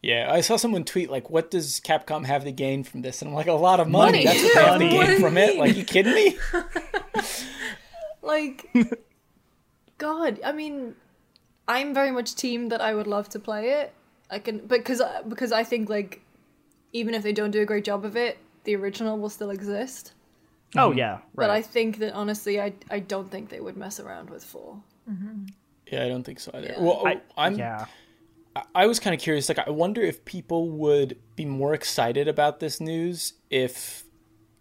yeah, 0.00 0.28
I 0.30 0.42
saw 0.42 0.56
someone 0.56 0.84
tweet 0.84 1.10
like, 1.10 1.28
"What 1.28 1.50
does 1.50 1.80
Capcom 1.80 2.24
have 2.24 2.44
to 2.44 2.52
gain 2.52 2.84
from 2.84 3.02
this?" 3.02 3.20
And 3.20 3.30
I'm 3.30 3.34
like, 3.34 3.48
"A 3.48 3.52
lot 3.52 3.80
of 3.80 3.88
money. 3.88 4.24
Money. 4.24 4.24
That's 4.24 4.42
what 4.42 4.54
they 4.54 4.64
have 4.64 4.80
to 4.80 4.88
gain 4.88 5.20
from 5.20 5.36
you 5.36 5.42
it." 5.42 5.56
Like, 5.58 5.76
you 5.76 5.84
kidding 5.84 6.14
me? 6.14 6.38
like 8.22 8.68
god 9.98 10.38
i 10.44 10.52
mean 10.52 10.94
i'm 11.66 11.94
very 11.94 12.10
much 12.10 12.34
team 12.34 12.68
that 12.68 12.80
i 12.80 12.94
would 12.94 13.06
love 13.06 13.28
to 13.28 13.38
play 13.38 13.70
it 13.70 13.92
i 14.30 14.38
can 14.38 14.58
but 14.58 14.78
because 14.78 15.00
because 15.28 15.50
i 15.52 15.64
think 15.64 15.88
like 15.88 16.20
even 16.92 17.14
if 17.14 17.22
they 17.22 17.32
don't 17.32 17.50
do 17.50 17.62
a 17.62 17.64
great 17.64 17.84
job 17.84 18.04
of 18.04 18.16
it 18.16 18.38
the 18.64 18.76
original 18.76 19.18
will 19.18 19.30
still 19.30 19.50
exist 19.50 20.12
Oh 20.76 20.90
mm-hmm. 20.90 20.98
yeah, 20.98 21.12
right. 21.12 21.22
but 21.34 21.50
i 21.50 21.62
think 21.62 21.98
that 21.98 22.12
honestly 22.12 22.60
i 22.60 22.72
i 22.90 22.98
don't 22.98 23.30
think 23.30 23.48
they 23.48 23.60
would 23.60 23.76
mess 23.76 23.98
around 24.00 24.28
with 24.30 24.44
four 24.44 24.82
mm-hmm. 25.10 25.46
Yeah, 25.90 26.04
I 26.04 26.08
don't 26.08 26.22
think 26.22 26.40
so 26.40 26.50
either. 26.54 26.66
Yeah. 26.68 26.80
Well, 26.82 27.06
I, 27.06 27.14
oh, 27.14 27.20
I'm. 27.36 27.58
yeah. 27.58 27.86
I 28.74 28.86
was 28.86 28.98
kind 28.98 29.14
of 29.14 29.20
curious. 29.20 29.48
Like, 29.48 29.60
I 29.66 29.70
wonder 29.70 30.02
if 30.02 30.24
people 30.24 30.68
would 30.70 31.16
be 31.36 31.44
more 31.44 31.74
excited 31.74 32.26
about 32.28 32.60
this 32.60 32.80
news 32.80 33.34
if 33.50 34.04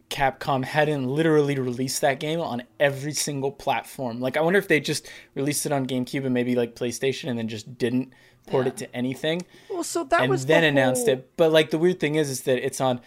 Capcom 0.10 0.64
hadn't 0.64 1.08
literally 1.08 1.58
released 1.58 2.02
that 2.02 2.20
game 2.20 2.40
on 2.40 2.64
every 2.80 3.14
single 3.14 3.52
platform. 3.52 4.22
Like, 4.22 4.38
I 4.38 4.42
wonder 4.42 4.60
if 4.60 4.68
they 4.68 4.80
just 4.80 5.10
released 5.34 5.66
it 5.66 5.72
on 5.72 5.86
GameCube 5.88 6.26
and 6.26 6.34
maybe 6.34 6.56
like 6.56 6.76
PlayStation 6.76 7.30
and 7.30 7.40
then 7.40 7.48
just 7.48 7.78
didn't 7.78 8.14
port 8.46 8.68
it 8.68 8.78
to 8.78 8.96
anything 8.96 9.42
Well, 9.70 9.84
so 9.84 10.06
that 10.06 10.22
and 10.22 10.30
was 10.30 10.46
then 10.46 10.62
the 10.62 10.68
announced 10.70 11.08
whole- 11.08 11.16
it. 11.16 11.32
But 11.36 11.52
like, 11.52 11.72
the 11.72 11.78
weird 11.78 12.00
thing 12.00 12.16
is, 12.16 12.30
is 12.30 12.42
that 12.44 12.64
it's 12.66 12.80
on. 12.80 13.02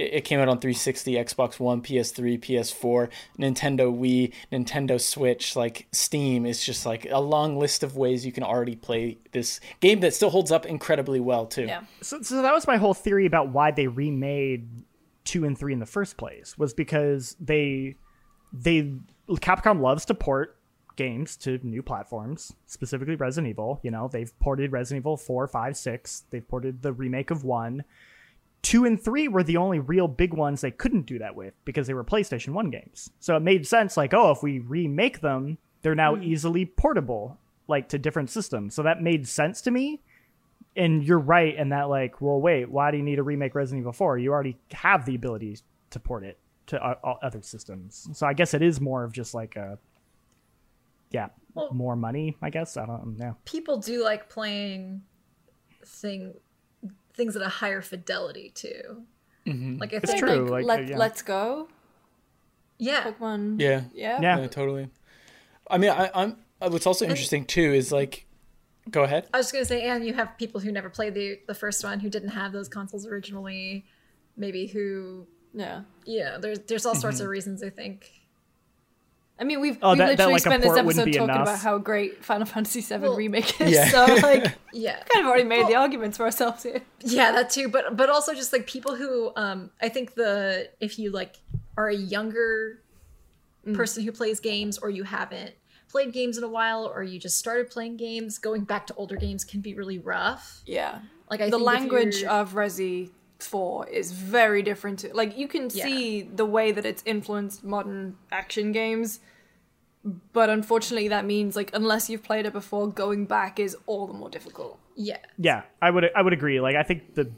It 0.00 0.20
it 0.20 0.24
came 0.24 0.40
out 0.40 0.48
on 0.48 0.58
360, 0.58 1.14
Xbox 1.14 1.58
One, 1.58 1.80
PS3, 1.80 2.38
PS4, 2.38 3.08
Nintendo 3.38 3.92
Wii, 3.96 4.32
Nintendo 4.52 5.00
Switch, 5.00 5.56
like 5.56 5.86
Steam. 5.92 6.46
It's 6.46 6.64
just 6.64 6.84
like 6.84 7.06
a 7.10 7.20
long 7.20 7.58
list 7.58 7.82
of 7.82 7.96
ways 7.96 8.26
you 8.26 8.32
can 8.32 8.42
already 8.42 8.76
play 8.76 9.18
this 9.32 9.60
game 9.80 10.00
that 10.00 10.14
still 10.14 10.30
holds 10.30 10.52
up 10.52 10.66
incredibly 10.66 11.20
well 11.20 11.46
too. 11.46 11.64
yeah 11.64 11.82
So, 12.02 12.22
so 12.22 12.42
that 12.42 12.52
was 12.52 12.66
my 12.66 12.76
whole 12.76 12.94
theory 12.94 13.26
about 13.26 13.48
why 13.48 13.70
they 13.70 13.86
remade 13.86 14.68
two 15.24 15.44
and 15.44 15.56
three 15.56 15.72
in 15.72 15.78
the 15.78 15.86
first 15.86 16.16
place 16.16 16.58
was 16.58 16.74
because 16.74 17.36
they 17.40 17.96
they 18.52 18.92
Capcom 19.28 19.80
loves 19.80 20.04
to 20.06 20.14
port 20.14 20.56
games 20.96 21.36
to 21.38 21.58
new 21.62 21.82
platforms, 21.82 22.52
specifically 22.66 23.16
Resident 23.16 23.50
Evil. 23.50 23.80
You 23.82 23.90
know, 23.90 24.08
they've 24.08 24.36
ported 24.40 24.72
Resident 24.72 25.02
Evil 25.02 25.16
4, 25.16 25.46
5, 25.46 25.76
6. 25.76 26.24
They've 26.30 26.46
ported 26.46 26.82
the 26.82 26.92
remake 26.92 27.30
of 27.30 27.44
1. 27.44 27.84
2 28.62 28.84
and 28.84 29.02
3 29.02 29.28
were 29.28 29.42
the 29.42 29.56
only 29.56 29.78
real 29.78 30.06
big 30.08 30.34
ones 30.34 30.60
they 30.60 30.70
couldn't 30.70 31.06
do 31.06 31.18
that 31.18 31.34
with 31.34 31.54
because 31.64 31.86
they 31.86 31.94
were 31.94 32.04
PlayStation 32.04 32.50
1 32.50 32.70
games. 32.70 33.10
So 33.18 33.36
it 33.36 33.40
made 33.40 33.66
sense 33.66 33.96
like, 33.96 34.12
oh, 34.12 34.30
if 34.32 34.42
we 34.42 34.58
remake 34.58 35.20
them, 35.20 35.58
they're 35.82 35.94
now 35.94 36.16
easily 36.16 36.66
portable 36.66 37.38
like 37.68 37.88
to 37.88 37.98
different 37.98 38.28
systems. 38.30 38.74
So 38.74 38.82
that 38.82 39.00
made 39.02 39.26
sense 39.28 39.60
to 39.62 39.70
me. 39.70 40.00
And 40.76 41.02
you're 41.02 41.18
right 41.18 41.54
in 41.56 41.70
that 41.70 41.88
like 41.88 42.20
well 42.20 42.40
wait 42.40 42.70
why 42.70 42.90
do 42.90 42.96
you 42.96 43.02
need 43.02 43.16
to 43.16 43.22
remake 43.24 43.54
resident 43.56 43.80
evil 43.82 43.92
4 43.92 44.18
you 44.18 44.30
already 44.30 44.56
have 44.72 45.04
the 45.04 45.16
ability 45.16 45.58
to 45.90 45.98
port 45.98 46.22
it 46.22 46.38
to 46.66 46.80
uh, 46.80 47.16
other 47.22 47.42
systems. 47.42 48.08
So 48.12 48.24
i 48.26 48.32
guess 48.34 48.54
it 48.54 48.62
is 48.62 48.80
more 48.80 49.02
of 49.02 49.12
just 49.12 49.34
like 49.34 49.56
a 49.56 49.78
yeah 51.10 51.28
Well- 51.54 51.72
more 51.74 51.96
money 51.96 52.36
i 52.40 52.50
guess. 52.50 52.76
I 52.76 52.86
don't 52.86 53.18
know 53.18 53.36
People 53.44 53.78
do 53.78 54.04
like 54.04 54.28
playing 54.28 55.02
thing 55.84 56.34
things 57.20 57.36
at 57.36 57.42
a 57.42 57.48
higher 57.60 57.82
fidelity 57.82 58.50
too. 58.54 59.04
Mm-hmm. 59.46 59.76
Like 59.80 59.92
I 59.92 59.98
It's 59.98 60.12
think, 60.12 60.20
true. 60.24 60.48
like, 60.48 60.64
like, 60.64 60.66
let, 60.66 60.78
uh, 60.80 60.82
yeah. 60.82 60.96
let's 61.04 61.22
go 61.22 61.68
yeah, 62.80 63.04
pokemon 63.04 63.60
Yeah. 63.60 63.82
yeah 63.94 64.18
Yeah. 64.20 64.38
Yeah, 64.40 64.46
totally. 64.48 64.88
I 65.70 65.78
mean, 65.78 65.90
I, 65.90 66.10
I'm. 66.14 66.36
uh, 66.60 66.70
What's 66.70 66.86
also 66.86 67.04
interesting 67.04 67.44
too 67.44 67.72
is 67.72 67.92
like, 67.92 68.26
go 68.90 69.04
ahead. 69.04 69.28
I 69.32 69.36
was 69.36 69.46
just 69.46 69.52
gonna 69.52 69.64
say, 69.66 69.82
and 69.88 70.04
you 70.04 70.14
have 70.14 70.36
people 70.38 70.60
who 70.60 70.72
never 70.72 70.88
played 70.90 71.14
the 71.14 71.38
the 71.46 71.54
first 71.54 71.84
one, 71.84 72.00
who 72.00 72.08
didn't 72.08 72.30
have 72.30 72.52
those 72.52 72.68
consoles 72.68 73.06
originally, 73.06 73.84
maybe 74.36 74.66
who, 74.66 75.26
yeah 75.52 75.82
Yeah. 76.06 76.38
there's 76.40 76.60
there's 76.60 76.86
all 76.86 76.94
sorts 76.94 77.18
mm-hmm. 77.18 77.24
of 77.26 77.30
reasons. 77.30 77.62
I 77.62 77.70
think. 77.70 78.10
I 79.40 79.44
mean, 79.44 79.60
we've, 79.60 79.78
Oh, 79.80 79.90
we've 79.90 79.98
that- 79.98 80.04
that, 80.04 80.10
literally 80.28 80.32
like, 80.34 80.42
spent 80.42 80.62
this 80.62 80.76
episode 80.76 81.04
talking 81.06 81.22
enough. 81.24 81.42
about 81.42 81.58
how 81.60 81.78
great 81.78 82.22
Final 82.24 82.46
Fantasy 82.46 82.80
VII 82.82 82.98
Well- 82.98 83.16
Remake 83.16 83.60
is. 83.60 83.70
Yeah. 83.72 83.88
So, 83.88 84.04
like, 84.16 84.52
Yeah, 84.72 85.02
kind 85.04 85.24
of 85.24 85.28
already 85.28 85.44
made 85.44 85.66
the 85.66 85.72
Well- 85.72 85.82
arguments 85.82 86.16
for 86.18 86.24
ourselves 86.24 86.62
here. 86.62 86.82
yeah, 87.00 87.32
that 87.32 87.50
too. 87.50 87.68
But 87.68 87.96
but 87.96 88.10
also 88.10 88.34
just 88.34 88.52
like 88.52 88.66
people 88.66 88.94
who, 88.96 89.32
um, 89.36 89.70
I 89.80 89.88
think 89.88 90.14
the 90.14 90.68
if 90.80 90.98
you 90.98 91.10
like 91.10 91.36
are 91.76 91.88
a 91.88 91.96
younger 91.96 92.82
person 93.74 94.02
who 94.04 94.12
plays 94.12 94.40
games 94.40 94.78
or 94.78 94.90
you 94.90 95.04
haven't 95.04 95.52
played 95.88 96.12
games 96.12 96.38
in 96.38 96.44
a 96.44 96.48
while 96.48 96.86
or 96.86 97.02
you 97.02 97.18
just 97.18 97.36
started 97.38 97.70
playing 97.70 97.96
games, 97.96 98.38
going 98.38 98.64
back 98.64 98.86
to 98.88 98.94
older 98.94 99.16
games 99.16 99.44
can 99.44 99.60
be 99.60 99.74
really 99.74 99.98
rough. 99.98 100.62
Yeah. 100.66 101.00
Like 101.30 101.40
I 101.40 101.46
the 101.46 101.52
think 101.56 101.62
language 101.66 102.22
of 102.24 102.52
Resi 102.54 103.10
4 103.38 103.88
is 103.88 104.12
very 104.12 104.62
different. 104.62 105.00
To, 105.00 105.14
like, 105.14 105.36
you 105.38 105.48
can 105.48 105.68
Yeah. 105.72 105.84
see 105.84 106.22
the 106.22 106.44
way 106.44 106.72
that 106.72 106.84
it's 106.86 107.02
influenced 107.06 107.64
modern 107.64 108.16
action 108.30 108.70
games 108.72 109.20
but 110.32 110.48
unfortunately 110.50 111.08
that 111.08 111.24
means 111.24 111.56
like 111.56 111.70
unless 111.74 112.08
you've 112.10 112.22
played 112.22 112.46
it 112.46 112.52
before, 112.52 112.88
going 112.88 113.26
back 113.26 113.58
is 113.60 113.76
all 113.86 114.06
the 114.06 114.14
more 114.14 114.30
difficult. 114.30 114.78
Yeah. 114.96 115.18
Yeah, 115.38 115.62
I 115.82 115.90
would 115.90 116.10
I 116.16 116.22
would 116.22 116.32
agree. 116.32 116.60
Like 116.60 116.76
I 116.76 116.82
think 116.82 117.14
the 117.14 117.30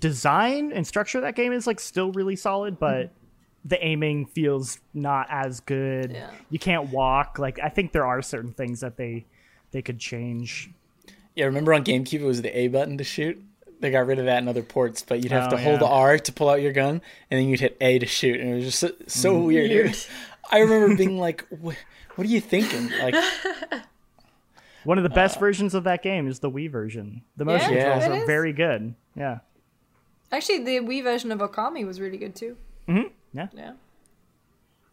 design 0.00 0.72
and 0.72 0.86
structure 0.86 1.18
of 1.18 1.22
that 1.24 1.34
game 1.36 1.52
is 1.52 1.66
like 1.66 1.80
still 1.80 2.12
really 2.12 2.36
solid, 2.36 2.78
but 2.78 3.10
the 3.64 3.82
aiming 3.84 4.26
feels 4.26 4.78
not 4.92 5.26
as 5.30 5.60
good. 5.60 6.12
Yeah. 6.12 6.30
You 6.50 6.58
can't 6.58 6.90
walk. 6.90 7.38
Like 7.38 7.58
I 7.62 7.68
think 7.68 7.92
there 7.92 8.06
are 8.06 8.20
certain 8.22 8.52
things 8.52 8.80
that 8.80 8.96
they 8.96 9.24
they 9.70 9.82
could 9.82 9.98
change. 9.98 10.70
Yeah, 11.34 11.46
remember 11.46 11.74
on 11.74 11.84
GameCube 11.84 12.20
it 12.20 12.24
was 12.24 12.42
the 12.42 12.56
A 12.56 12.68
button 12.68 12.98
to 12.98 13.04
shoot. 13.04 13.42
They 13.80 13.90
got 13.90 14.06
rid 14.06 14.18
of 14.18 14.26
that 14.26 14.38
in 14.38 14.48
other 14.48 14.62
ports, 14.62 15.02
but 15.02 15.22
you'd 15.22 15.32
have 15.32 15.48
Oh, 15.52 15.56
to 15.56 15.62
hold 15.62 15.80
yeah. 15.80 15.88
R 15.88 16.18
to 16.18 16.32
pull 16.32 16.48
out 16.48 16.62
your 16.62 16.72
gun, 16.72 17.02
and 17.30 17.40
then 17.40 17.48
you'd 17.48 17.60
hit 17.60 17.76
A 17.80 17.98
to 17.98 18.06
shoot, 18.06 18.40
and 18.40 18.50
it 18.50 18.54
was 18.54 18.64
just 18.64 18.78
so, 18.78 18.92
so 19.08 19.34
Mm-hmm. 19.34 19.46
weird. 19.46 19.96
Weird. 20.52 20.68
I 20.70 20.72
remember 20.74 20.96
being 20.96 21.18
like, 21.18 21.46
"What? 21.48 21.76
What 22.16 22.26
are 22.26 22.30
you 22.30 22.40
thinking?" 22.40 22.90
Like, 23.02 23.14
One 24.84 24.98
of 24.98 25.04
the 25.04 25.10
best 25.10 25.40
versions 25.40 25.74
of 25.74 25.84
that 25.84 26.02
game 26.02 26.28
is 26.28 26.40
the 26.40 26.50
Wii 26.50 26.70
version. 26.70 27.22
The 27.38 27.44
motion 27.46 27.72
Yeah, 27.72 27.92
controls 27.94 28.18
are 28.18 28.20
is. 28.22 28.26
very 28.26 28.52
good. 28.52 28.94
Yeah. 29.16 29.38
Actually, 30.30 30.64
the 30.64 30.80
Wii 30.80 31.02
version 31.02 31.32
of 31.32 31.38
Okami 31.38 31.86
was 31.86 32.00
really 32.00 32.18
good 32.18 32.34
too. 32.34 32.56
Hmm. 32.86 33.02
Yeah. 33.32 33.48
Yeah. 33.54 33.72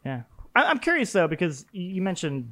Yeah, 0.05 0.21
I- 0.55 0.65
I'm 0.65 0.79
curious 0.79 1.11
though 1.11 1.27
because 1.27 1.65
you 1.73 2.01
mentioned 2.01 2.49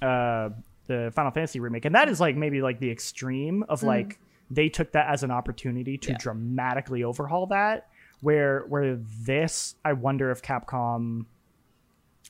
uh, 0.00 0.50
the 0.86 1.12
Final 1.14 1.32
Fantasy 1.32 1.58
remake, 1.60 1.84
and 1.84 1.94
that 1.94 2.08
is 2.08 2.20
like 2.20 2.36
maybe 2.36 2.62
like 2.62 2.78
the 2.80 2.90
extreme 2.90 3.64
of 3.68 3.82
like 3.82 4.18
they 4.50 4.68
took 4.70 4.92
that 4.92 5.08
as 5.08 5.22
an 5.24 5.30
opportunity 5.30 5.98
to 5.98 6.12
Yeah. 6.12 6.16
dramatically 6.18 7.02
overhaul 7.04 7.46
that. 7.48 7.88
Where 8.20 8.64
where 8.68 8.96
this, 9.26 9.74
I 9.84 9.92
wonder 9.94 10.30
if 10.30 10.42
Capcom, 10.42 11.26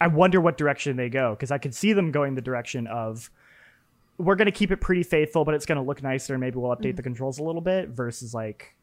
I 0.00 0.06
wonder 0.06 0.40
what 0.40 0.56
direction 0.56 0.96
they 0.96 1.08
go 1.08 1.34
because 1.34 1.50
I 1.50 1.58
could 1.58 1.74
see 1.74 1.92
them 1.92 2.12
going 2.12 2.34
the 2.34 2.40
direction 2.40 2.86
of 2.86 3.30
we're 4.16 4.36
going 4.36 4.46
to 4.46 4.52
keep 4.52 4.70
it 4.70 4.80
pretty 4.80 5.02
faithful, 5.02 5.44
but 5.44 5.54
it's 5.54 5.66
going 5.66 5.76
to 5.76 5.82
look 5.82 6.02
nicer, 6.02 6.34
and 6.34 6.40
maybe 6.40 6.58
we'll 6.58 6.74
update 6.74 6.82
the 6.82 6.88
mm-hmm. 6.90 7.02
controls 7.02 7.38
a 7.38 7.42
little 7.42 7.60
bit 7.60 7.90
versus 7.90 8.34
like 8.34 8.74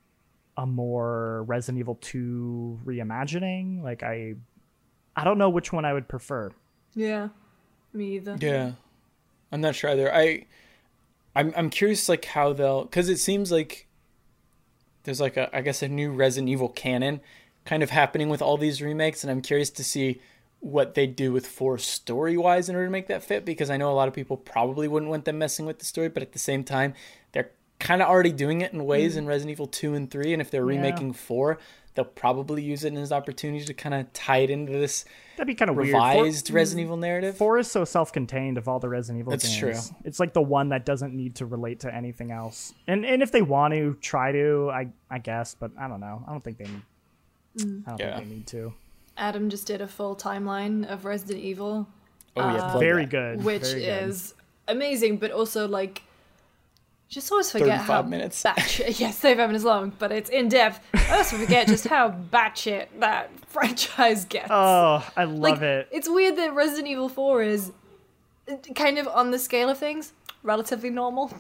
a 0.58 0.66
more 0.66 1.44
Resident 1.44 1.80
Evil 1.80 1.96
2 2.02 2.82
reimagining. 2.86 3.84
Like 3.84 4.04
I 4.04 4.36
I 5.16 5.24
don't 5.24 5.38
know 5.38 5.50
which 5.50 5.72
one 5.72 5.86
I 5.86 5.94
would 5.94 6.08
prefer. 6.08 6.52
Yeah. 6.94 7.30
Me 7.94 8.16
either. 8.16 8.38
yeah, 8.42 8.72
I'm 9.52 9.62
not 9.62 9.74
sure 9.76 9.90
either. 9.90 10.14
I, 10.14 10.46
I'm 11.34 11.54
I'm 11.56 11.70
curious 11.70 12.10
like 12.10 12.26
how 12.26 12.52
they'll 12.52 12.84
because 12.84 13.08
it 13.08 13.18
seems 13.18 13.54
like 13.54 13.88
there's 15.04 15.22
like 15.22 15.38
a 15.38 15.56
I 15.56 15.62
guess 15.62 15.82
a 15.82 15.88
new 15.88 16.12
Resident 16.12 16.50
Evil 16.50 16.68
canon 16.68 17.22
kind 17.64 17.82
of 17.82 17.90
happening 17.90 18.28
with 18.28 18.42
all 18.42 18.58
these 18.58 18.82
remakes, 18.82 19.24
and 19.24 19.32
I'm 19.32 19.42
curious 19.42 19.70
to 19.72 19.84
see 19.84 20.22
what 20.60 20.96
they 20.96 21.06
do 21.06 21.32
with 21.32 21.46
four 21.46 21.78
story 21.78 22.38
wise 22.38 22.70
in 22.70 22.76
order 22.76 22.88
to 22.88 22.92
make 22.92 23.08
that 23.08 23.24
fit 23.24 23.46
because 23.46 23.70
I 23.70 23.78
know 23.78 23.92
a 23.92 23.94
lot 23.94 24.08
of 24.08 24.14
people 24.14 24.36
probably 24.38 24.88
wouldn't 24.88 25.10
want 25.10 25.26
them 25.26 25.38
messing 25.38 25.66
with 25.66 25.80
the 25.80 25.86
story, 25.86 26.10
but 26.10 26.24
at 26.24 26.32
the 26.32 26.40
same 26.40 26.64
time 26.64 26.94
they're 27.34 27.52
kind 27.80 28.02
of 28.02 28.08
already 28.08 28.32
doing 28.32 28.62
it 28.62 28.74
in 28.74 28.86
ways 28.86 29.16
mm. 29.16 29.20
in 29.20 29.28
Resident 29.28 29.52
Evil 29.52 29.68
2 29.68 29.94
and 29.94 30.10
3 30.10 30.34
and 30.34 30.42
if 30.42 30.50
they're 30.50 30.62
Yeah. 30.70 30.78
remaking 30.78 31.14
4 31.14 31.60
they'll 31.94 32.06
probably 32.06 32.62
use 32.62 32.84
it 32.84 32.94
as 32.94 33.12
an 33.12 33.18
opportunity 33.18 33.64
to 33.64 33.74
kind 33.74 33.96
of 33.96 34.12
tie 34.12 34.40
it 34.40 34.50
into 34.50 34.74
this 34.74 35.06
That'd 35.38 35.48
be 35.48 35.56
kind 35.56 35.72
of 35.72 35.78
revised 35.78 36.50
weird. 36.50 36.56
Resident 36.56 36.86
Evil 36.86 36.98
narrative. 36.98 37.38
Four, 37.38 37.54
four 37.54 37.60
is 37.60 37.72
so 37.72 37.86
self-contained 37.86 38.58
of 38.58 38.68
all 38.68 38.80
the 38.80 38.90
Resident 38.90 39.22
Evil 39.22 39.32
That's 39.32 39.48
games. 39.48 39.90
true. 39.90 39.98
It's 40.04 40.20
like 40.20 40.34
the 40.34 40.42
one 40.42 40.70
that 40.70 40.86
doesn't 40.86 41.14
need 41.14 41.36
to 41.36 41.46
relate 41.46 41.82
to 41.82 41.94
anything 41.94 42.32
else. 42.32 42.74
And 42.88 43.06
and 43.06 43.22
if 43.22 43.32
they 43.32 43.42
want 43.42 43.74
to 43.74 43.98
try 44.02 44.32
to, 44.32 44.70
I 44.74 44.88
I 45.10 45.20
guess, 45.20 45.56
but 45.56 45.72
I 45.78 45.88
don't 45.88 46.00
know. 46.00 46.24
I 46.28 46.32
don't 46.32 46.44
think 46.44 46.58
they 46.58 46.66
need. 46.66 46.82
I 47.88 47.90
don't 47.92 48.00
Yeah. 48.00 48.18
think 48.18 48.30
they 48.30 48.36
need 48.36 48.48
to. 48.48 48.74
Adam 49.18 49.50
just 49.50 49.68
did 49.68 49.82
a 49.82 49.88
full 49.88 50.16
timeline 50.16 50.86
of 50.88 51.06
Resident 51.06 51.40
Evil, 51.40 51.88
oh 52.36 52.54
yeah, 52.54 52.70
plug 52.72 52.80
Very 52.80 53.06
good. 53.06 53.44
which 53.44 53.64
very 53.64 53.82
good. 53.82 54.10
is 54.10 54.34
amazing, 54.68 55.18
but 55.18 55.32
also 55.32 55.68
like 55.68 56.04
just 57.08 57.32
always 57.32 57.52
forget 57.52 57.82
how 57.82 58.02
35 58.02 58.10
minutes. 58.10 58.44
batshit. 58.44 59.00
Yes, 59.00 59.20
thirty-five 59.20 59.48
minutes 59.50 59.64
long, 59.64 59.94
but 60.00 60.12
it's 60.12 60.30
in 60.30 60.50
depth. 60.50 60.80
I 60.94 61.18
also 61.18 61.38
forget 61.44 61.68
just 61.68 61.88
how 61.88 62.10
batshit 62.12 62.88
that 63.00 63.30
franchise 63.48 64.26
gets. 64.26 64.48
Oh, 64.50 65.08
I 65.16 65.24
love 65.26 65.40
like, 65.40 65.62
it. 65.62 65.88
It's 65.92 66.10
weird 66.10 66.36
that 66.38 66.54
Resident 66.54 66.88
Evil 66.88 67.08
Four 67.10 67.42
is 67.44 67.72
uh, 68.52 68.56
kind 68.76 68.98
of 68.98 69.08
on 69.08 69.32
the 69.32 69.40
scale 69.40 69.70
of 69.70 69.78
things 69.78 70.14
relatively 70.44 70.90
normal 70.90 71.32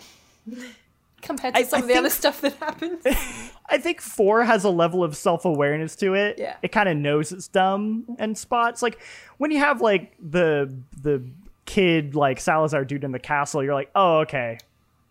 compared 1.22 1.53
to 1.55 1.59
I- 1.59 1.63
some 1.63 1.78
I 1.80 1.82
of 1.82 1.88
the 1.88 1.95
other 1.95 2.09
stuff 2.09 2.41
that 2.41 2.53
happens. 2.55 3.03
I 3.70 3.78
think 3.80 3.99
four 4.01 4.43
has 4.43 4.63
a 4.63 4.70
level 4.70 5.03
of 5.03 5.16
self 5.18 5.43
awareness 5.45 5.95
to 5.97 6.13
it. 6.13 6.38
Yeah. 6.38 6.55
It 6.61 6.72
kind 6.72 6.88
of 6.88 6.97
knows 6.97 7.32
it's 7.32 7.47
dumb 7.47 8.05
and 8.20 8.38
spots 8.38 8.82
like 8.84 8.99
when 9.38 9.49
you 9.51 9.57
have 9.59 9.82
like 9.82 10.13
the 10.20 10.74
the 11.01 11.24
kid 11.66 12.13
like 12.16 12.39
Salazar 12.39 12.86
dude 12.86 13.03
in 13.03 13.11
the 13.11 13.20
castle, 13.20 13.63
you're 13.63 13.74
like, 13.74 13.89
oh 13.95 14.20
okay, 14.20 14.59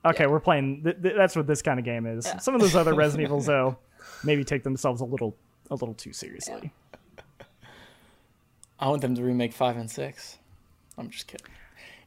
okay, 0.04 0.24
Yeah. 0.24 0.30
we're 0.30 0.40
playing. 0.40 0.82
Th- 0.84 1.02
th- 1.02 1.14
that's 1.16 1.34
what 1.34 1.46
this 1.48 1.62
kind 1.62 1.78
of 1.80 1.84
game 1.84 2.06
is. 2.06 2.26
Yeah. 2.26 2.38
Some 2.38 2.54
of 2.54 2.60
those 2.60 2.76
other 2.76 2.94
Resident 2.94 3.26
Evils 3.28 3.46
though, 3.54 3.76
maybe 4.22 4.44
take 4.44 4.62
themselves 4.62 5.00
a 5.00 5.04
little 5.04 5.34
a 5.70 5.74
little 5.74 5.94
too 5.94 6.12
seriously. 6.12 6.70
I 8.78 8.88
want 8.88 9.02
them 9.02 9.14
to 9.14 9.22
remake 9.22 9.52
5 9.52 9.76
and 9.76 9.90
6. 9.90 10.38
I'm 10.98 11.08
just 11.08 11.26
kidding. 11.26 11.46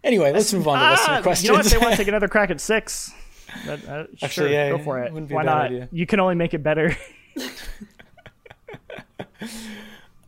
Anyway, 0.03 0.31
let's 0.31 0.53
move 0.53 0.67
on 0.67 0.77
to 0.77 0.85
Ah, 0.85 0.91
listener 0.91 1.21
questions. 1.23 1.43
you 1.45 1.49
know 1.51 1.57
what? 1.57 1.65
They 1.65 1.77
want 1.77 1.91
to 1.91 1.97
take 1.97 2.07
another 2.07 2.27
crack 2.27 2.49
at 2.51 2.61
six. 2.61 3.11
That, 3.65 3.87
uh, 3.87 4.05
Actually, 4.21 4.29
sure, 4.29 4.47
yeah, 4.49 4.69
go 4.69 4.79
for 4.79 5.01
it. 5.03 5.11
wouldn't 5.13 5.29
be 5.29 5.33
a 5.33 5.37
Why 5.37 5.43
bad 5.43 5.51
not? 5.51 5.65
idea. 5.65 5.89
You 5.91 6.05
can 6.05 6.19
only 6.19 6.35
make 6.35 6.53
it 6.53 6.63
better. 6.63 6.95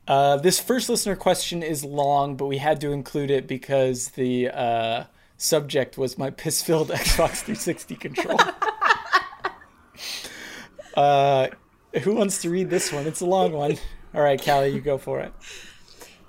Uh, 0.08 0.38
this 0.38 0.60
first 0.60 0.90
listener 0.90 1.16
question 1.16 1.62
is 1.62 1.86
long, 1.86 2.36
but 2.36 2.48
we 2.48 2.58
had 2.58 2.82
to 2.82 2.92
include 2.92 3.30
it 3.30 3.46
because 3.46 4.10
the 4.10 4.50
uh, 4.50 5.04
subject 5.38 6.00
was 6.00 6.18
my 6.18 6.32
piss-filled 6.32 6.90
Xbox 6.90 7.44
360 7.44 7.96
control. 7.96 8.40
uh, 10.98 11.48
who 12.02 12.16
wants 12.16 12.42
to 12.42 12.50
read 12.50 12.72
this 12.72 12.92
one? 12.92 13.06
It's 13.06 13.22
a 13.22 13.26
long 13.28 13.52
one. 13.52 13.78
All 14.16 14.22
right, 14.24 14.42
Kallie, 14.42 14.74
you 14.74 14.82
go 14.82 14.98
for 14.98 15.20
it. 15.20 15.32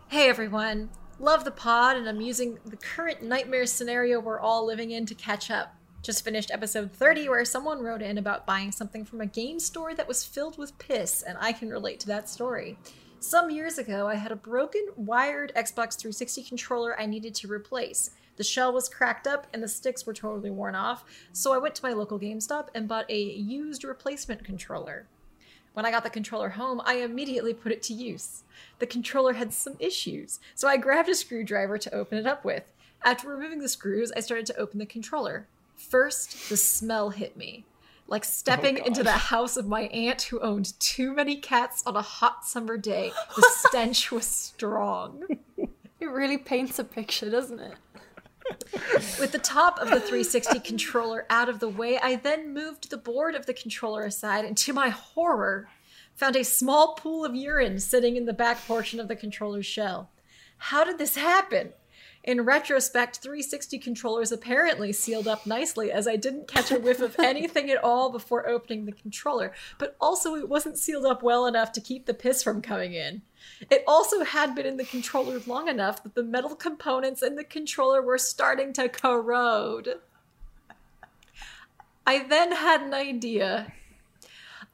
Hey 0.08 0.28
everyone. 0.28 0.90
Love 1.18 1.44
the 1.44 1.50
pod, 1.50 1.96
and 1.96 2.06
I'm 2.06 2.20
using 2.20 2.58
the 2.66 2.76
current 2.76 3.22
nightmare 3.22 3.64
scenario 3.64 4.20
we're 4.20 4.40
all 4.40 4.66
living 4.66 4.90
in 4.90 5.06
to 5.06 5.14
catch 5.14 5.50
up. 5.50 5.74
Just 6.02 6.24
finished 6.24 6.50
episode 6.50 6.90
30, 6.92 7.28
where 7.28 7.44
someone 7.44 7.82
wrote 7.82 8.00
in 8.00 8.16
about 8.16 8.46
buying 8.46 8.72
something 8.72 9.04
from 9.04 9.20
a 9.20 9.26
game 9.26 9.60
store 9.60 9.94
that 9.94 10.08
was 10.08 10.24
filled 10.24 10.56
with 10.56 10.78
piss, 10.78 11.20
and 11.20 11.36
I 11.38 11.52
can 11.52 11.68
relate 11.68 12.00
to 12.00 12.06
that 12.06 12.26
story. 12.26 12.78
Some 13.18 13.50
years 13.50 13.76
ago, 13.76 14.08
I 14.08 14.14
had 14.14 14.32
a 14.32 14.36
broken 14.36 14.86
wired 14.96 15.52
Xbox 15.54 15.98
360 15.98 16.44
controller 16.44 16.98
I 16.98 17.04
needed 17.04 17.34
to 17.34 17.52
replace. 17.52 18.12
The 18.36 18.44
shell 18.44 18.72
was 18.72 18.88
cracked 18.88 19.26
up 19.26 19.46
and 19.52 19.62
the 19.62 19.68
sticks 19.68 20.06
were 20.06 20.14
totally 20.14 20.50
worn 20.50 20.74
off, 20.74 21.04
so 21.34 21.52
I 21.52 21.58
went 21.58 21.74
to 21.74 21.84
my 21.84 21.92
local 21.92 22.18
GameStop 22.18 22.68
and 22.74 22.88
bought 22.88 23.10
a 23.10 23.22
used 23.22 23.84
replacement 23.84 24.42
controller. 24.42 25.06
When 25.74 25.84
I 25.84 25.90
got 25.90 26.02
the 26.02 26.08
controller 26.08 26.48
home, 26.48 26.80
I 26.86 26.94
immediately 26.94 27.52
put 27.52 27.72
it 27.72 27.82
to 27.84 27.92
use. 27.92 28.44
The 28.78 28.86
controller 28.86 29.34
had 29.34 29.52
some 29.52 29.76
issues, 29.78 30.40
so 30.54 30.66
I 30.66 30.78
grabbed 30.78 31.10
a 31.10 31.14
screwdriver 31.14 31.76
to 31.76 31.94
open 31.94 32.16
it 32.16 32.26
up 32.26 32.42
with. 32.42 32.72
After 33.04 33.28
removing 33.28 33.58
the 33.58 33.68
screws, 33.68 34.10
I 34.16 34.20
started 34.20 34.46
to 34.46 34.56
open 34.56 34.78
the 34.78 34.86
controller. 34.86 35.46
First, 35.88 36.48
the 36.48 36.56
smell 36.56 37.10
hit 37.10 37.36
me. 37.36 37.64
Like 38.06 38.24
stepping 38.24 38.80
oh, 38.80 38.84
into 38.84 39.02
the 39.02 39.12
house 39.12 39.56
of 39.56 39.66
my 39.66 39.82
aunt 39.82 40.22
who 40.22 40.40
owned 40.40 40.78
too 40.80 41.14
many 41.14 41.36
cats 41.36 41.82
on 41.86 41.96
a 41.96 42.02
hot 42.02 42.44
summer 42.44 42.76
day. 42.76 43.12
The 43.36 43.50
stench 43.68 44.10
was 44.10 44.26
strong. 44.26 45.24
it 45.56 46.06
really 46.06 46.38
paints 46.38 46.78
a 46.78 46.84
picture, 46.84 47.30
doesn't 47.30 47.60
it? 47.60 47.74
With 49.20 49.32
the 49.32 49.38
top 49.38 49.78
of 49.78 49.90
the 49.90 50.00
360 50.00 50.58
controller 50.60 51.24
out 51.30 51.48
of 51.48 51.60
the 51.60 51.68
way, 51.68 51.98
I 51.98 52.16
then 52.16 52.52
moved 52.52 52.90
the 52.90 52.96
board 52.96 53.34
of 53.34 53.46
the 53.46 53.54
controller 53.54 54.04
aside 54.04 54.44
and, 54.44 54.56
to 54.58 54.72
my 54.72 54.88
horror, 54.88 55.68
found 56.14 56.36
a 56.36 56.44
small 56.44 56.94
pool 56.94 57.24
of 57.24 57.34
urine 57.34 57.78
sitting 57.78 58.16
in 58.16 58.26
the 58.26 58.32
back 58.32 58.66
portion 58.66 58.98
of 58.98 59.08
the 59.08 59.16
controller's 59.16 59.66
shell. 59.66 60.10
How 60.58 60.84
did 60.84 60.98
this 60.98 61.16
happen? 61.16 61.72
In 62.22 62.42
retrospect, 62.42 63.18
360 63.18 63.78
controllers 63.78 64.30
apparently 64.30 64.92
sealed 64.92 65.26
up 65.26 65.46
nicely 65.46 65.90
as 65.90 66.06
I 66.06 66.16
didn't 66.16 66.48
catch 66.48 66.70
a 66.70 66.78
whiff 66.78 67.00
of 67.00 67.16
anything 67.18 67.70
at 67.70 67.82
all 67.82 68.10
before 68.10 68.46
opening 68.46 68.84
the 68.84 68.92
controller, 68.92 69.52
but 69.78 69.96
also 70.00 70.34
it 70.34 70.48
wasn't 70.48 70.78
sealed 70.78 71.06
up 71.06 71.22
well 71.22 71.46
enough 71.46 71.72
to 71.72 71.80
keep 71.80 72.04
the 72.04 72.14
piss 72.14 72.42
from 72.42 72.60
coming 72.60 72.92
in. 72.92 73.22
It 73.70 73.84
also 73.86 74.22
had 74.22 74.54
been 74.54 74.66
in 74.66 74.76
the 74.76 74.84
controller 74.84 75.40
long 75.46 75.68
enough 75.68 76.02
that 76.02 76.14
the 76.14 76.22
metal 76.22 76.54
components 76.54 77.22
in 77.22 77.36
the 77.36 77.44
controller 77.44 78.02
were 78.02 78.18
starting 78.18 78.74
to 78.74 78.88
corrode. 78.88 80.00
I 82.06 82.24
then 82.24 82.52
had 82.52 82.82
an 82.82 82.92
idea. 82.92 83.72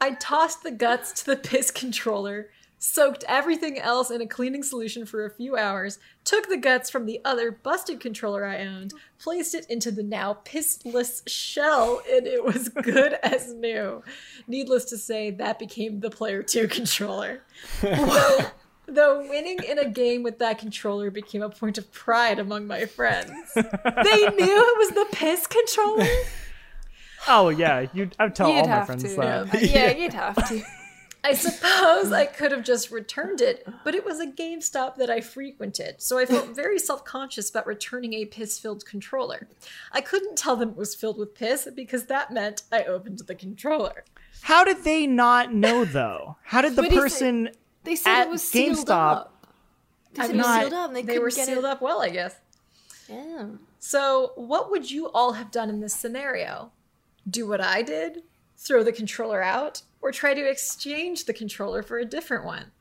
I 0.01 0.13
tossed 0.13 0.63
the 0.63 0.71
guts 0.73 1.13
to 1.13 1.27
the 1.27 1.37
piss 1.37 1.71
controller, 1.71 2.51
soaked 2.79 3.25
everything 3.27 3.79
else 3.79 4.11
in 4.11 4.21
a 4.21 4.27
cleaning 4.27 4.63
solution 4.63 5.07
for 5.07 5.25
a 5.25 5.31
few 5.31 5.57
hours, 5.57 5.99
took 6.25 6.49
the 6.49 6.57
guts 6.57 6.91
from 6.91 7.07
the 7.07 7.21
other 7.25 7.51
busted 7.51 8.01
controller 8.01 8.45
I 8.45 8.65
owned, 8.65 8.93
placed 9.19 9.55
it 9.55 9.67
into 9.71 9.91
the 9.91 10.03
now 10.03 10.39
pissless 10.45 11.23
shell, 11.27 12.03
and 12.11 12.27
it 12.27 12.45
was 12.45 12.69
good 12.83 13.15
as 13.23 13.53
new. 13.55 14.03
Needless 14.47 14.85
to 14.87 14.99
say, 14.99 15.31
that 15.33 15.59
became 15.59 16.01
the 16.01 16.11
Player 16.11 16.43
2 16.43 16.69
controller. 16.69 17.43
Though, 17.81 18.39
Though 18.89 19.29
winning 19.29 19.59
in 19.69 19.81
a 19.81 19.89
game 19.89 20.23
with 20.23 20.39
that 20.39 20.59
controller 20.59 21.11
became 21.11 21.43
a 21.43 21.51
point 21.51 21.77
of 21.77 21.91
pride 21.93 22.39
among 22.39 22.69
my 22.69 22.85
friends. 22.85 23.33
they 23.55 23.63
knew 23.65 23.75
it 23.75 24.79
was 24.79 24.91
the 24.91 25.07
piss 25.11 25.45
controller. 25.49 26.07
Oh 27.27 27.49
yeah, 27.49 27.87
you. 27.93 28.11
I 28.21 28.25
would 28.27 28.37
tell 28.37 28.49
You'd 28.49 28.61
all 28.61 28.69
my 28.69 28.75
have 28.75 28.87
friends 28.87 29.03
to. 29.03 29.17
that. 29.17 29.63
Yeah, 29.63 29.91
you'd 29.91 30.13
have 30.13 30.37
to. 30.49 30.63
I 31.29 31.35
suppose 31.35 32.13
I 32.13 32.25
could 32.27 32.53
have 32.53 32.63
just 32.63 32.93
returned 32.93 33.41
it, 33.41 33.67
but 33.83 33.95
it 33.97 34.05
was 34.05 34.21
a 34.21 34.27
GameStop 34.29 34.95
that 34.97 35.11
I 35.11 35.21
frequented, 35.21 36.01
so 36.01 36.19
I 36.19 36.25
felt 36.25 36.55
very 36.55 36.79
self 36.79 37.05
conscious 37.05 37.51
about 37.51 37.67
returning 37.67 38.15
a 38.15 38.25
piss 38.27 38.59
filled 38.61 38.87
controller. 38.87 39.49
I 39.91 40.01
couldn't 40.03 40.37
tell 40.39 40.55
them 40.55 40.71
it 40.71 40.77
was 40.77 40.95
filled 40.95 41.19
with 41.19 41.35
piss 41.35 41.67
because 41.75 42.05
that 42.07 42.33
meant 42.33 42.63
I 42.71 42.85
opened 42.85 43.19
the 43.27 43.35
controller. 43.35 44.05
How 44.43 44.63
did 44.63 44.85
they 44.85 45.07
not 45.09 45.53
know 45.53 45.85
though? 45.85 46.37
How 46.45 46.61
did 46.61 46.77
the 46.77 46.83
What 46.83 46.91
do 46.91 46.95
you 46.95 47.01
person? 47.03 47.51
They 47.83 47.97
said 47.97 48.21
At 48.21 48.27
it 48.29 48.31
was 48.31 48.43
sealed 48.45 48.87
GameStop, 48.87 49.17
up. 49.17 49.47
They 50.15 50.23
said 50.23 50.31
it 50.31 50.37
was 50.37 50.47
not- 50.47 50.61
sealed 50.61 50.73
up. 50.75 50.93
They, 50.95 51.03
They 51.03 51.19
were 51.19 51.31
get 51.31 51.47
sealed 51.47 51.65
it. 51.65 51.71
up 51.71 51.83
well, 51.83 52.03
I 52.03 52.11
guess. 52.11 52.37
Yeah. 53.09 53.47
So, 53.81 54.33
what 54.37 54.71
would 54.71 54.91
you 54.91 55.09
all 55.11 55.33
have 55.33 55.51
done 55.51 55.71
in 55.71 55.81
this 55.81 55.95
scenario? 55.95 56.71
Do 57.29 57.47
what 57.49 57.61
I 57.61 57.83
did? 57.83 58.23
Throw 58.57 58.83
the 58.83 58.93
controller 58.93 59.43
out? 59.43 59.83
Or 60.01 60.13
try 60.13 60.35
to 60.35 60.49
exchange 60.49 61.25
the 61.25 61.33
controller 61.33 61.83
for 61.83 61.99
a 61.99 62.05
different 62.05 62.45
one? 62.45 62.73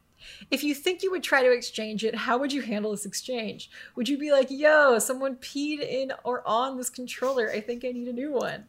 If 0.50 0.64
you 0.64 0.74
think 0.74 1.04
you 1.04 1.12
would 1.12 1.24
try 1.24 1.44
to 1.44 1.52
exchange 1.52 2.04
it, 2.04 2.16
how 2.16 2.38
would 2.38 2.52
you 2.52 2.62
handle 2.62 2.92
this 2.92 3.06
exchange? 3.06 3.70
Would 3.96 4.10
you 4.10 4.18
be 4.18 4.32
like, 4.32 4.48
yo, 4.50 5.00
someone 5.00 5.36
peed 5.36 5.80
in 5.80 6.12
or 6.24 6.48
on 6.48 6.78
this 6.78 6.90
controller? 6.90 7.52
I 7.52 7.62
think 7.62 7.86
I 7.86 7.92
need 7.92 8.08
a 8.08 8.14
new 8.14 8.32
one. 8.32 8.66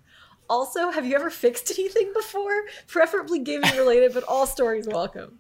Also, 0.49 0.91
have 0.91 1.07
you 1.07 1.15
ever 1.17 1.31
fixed 1.31 1.71
anything 1.79 2.13
before? 2.15 2.65
Preferably 2.87 3.39
gaming 3.39 3.77
related, 3.77 4.15
but 4.15 4.25
all 4.25 4.47
stories 4.47 4.87
welcome. 4.87 5.39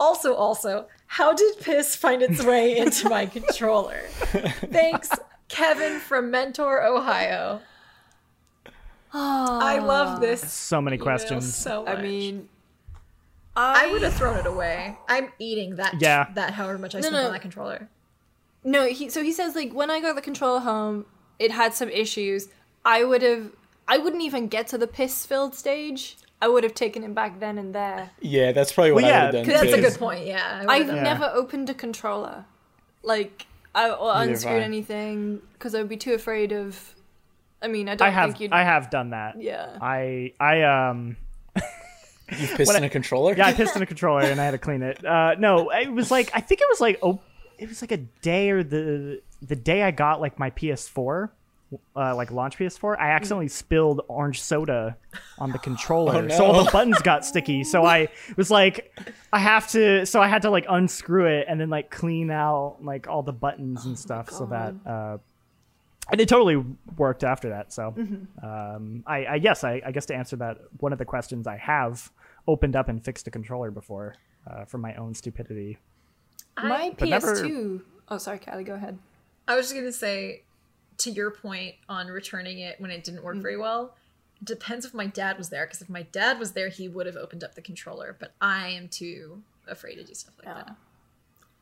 Also, 0.00 0.34
also, 0.34 0.86
how 1.06 1.32
did 1.32 1.58
piss 1.60 1.96
find 1.96 2.22
its 2.22 2.44
way 2.44 2.76
into 2.78 3.08
my 3.08 3.26
controller? 3.36 4.02
Thanks, 4.70 5.10
Kevin 5.48 5.98
from 5.98 6.30
Mentor, 6.30 6.84
Ohio. 6.84 7.60
I 9.12 9.78
love 9.78 10.20
this. 10.20 10.50
So 10.52 10.80
many 10.80 10.98
questions. 10.98 11.54
So 11.54 11.84
much. 11.84 11.98
I 11.98 12.02
mean, 12.02 12.48
I 13.56 13.90
would 13.90 14.02
have 14.02 14.14
thrown 14.14 14.36
it 14.36 14.46
away. 14.46 14.96
I'm 15.08 15.32
eating 15.38 15.76
that. 15.76 16.00
Yeah. 16.00 16.28
That 16.34 16.54
however 16.54 16.78
much 16.78 16.94
I 16.94 17.00
spent 17.00 17.14
no. 17.14 17.26
on 17.26 17.32
that 17.32 17.42
controller. 17.42 17.88
No, 18.64 18.86
he 18.86 19.08
so 19.08 19.22
he 19.22 19.32
says 19.32 19.54
like 19.54 19.72
when 19.72 19.90
I 19.90 20.00
got 20.00 20.14
the 20.14 20.22
controller 20.22 20.60
home, 20.60 21.06
it 21.38 21.50
had 21.50 21.74
some 21.74 21.88
issues. 21.88 22.48
I 22.84 23.04
would 23.04 23.22
have 23.22 23.50
I 23.86 23.98
wouldn't 23.98 24.22
even 24.22 24.48
get 24.48 24.68
to 24.68 24.78
the 24.78 24.86
piss 24.86 25.26
filled 25.26 25.54
stage. 25.54 26.16
I 26.40 26.46
would 26.46 26.62
have 26.62 26.74
taken 26.74 27.02
it 27.02 27.14
back 27.14 27.40
then 27.40 27.58
and 27.58 27.74
there. 27.74 28.10
Yeah, 28.20 28.52
that's 28.52 28.72
probably 28.72 28.92
what 28.92 29.02
Well, 29.02 29.12
I 29.12 29.16
yeah, 29.16 29.24
would 29.26 29.34
have 29.34 29.46
done. 29.46 29.54
That's 29.54 29.76
a 29.76 29.80
good 29.80 29.98
point. 29.98 30.26
Yeah. 30.26 30.64
I 30.68 30.78
would've 30.78 30.90
I've 30.90 30.96
Yeah. 30.96 31.02
never 31.02 31.30
opened 31.34 31.68
a 31.70 31.74
controller, 31.74 32.44
like 33.02 33.46
I 33.74 33.90
or 33.90 34.12
unscrewed 34.14 34.62
anything 34.62 35.40
because 35.54 35.74
I 35.74 35.78
would 35.80 35.88
be 35.88 35.96
too 35.96 36.14
afraid 36.14 36.52
of. 36.52 36.94
I 37.60 37.68
mean, 37.68 37.88
I 37.88 37.94
don't 37.96 38.06
I 38.06 38.10
have. 38.10 38.30
think 38.30 38.40
you'd. 38.40 38.52
I 38.52 38.62
have 38.62 38.90
done 38.90 39.10
that. 39.10 39.40
yeah. 39.42 39.78
I. 39.80 40.32
I 40.38 40.62
um. 40.62 41.16
You've 42.30 42.50
pissed 42.56 42.68
What 42.68 42.76
in 42.76 42.82
I- 42.84 42.86
a 42.86 42.90
controller? 42.90 43.34
Yeah, 43.34 43.46
I 43.46 43.52
pissed 43.54 43.74
in 43.74 43.82
a 43.82 43.86
controller 43.86 44.20
and 44.20 44.38
I 44.40 44.44
had 44.44 44.50
to 44.50 44.58
clean 44.58 44.82
it. 44.82 45.02
Uh, 45.04 45.34
no, 45.38 45.70
it 45.70 45.90
was 45.90 46.10
like 46.10 46.30
I 46.34 46.40
think 46.40 46.60
it 46.60 46.66
was 46.68 46.80
like 46.80 46.98
oh, 47.02 47.20
it 47.58 47.68
was 47.68 47.80
like 47.82 47.92
a 47.92 47.96
day 47.96 48.50
or 48.50 48.62
the 48.62 49.22
the 49.40 49.56
day 49.56 49.82
I 49.82 49.90
got 49.92 50.20
like 50.20 50.38
my 50.38 50.50
PS4, 50.50 51.30
uh, 51.96 52.14
like 52.14 52.30
launch 52.30 52.58
PS4. 52.58 52.98
I 52.98 53.12
accidentally 53.12 53.48
spilled 53.48 54.02
orange 54.08 54.42
soda 54.42 54.96
on 55.38 55.52
the 55.52 55.58
controller, 55.58 56.16
Oh, 56.16 56.20
no. 56.22 56.36
so 56.36 56.44
all 56.44 56.64
the 56.64 56.70
buttons 56.70 57.00
got 57.00 57.24
sticky. 57.24 57.64
So 57.64 57.84
I 57.86 58.08
was 58.36 58.50
like, 58.50 58.94
I 59.32 59.38
have 59.38 59.66
to. 59.68 60.04
So 60.04 60.20
I 60.20 60.28
had 60.28 60.42
to 60.42 60.50
like 60.50 60.66
unscrew 60.68 61.24
it 61.26 61.46
and 61.48 61.58
then 61.58 61.70
like 61.70 61.90
clean 61.90 62.30
out 62.30 62.76
like 62.82 63.08
all 63.08 63.22
the 63.22 63.32
buttons 63.32 63.86
and 63.86 63.98
stuff 63.98 64.28
so 64.30 64.44
that. 64.46 64.74
Uh, 64.86 65.16
and 66.10 66.20
it 66.20 66.28
totally 66.28 66.62
worked 66.96 67.24
after 67.24 67.50
that. 67.50 67.72
So, 67.72 67.94
um, 68.42 69.02
I, 69.06 69.24
I 69.24 69.34
yes, 69.36 69.64
I, 69.64 69.82
I 69.84 69.92
guess 69.92 70.06
to 70.06 70.14
answer 70.14 70.36
that, 70.36 70.58
one 70.78 70.92
of 70.92 70.98
the 70.98 71.04
questions 71.04 71.46
I 71.46 71.56
have 71.56 72.10
opened 72.46 72.76
up 72.76 72.88
and 72.88 73.04
fixed 73.04 73.26
a 73.26 73.30
controller 73.30 73.70
before 73.70 74.14
uh, 74.50 74.64
for 74.64 74.78
my 74.78 74.94
own 74.94 75.14
stupidity. 75.14 75.78
My 76.56 76.94
But 76.98 77.08
PS2. 77.08 77.82
Oh, 78.08 78.18
sorry, 78.18 78.38
Kallie. 78.38 78.64
Go 78.64 78.74
ahead. 78.74 78.98
I 79.46 79.54
was 79.54 79.66
just 79.66 79.74
gonna 79.74 79.92
say, 79.92 80.42
to 80.98 81.10
your 81.10 81.30
point 81.30 81.74
on 81.88 82.08
returning 82.08 82.58
it 82.58 82.80
when 82.80 82.90
it 82.90 83.04
didn't 83.04 83.22
work 83.22 83.36
very 83.36 83.56
well. 83.56 83.94
It 84.40 84.46
depends 84.46 84.84
if 84.84 84.94
my 84.94 85.06
dad 85.06 85.38
was 85.38 85.48
there, 85.48 85.66
because 85.66 85.82
if 85.82 85.88
my 85.88 86.02
dad 86.02 86.38
was 86.38 86.52
there, 86.52 86.68
he 86.68 86.88
would 86.88 87.06
have 87.06 87.16
opened 87.16 87.44
up 87.44 87.54
the 87.54 87.62
controller. 87.62 88.16
But 88.18 88.34
I 88.40 88.68
am 88.68 88.88
too 88.88 89.42
afraid 89.66 89.96
to 89.96 90.04
do 90.04 90.14
stuff 90.14 90.34
like 90.38 90.54
that. 90.54 90.76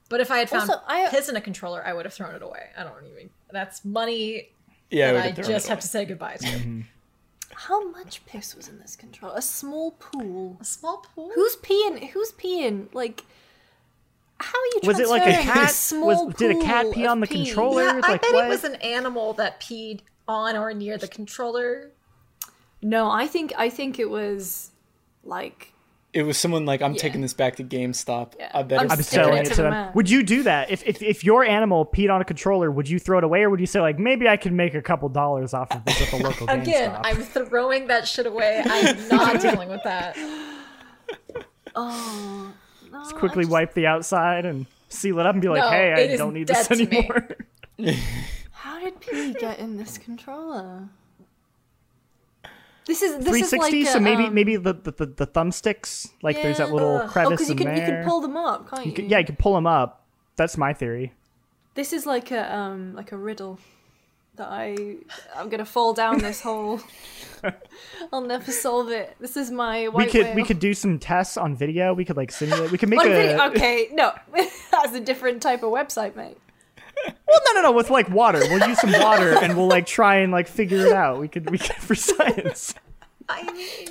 But 0.08 0.20
if 0.20 0.30
I 0.30 0.38
had 0.38 0.48
found 0.48 0.70
Also, 0.70 0.82
I- 0.86 1.04
uh, 1.06 1.10
piss 1.10 1.28
in 1.28 1.36
a 1.36 1.40
controller, 1.40 1.82
I 1.84 1.92
would 1.92 2.04
have 2.04 2.14
thrown 2.14 2.34
it 2.34 2.42
away. 2.42 2.68
I 2.78 2.84
don't 2.84 3.06
even. 3.06 3.30
That's 3.50 3.84
money 3.84 4.50
yeah, 4.90 5.10
I 5.10 5.12
that 5.12 5.36
would 5.36 5.44
I 5.44 5.48
just 5.48 5.68
have 5.68 5.80
to 5.80 5.88
say 5.88 6.04
goodbye 6.04 6.36
to. 6.36 6.46
It. 6.46 6.84
How 7.54 7.88
much 7.90 8.24
piss 8.26 8.54
was 8.54 8.68
in 8.68 8.78
this 8.78 8.94
controller? 8.96 9.34
A 9.36 9.42
small 9.42 9.92
pool. 9.92 10.58
A 10.60 10.64
small 10.64 10.98
pool. 10.98 11.30
Who's 11.34 11.56
peeing? 11.56 12.10
Who's 12.10 12.30
peeing? 12.32 12.92
Like, 12.94 13.24
how 14.38 14.58
are 14.58 14.66
you? 14.74 14.80
Was 14.84 15.00
it 15.00 15.08
like 15.08 15.22
a 15.22 15.32
transferring 15.32 15.54
cat? 15.64 15.70
small 15.70 16.26
Was, 16.26 16.34
did 16.36 16.56
a 16.56 16.60
cat 16.60 16.86
pee 16.92 17.06
on 17.06 17.20
the 17.20 17.26
pee? 17.26 17.46
controller? 17.46 17.82
Yeah, 17.84 18.00
I 18.04 18.12
Like, 18.12 18.22
bet 18.22 18.32
what? 18.34 18.44
it 18.44 18.48
was 18.48 18.64
an 18.64 18.74
animal 18.76 19.32
that 19.34 19.60
peed 19.60 20.00
on 20.28 20.56
or 20.56 20.72
near 20.74 20.98
the 20.98 21.08
controller. 21.08 21.90
No, 22.82 23.10
I 23.10 23.26
think 23.26 23.52
I 23.56 23.70
think 23.70 23.98
it 23.98 24.10
was 24.10 24.70
like 25.24 25.72
It 26.16 26.22
was 26.24 26.38
someone 26.38 26.64
like, 26.64 26.80
I'm 26.80 26.94
Yeah. 26.94 26.98
taking 26.98 27.20
this 27.20 27.34
back 27.34 27.56
to 27.56 27.62
GameStop. 27.64 28.32
Yeah. 28.38 28.50
I 28.54 28.62
bet 28.62 28.78
I'm 28.80 28.84
it's 28.86 28.94
I'm 28.94 29.02
sticking 29.02 29.24
selling 29.24 29.36
it 29.38 29.40
it 29.42 29.48
to 29.50 29.54
to 29.56 29.62
the 29.64 29.70
them. 29.70 29.90
Would 29.94 30.08
you 30.08 30.22
do 30.22 30.42
that 30.44 30.70
if, 30.70 30.82
if 30.86 31.02
if 31.02 31.22
your 31.24 31.44
animal 31.44 31.84
peed 31.84 32.10
on 32.10 32.22
a 32.22 32.24
controller? 32.24 32.70
Would 32.70 32.88
you 32.88 32.98
throw 32.98 33.18
it 33.18 33.24
away, 33.24 33.42
or 33.42 33.50
would 33.50 33.60
you 33.60 33.66
say 33.66 33.80
like 33.80 33.98
maybe 33.98 34.26
I 34.26 34.38
can 34.38 34.56
make 34.56 34.74
a 34.74 34.80
couple 34.80 35.10
dollars 35.10 35.52
off 35.52 35.70
of 35.72 35.84
this 35.84 36.00
at 36.00 36.10
the 36.18 36.24
local 36.24 36.46
GameStop? 36.48 36.62
Again, 36.62 36.96
I'm 37.04 37.16
throwing 37.22 37.88
that 37.88 38.08
shit 38.08 38.24
away. 38.26 38.62
I'm 38.64 39.08
not 39.08 39.40
dealing 39.42 39.68
with 39.68 39.82
that. 39.84 40.16
oh 41.74 42.52
no, 42.90 42.98
Just 43.00 43.14
quickly 43.16 43.44
just- 43.44 43.52
wipe 43.52 43.74
the 43.74 43.86
outside 43.86 44.46
and 44.46 44.64
seal 44.88 45.18
it 45.18 45.26
up 45.26 45.34
and 45.34 45.42
be 45.42 45.48
like, 45.48 45.60
No, 45.60 45.68
hey, 45.70 46.12
I 46.14 46.16
don't 46.16 46.32
need 46.32 46.46
this 46.46 46.70
anymore. 46.70 47.28
How 48.52 48.80
did 48.80 49.00
pee 49.00 49.34
get 49.34 49.58
in 49.58 49.76
this 49.76 49.98
controller? 49.98 50.88
This 52.86 53.02
is 53.02 53.18
this 53.18 53.34
is 53.34 53.50
360, 53.50 53.58
like 53.58 53.88
a, 53.88 53.92
so 53.92 54.00
maybe 54.00 54.24
um, 54.24 54.34
maybe 54.34 54.56
the, 54.56 54.72
the, 54.72 54.92
the, 54.92 55.06
the 55.06 55.26
thumbsticks, 55.26 56.12
like 56.22 56.40
there's 56.40 56.58
that 56.58 56.70
little 56.70 57.00
oh, 57.02 57.08
crevice 57.08 57.40
you 57.48 57.52
in 57.52 57.58
can 57.58 57.66
there. 57.66 57.76
you 57.76 57.82
can 57.82 58.04
pull 58.04 58.20
them 58.20 58.36
up, 58.36 58.70
can't 58.70 58.84
you? 58.84 58.90
You 58.90 58.96
can- 58.96 59.08
yeah, 59.08 59.18
you 59.18 59.24
can 59.24 59.36
pull 59.36 59.54
them 59.54 59.66
up. 59.66 60.04
That's 60.36 60.56
my 60.56 60.72
theory. 60.72 61.12
This 61.74 61.92
is 61.92 62.06
like 62.06 62.30
a 62.30 62.56
um 62.56 62.94
like 62.94 63.10
a 63.10 63.16
riddle 63.16 63.58
that 64.36 64.48
I 64.48 64.96
I'm 65.34 65.48
gonna 65.48 65.64
fall 65.64 65.94
down 65.94 66.18
this 66.18 66.40
hole. 66.42 66.80
I'll 68.12 68.20
never 68.20 68.52
solve 68.52 68.90
it. 68.90 69.16
This 69.18 69.36
is 69.36 69.50
my 69.50 69.88
We 69.88 70.06
could 70.06 70.36
we 70.36 70.44
could 70.44 70.60
do 70.60 70.72
some 70.72 71.00
tests 71.00 71.36
on 71.36 71.56
video. 71.56 71.92
We 71.92 72.04
could 72.04 72.16
like 72.16 72.30
simulate. 72.30 72.70
We 72.70 72.78
could 72.78 72.88
make 72.88 73.00
a 73.00 73.08
video- 73.08 73.48
okay, 73.48 73.88
no, 73.92 74.12
that's 74.70 74.94
a 74.94 75.00
different 75.00 75.42
type 75.42 75.64
of 75.64 75.70
website, 75.70 76.14
mate. 76.14 76.38
Well, 77.06 77.40
no, 77.46 77.52
no, 77.54 77.62
no, 77.62 77.72
with 77.72 77.90
like 77.90 78.08
water. 78.10 78.40
We'll 78.40 78.68
use 78.68 78.80
some 78.80 78.92
water 78.92 79.36
and 79.42 79.56
we'll 79.56 79.68
like 79.68 79.86
try 79.86 80.16
and 80.16 80.32
like 80.32 80.48
figure 80.48 80.86
it 80.86 80.92
out. 80.92 81.18
We 81.20 81.28
could 81.28 81.50
we 81.50 81.58
could 81.58 81.76
for 81.76 81.94
science. 81.94 82.74
I 83.28 83.42
mean, 83.52 83.88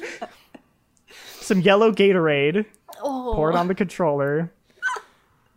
Some 1.42 1.62
yellow 1.62 1.92
Gatorade, 1.92 2.66
Oh, 3.02 3.34
pour 3.36 3.50
it 3.52 3.56
on 3.56 3.68
the 3.68 3.76
controller, 3.76 4.52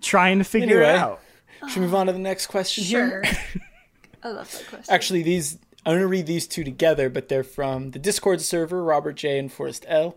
trying 0.01 0.39
to 0.39 0.45
figure 0.45 0.83
Anyway. 0.83 0.91
it 0.91 0.97
out. 0.97 1.21
Should 1.69 1.77
we 1.81 1.87
move 1.87 1.95
on 1.95 2.07
to 2.07 2.13
the 2.13 2.19
next 2.19 2.47
question 2.49 2.85
here? 2.85 3.25
sure. 3.25 3.63
I 4.23 4.29
love 4.31 4.51
that 4.51 4.67
question. 4.69 4.95
Actually, 4.95 5.23
these 5.23 5.59
I'm 5.87 5.95
gonna 5.95 6.07
read 6.07 6.27
these 6.27 6.47
two 6.47 6.65
together, 6.65 7.09
but 7.09 7.29
they're 7.29 7.45
from 7.45 7.93
the 7.93 7.99
Discord 7.99 8.41
server, 8.41 8.83
Robert 8.83 9.15
J 9.15 9.39
and 9.39 9.51
Forrest 9.53 9.85
L. 9.89 10.17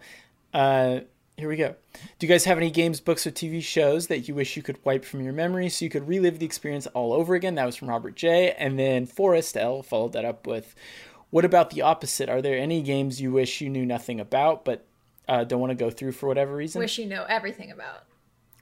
Uh, 0.53 1.01
here 1.41 1.49
we 1.49 1.57
go. 1.57 1.75
Do 2.19 2.25
you 2.25 2.29
guys 2.31 2.45
have 2.45 2.57
any 2.57 2.71
games, 2.71 2.99
books, 3.01 3.27
or 3.27 3.31
TV 3.31 3.61
shows 3.61 4.07
that 4.07 4.27
you 4.27 4.35
wish 4.35 4.55
you 4.55 4.63
could 4.63 4.77
wipe 4.85 5.03
from 5.03 5.21
your 5.21 5.33
memory 5.33 5.67
so 5.69 5.83
you 5.83 5.89
could 5.91 6.07
relive 6.07 6.39
the 6.39 6.45
experience 6.45 6.87
all 6.87 7.11
over 7.13 7.35
again? 7.35 7.55
That 7.55 7.65
was 7.65 7.75
from 7.75 7.89
Robert 7.89 8.15
J. 8.15 8.51
And 8.53 8.77
then 8.79 9.05
Forrest 9.05 9.57
L 9.57 9.81
followed 9.83 10.13
that 10.13 10.23
up 10.23 10.47
with, 10.47 10.73
"What 11.31 11.43
about 11.43 11.71
the 11.71 11.81
opposite? 11.81 12.29
Are 12.29 12.41
there 12.41 12.57
any 12.57 12.81
games 12.81 13.19
you 13.19 13.31
wish 13.31 13.59
you 13.59 13.69
knew 13.69 13.85
nothing 13.85 14.19
about, 14.19 14.63
but 14.63 14.85
uh, 15.27 15.43
don't 15.43 15.59
want 15.59 15.71
to 15.71 15.75
go 15.75 15.89
through 15.89 16.11
for 16.13 16.27
whatever 16.27 16.55
reason? 16.55 16.79
Wish 16.79 16.97
you 16.99 17.05
know 17.07 17.25
everything 17.27 17.71
about. 17.71 18.03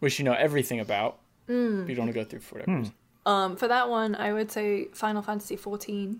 Wish 0.01 0.17
you 0.17 0.25
know 0.25 0.33
everything 0.33 0.79
about, 0.79 1.19
but 1.47 1.53
you 1.53 1.93
don't 1.95 2.05
want 2.05 2.13
to 2.13 2.19
go 2.19 2.23
through 2.23 2.39
for 2.39 2.55
whatever 2.55 2.77
reason." 2.77 2.93
Um, 3.25 3.57
for 3.57 3.67
that 3.67 3.89
one, 3.89 4.15
I 4.15 4.31
would 4.33 4.49
say 4.51 4.85
Final 4.93 5.21
Fantasy 5.21 5.55
XIV. 5.57 6.19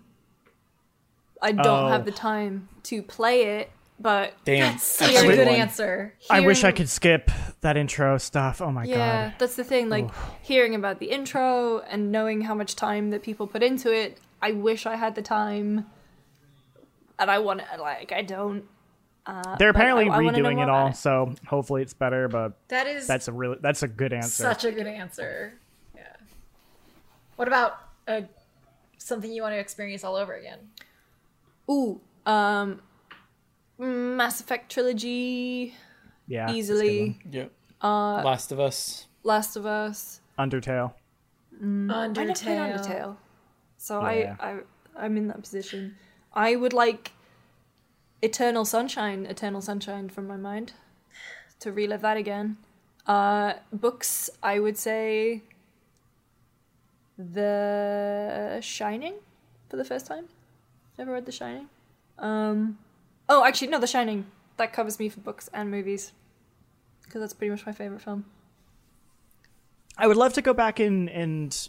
I 1.42 1.52
don't 1.52 1.66
Oh. 1.86 1.88
have 1.88 2.04
the 2.04 2.12
time 2.12 2.68
to 2.84 3.02
play 3.02 3.60
it, 3.60 3.70
but 4.00 4.32
Damn, 4.44 4.78
Such 4.78 5.08
that's 5.12 5.22
a 5.22 5.26
good 5.26 5.36
good 5.36 5.46
one. 5.46 5.56
answer. 5.56 6.14
I 6.30 6.40
wish 6.40 6.64
I 6.64 6.72
could 6.72 6.88
skip 6.88 7.30
that 7.60 7.76
intro 7.76 8.16
stuff. 8.18 8.60
Oh 8.62 8.72
my 8.72 8.84
Yeah, 8.84 8.94
god. 8.94 8.98
Yeah, 9.04 9.32
that's 9.38 9.56
the 9.56 9.64
thing. 9.64 9.88
Like 9.90 10.08
hearing 10.42 10.74
about 10.74 10.98
the 10.98 11.06
intro 11.10 11.80
and 11.80 12.10
knowing 12.10 12.40
how 12.40 12.54
much 12.54 12.74
time 12.76 13.10
that 13.10 13.22
people 13.22 13.46
put 13.46 13.62
into 13.62 13.92
it. 13.92 14.18
I 14.42 14.52
wish 14.52 14.86
I 14.86 14.96
had 14.96 15.14
the 15.14 15.22
time, 15.22 15.84
and 17.18 17.30
I 17.30 17.38
want 17.40 17.60
to. 17.60 17.80
Like 17.80 18.10
I 18.12 18.22
don't. 18.22 18.64
Uh, 19.26 19.56
They're 19.56 19.68
apparently 19.68 20.08
I- 20.08 20.16
I 20.16 20.22
redoing 20.22 20.62
it 20.62 20.68
all, 20.70 20.88
it. 20.88 20.96
so 20.96 21.34
hopefully 21.46 21.82
it's 21.82 21.92
better. 21.92 22.26
But 22.26 22.54
That 22.68 22.86
is 22.86 23.06
that's 23.06 23.28
a 23.28 23.32
really 23.32 23.58
that's 23.60 23.82
a 23.82 23.88
good 23.88 24.14
answer. 24.14 24.42
such 24.42 24.64
a 24.64 24.72
good 24.72 24.86
answer. 24.86 25.52
Yeah. 25.94 26.02
What 27.36 27.46
about 27.48 27.78
uh, 28.08 28.22
something 28.96 29.30
you 29.30 29.42
want 29.42 29.52
to 29.54 29.58
experience 29.58 30.04
all 30.04 30.16
over 30.16 30.32
again? 30.32 30.58
Ooh, 31.70 32.00
um, 32.24 32.80
Mass 33.80 34.40
Effect 34.40 34.70
trilogy, 34.70 35.74
yeah, 36.26 36.46
that's 36.46 36.50
a 36.50 36.52
good 36.52 36.58
easily. 36.58 37.18
Yep. 37.30 37.52
Uh, 37.82 38.22
Last 38.22 38.52
of 38.52 38.60
Us. 38.60 39.06
Last 39.22 39.56
of 39.56 39.64
Us. 39.66 40.20
one. 40.36 40.50
Undertale. 40.50 40.92
I 41.62 41.64
never 41.64 42.12
played 42.12 42.34
Undertale. 42.34 42.78
Undertale, 42.78 43.16
so 43.76 44.00
Yeah. 44.08 44.36
I, 44.38 44.50
I 44.50 44.58
I'm 44.96 45.16
in 45.16 45.28
that 45.28 45.40
position. 45.42 45.96
I 46.32 46.56
would 46.56 46.72
like 46.72 47.12
Eternal 48.22 48.64
Sunshine, 48.64 49.26
Eternal 49.26 49.60
Sunshine 49.60 50.08
from 50.08 50.26
my 50.26 50.36
mind 50.36 50.72
to 51.60 51.72
relive 51.72 52.02
that 52.02 52.16
again. 52.16 52.58
Uh, 53.06 53.54
books, 53.72 54.30
I 54.42 54.58
would 54.58 54.76
say 54.78 55.42
The 57.18 58.58
Shining 58.62 59.14
for 59.68 59.76
the 59.76 59.84
first 59.84 60.06
time. 60.06 60.26
Never 60.98 61.12
read 61.12 61.26
The 61.26 61.32
Shining. 61.32 61.68
Um, 62.18 62.78
oh, 63.30 63.44
actually, 63.44 63.68
no, 63.68 63.78
The 63.78 63.86
Shining. 63.86 64.26
That 64.58 64.74
covers 64.74 64.98
me 64.98 65.08
for 65.08 65.20
books 65.20 65.48
and 65.54 65.70
movies 65.70 66.12
because 67.04 67.22
that's 67.22 67.32
pretty 67.32 67.50
much 67.50 67.64
my 67.64 67.72
favorite 67.72 68.02
film. 68.02 68.26
I 69.96 70.06
would 70.06 70.18
love 70.18 70.34
to 70.34 70.42
go 70.42 70.52
back 70.52 70.80
and 70.80 71.08
and 71.08 71.68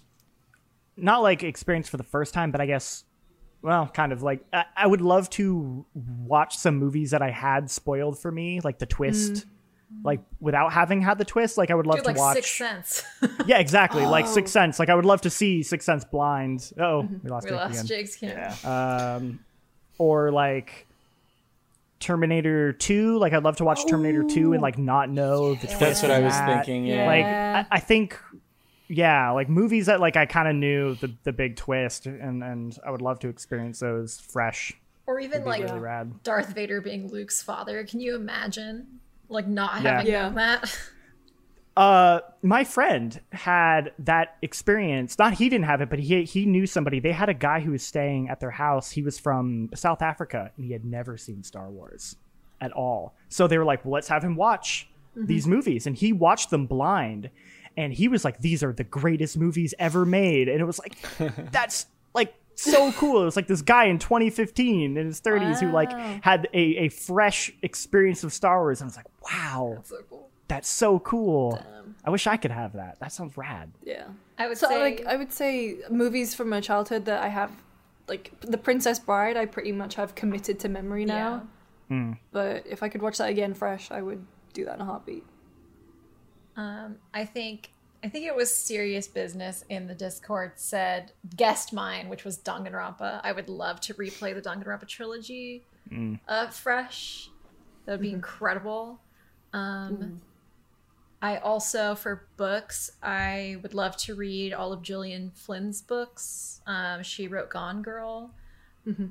not 0.97 1.21
like 1.21 1.41
experience 1.41 1.87
for 1.87 1.95
the 1.95 2.03
first 2.03 2.33
time, 2.33 2.51
but 2.51 2.59
I 2.59 2.65
guess 2.65 3.05
well, 3.61 3.87
kind 3.87 4.11
of 4.11 4.23
like 4.23 4.43
I, 4.51 4.65
I 4.75 4.87
would 4.87 5.01
love 5.01 5.29
to 5.31 5.85
watch 5.93 6.57
some 6.57 6.77
movies 6.77 7.11
that 7.11 7.21
I 7.21 7.29
had 7.29 7.69
spoiled 7.69 8.19
for 8.19 8.31
me, 8.31 8.59
like 8.61 8.79
the 8.79 8.85
twist. 8.85 9.45
Like 10.05 10.21
without 10.39 10.71
having 10.71 11.01
had 11.01 11.17
the 11.17 11.25
twist, 11.25 11.57
like 11.57 11.69
I 11.69 11.75
would 11.75 11.85
love 11.85 11.97
Dude, 11.97 12.05
to 12.05 12.11
like 12.11 12.17
watch. 12.17 12.35
Sixth 12.35 12.55
Sense. 12.55 13.03
Yeah, 13.45 13.59
exactly. 13.59 14.05
Like 14.05 14.25
Sixth 14.25 14.53
Sense. 14.53 14.79
Like 14.79 14.89
I 14.89 14.95
would 14.95 15.05
love 15.05 15.21
to 15.21 15.29
see 15.29 15.63
Sixth 15.63 15.85
Sense 15.85 16.05
blind. 16.05 16.71
Oh, 16.79 17.01
we 17.01 17.29
lost 17.29 17.45
we 17.45 17.51
Jake 17.51 17.59
lost 17.59 17.73
again. 17.73 17.85
Jake's 17.85 18.15
camera. 18.15 18.55
Um, 18.63 19.39
or 19.97 20.31
like 20.31 20.87
Terminator 22.01 22.73
Two. 22.73 23.17
Like 23.19 23.33
I'd 23.33 23.43
love 23.43 23.57
to 23.57 23.63
watch 23.63 23.87
Terminator 23.87 24.23
Two 24.23 24.53
and 24.53 24.61
like 24.61 24.77
not 24.77 25.09
know 25.09 25.55
the 25.55 25.67
twist. 25.67 25.79
That's 25.79 26.01
what 26.01 26.11
I 26.11 26.19
was 26.19 26.33
that. 26.33 26.65
thinking. 26.65 26.85
Yeah. 26.85 27.05
Like 27.05 27.21
Yeah. 27.23 27.65
I, 27.71 27.77
I 27.77 27.79
think, 27.79 28.17
yeah, 28.87 29.31
like 29.31 29.47
movies 29.49 29.85
that 29.85 29.99
like 29.99 30.17
I 30.17 30.25
kind 30.25 30.47
of 30.47 30.55
knew 30.55 30.95
the 30.95 31.13
the 31.23 31.31
big 31.31 31.55
twist, 31.55 32.05
and 32.07 32.43
and 32.43 32.77
I 32.85 32.91
would 32.91 33.01
love 33.01 33.19
to 33.19 33.29
experience 33.29 33.79
those 33.79 34.19
fresh. 34.19 34.73
Or 35.07 35.19
even 35.19 35.43
like 35.45 35.63
really 35.63 35.79
rad. 35.79 36.23
Darth 36.23 36.53
Vader 36.53 36.79
being 36.81 37.07
Luke's 37.09 37.41
father. 37.41 37.83
Can 37.85 37.99
you 37.99 38.15
imagine? 38.15 38.99
Like 39.29 39.47
not 39.47 39.81
Yeah. 39.81 39.97
having 39.97 40.11
Yeah. 40.11 40.21
known 40.23 40.35
that. 40.35 40.79
Uh, 41.77 42.19
my 42.41 42.63
friend 42.63 43.21
had 43.31 43.93
that 43.99 44.37
experience. 44.41 45.17
Not 45.17 45.35
he 45.35 45.47
didn't 45.47 45.65
have 45.65 45.81
it, 45.81 45.89
but 45.89 45.99
he 45.99 46.23
he 46.23 46.45
knew 46.45 46.65
somebody. 46.65 46.99
They 46.99 47.13
had 47.13 47.29
a 47.29 47.33
guy 47.33 47.61
who 47.61 47.71
was 47.71 47.83
staying 47.83 48.29
at 48.29 48.39
their 48.39 48.51
house. 48.51 48.91
He 48.91 49.01
was 49.01 49.17
from 49.17 49.69
South 49.73 50.01
Africa, 50.01 50.51
and 50.55 50.65
he 50.65 50.73
had 50.73 50.83
never 50.83 51.17
seen 51.17 51.43
Star 51.43 51.69
Wars 51.69 52.17
at 52.59 52.71
all. 52.73 53.15
So 53.29 53.47
they 53.47 53.57
were 53.57 53.63
like, 53.63 53.85
well, 53.85 53.93
"Let's 53.93 54.09
have 54.09 54.23
him 54.23 54.35
watch 54.35 54.89
these 55.15 55.47
movies," 55.47 55.87
and 55.87 55.95
he 55.95 56.11
watched 56.11 56.49
them 56.49 56.67
blind. 56.67 57.29
And 57.77 57.93
he 57.93 58.09
was 58.09 58.25
like, 58.25 58.39
"These 58.39 58.63
are 58.63 58.73
the 58.73 58.83
greatest 58.83 59.37
movies 59.37 59.73
ever 59.79 60.05
made," 60.05 60.49
and 60.49 60.59
it 60.59 60.65
was 60.65 60.79
like, 60.79 60.97
"That's 61.51 61.85
like." 62.13 62.33
So 62.55 62.91
cool! 62.91 63.21
It 63.21 63.25
was 63.25 63.37
like 63.37 63.47
this 63.47 63.61
guy 63.61 63.85
in 63.85 63.97
2015 63.97 64.97
in 64.97 65.05
his 65.05 65.21
30s 65.21 65.61
who 65.61 65.71
like 65.71 65.91
had 66.21 66.47
a, 66.53 66.59
a 66.59 66.89
fresh 66.89 67.51
experience 67.63 68.25
of 68.25 68.33
Star 68.33 68.59
Wars, 68.59 68.81
and 68.81 68.85
I 68.85 68.89
was 68.89 68.97
like, 68.97 69.07
"Wow, 69.23 69.81
so 69.83 69.95
cool. 70.09 70.30
That's 70.51 70.67
so 70.67 70.99
cool. 70.99 71.63
I 72.03 72.09
wish 72.09 72.27
I 72.27 72.35
could 72.35 72.51
have 72.51 72.73
that. 72.73 72.99
That 72.99 73.13
sounds 73.13 73.37
rad. 73.37 73.71
Yeah. 73.83 74.07
I 74.37 74.49
would 74.49 74.57
So 74.57 74.67
say 74.67 74.81
like 74.81 75.05
I 75.05 75.15
would 75.15 75.31
say 75.31 75.77
movies 75.89 76.33
from 76.35 76.49
my 76.49 76.59
childhood 76.59 77.05
that 77.05 77.23
I 77.23 77.29
have 77.29 77.51
like 78.09 78.33
The 78.41 78.57
Princess 78.57 78.99
Bride 78.99 79.37
I 79.37 79.45
pretty 79.45 79.71
much 79.71 79.95
have 79.95 80.13
committed 80.13 80.59
to 80.59 80.69
memory 80.69 81.05
now. 81.05 81.47
But 82.31 82.65
if 82.67 82.83
I 82.83 82.89
could 82.89 83.01
watch 83.01 83.17
that 83.17 83.29
again 83.29 83.53
fresh, 83.53 83.91
I 83.91 84.01
would 84.01 84.25
do 84.53 84.65
that 84.65 84.75
in 84.75 84.81
a 84.81 84.85
heartbeat. 84.85 85.23
Um, 86.57 86.97
I 87.13 87.23
think 87.23 87.71
I 88.03 88.09
think 88.09 88.25
it 88.25 88.35
was 88.35 88.53
serious 88.53 89.07
business 89.07 89.63
in 89.69 89.87
the 89.87 89.95
Discord 89.95 90.53
said 90.55 91.13
guessed 91.37 91.71
mine, 91.71 92.09
which 92.09 92.25
was 92.25 92.37
Danganronpa. 92.37 93.21
I 93.23 93.31
would 93.31 93.47
love 93.47 93.79
to 93.81 93.93
replay 93.93 94.33
the 94.33 94.41
Danganronpa 94.41 94.87
trilogy 94.87 95.63
uh, 96.27 96.47
fresh. 96.47 97.29
That 97.85 97.93
would 97.93 98.01
be 98.01 98.11
incredible. 98.11 98.99
Um, 99.53 100.21
I 101.21 101.37
also 101.37 101.95
for 101.95 102.25
books, 102.37 102.91
I 103.03 103.57
would 103.61 103.73
love 103.73 103.95
to 103.97 104.15
read 104.15 104.53
all 104.53 104.73
of 104.73 104.81
Gillian 104.81 105.31
Flynn's 105.35 105.81
books. 105.81 106.61
Um, 106.65 107.03
she 107.03 107.27
wrote 107.27 107.49
Gone 107.49 107.81
Girl 107.81 108.31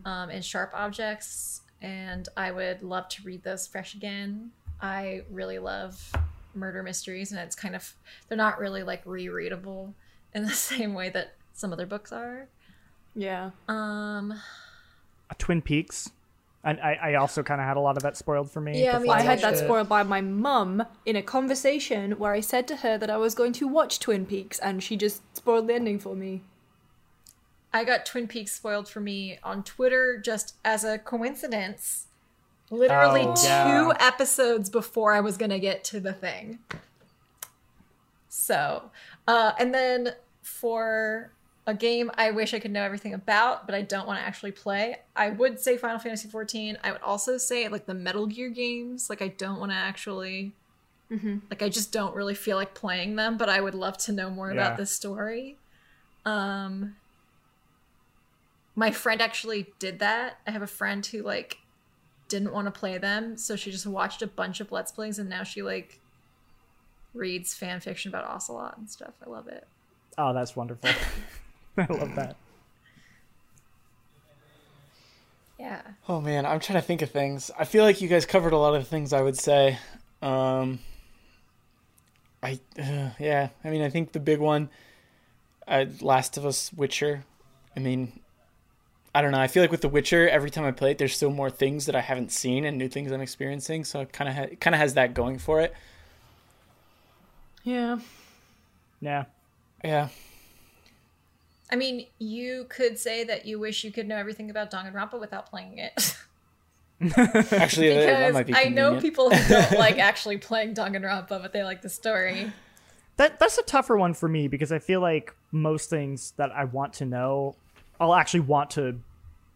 um, 0.05 0.31
and 0.31 0.45
Sharp 0.45 0.73
Objects, 0.75 1.63
and 1.81 2.29
I 2.37 2.51
would 2.51 2.83
love 2.83 3.09
to 3.11 3.23
read 3.23 3.45
those 3.45 3.67
fresh 3.67 3.95
again. 3.95 4.51
I 4.81 5.23
really 5.31 5.59
love 5.59 6.13
murder 6.55 6.83
mysteries, 6.83 7.31
and 7.33 7.41
it's 7.41 7.55
kind 7.55 7.77
of 7.77 7.95
they're 8.29 8.37
not 8.37 8.59
really 8.59 8.83
like 8.83 9.05
rereadable 9.05 9.93
in 10.35 10.45
the 10.45 10.51
same 10.51 10.95
way 10.95 11.11
that 11.11 11.35
some 11.53 11.73
other 11.73 11.87
books 11.87 12.13
are. 12.13 12.49
Yeah. 13.15 13.51
Um, 13.69 14.35
Twin 15.39 15.63
Peaks. 15.63 16.11
And 16.63 16.79
I, 16.81 16.99
I 17.03 17.15
also 17.15 17.43
kind 17.43 17.59
of 17.61 17.67
had 17.67 17.79
a 17.79 17.81
lot 17.81 17.97
of 17.97 18.03
that 18.03 18.19
spoiled 18.19 18.51
for 18.51 18.61
me. 18.61 18.83
Yeah, 18.85 18.99
me 18.99 19.05
before 19.05 19.15
I 19.17 19.23
had 19.23 19.41
that 19.41 19.55
it. 19.55 19.59
spoiled 19.59 19.89
by 19.89 20.03
my 20.03 20.21
mum 20.21 20.85
in 21.07 21.17
a 21.17 21.23
conversation 21.23 22.13
where 22.19 22.33
I 22.33 22.41
said 22.41 22.69
to 22.69 22.77
her 22.77 22.99
that 22.99 23.09
I 23.09 23.17
was 23.17 23.35
going 23.35 23.55
to 23.55 23.67
watch 23.67 23.99
Twin 23.99 24.27
Peaks 24.27 24.59
and 24.59 24.83
she 24.83 24.97
just 24.97 25.23
spoiled 25.35 25.69
the 25.69 25.75
ending 25.75 25.99
for 25.99 26.15
me. 26.15 26.43
I 27.73 27.85
got 27.85 28.05
Twin 28.05 28.27
Peaks 28.29 28.53
spoiled 28.53 28.89
for 28.89 29.01
me 29.01 29.39
on 29.43 29.63
Twitter 29.63 30.19
just 30.19 30.57
as 30.63 30.85
a 30.85 30.99
coincidence. 30.99 32.09
Literally 32.69 33.23
Oh, 33.25 33.35
two 33.35 33.47
yeah. 33.49 33.93
episodes 33.99 34.69
before 34.69 35.13
I 35.15 35.21
was 35.21 35.37
gonna 35.39 35.59
get 35.59 35.83
to 35.85 36.01
the 36.01 36.13
thing. 36.13 36.59
So, 38.29 38.91
uh, 39.27 39.53
and 39.59 39.73
then 39.75 40.15
for 40.43 41.33
a 41.71 41.75
game 41.75 42.11
I 42.17 42.31
wish 42.33 42.53
I 42.53 42.59
could 42.59 42.71
know 42.71 42.83
everything 42.83 43.15
about, 43.15 43.67
but 43.67 43.75
I 43.75 43.83
don't 43.83 44.07
want 44.07 44.19
to 44.21 44.25
actually 44.27 44.53
play, 44.53 44.97
I 45.17 45.31
would 45.31 45.59
say 45.61 45.77
Final 45.77 45.99
Fantasy 45.99 46.29
XIV. 46.29 46.77
I 46.83 46.93
would 46.93 47.01
also 47.03 47.39
say 47.39 47.69
like 47.69 47.87
the 47.87 47.95
Metal 47.95 48.27
Gear 48.27 48.51
games. 48.51 49.09
Like 49.09 49.23
I 49.23 49.29
don't 49.29 49.59
want 49.61 49.73
to 49.73 49.77
actually, 49.77 50.53
like 51.51 51.63
I 51.63 51.69
just 51.69 51.93
don't 51.93 52.15
really 52.15 52.35
feel 52.35 52.57
like 52.57 52.75
playing 52.75 53.17
them, 53.17 53.37
but 53.37 53.49
I 53.49 53.61
would 53.61 53.75
love 53.75 53.97
to 53.99 54.13
know 54.13 54.31
more 54.31 54.49
Yeah. 54.53 54.55
about 54.55 54.77
the 54.77 54.87
story. 54.87 55.57
Um, 56.25 56.97
my 58.77 58.91
friend 58.91 59.21
actually 59.21 59.67
did 59.79 59.99
that. 60.01 60.39
I 60.47 60.51
have 60.53 60.63
a 60.63 60.67
friend 60.67 61.05
who 61.05 61.23
like 61.23 61.59
didn't 62.29 62.53
want 62.53 62.67
to 62.67 62.71
play 62.71 62.99
them, 62.99 63.37
so 63.37 63.57
she 63.57 63.71
just 63.71 63.87
watched 63.87 64.23
a 64.23 64.27
bunch 64.27 64.61
of 64.61 64.71
let's 64.73 64.93
plays 64.93 65.19
and 65.19 65.29
now 65.29 65.43
she 65.43 65.63
like 65.63 65.99
reads 67.15 67.55
fan 67.55 67.81
fiction 67.81 68.09
about 68.09 68.25
Ocelot 68.25 68.77
and 68.79 68.89
stuff. 68.89 69.15
I 69.25 69.29
love 69.31 69.49
it. 69.49 69.67
Oh, 70.19 70.33
that's 70.33 70.55
wonderful. 70.57 70.91
I 71.77 71.87
love 71.93 72.15
that. 72.17 72.37
Yeah. 75.59 75.83
Oh 76.09 76.21
man, 76.21 76.47
I'm 76.47 76.59
trying 76.61 76.81
to 76.81 76.87
think 76.87 77.03
of 77.03 77.11
things. 77.11 77.51
I 77.59 77.65
feel 77.65 77.85
like 77.85 78.01
you 78.01 78.09
guys 78.09 78.25
covered 78.25 78.53
a 78.53 78.59
lot 78.59 78.75
of 78.75 78.83
the 78.83 78.89
things 78.89 79.13
I 79.13 79.21
would 79.21 79.37
say. 79.37 79.79
Um, 80.23 80.79
I 82.43 82.59
uh, 82.79 83.11
yeah, 83.19 83.51
I 83.63 83.71
mean, 83.71 83.83
I 83.83 83.91
think 83.91 84.13
the 84.13 84.21
big 84.21 84.39
one, 84.39 84.71
uh, 85.69 85.85
Last 86.01 86.37
of 86.39 86.47
Us, 86.47 86.73
Witcher. 86.73 87.25
I 87.77 87.81
mean, 87.81 88.21
I 89.15 89.21
don't 89.23 89.33
know. 89.33 89.41
I 89.41 89.49
feel 89.49 89.63
like 89.63 89.71
with 89.71 89.83
The 89.83 89.89
Witcher, 89.89 90.29
every 90.29 90.51
time 90.51 90.65
I 90.65 90.71
play 90.71 90.93
it, 90.93 90.99
there's 90.99 91.15
still 91.15 91.31
more 91.31 91.51
things 91.51 91.87
that 91.87 91.95
I 91.95 92.01
haven't 92.01 92.33
seen 92.33 92.65
and 92.65 92.79
new 92.79 92.89
things 92.89 93.13
I'm 93.13 93.21
experiencing. 93.21 93.85
So 93.85 94.01
it 94.01 94.13
kind 94.13 94.29
of 94.31 94.35
ha- 94.35 94.57
kind 94.61 94.75
of 94.75 94.81
has 94.81 94.95
that 94.95 95.13
going 95.13 95.39
for 95.39 95.61
it. 95.61 95.75
Yeah. 97.65 97.99
Yeah. 99.01 99.25
Yeah. 99.85 100.09
I 101.73 101.77
mean, 101.77 102.07
you 102.19 102.67
could 102.69 102.99
say 102.99 103.25
that 103.25 103.47
you 103.47 103.59
wish 103.59 103.85
you 103.85 103.93
could 103.93 104.09
know 104.09 104.17
everything 104.17 104.51
about 104.51 104.71
Danganronpa 104.71 105.19
without 105.21 105.47
playing 105.51 105.79
it. 105.79 106.17
Actually, 107.17 107.89
that, 107.95 108.07
that 108.07 108.33
might 108.35 108.47
be 108.47 108.55
I 108.55 108.65
know 108.65 109.01
people 109.01 109.31
who 109.31 109.49
don't 109.49 109.73
like 109.79 109.99
actually 109.99 110.37
playing 110.39 110.75
Danganronpa, 110.75 111.29
but 111.29 111.53
they 111.53 111.63
like 111.63 111.81
the 111.81 111.89
story. 111.89 112.53
That 113.17 113.39
that's 113.39 113.57
a 113.59 113.63
tougher 113.63 113.97
one 113.97 114.13
for 114.15 114.29
me 114.29 114.49
because 114.49 114.71
I 114.71 114.79
feel 114.81 115.01
like 115.01 115.35
most 115.51 115.89
things 115.89 116.33
that 116.37 116.51
I 116.53 116.65
want 116.65 116.93
to 116.95 117.07
know, 117.07 117.57
I'll 117.99 118.15
actually 118.15 118.41
want 118.41 118.71
to 118.73 119.01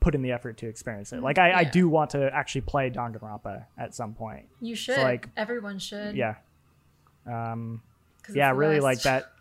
put 0.00 0.14
in 0.14 0.22
the 0.22 0.32
effort 0.32 0.56
to 0.58 0.66
experience 0.66 1.12
it. 1.12 1.22
Like 1.22 1.38
I, 1.38 1.52
I 1.52 1.64
do 1.64 1.88
want 1.88 2.10
to 2.10 2.30
actually 2.34 2.60
play 2.62 2.90
Danganronpa 2.90 3.64
at 3.78 3.94
some 3.94 4.14
point. 4.14 4.46
You 4.60 4.74
should. 4.74 4.98
like- 4.98 5.28
Everyone 5.36 5.78
should. 5.78 6.16
Yeah. 6.16 6.36
Um 7.26 7.82
'cause 8.22 8.36
yeah, 8.36 8.50
it's 8.50 8.56
really 8.56 8.76
best. 8.76 8.84
like 8.84 9.02
that 9.02 9.32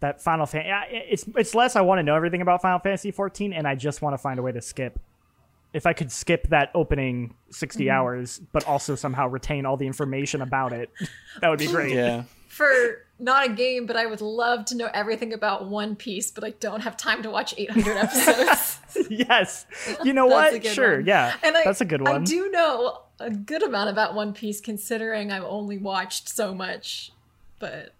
that 0.00 0.22
Final 0.22 0.46
Fantasy. 0.46 0.96
It's 0.96 1.24
it's 1.36 1.54
less 1.54 1.76
I 1.76 1.80
want 1.80 1.98
to 1.98 2.02
know 2.02 2.14
everything 2.14 2.40
about 2.42 2.62
Final 2.62 2.78
Fantasy 2.78 3.10
14 3.10 3.52
and 3.52 3.66
I 3.66 3.74
just 3.74 4.02
want 4.02 4.14
to 4.14 4.18
find 4.18 4.38
a 4.38 4.42
way 4.42 4.52
to 4.52 4.60
skip 4.62 4.98
if 5.72 5.84
I 5.86 5.92
could 5.92 6.10
skip 6.10 6.48
that 6.48 6.70
opening 6.74 7.34
60 7.50 7.84
Mm-hmm. 7.84 7.90
hours, 7.92 8.40
but 8.52 8.66
also 8.66 8.94
somehow 8.94 9.28
retain 9.28 9.66
all 9.66 9.76
the 9.76 9.86
information 9.86 10.40
about 10.40 10.72
it, 10.72 10.90
that 11.40 11.48
would 11.48 11.58
be 11.58 11.66
great. 11.70 11.94
Yeah. 11.94 12.22
For 12.48 13.04
not 13.18 13.46
a 13.46 13.52
game, 13.52 13.84
but 13.86 13.94
I 13.96 14.06
would 14.06 14.22
love 14.22 14.64
to 14.66 14.76
know 14.76 14.88
everything 14.94 15.32
about 15.34 15.68
One 15.68 15.94
Piece, 15.94 16.30
but 16.30 16.42
I 16.44 16.50
don't 16.58 16.80
have 16.80 16.96
time 16.96 17.22
to 17.22 17.30
watch 17.30 17.52
800 17.56 17.96
episodes. 17.96 18.78
yes. 19.10 19.66
You 20.02 20.12
know 20.14 20.26
what? 20.26 20.64
Sure. 20.64 20.96
one. 20.96 21.06
Yeah. 21.06 21.36
and 21.42 21.56
I, 21.56 21.64
That's 21.64 21.82
a 21.82 21.84
good 21.84 22.00
one. 22.00 22.22
I 22.22 22.24
do 22.24 22.50
know 22.50 23.02
a 23.20 23.30
good 23.30 23.62
amount 23.62 23.90
about 23.90 24.14
One 24.14 24.32
Piece 24.32 24.60
considering 24.62 25.30
I've 25.30 25.44
only 25.44 25.76
watched 25.76 26.28
so 26.28 26.54
much, 26.54 27.12
but 27.58 27.92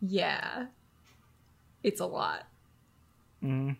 yeah, 0.00 0.66
it's 1.88 2.00
a 2.00 2.06
lot. 2.06 2.44
Mm-hmm. 3.42 3.72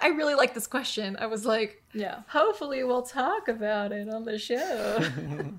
I 0.00 0.08
really 0.08 0.34
like 0.34 0.54
this 0.54 0.66
question. 0.66 1.16
I 1.20 1.26
was 1.26 1.44
like, 1.44 1.82
Yeah. 1.92 2.22
hopefully 2.28 2.82
we'll 2.84 3.02
talk 3.02 3.48
about 3.48 3.92
it 3.92 4.08
on 4.08 4.24
the 4.24 4.38
show. 4.38 5.02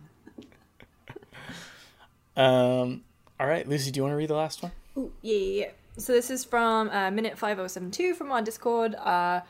Um. 2.36 3.04
All 3.40 3.48
right, 3.48 3.68
Lucy, 3.68 3.92
do 3.92 3.98
you 4.00 4.04
want 4.04 4.14
to 4.14 4.18
read 4.18 4.30
the 4.30 4.36
last 4.36 4.64
one? 4.64 4.72
Ooh, 4.98 5.12
yeah, 5.22 5.38
yeah, 5.38 5.66
yeah. 5.66 5.72
So 5.98 6.14
this 6.14 6.32
is 6.32 6.44
from 6.44 6.90
uh, 6.90 7.12
minute 7.12 7.38
5072 7.38 8.16
from 8.16 8.32
our 8.32 8.42
Discord. 8.42 8.96
Uh, 8.96 9.42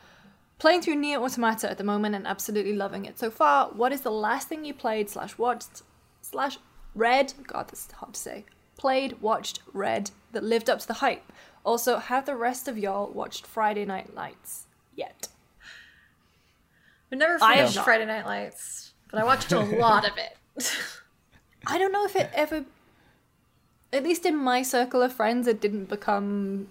playing 0.58 0.82
through 0.82 0.96
NieR 0.96 1.16
Automata 1.18 1.70
at 1.70 1.78
the 1.78 1.84
moment 1.84 2.14
and 2.14 2.26
absolutely 2.26 2.74
loving 2.74 3.06
it 3.06 3.18
so 3.18 3.30
far. 3.30 3.68
What 3.68 3.92
is 3.92 4.02
the 4.02 4.10
last 4.10 4.48
thing 4.48 4.64
you 4.64 4.74
played 4.74 5.08
slash 5.08 5.38
watched 5.38 5.82
slash 6.20 6.58
read? 6.94 7.32
God, 7.46 7.68
this 7.68 7.86
is 7.86 7.92
hard 7.92 8.14
to 8.14 8.20
say. 8.20 8.44
Played, 8.76 9.20
watched, 9.22 9.60
read 9.72 10.10
that 10.32 10.44
lived 10.44 10.68
up 10.68 10.80
to 10.80 10.86
the 10.86 10.94
hype. 10.94 11.32
Also, 11.64 11.98
have 11.98 12.26
the 12.26 12.36
rest 12.36 12.68
of 12.68 12.76
y'all 12.76 13.10
watched 13.10 13.46
Friday 13.46 13.84
Night 13.84 14.14
Lights 14.14 14.66
yet? 14.94 15.28
I 17.10 17.16
never 17.16 17.38
finished. 17.38 17.78
Friday 17.80 18.06
Night 18.06 18.26
Lights, 18.26 18.92
but 19.10 19.20
I 19.20 19.24
watched 19.24 19.50
a 19.52 19.60
lot 19.60 20.06
of 20.06 20.12
it. 20.18 20.36
I 21.66 21.78
don't 21.78 21.92
know 21.92 22.04
if 22.04 22.14
it 22.16 22.30
ever, 22.34 22.64
at 23.92 24.02
least 24.02 24.26
in 24.26 24.36
my 24.36 24.62
circle 24.62 25.00
of 25.00 25.12
friends, 25.12 25.46
it 25.46 25.60
didn't 25.60 25.86
become 25.86 26.68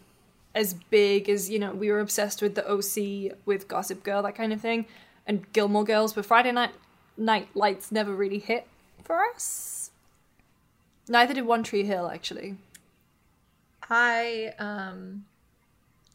as 0.53 0.75
big 0.75 1.29
as, 1.29 1.49
you 1.49 1.57
know, 1.57 1.71
we 1.71 1.91
were 1.91 1.99
obsessed 1.99 2.41
with 2.41 2.53
the 2.53 2.67
OC, 2.69 3.35
with 3.45 3.67
Gossip 3.67 4.03
Girl, 4.03 4.21
that 4.21 4.35
kind 4.35 4.53
of 4.53 4.61
thing, 4.61 4.85
and 5.25 5.51
Gilmore 5.53 5.83
Girls, 5.83 6.13
but 6.13 6.25
Friday 6.25 6.51
Night, 6.51 6.71
Night 7.17 7.47
Lights 7.55 7.91
never 7.91 8.13
really 8.13 8.39
hit 8.39 8.67
for 9.03 9.21
us. 9.33 9.89
Neither 11.07 11.33
did 11.33 11.45
One 11.45 11.63
Tree 11.63 11.83
Hill, 11.83 12.09
actually. 12.09 12.57
I 13.89 14.53
um 14.59 15.25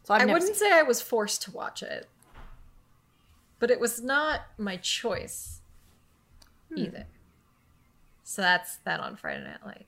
So 0.03 0.13
I've 0.13 0.21
I 0.21 0.25
never 0.25 0.39
wouldn't 0.39 0.55
seen- 0.57 0.69
say 0.69 0.73
I 0.77 0.83
was 0.83 1.01
forced 1.01 1.41
to 1.43 1.51
watch 1.51 1.83
it, 1.83 2.07
but 3.59 3.69
it 3.71 3.79
was 3.79 4.01
not 4.01 4.41
my 4.57 4.77
choice 4.77 5.61
either. 6.75 7.05
So 8.23 8.41
that's 8.41 8.77
that 8.85 8.99
on 8.99 9.15
Friday 9.15 9.43
Night 9.43 9.65
Lights. 9.65 9.85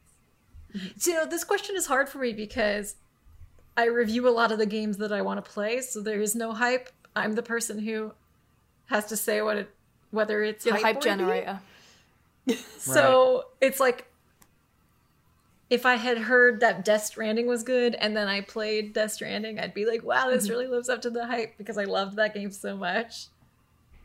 So, 0.98 1.12
you 1.12 1.18
know, 1.18 1.26
this 1.26 1.44
question 1.44 1.76
is 1.76 1.86
hard 1.86 2.10
for 2.10 2.18
me 2.18 2.34
because 2.34 2.96
I 3.78 3.86
review 3.86 4.28
a 4.28 4.32
lot 4.32 4.52
of 4.52 4.58
the 4.58 4.66
games 4.66 4.98
that 4.98 5.12
I 5.12 5.22
want 5.22 5.44
to 5.44 5.50
play, 5.52 5.82
so 5.82 6.02
there 6.02 6.20
is 6.22 6.34
no 6.36 6.54
hype. 6.54 6.90
I'm 7.16 7.34
the 7.36 7.44
person 7.44 7.78
who 7.80 8.14
has 8.88 9.06
to 9.08 9.18
say 9.18 9.42
what 9.42 9.58
it 9.58 9.76
whether 10.12 10.44
it's 10.44 10.66
You're 10.66 10.76
the 10.78 10.82
hype 10.84 10.96
worthy. 10.98 11.10
generator. 11.10 11.60
So 12.78 13.46
it's 13.62 13.80
like 13.80 14.11
if 15.72 15.86
I 15.86 15.96
had 15.96 16.18
heard 16.18 16.60
that 16.60 16.84
Death 16.84 17.06
Stranding 17.06 17.48
was 17.48 17.64
good 17.64 17.96
and 17.96 18.16
then 18.16 18.28
I 18.28 18.42
played 18.42 18.92
Death 18.92 19.14
Stranding, 19.14 19.58
I'd 19.58 19.74
be 19.74 19.86
like, 19.86 20.04
wow, 20.04 20.30
this 20.30 20.44
mm-hmm. 20.44 20.52
really 20.52 20.68
lives 20.68 20.90
up 20.90 21.02
to 21.04 21.10
the 21.10 21.26
hype 21.26 21.58
because 21.58 21.78
I 21.78 21.86
loved 21.86 22.18
that 22.18 22.34
game 22.34 22.52
so 22.52 22.76
much. 22.76 23.28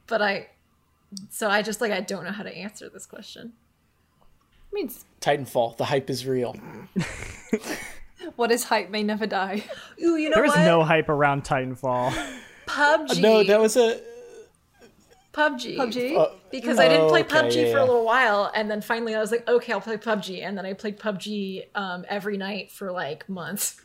But 0.07 0.23
I, 0.23 0.47
so 1.29 1.51
I 1.51 1.63
just 1.63 1.81
like, 1.81 1.91
I 1.91 2.01
don't 2.01 2.23
know 2.23 2.31
how 2.31 2.45
to 2.45 2.57
answer 2.57 2.89
this 2.89 3.05
question. 3.05 3.53
I 4.23 4.75
mean, 4.75 4.91
Titanfall. 5.21 5.77
The 5.77 5.87
hype 5.87 6.09
is 6.09 6.25
real. 6.25 6.55
what 8.37 8.53
is 8.53 8.63
hype 8.63 8.89
may 8.91 9.03
never 9.03 9.27
die. 9.27 9.65
Ooh, 10.01 10.17
you 10.17 10.31
know 10.31 10.35
There 10.35 10.45
was 10.45 10.53
what? 10.53 10.65
no 10.65 10.85
hype 10.85 11.09
around 11.09 11.43
Titanfall. 11.43 12.13
PUBG. 12.69 13.21
No, 13.21 13.43
that 13.43 13.61
was 13.61 13.77
a. 13.77 14.01
PUBG. 15.37 15.77
PUBG? 15.77 16.17
Uh, 16.17 16.29
Because 16.51 16.79
I 16.79 16.89
didn't 16.89 17.09
play 17.09 17.21
okay, 17.21 17.37
PUBG 17.37 17.67
yeah, 17.67 17.73
for 17.73 17.79
a 17.79 17.85
little 17.85 18.05
while, 18.05 18.51
and 18.55 18.71
then 18.71 18.81
finally 18.81 19.15
I 19.15 19.21
was 19.21 19.31
like, 19.31 19.47
okay, 19.49 19.73
I'll 19.73 19.81
play 19.81 19.97
PUBG, 19.99 20.43
and 20.43 20.57
then 20.57 20.65
I 20.65 20.73
played 20.73 20.99
PUBG 20.99 21.67
um, 21.75 22.05
every 22.09 22.37
night 22.37 22.71
for 22.71 22.91
like 22.93 23.29
months. 23.29 23.81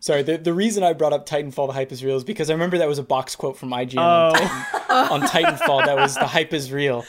Sorry, 0.00 0.22
the, 0.22 0.38
the 0.38 0.52
reason 0.54 0.82
I 0.84 0.92
brought 0.92 1.12
up 1.12 1.26
Titanfall, 1.28 1.66
the 1.66 1.72
hype 1.72 1.90
is 1.92 2.04
real, 2.04 2.16
is 2.16 2.24
because 2.24 2.48
I 2.48 2.52
remember 2.52 2.78
that 2.78 2.88
was 2.88 2.98
a 2.98 3.02
box 3.02 3.34
quote 3.36 3.56
from 3.56 3.70
IGN 3.70 3.98
on, 3.98 4.32
Oh. 4.34 4.38
Titan, 4.38 5.12
on 5.12 5.22
Titanfall. 5.28 5.86
That 5.86 5.96
was 5.96 6.14
the 6.14 6.26
hype 6.26 6.52
is 6.54 6.70
real, 6.72 7.04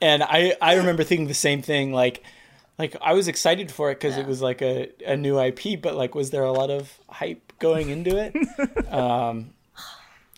and 0.00 0.22
I 0.22 0.54
I 0.60 0.74
remember 0.74 1.02
thinking 1.02 1.28
the 1.28 1.34
same 1.34 1.62
thing. 1.62 1.92
Like, 1.92 2.22
like 2.78 2.94
I 3.00 3.14
was 3.14 3.26
excited 3.28 3.70
for 3.70 3.90
it 3.90 3.94
because 3.96 4.16
it 4.18 4.26
was 4.26 4.42
like 4.42 4.60
a, 4.62 4.90
a 5.06 5.16
new 5.16 5.40
IP, 5.40 5.80
but 5.80 5.94
like, 5.94 6.14
was 6.14 6.30
there 6.30 6.42
a 6.44 6.52
lot 6.52 6.70
of 6.70 6.92
hype 7.08 7.52
going 7.58 7.88
into 7.88 8.16
it? 8.16 8.34
um, 8.92 9.50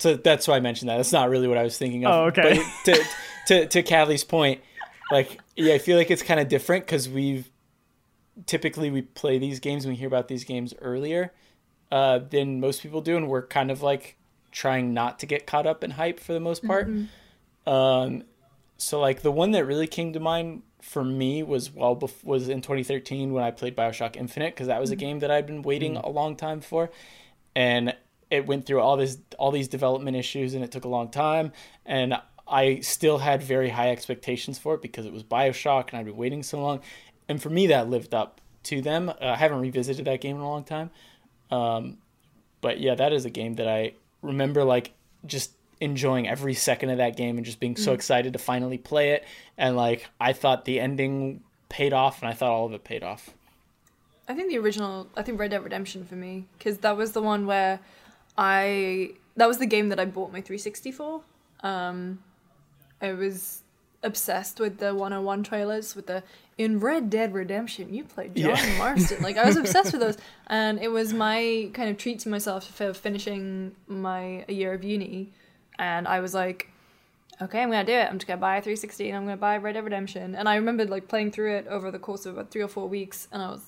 so 0.03 0.17
that's 0.17 0.49
why 0.49 0.57
I 0.57 0.59
mentioned 0.59 0.89
that. 0.89 0.97
That's 0.97 1.13
not 1.13 1.29
really 1.29 1.47
what 1.47 1.57
I 1.57 1.63
was 1.63 1.77
thinking 1.77 2.05
of. 2.05 2.11
Oh, 2.13 2.23
okay. 2.25 2.61
But 2.85 2.93
to 2.93 3.05
to 3.47 3.67
to 3.67 3.83
Kallie's 3.83 4.25
point, 4.25 4.59
like, 5.09 5.39
yeah, 5.55 5.75
I 5.75 5.77
feel 5.77 5.97
like 5.97 6.11
it's 6.11 6.21
kind 6.21 6.41
of 6.41 6.49
different 6.49 6.85
because 6.85 7.07
we've 7.07 7.49
typically 8.45 8.91
we 8.91 9.03
play 9.03 9.37
these 9.37 9.61
games 9.61 9.85
and 9.85 9.93
we 9.93 9.97
hear 9.97 10.09
about 10.09 10.27
these 10.27 10.43
games 10.43 10.73
earlier 10.81 11.31
uh, 11.89 12.19
than 12.19 12.59
most 12.59 12.81
people 12.81 12.99
do, 12.99 13.15
and 13.15 13.29
we're 13.29 13.47
kind 13.47 13.71
of 13.71 13.81
like 13.81 14.17
trying 14.51 14.93
not 14.93 15.19
to 15.19 15.25
get 15.25 15.47
caught 15.47 15.65
up 15.65 15.85
in 15.85 15.91
hype 15.91 16.19
for 16.19 16.33
the 16.33 16.41
most 16.41 16.65
part. 16.65 16.89
Um, 17.65 18.23
so 18.75 18.99
like 18.99 19.21
the 19.21 19.31
one 19.31 19.51
that 19.51 19.63
really 19.63 19.87
came 19.87 20.11
to 20.11 20.19
mind 20.19 20.63
for 20.81 21.05
me 21.05 21.43
was 21.43 21.71
well 21.71 21.95
bef- 21.95 22.25
was 22.25 22.49
in 22.49 22.59
2013 22.59 23.31
when 23.31 23.41
I 23.41 23.51
played 23.51 23.73
Bioshock 23.73 24.17
Infinite 24.17 24.53
because 24.53 24.67
that 24.67 24.81
was 24.81 24.91
a 24.91 24.97
game 24.97 25.19
that 25.19 25.31
I'd 25.31 25.47
been 25.47 25.61
waiting 25.61 25.95
a 25.95 26.09
long 26.09 26.35
time 26.35 26.59
for, 26.59 26.91
and 27.55 27.95
it 28.33 28.47
went 28.47 28.65
through 28.65 28.79
all 28.79 28.97
this 28.97 29.19
all 29.37 29.51
these 29.51 29.67
development 29.67 30.17
issues 30.17 30.55
and 30.55 30.63
it 30.63 30.71
took 30.71 30.85
a 30.85 30.87
long 30.87 31.09
time 31.09 31.51
and 31.85 32.15
I 32.47 32.79
still 32.79 33.19
had 33.19 33.43
very 33.43 33.69
high 33.69 33.91
expectations 33.91 34.57
for 34.57 34.73
it 34.73 34.81
because 34.81 35.05
it 35.05 35.13
was 35.13 35.23
Bioshock 35.23 35.89
and 35.89 35.99
I'd 35.99 36.05
been 36.05 36.17
waiting 36.17 36.43
so 36.43 36.61
long, 36.61 36.81
and 37.29 37.41
for 37.41 37.49
me 37.49 37.67
that 37.67 37.89
lived 37.89 38.13
up 38.13 38.41
to 38.63 38.81
them. 38.81 39.09
Uh, 39.09 39.13
I 39.21 39.35
haven't 39.35 39.59
revisited 39.59 40.05
that 40.05 40.19
game 40.21 40.37
in 40.37 40.41
a 40.41 40.49
long 40.49 40.63
time, 40.63 40.89
um, 41.51 41.97
but 42.61 42.79
yeah, 42.79 42.95
that 42.95 43.13
is 43.13 43.25
a 43.25 43.29
game 43.29 43.55
that 43.55 43.67
I 43.67 43.93
remember 44.21 44.63
like 44.63 44.93
just 45.25 45.51
enjoying 45.79 46.27
every 46.27 46.53
second 46.53 46.89
of 46.89 46.97
that 46.97 47.15
game 47.15 47.37
and 47.37 47.45
just 47.45 47.59
being 47.59 47.75
so 47.75 47.93
excited 47.93 48.33
to 48.33 48.39
finally 48.39 48.77
play 48.77 49.11
it. 49.11 49.25
And 49.57 49.75
like 49.75 50.09
I 50.19 50.33
thought 50.33 50.65
the 50.65 50.79
ending 50.79 51.43
paid 51.69 51.93
off, 51.93 52.21
and 52.21 52.29
I 52.29 52.33
thought 52.33 52.51
all 52.51 52.65
of 52.65 52.73
it 52.73 52.83
paid 52.83 53.03
off. 53.03 53.29
I 54.27 54.33
think 54.33 54.49
the 54.49 54.57
original, 54.57 55.07
I 55.17 55.21
think 55.23 55.39
Red 55.39 55.51
Dead 55.51 55.63
Redemption 55.63 56.05
for 56.05 56.15
me, 56.15 56.45
because 56.57 56.77
that 56.79 56.95
was 56.95 57.11
the 57.11 57.21
one 57.21 57.45
where 57.45 57.79
I, 58.37 59.11
that 59.35 59.47
was 59.47 59.57
the 59.59 59.65
game 59.65 59.89
that 59.89 59.99
I 59.99 60.05
bought 60.05 60.31
my 60.31 60.41
360 60.41 60.91
for. 60.91 61.21
Um, 61.61 62.19
I 63.01 63.13
was 63.13 63.61
obsessed 64.03 64.59
with 64.59 64.79
the 64.79 64.93
101 64.93 65.43
trailers, 65.43 65.95
with 65.95 66.07
the, 66.07 66.23
in 66.57 66.79
Red 66.79 67.09
Dead 67.09 67.33
Redemption, 67.33 67.93
you 67.93 68.03
played 68.03 68.35
John 68.35 68.49
Yeah. 68.55 68.77
Marston. 68.77 69.21
Like, 69.23 69.37
I 69.37 69.45
was 69.45 69.55
obsessed 69.57 69.91
with 69.93 70.01
those. 70.01 70.17
And 70.47 70.79
it 70.79 70.89
was 70.89 71.13
my 71.13 71.69
kind 71.73 71.89
of 71.89 71.97
treat 71.97 72.19
to 72.19 72.29
myself 72.29 72.65
for 72.67 72.93
finishing 72.93 73.75
my 73.87 74.45
a 74.47 74.53
year 74.53 74.73
of 74.73 74.83
uni. 74.83 75.31
And 75.79 76.07
I 76.07 76.19
was 76.19 76.33
like, 76.33 76.69
okay, 77.41 77.61
I'm 77.63 77.71
gonna 77.71 77.83
do 77.85 77.93
it. 77.93 78.07
I'm 78.09 78.19
just 78.19 78.27
gonna 78.27 78.39
buy 78.39 78.57
a 78.57 78.61
360 78.61 79.09
and 79.09 79.17
I'm 79.17 79.23
gonna 79.25 79.37
buy 79.37 79.57
Red 79.57 79.73
Dead 79.73 79.83
Redemption. 79.83 80.35
And 80.35 80.47
I 80.47 80.55
remembered 80.55 80.89
like 80.89 81.07
playing 81.07 81.31
through 81.31 81.55
it 81.55 81.67
over 81.67 81.89
the 81.89 81.97
course 81.99 82.25
of 82.25 82.33
about 82.37 82.51
three 82.51 82.61
or 82.61 82.67
four 82.67 82.87
weeks, 82.87 83.27
and 83.31 83.41
I 83.41 83.49
was 83.49 83.61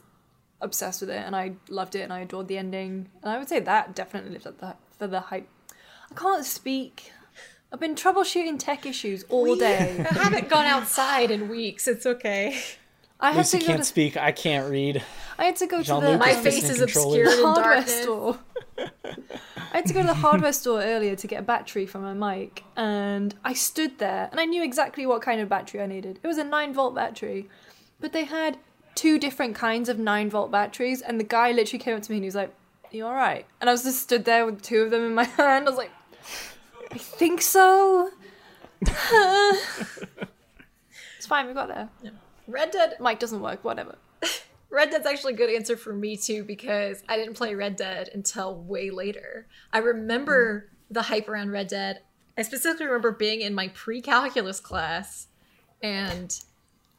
obsessed 0.66 1.02
with 1.02 1.10
it, 1.10 1.24
and 1.26 1.36
I 1.36 1.54
loved 1.70 1.96
it, 1.96 2.02
and 2.02 2.12
I 2.12 2.20
adored 2.20 2.48
the 2.48 2.58
ending. 2.58 3.10
And 3.22 3.32
I 3.32 3.38
would 3.38 3.48
say 3.48 3.60
that 3.60 3.96
definitely 3.96 4.32
lived 4.32 4.48
up 4.48 4.60
the, 4.60 4.76
for 4.98 5.08
the 5.08 5.22
hype. 5.22 5.48
I 6.12 6.16
can't 6.16 6.46
speak. 6.46 7.12
I've 7.72 7.80
been 7.80 7.96
troubleshooting 7.96 8.60
tech 8.60 8.86
issues 8.86 9.24
all 9.30 9.56
day. 9.56 10.06
I 10.10 10.14
haven't 10.24 10.50
gone 10.50 10.66
outside 10.66 11.32
in 11.32 11.50
weeks. 11.50 11.88
It's 11.88 12.06
okay. 12.06 12.60
I 13.20 13.30
had 13.32 13.38
Lucy 13.38 13.60
to 13.60 13.66
can't 13.66 13.80
to 13.80 13.86
speak. 13.86 14.18
I 14.18 14.32
can't 14.32 14.70
read. 14.70 15.02
I 15.38 15.46
had 15.46 15.56
to 15.58 15.68
go 15.68 15.78
to 15.78 15.84
Jean-Luc 15.84 16.12
the 16.14 16.18
My 16.18 16.34
face 16.34 16.70
is 16.70 16.82
obscured 16.82 17.28
in 17.28 17.44
hardware 17.44 17.76
darkness. 17.76 18.02
store. 18.02 18.40
I 18.78 19.80
had 19.80 19.86
to 19.88 19.94
go 19.94 20.02
to 20.02 20.08
the 20.08 20.14
hardware 20.14 20.54
store 20.54 20.82
earlier 20.82 21.16
to 21.16 21.28
get 21.28 21.40
a 21.40 21.44
battery 21.44 21.86
for 21.86 22.00
my 22.00 22.14
mic, 22.14 22.64
and 22.76 23.36
I 23.44 23.54
stood 23.54 23.98
there 23.98 24.30
and 24.32 24.40
I 24.40 24.46
knew 24.46 24.64
exactly 24.64 25.06
what 25.06 25.22
kind 25.22 25.42
of 25.42 25.50
battery 25.50 25.82
I 25.82 25.86
needed. 25.86 26.20
It 26.24 26.28
was 26.28 26.38
a 26.38 26.44
9 26.44 26.74
volt 26.74 26.96
battery, 26.96 27.50
but 28.00 28.14
they 28.14 28.26
had 28.26 28.58
two 28.96 29.20
different 29.20 29.56
kinds 29.56 29.90
of 29.90 30.00
9 30.00 30.30
volt 30.30 30.52
batteries, 30.52 31.02
and 31.02 31.20
the 31.20 31.24
guy 31.24 31.52
literally 31.52 31.84
came 31.84 31.96
up 31.96 32.04
to 32.04 32.12
me 32.12 32.18
and 32.18 32.24
he 32.24 32.28
was 32.28 32.36
like, 32.36 32.54
You 32.92 33.06
alright? 33.06 33.46
And 33.62 33.70
I 33.70 33.74
was 33.74 33.84
just 33.84 34.02
stood 34.02 34.26
there 34.26 34.46
with 34.46 34.62
two 34.62 34.82
of 34.82 34.92
them 34.92 35.06
in 35.06 35.14
my 35.14 35.24
hand. 35.38 35.68
I 35.68 35.70
was 35.70 35.78
like, 35.78 35.92
I 36.92 36.98
think 36.98 37.42
so. 37.42 38.10
it's 38.82 38.92
fine, 41.28 41.48
we 41.48 41.54
got 41.54 41.68
there. 41.68 41.90
Red 42.48 42.72
Dead 42.72 42.96
Mic 43.00 43.20
doesn't 43.20 43.42
work, 43.42 43.64
whatever. 43.64 43.96
Red 44.70 44.92
Dead's 44.92 45.06
actually 45.06 45.34
a 45.34 45.38
good 45.38 45.50
answer 45.50 45.78
for 45.78 45.94
me 45.94 46.18
too 46.18 46.44
because 46.44 47.04
I 47.10 47.18
didn't 47.18 47.36
play 47.36 47.56
Red 47.56 47.76
Dead 47.76 48.10
until 48.14 48.56
way 48.56 48.90
later. 48.90 49.48
I 49.74 49.80
remember 49.80 50.70
hmm. 50.70 50.94
the 50.94 51.02
hype 51.04 51.28
around 51.28 51.52
Red 51.52 51.68
Dead 51.68 52.02
I 52.38 52.42
specifically 52.42 52.88
remember 52.88 53.12
being 53.12 53.42
in 53.42 53.54
my 53.54 53.70
pre-calculus 53.70 54.60
class, 54.60 55.28
and 55.82 56.38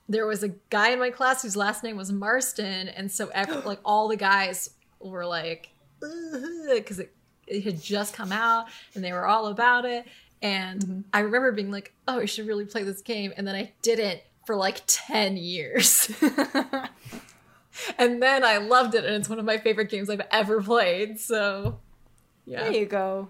there 0.09 0.27
was 0.27 0.43
a 0.43 0.49
guy 0.71 0.91
in 0.91 0.99
my 0.99 1.11
class 1.11 1.43
whose 1.43 1.57
last 1.57 1.83
name 1.83 1.97
was 1.97 2.13
Marston, 2.13 2.89
and 2.89 3.11
so 3.11 3.29
every, 3.35 3.57
like 3.65 3.81
all 3.85 4.09
the 4.09 4.17
guys 4.17 4.71
were 5.01 5.27
like, 5.27 5.71
because 6.01 6.99
it, 6.99 7.13
it 7.47 7.65
had 7.65 7.81
just 7.81 8.15
come 8.15 8.33
out, 8.33 8.67
and 8.95 9.05
they 9.05 9.13
were 9.13 9.27
all 9.27 9.47
about 9.47 9.85
it. 9.85 10.07
And 10.43 10.81
mm-hmm. 10.81 11.01
I 11.13 11.21
remember 11.21 11.53
being 11.53 11.71
like, 11.71 11.93
"Oh, 12.07 12.21
I 12.21 12.27
should 12.27 12.47
really 12.47 12.67
play 12.67 12.83
this 12.83 13.01
game," 13.01 13.33
and 13.37 13.47
then 13.47 13.55
I 13.55 13.73
didn't 13.83 14.21
for 14.45 14.55
like 14.55 14.83
ten 14.87 15.37
years. 15.37 16.11
and 17.99 18.23
then 18.23 18.45
I 18.45 18.59
loved 18.59 18.95
it, 18.95 19.05
and 19.05 19.15
it's 19.15 19.29
one 19.29 19.39
of 19.39 19.45
my 19.45 19.59
favorite 19.59 19.91
games 19.91 20.11
I've 20.11 20.27
ever 20.31 20.63
played. 20.63 21.19
So, 21.19 21.81
yeah. 22.45 22.65
There 22.65 22.73
you 22.81 22.87
go. 22.87 23.29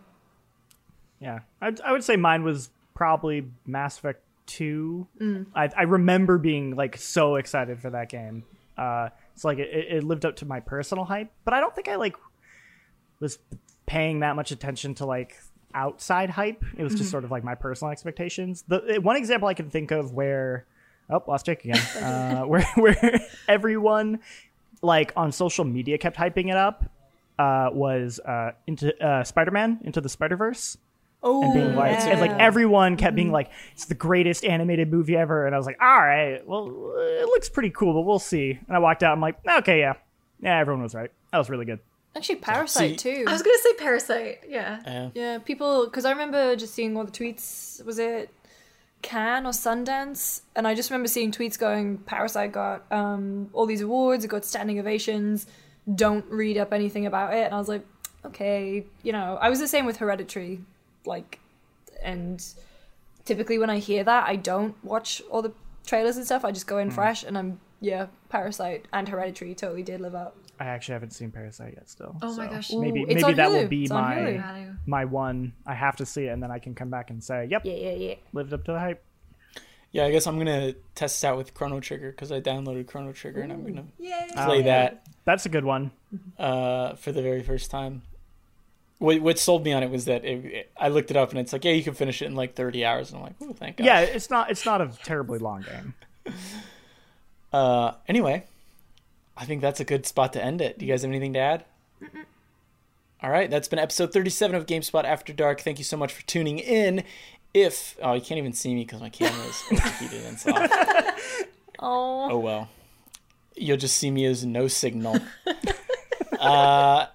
Yeah, 1.20 1.40
I, 1.62 1.72
I 1.84 1.92
would 1.92 2.04
say 2.04 2.16
mine 2.16 2.42
was 2.42 2.70
probably 2.94 3.46
Mass 3.66 3.98
Effect 3.98 4.22
Two. 4.46 5.06
I, 5.54 5.68
I 5.76 5.82
remember 5.82 6.38
being 6.38 6.76
like 6.76 6.96
so 6.96 7.34
excited 7.36 7.80
for 7.80 7.90
that 7.90 8.08
game. 8.08 8.44
Uh, 8.78 9.08
it's 9.34 9.44
like 9.44 9.58
it, 9.58 9.70
it 9.72 10.04
lived 10.04 10.24
up 10.24 10.36
to 10.36 10.46
my 10.46 10.60
personal 10.60 11.04
hype, 11.04 11.30
but 11.44 11.54
I 11.54 11.60
don't 11.60 11.74
think 11.74 11.88
I 11.88 11.96
like 11.96 12.16
was 13.20 13.38
paying 13.86 14.20
that 14.20 14.36
much 14.36 14.50
attention 14.50 14.94
to 14.96 15.06
like 15.06 15.36
outside 15.74 16.30
hype. 16.30 16.62
It 16.76 16.82
was 16.82 16.94
just 16.94 17.10
sort 17.10 17.24
of 17.24 17.30
like 17.30 17.44
my 17.44 17.54
personal 17.54 17.92
expectations. 17.92 18.64
The 18.68 18.98
one 19.02 19.16
example 19.16 19.48
I 19.48 19.54
can 19.54 19.70
think 19.70 19.90
of 19.90 20.12
where 20.12 20.66
oh 21.10 21.22
lost 21.26 21.46
Jake 21.46 21.64
again, 21.64 21.78
uh, 22.02 22.42
where 22.42 22.64
where 22.74 23.20
everyone 23.48 24.20
like 24.82 25.12
on 25.16 25.32
social 25.32 25.64
media 25.64 25.98
kept 25.98 26.16
hyping 26.16 26.50
it 26.50 26.56
up 26.56 26.84
uh, 27.38 27.70
was 27.72 28.20
uh, 28.20 28.52
into 28.66 28.96
uh, 29.04 29.24
Spider-Man 29.24 29.80
into 29.84 30.00
the 30.00 30.08
Spider-Verse 30.08 30.78
Oh, 31.28 31.42
and 31.42 31.52
being 31.54 31.74
like, 31.74 31.98
and 31.98 32.20
like 32.20 32.30
everyone 32.38 32.96
kept 32.96 33.16
being 33.16 33.32
like, 33.32 33.50
it's 33.72 33.86
the 33.86 33.94
greatest 33.94 34.44
animated 34.44 34.92
movie 34.92 35.16
ever, 35.16 35.44
and 35.44 35.54
I 35.54 35.58
was 35.58 35.66
like, 35.66 35.78
all 35.80 35.98
right, 36.00 36.46
well, 36.46 36.66
it 36.96 37.24
looks 37.26 37.48
pretty 37.48 37.70
cool, 37.70 37.94
but 37.94 38.02
we'll 38.02 38.20
see. 38.20 38.58
And 38.68 38.76
I 38.76 38.78
walked 38.78 39.02
out, 39.02 39.12
I'm 39.12 39.20
like, 39.20 39.36
okay, 39.58 39.80
yeah, 39.80 39.94
yeah, 40.40 40.58
everyone 40.58 40.82
was 40.84 40.94
right. 40.94 41.10
That 41.32 41.38
was 41.38 41.50
really 41.50 41.64
good. 41.64 41.80
Actually, 42.14 42.36
Parasite 42.36 43.00
See- 43.00 43.16
too. 43.16 43.24
I 43.26 43.32
was 43.32 43.42
gonna 43.42 43.58
say 43.58 43.72
Parasite. 43.74 44.38
Yeah. 44.48 44.80
Yeah. 44.86 45.10
Yeah, 45.14 45.38
people, 45.38 45.84
because 45.86 46.04
I 46.04 46.12
remember 46.12 46.54
just 46.56 46.72
seeing 46.74 46.96
all 46.96 47.04
the 47.04 47.10
tweets. 47.12 47.84
Was 47.84 47.98
it 47.98 48.30
Cannes 49.02 49.44
or 49.46 49.50
Sundance? 49.50 50.42
And 50.54 50.66
I 50.66 50.74
just 50.74 50.90
remember 50.90 51.08
seeing 51.08 51.30
tweets 51.32 51.58
going, 51.58 51.98
"Parasite 51.98 52.52
got 52.52 52.90
um, 52.90 53.50
all 53.52 53.66
these 53.66 53.82
awards. 53.82 54.24
It 54.24 54.28
got 54.28 54.44
standing 54.46 54.78
ovations. 54.80 55.46
Don't 55.94 56.24
read 56.30 56.56
up 56.56 56.72
anything 56.72 57.04
about 57.04 57.34
it." 57.34 57.44
And 57.44 57.54
I 57.54 57.58
was 57.58 57.68
like, 57.68 57.84
"Okay, 58.24 58.86
you 59.02 59.12
know." 59.12 59.36
I 59.38 59.50
was 59.50 59.58
the 59.60 59.68
same 59.68 59.84
with 59.84 59.98
Hereditary, 59.98 60.60
like, 61.06 61.40
and 62.02 62.44
typically 63.24 63.58
when 63.58 63.70
I 63.70 63.78
hear 63.78 64.04
that, 64.04 64.28
I 64.28 64.36
don't 64.36 64.74
watch 64.84 65.22
all 65.30 65.42
the 65.42 65.52
trailers 65.86 66.16
and 66.16 66.24
stuff. 66.24 66.44
I 66.44 66.52
just 66.52 66.66
go 66.66 66.78
in 66.78 66.90
fresh, 66.90 67.22
and 67.24 67.36
I'm 67.36 67.60
yeah, 67.80 68.06
Parasite 68.28 68.86
and 68.92 69.08
Hereditary 69.08 69.54
totally 69.54 69.82
did 69.82 70.00
live 70.00 70.14
up. 70.14 70.36
I 70.58 70.64
actually 70.64 70.94
haven't 70.94 71.10
seen 71.10 71.30
Parasite 71.30 71.74
yet. 71.74 71.88
Still. 71.88 72.16
Oh 72.22 72.34
my 72.34 72.46
gosh. 72.46 72.72
Maybe 72.72 73.00
Ooh, 73.00 73.04
it's 73.04 73.14
maybe 73.14 73.24
on 73.24 73.34
that 73.36 73.50
will 73.50 73.68
be 73.68 73.82
It's 73.82 73.92
my 73.92 74.16
Hulu. 74.16 74.78
My 74.86 75.04
one. 75.04 75.52
I 75.66 75.74
have 75.74 75.96
to 75.96 76.06
see 76.06 76.24
it, 76.24 76.28
and 76.28 76.42
then 76.42 76.50
I 76.50 76.58
can 76.58 76.74
come 76.74 76.88
back 76.88 77.10
and 77.10 77.22
say, 77.22 77.46
yep, 77.50 77.62
Yeah, 77.64 77.74
yeah, 77.74 77.92
yeah. 77.92 78.14
lived 78.32 78.52
up 78.52 78.64
to 78.64 78.72
the 78.72 78.78
hype. 78.78 79.02
Yeah, 79.92 80.04
I 80.04 80.10
guess 80.10 80.26
I'm 80.26 80.38
gonna 80.38 80.74
test 80.94 81.22
it 81.22 81.26
out 81.26 81.36
with 81.36 81.54
Chrono 81.54 81.80
Trigger 81.80 82.10
because 82.10 82.32
I 82.32 82.40
downloaded 82.40 82.86
Chrono 82.86 83.12
Trigger 83.12 83.40
and 83.40 83.52
I'm 83.52 83.64
gonna 83.64 83.86
Yay. 83.98 84.28
play 84.34 84.60
Oh, 84.60 84.62
that 84.62 85.06
That's 85.24 85.46
a 85.46 85.48
good 85.48 85.64
one. 85.64 85.90
uh, 86.38 86.94
for 86.96 87.12
the 87.12 87.22
very 87.22 87.42
first 87.42 87.70
time. 87.70 88.02
What, 88.98 89.20
what 89.20 89.38
sold 89.38 89.64
me 89.64 89.72
on 89.72 89.82
it 89.82 89.90
was 89.90 90.06
that 90.06 90.24
it, 90.24 90.44
it- 90.44 90.70
I 90.78 90.88
looked 90.88 91.10
it 91.10 91.16
up 91.16 91.30
and 91.30 91.38
it's 91.38 91.52
like, 91.52 91.64
yeah, 91.64 91.72
you 91.72 91.82
can 91.82 91.94
finish 91.94 92.22
it 92.22 92.26
in 92.26 92.34
like 92.34 92.54
30 92.54 92.84
hours. 92.84 93.10
And 93.10 93.18
I'm 93.18 93.24
like, 93.24 93.34
oh, 93.42 93.52
thank 93.52 93.76
God. 93.76 93.84
Yeah, 93.84 94.00
it's 94.00 94.30
not 94.30 94.50
it's 94.50 94.64
not 94.64 94.80
a 94.80 94.90
terribly 95.04 95.38
long 95.38 95.62
game. 95.62 95.94
Uh, 97.52 97.92
anyway, 98.08 98.44
I 99.36 99.44
think 99.46 99.62
that's 99.62 99.80
a 99.80 99.84
good 99.84 100.04
spot 100.04 100.32
to 100.34 100.44
end 100.44 100.60
it. 100.60 100.78
Do 100.78 100.84
you 100.84 100.92
guys 100.92 101.02
have 101.02 101.10
anything 101.10 101.32
to 101.34 101.38
add? 101.38 101.64
All 103.22 103.30
right, 103.30 103.48
that's 103.48 103.68
been 103.68 103.78
episode 103.78 104.12
37 104.12 104.54
of 104.54 104.66
GameSpot 104.66 105.04
After 105.04 105.32
Dark. 105.32 105.60
Thank 105.62 105.78
you 105.78 105.84
so 105.84 105.96
much 105.96 106.12
for 106.12 106.22
tuning 106.26 106.58
in. 106.58 107.02
If 107.54 107.96
oh, 108.02 108.12
you 108.12 108.20
can't 108.20 108.36
even 108.38 108.52
see 108.52 108.74
me 108.74 108.84
because 108.84 109.00
my 109.00 109.08
camera 109.08 109.42
is 109.46 109.62
overheated 109.72 110.26
and 110.26 110.38
soft. 110.38 110.72
Oh, 111.78 112.28
Oh 112.32 112.38
well, 112.40 112.68
you'll 113.56 113.78
just 113.78 113.96
see 113.96 114.10
me 114.10 114.26
as 114.26 114.44
no 114.44 114.68
signal. 114.68 115.18
uh, 116.38 117.06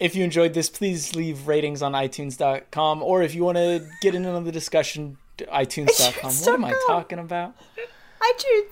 if 0.00 0.14
you 0.14 0.24
enjoyed 0.24 0.54
this, 0.54 0.68
please 0.68 1.14
leave 1.14 1.46
ratings 1.46 1.82
on 1.82 1.92
iTunes.com, 1.92 3.02
or 3.02 3.22
if 3.22 3.34
you 3.34 3.44
want 3.44 3.58
to 3.58 3.86
get 4.00 4.14
in 4.14 4.26
on 4.26 4.44
the 4.44 4.52
discussion, 4.52 5.16
iTunes.com. 5.38 6.32
What 6.32 6.48
am 6.54 6.64
I 6.64 6.74
talking 6.86 7.18
about? 7.18 7.54
iTunes. 8.20 8.68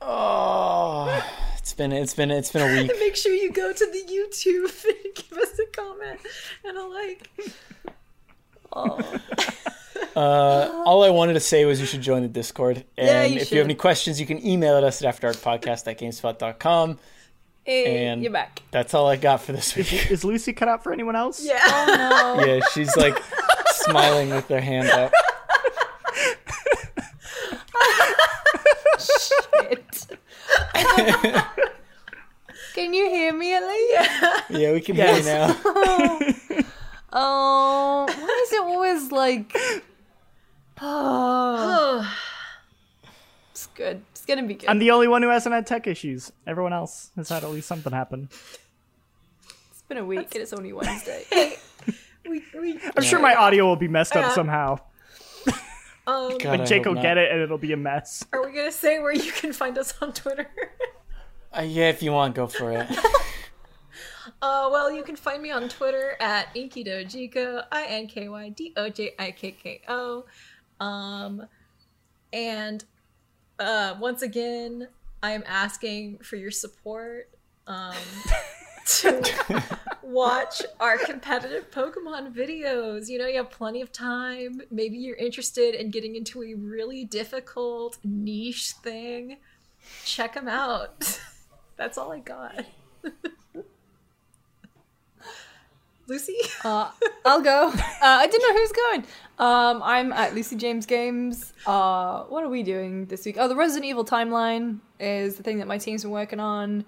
Oh, 0.00 1.24
it's 1.58 1.72
been 1.72 1.92
it's 1.92 2.14
been 2.14 2.30
it's 2.30 2.52
been 2.52 2.62
a 2.62 2.80
week. 2.80 2.90
Make 3.00 3.16
sure 3.16 3.32
you 3.32 3.50
go 3.50 3.72
to 3.72 3.86
the 3.86 3.98
YouTube 3.98 4.84
and 5.04 5.14
give 5.14 5.38
us 5.38 5.58
a 5.58 5.66
comment 5.76 6.20
and 6.64 6.76
a 6.78 6.86
like. 6.86 7.30
Uh, 10.16 10.82
all 10.84 11.04
I 11.04 11.10
wanted 11.10 11.34
to 11.34 11.40
say 11.40 11.64
was 11.64 11.78
you 11.80 11.86
should 11.86 12.00
join 12.00 12.22
the 12.22 12.28
Discord. 12.28 12.84
And 12.96 13.06
Yeah, 13.06 13.24
you 13.24 13.38
if 13.38 13.52
you 13.52 13.58
have 13.58 13.66
any 13.66 13.76
questions, 13.76 14.18
you 14.18 14.26
can 14.26 14.44
email 14.44 14.76
at 14.76 14.82
us 14.82 15.00
at 15.00 15.14
afterdarkpodcast 15.14 15.86
at 15.86 15.98
gamespot.com. 15.98 16.98
Hey, 17.68 18.06
And- 18.06 18.22
you're 18.22 18.32
back. 18.32 18.62
That's 18.70 18.94
all 18.94 19.06
I 19.08 19.16
got 19.16 19.42
for 19.42 19.52
this 19.52 19.76
week. 19.76 20.10
Is 20.10 20.24
Lucy 20.24 20.54
cut 20.54 20.68
out 20.68 20.82
for 20.82 20.90
anyone 20.90 21.14
else? 21.14 21.44
Yeah. 21.44 21.60
Oh 21.66 22.36
no. 22.40 22.46
yeah, 22.46 22.60
she's 22.72 22.96
like 22.96 23.22
smiling 23.72 24.30
with 24.30 24.48
her 24.48 24.58
hand 24.58 24.88
up. 24.88 25.12
Shit. 28.98 30.06
Can 32.74 32.94
you 32.94 33.10
hear 33.10 33.34
me 33.34 33.54
at? 33.54 33.62
Yeah, 34.48 34.72
we 34.72 34.80
can 34.80 34.96
Yes. 34.96 35.26
hear 35.26 35.36
you 35.36 36.62
now. 36.62 36.64
Oh, 37.10 38.06
uh, 38.06 38.12
why 38.12 38.42
is 38.46 38.52
it 38.52 38.60
always 38.60 39.10
like? 39.12 39.56
Oh, 40.80 42.16
it's 43.50 43.66
good. 43.74 44.02
It's 44.28 44.34
gonna 44.36 44.46
be 44.46 44.54
good. 44.54 44.68
I'm 44.68 44.78
the 44.78 44.90
only 44.90 45.08
one 45.08 45.22
who 45.22 45.28
hasn't 45.30 45.54
had 45.54 45.66
tech 45.66 45.86
issues. 45.86 46.30
Everyone 46.46 46.72
else 46.74 47.10
has 47.16 47.30
had 47.30 47.44
at 47.44 47.50
least 47.50 47.66
something 47.66 47.92
happen. 47.94 48.28
it's 49.70 49.82
been 49.88 49.96
a 49.98 50.04
week 50.04 50.34
and 50.34 50.42
it's 50.42 50.52
only 50.52 50.72
Wednesday. 50.72 51.24
we, 52.28 52.42
we, 52.54 52.78
I'm 52.94 53.02
sure 53.02 53.20
my 53.20 53.34
audio 53.34 53.64
will 53.64 53.76
be 53.76 53.88
messed 53.88 54.14
up 54.16 54.24
Yeah. 54.26 54.34
somehow. 54.34 54.78
um, 56.06 56.36
God, 56.38 56.44
I 56.46 56.56
Like 56.56 56.66
Jake 56.66 56.78
hope 56.84 56.86
will 56.88 56.94
not. 56.96 57.02
get 57.02 57.16
it 57.16 57.32
and 57.32 57.40
it'll 57.40 57.56
be 57.56 57.72
a 57.72 57.76
mess. 57.78 58.22
are 58.34 58.44
we 58.44 58.52
gonna 58.52 58.70
say 58.70 58.98
where 58.98 59.12
you 59.14 59.32
can 59.32 59.52
find 59.54 59.78
us 59.78 59.94
on 60.02 60.12
Twitter? 60.12 60.50
Uh, 61.56 61.62
yeah, 61.62 61.88
if 61.88 62.02
you 62.02 62.12
want, 62.12 62.34
go 62.34 62.46
for 62.46 62.70
it. 62.72 62.86
Uh, 64.40 64.68
well, 64.70 64.92
you 64.92 65.02
can 65.02 65.16
find 65.16 65.42
me 65.42 65.50
on 65.50 65.68
Twitter 65.68 66.14
at 66.20 66.54
Inkydojikko, 66.54 67.64
I 67.72 67.86
N 67.86 68.06
K 68.06 68.28
Y 68.28 68.48
D 68.50 68.72
O 68.76 68.88
J 68.88 69.12
I 69.18 69.30
K 69.32 69.50
K 69.52 69.80
O. 69.88 70.26
Um, 70.78 71.44
and 72.32 72.84
uh, 73.58 73.96
once 73.98 74.22
again, 74.22 74.88
I 75.22 75.32
am 75.32 75.44
asking 75.46 76.18
for 76.18 76.36
your 76.36 76.50
support 76.50 77.30
um, 77.66 77.94
to 78.86 79.22
watch 80.02 80.62
our 80.80 80.96
competitive 80.98 81.70
Pokemon 81.70 82.34
videos. 82.34 83.08
You 83.08 83.18
know, 83.18 83.26
you 83.26 83.36
have 83.36 83.50
plenty 83.50 83.82
of 83.82 83.92
time. 83.92 84.62
Maybe 84.70 84.96
you're 84.96 85.16
interested 85.16 85.74
in 85.74 85.90
getting 85.90 86.16
into 86.16 86.42
a 86.42 86.54
really 86.54 87.04
difficult 87.04 87.98
niche 88.04 88.72
thing. 88.82 89.38
Check 90.04 90.34
them 90.34 90.48
out. 90.48 91.20
That's 91.76 91.98
all 91.98 92.12
I 92.12 92.20
got. 92.20 92.64
Lucy? 96.08 96.36
Uh, 96.64 96.90
I'll 97.24 97.40
go. 97.40 97.68
Uh, 97.68 97.80
I 98.02 98.26
didn't 98.26 98.42
know 98.48 98.60
who's 98.60 98.72
going. 98.72 99.04
Um, 99.38 99.80
I'm 99.84 100.12
at 100.12 100.34
Lucy 100.34 100.56
James 100.56 100.86
Games. 100.86 101.52
Uh, 101.66 102.24
what 102.24 102.42
are 102.42 102.48
we 102.48 102.62
doing 102.64 103.06
this 103.06 103.24
week? 103.24 103.36
Oh, 103.38 103.46
the 103.46 103.54
Resident 103.54 103.84
Evil 103.88 104.04
timeline 104.04 104.80
is 104.98 105.36
the 105.36 105.42
thing 105.44 105.58
that 105.58 105.68
my 105.68 105.78
team's 105.78 106.02
been 106.02 106.10
working 106.10 106.40
on. 106.40 106.84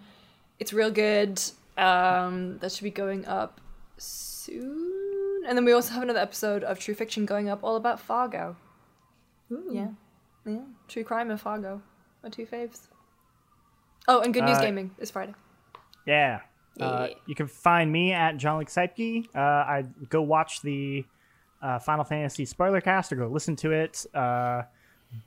It's 0.59 0.73
real 0.73 0.91
good. 0.91 1.41
Um, 1.79 2.59
that 2.59 2.73
should 2.73 2.83
be 2.83 2.91
going 2.91 3.27
up 3.27 3.61
soon. 3.97 5.43
And 5.47 5.57
then 5.57 5.65
we 5.65 5.73
also 5.73 5.95
have 5.95 6.03
another 6.03 6.19
episode 6.19 6.65
of 6.65 6.79
True 6.81 6.95
Fiction 6.95 7.27
going 7.27 7.49
up 7.49 7.61
all 7.63 7.77
about 7.77 8.01
Fargo. 8.01 8.57
Yeah. 9.71 9.89
Yeah. 10.47 10.63
True 10.89 11.05
Crime 11.05 11.31
and 11.31 11.41
Fargo. 11.41 11.81
My 12.25 12.29
two 12.29 12.45
faves. 12.47 12.89
Oh, 14.09 14.21
and 14.21 14.35
Good 14.35 14.45
News 14.45 14.59
Uh, 14.59 14.63
Gaming 14.63 14.91
is 14.99 15.11
Friday. 15.13 15.35
Yeah. 16.07 16.41
Uh, 16.79 17.09
you 17.27 17.35
can 17.35 17.47
find 17.47 17.91
me 17.91 18.13
at 18.13 18.37
Jean-Luc 18.37 18.69
Seipke. 18.69 19.27
Uh, 19.35 19.39
I 19.39 19.85
go 20.09 20.23
watch 20.23 20.63
the 20.63 21.05
uh, 21.63 21.79
Final 21.79 22.05
Fantasy 22.05 22.45
spoiler 22.45 22.81
cast 22.81 23.13
or 23.13 23.17
go 23.17 23.27
listen 23.27 23.57
to 23.57 23.73
it. 23.73 24.07
Uh, 24.15 24.63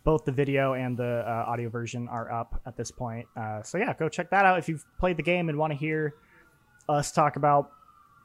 both 0.04 0.26
the 0.26 0.32
video 0.32 0.74
and 0.74 0.98
the 0.98 1.24
uh, 1.28 1.46
audio 1.48 1.70
version 1.70 2.08
are 2.08 2.32
up 2.32 2.62
at 2.66 2.78
this 2.78 2.92
point. 2.92 3.28
Uh, 3.36 3.62
so 3.62 3.78
yeah, 3.78 3.94
go 3.94 4.08
check 4.08 4.30
that 4.30 4.46
out 4.46 4.58
if 4.58 4.70
you've 4.70 4.86
played 4.98 5.18
the 5.18 5.24
game 5.24 5.50
and 5.50 5.58
want 5.58 5.72
to 5.72 5.78
hear 5.78 6.16
us 6.88 7.12
talk 7.12 7.36
about 7.36 7.72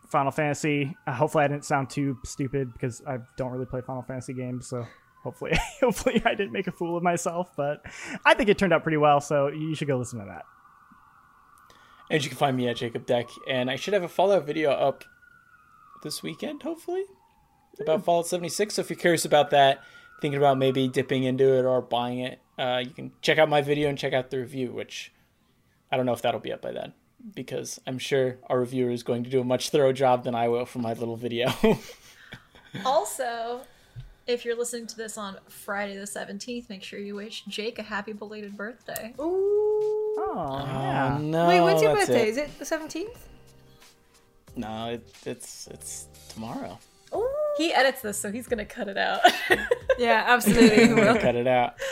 Final 0.09 0.31
Fantasy. 0.31 0.97
Uh, 1.07 1.13
hopefully, 1.13 1.45
I 1.45 1.49
didn't 1.49 1.65
sound 1.65 1.91
too 1.91 2.19
stupid 2.25 2.73
because 2.73 3.03
I 3.07 3.19
don't 3.37 3.51
really 3.51 3.67
play 3.67 3.81
Final 3.81 4.03
Fantasy 4.03 4.33
games. 4.33 4.67
So 4.69 4.87
hopefully, 5.23 5.59
hopefully, 5.81 6.23
I 6.25 6.35
didn't 6.35 6.53
make 6.53 6.67
a 6.67 6.73
fool 6.73 6.97
of 6.97 7.03
myself. 7.03 7.51
But 7.57 7.85
I 8.25 8.35
think 8.35 8.49
it 8.49 8.59
turned 8.59 8.73
out 8.73 8.83
pretty 8.83 8.97
well. 8.97 9.21
So 9.21 9.49
you 9.49 9.75
should 9.75 9.89
go 9.89 9.99
listen 9.99 10.21
to 10.21 10.27
that. 10.27 10.45
And 12.11 12.23
you 12.23 12.31
can 12.31 12.39
find 12.39 12.57
me 12.57 12.69
at 12.69 12.77
Jacob 12.77 13.07
Dekker, 13.07 13.37
and 13.49 13.71
I 13.71 13.77
should 13.77 13.95
have 13.95 14.03
a 14.03 14.09
Fallout 14.09 14.47
video 14.47 14.71
up 14.71 15.05
this 16.03 16.23
weekend, 16.23 16.63
hopefully, 16.63 17.05
about 17.81 18.05
Fallout 18.05 18.27
76. 18.27 18.75
So 18.75 18.81
if 18.81 18.91
you're 18.91 18.99
curious 18.99 19.25
about 19.25 19.51
that, 19.51 19.83
thinking 20.21 20.39
about 20.39 20.59
maybe 20.59 20.89
dipping 20.89 21.25
into 21.25 21.45
it 21.59 21.65
or 21.65 21.83
buying 21.83 22.21
it, 22.21 22.41
uh, 22.59 22.83
you 22.83 22.91
can 22.91 23.13
check 23.21 23.39
out 23.39 23.49
my 23.49 23.61
video 23.61 23.89
and 23.89 23.99
check 23.99 24.13
out 24.13 24.31
the 24.31 24.39
review, 24.39 24.73
which 24.73 25.13
I 25.93 25.97
don't 25.97 26.07
know 26.07 26.13
if 26.13 26.23
that'll 26.23 26.41
be 26.41 26.53
up 26.53 26.63
by 26.63 26.73
then 26.73 26.95
because 27.35 27.81
I'm 27.87 27.99
sure 27.99 28.39
our 28.49 28.61
reviewer 28.61 28.91
is 28.91 29.03
going 29.03 29.25
to 29.25 29.31
do 29.31 29.41
a 29.41 29.45
much 29.45 29.71
thorough 29.71 29.93
job 29.93 30.25
than 30.25 30.35
I 30.35 30.49
will 30.49 30.65
for 30.65 30.79
my 30.79 30.93
little 30.93 31.17
video. 31.17 31.53
Also, 32.85 33.63
if 34.27 34.45
you're 34.45 34.57
listening 34.57 34.87
to 34.89 34.97
this 34.97 35.17
on 35.17 35.39
Friday 35.49 35.97
the 35.97 36.05
17th, 36.05 36.69
make 36.69 36.83
sure 36.83 36.99
you 36.99 37.15
wish 37.15 37.45
Jake 37.47 37.79
a 37.79 37.83
happy 37.83 38.13
belated 38.13 38.57
birthday. 38.57 39.15
Ooh. 39.19 40.08
Oh, 40.21 40.65
yeah. 40.67 41.19
no, 41.21 41.49
Wait, 41.49 41.61
when's 41.61 41.83
your 41.83 41.95
that's 41.95 42.09
birthday? 42.09 42.23
it. 42.25 42.29
Is 42.31 42.37
it 42.39 42.59
the 42.59 42.65
seventeenth? 42.65 43.29
No, 44.57 44.89
it, 44.91 45.09
it's 45.25 45.69
it's 45.69 46.07
tomorrow. 46.31 46.79
Ooh. 47.15 47.29
He 47.57 47.73
edits 47.73 48.03
this, 48.03 48.19
so 48.19 48.31
he's 48.31 48.47
gonna 48.47 48.65
cut 48.65 48.89
it 48.89 48.99
out. 48.99 49.21
Yeah, 49.99 50.23
absolutely. 50.29 50.87
we 50.87 50.95
will. 50.95 51.17
Cut 51.19 51.35
it 51.35 51.47
out. 51.49 51.75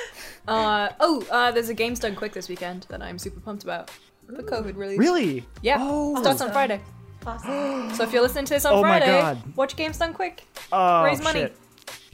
Uh, 0.48 0.90
oh, 1.00 1.26
uh, 1.32 1.50
there's 1.50 1.70
a 1.70 1.74
Games 1.74 1.98
Done 1.98 2.14
Quick 2.14 2.32
this 2.32 2.48
weekend 2.48 2.86
that 2.88 3.02
I'm 3.02 3.18
super 3.18 3.40
pumped 3.40 3.64
about. 3.64 3.90
The 4.28 4.44
COVID 4.44 4.76
release. 4.76 4.96
Really? 4.96 5.44
Yeah. 5.60 5.78
Oh. 5.80 6.20
Starts 6.22 6.40
on 6.40 6.52
Friday. 6.52 6.80
awesome. 7.26 7.92
So 7.96 8.04
if 8.04 8.12
you're 8.12 8.22
listening 8.22 8.44
to 8.44 8.54
this 8.54 8.64
on 8.64 8.74
Oh 8.74 8.80
my 8.82 9.00
Friday, 9.00 9.06
God. 9.20 9.42
watch 9.56 9.74
Games 9.74 9.98
Done 9.98 10.14
Quick. 10.14 10.44
Oh, 10.70 11.02
Raise 11.02 11.20
money. 11.20 11.40
shit. 11.40 11.56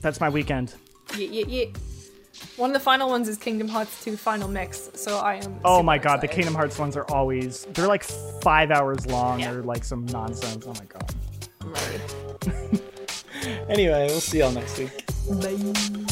That's 0.00 0.18
my 0.18 0.30
weekend. 0.30 0.72
Yeah, 1.14 1.26
yeah, 1.30 1.44
yeah. 1.46 1.64
One 2.56 2.70
of 2.70 2.74
the 2.74 2.80
final 2.80 3.08
ones 3.08 3.28
is 3.28 3.38
Kingdom 3.38 3.68
Hearts 3.68 4.04
2 4.04 4.16
Final 4.16 4.48
Mix, 4.48 4.90
so 4.94 5.18
I 5.18 5.36
am. 5.36 5.60
Oh 5.64 5.82
my 5.82 5.98
god, 5.98 6.16
excited. 6.16 6.30
the 6.30 6.34
Kingdom 6.34 6.54
Hearts 6.54 6.78
ones 6.78 6.96
are 6.96 7.10
always. 7.10 7.66
They're 7.72 7.88
like 7.88 8.04
five 8.04 8.70
hours 8.70 9.06
long 9.06 9.40
yeah. 9.40 9.52
or 9.52 9.62
like 9.62 9.84
some 9.84 10.06
nonsense. 10.06 10.66
Oh 10.66 10.74
my 10.74 10.84
god. 10.86 11.14
Right. 11.64 12.82
anyway, 13.68 14.06
we'll 14.08 14.20
see 14.20 14.38
y'all 14.38 14.52
next 14.52 14.78
week. 14.78 15.04
Bye. 15.40 16.02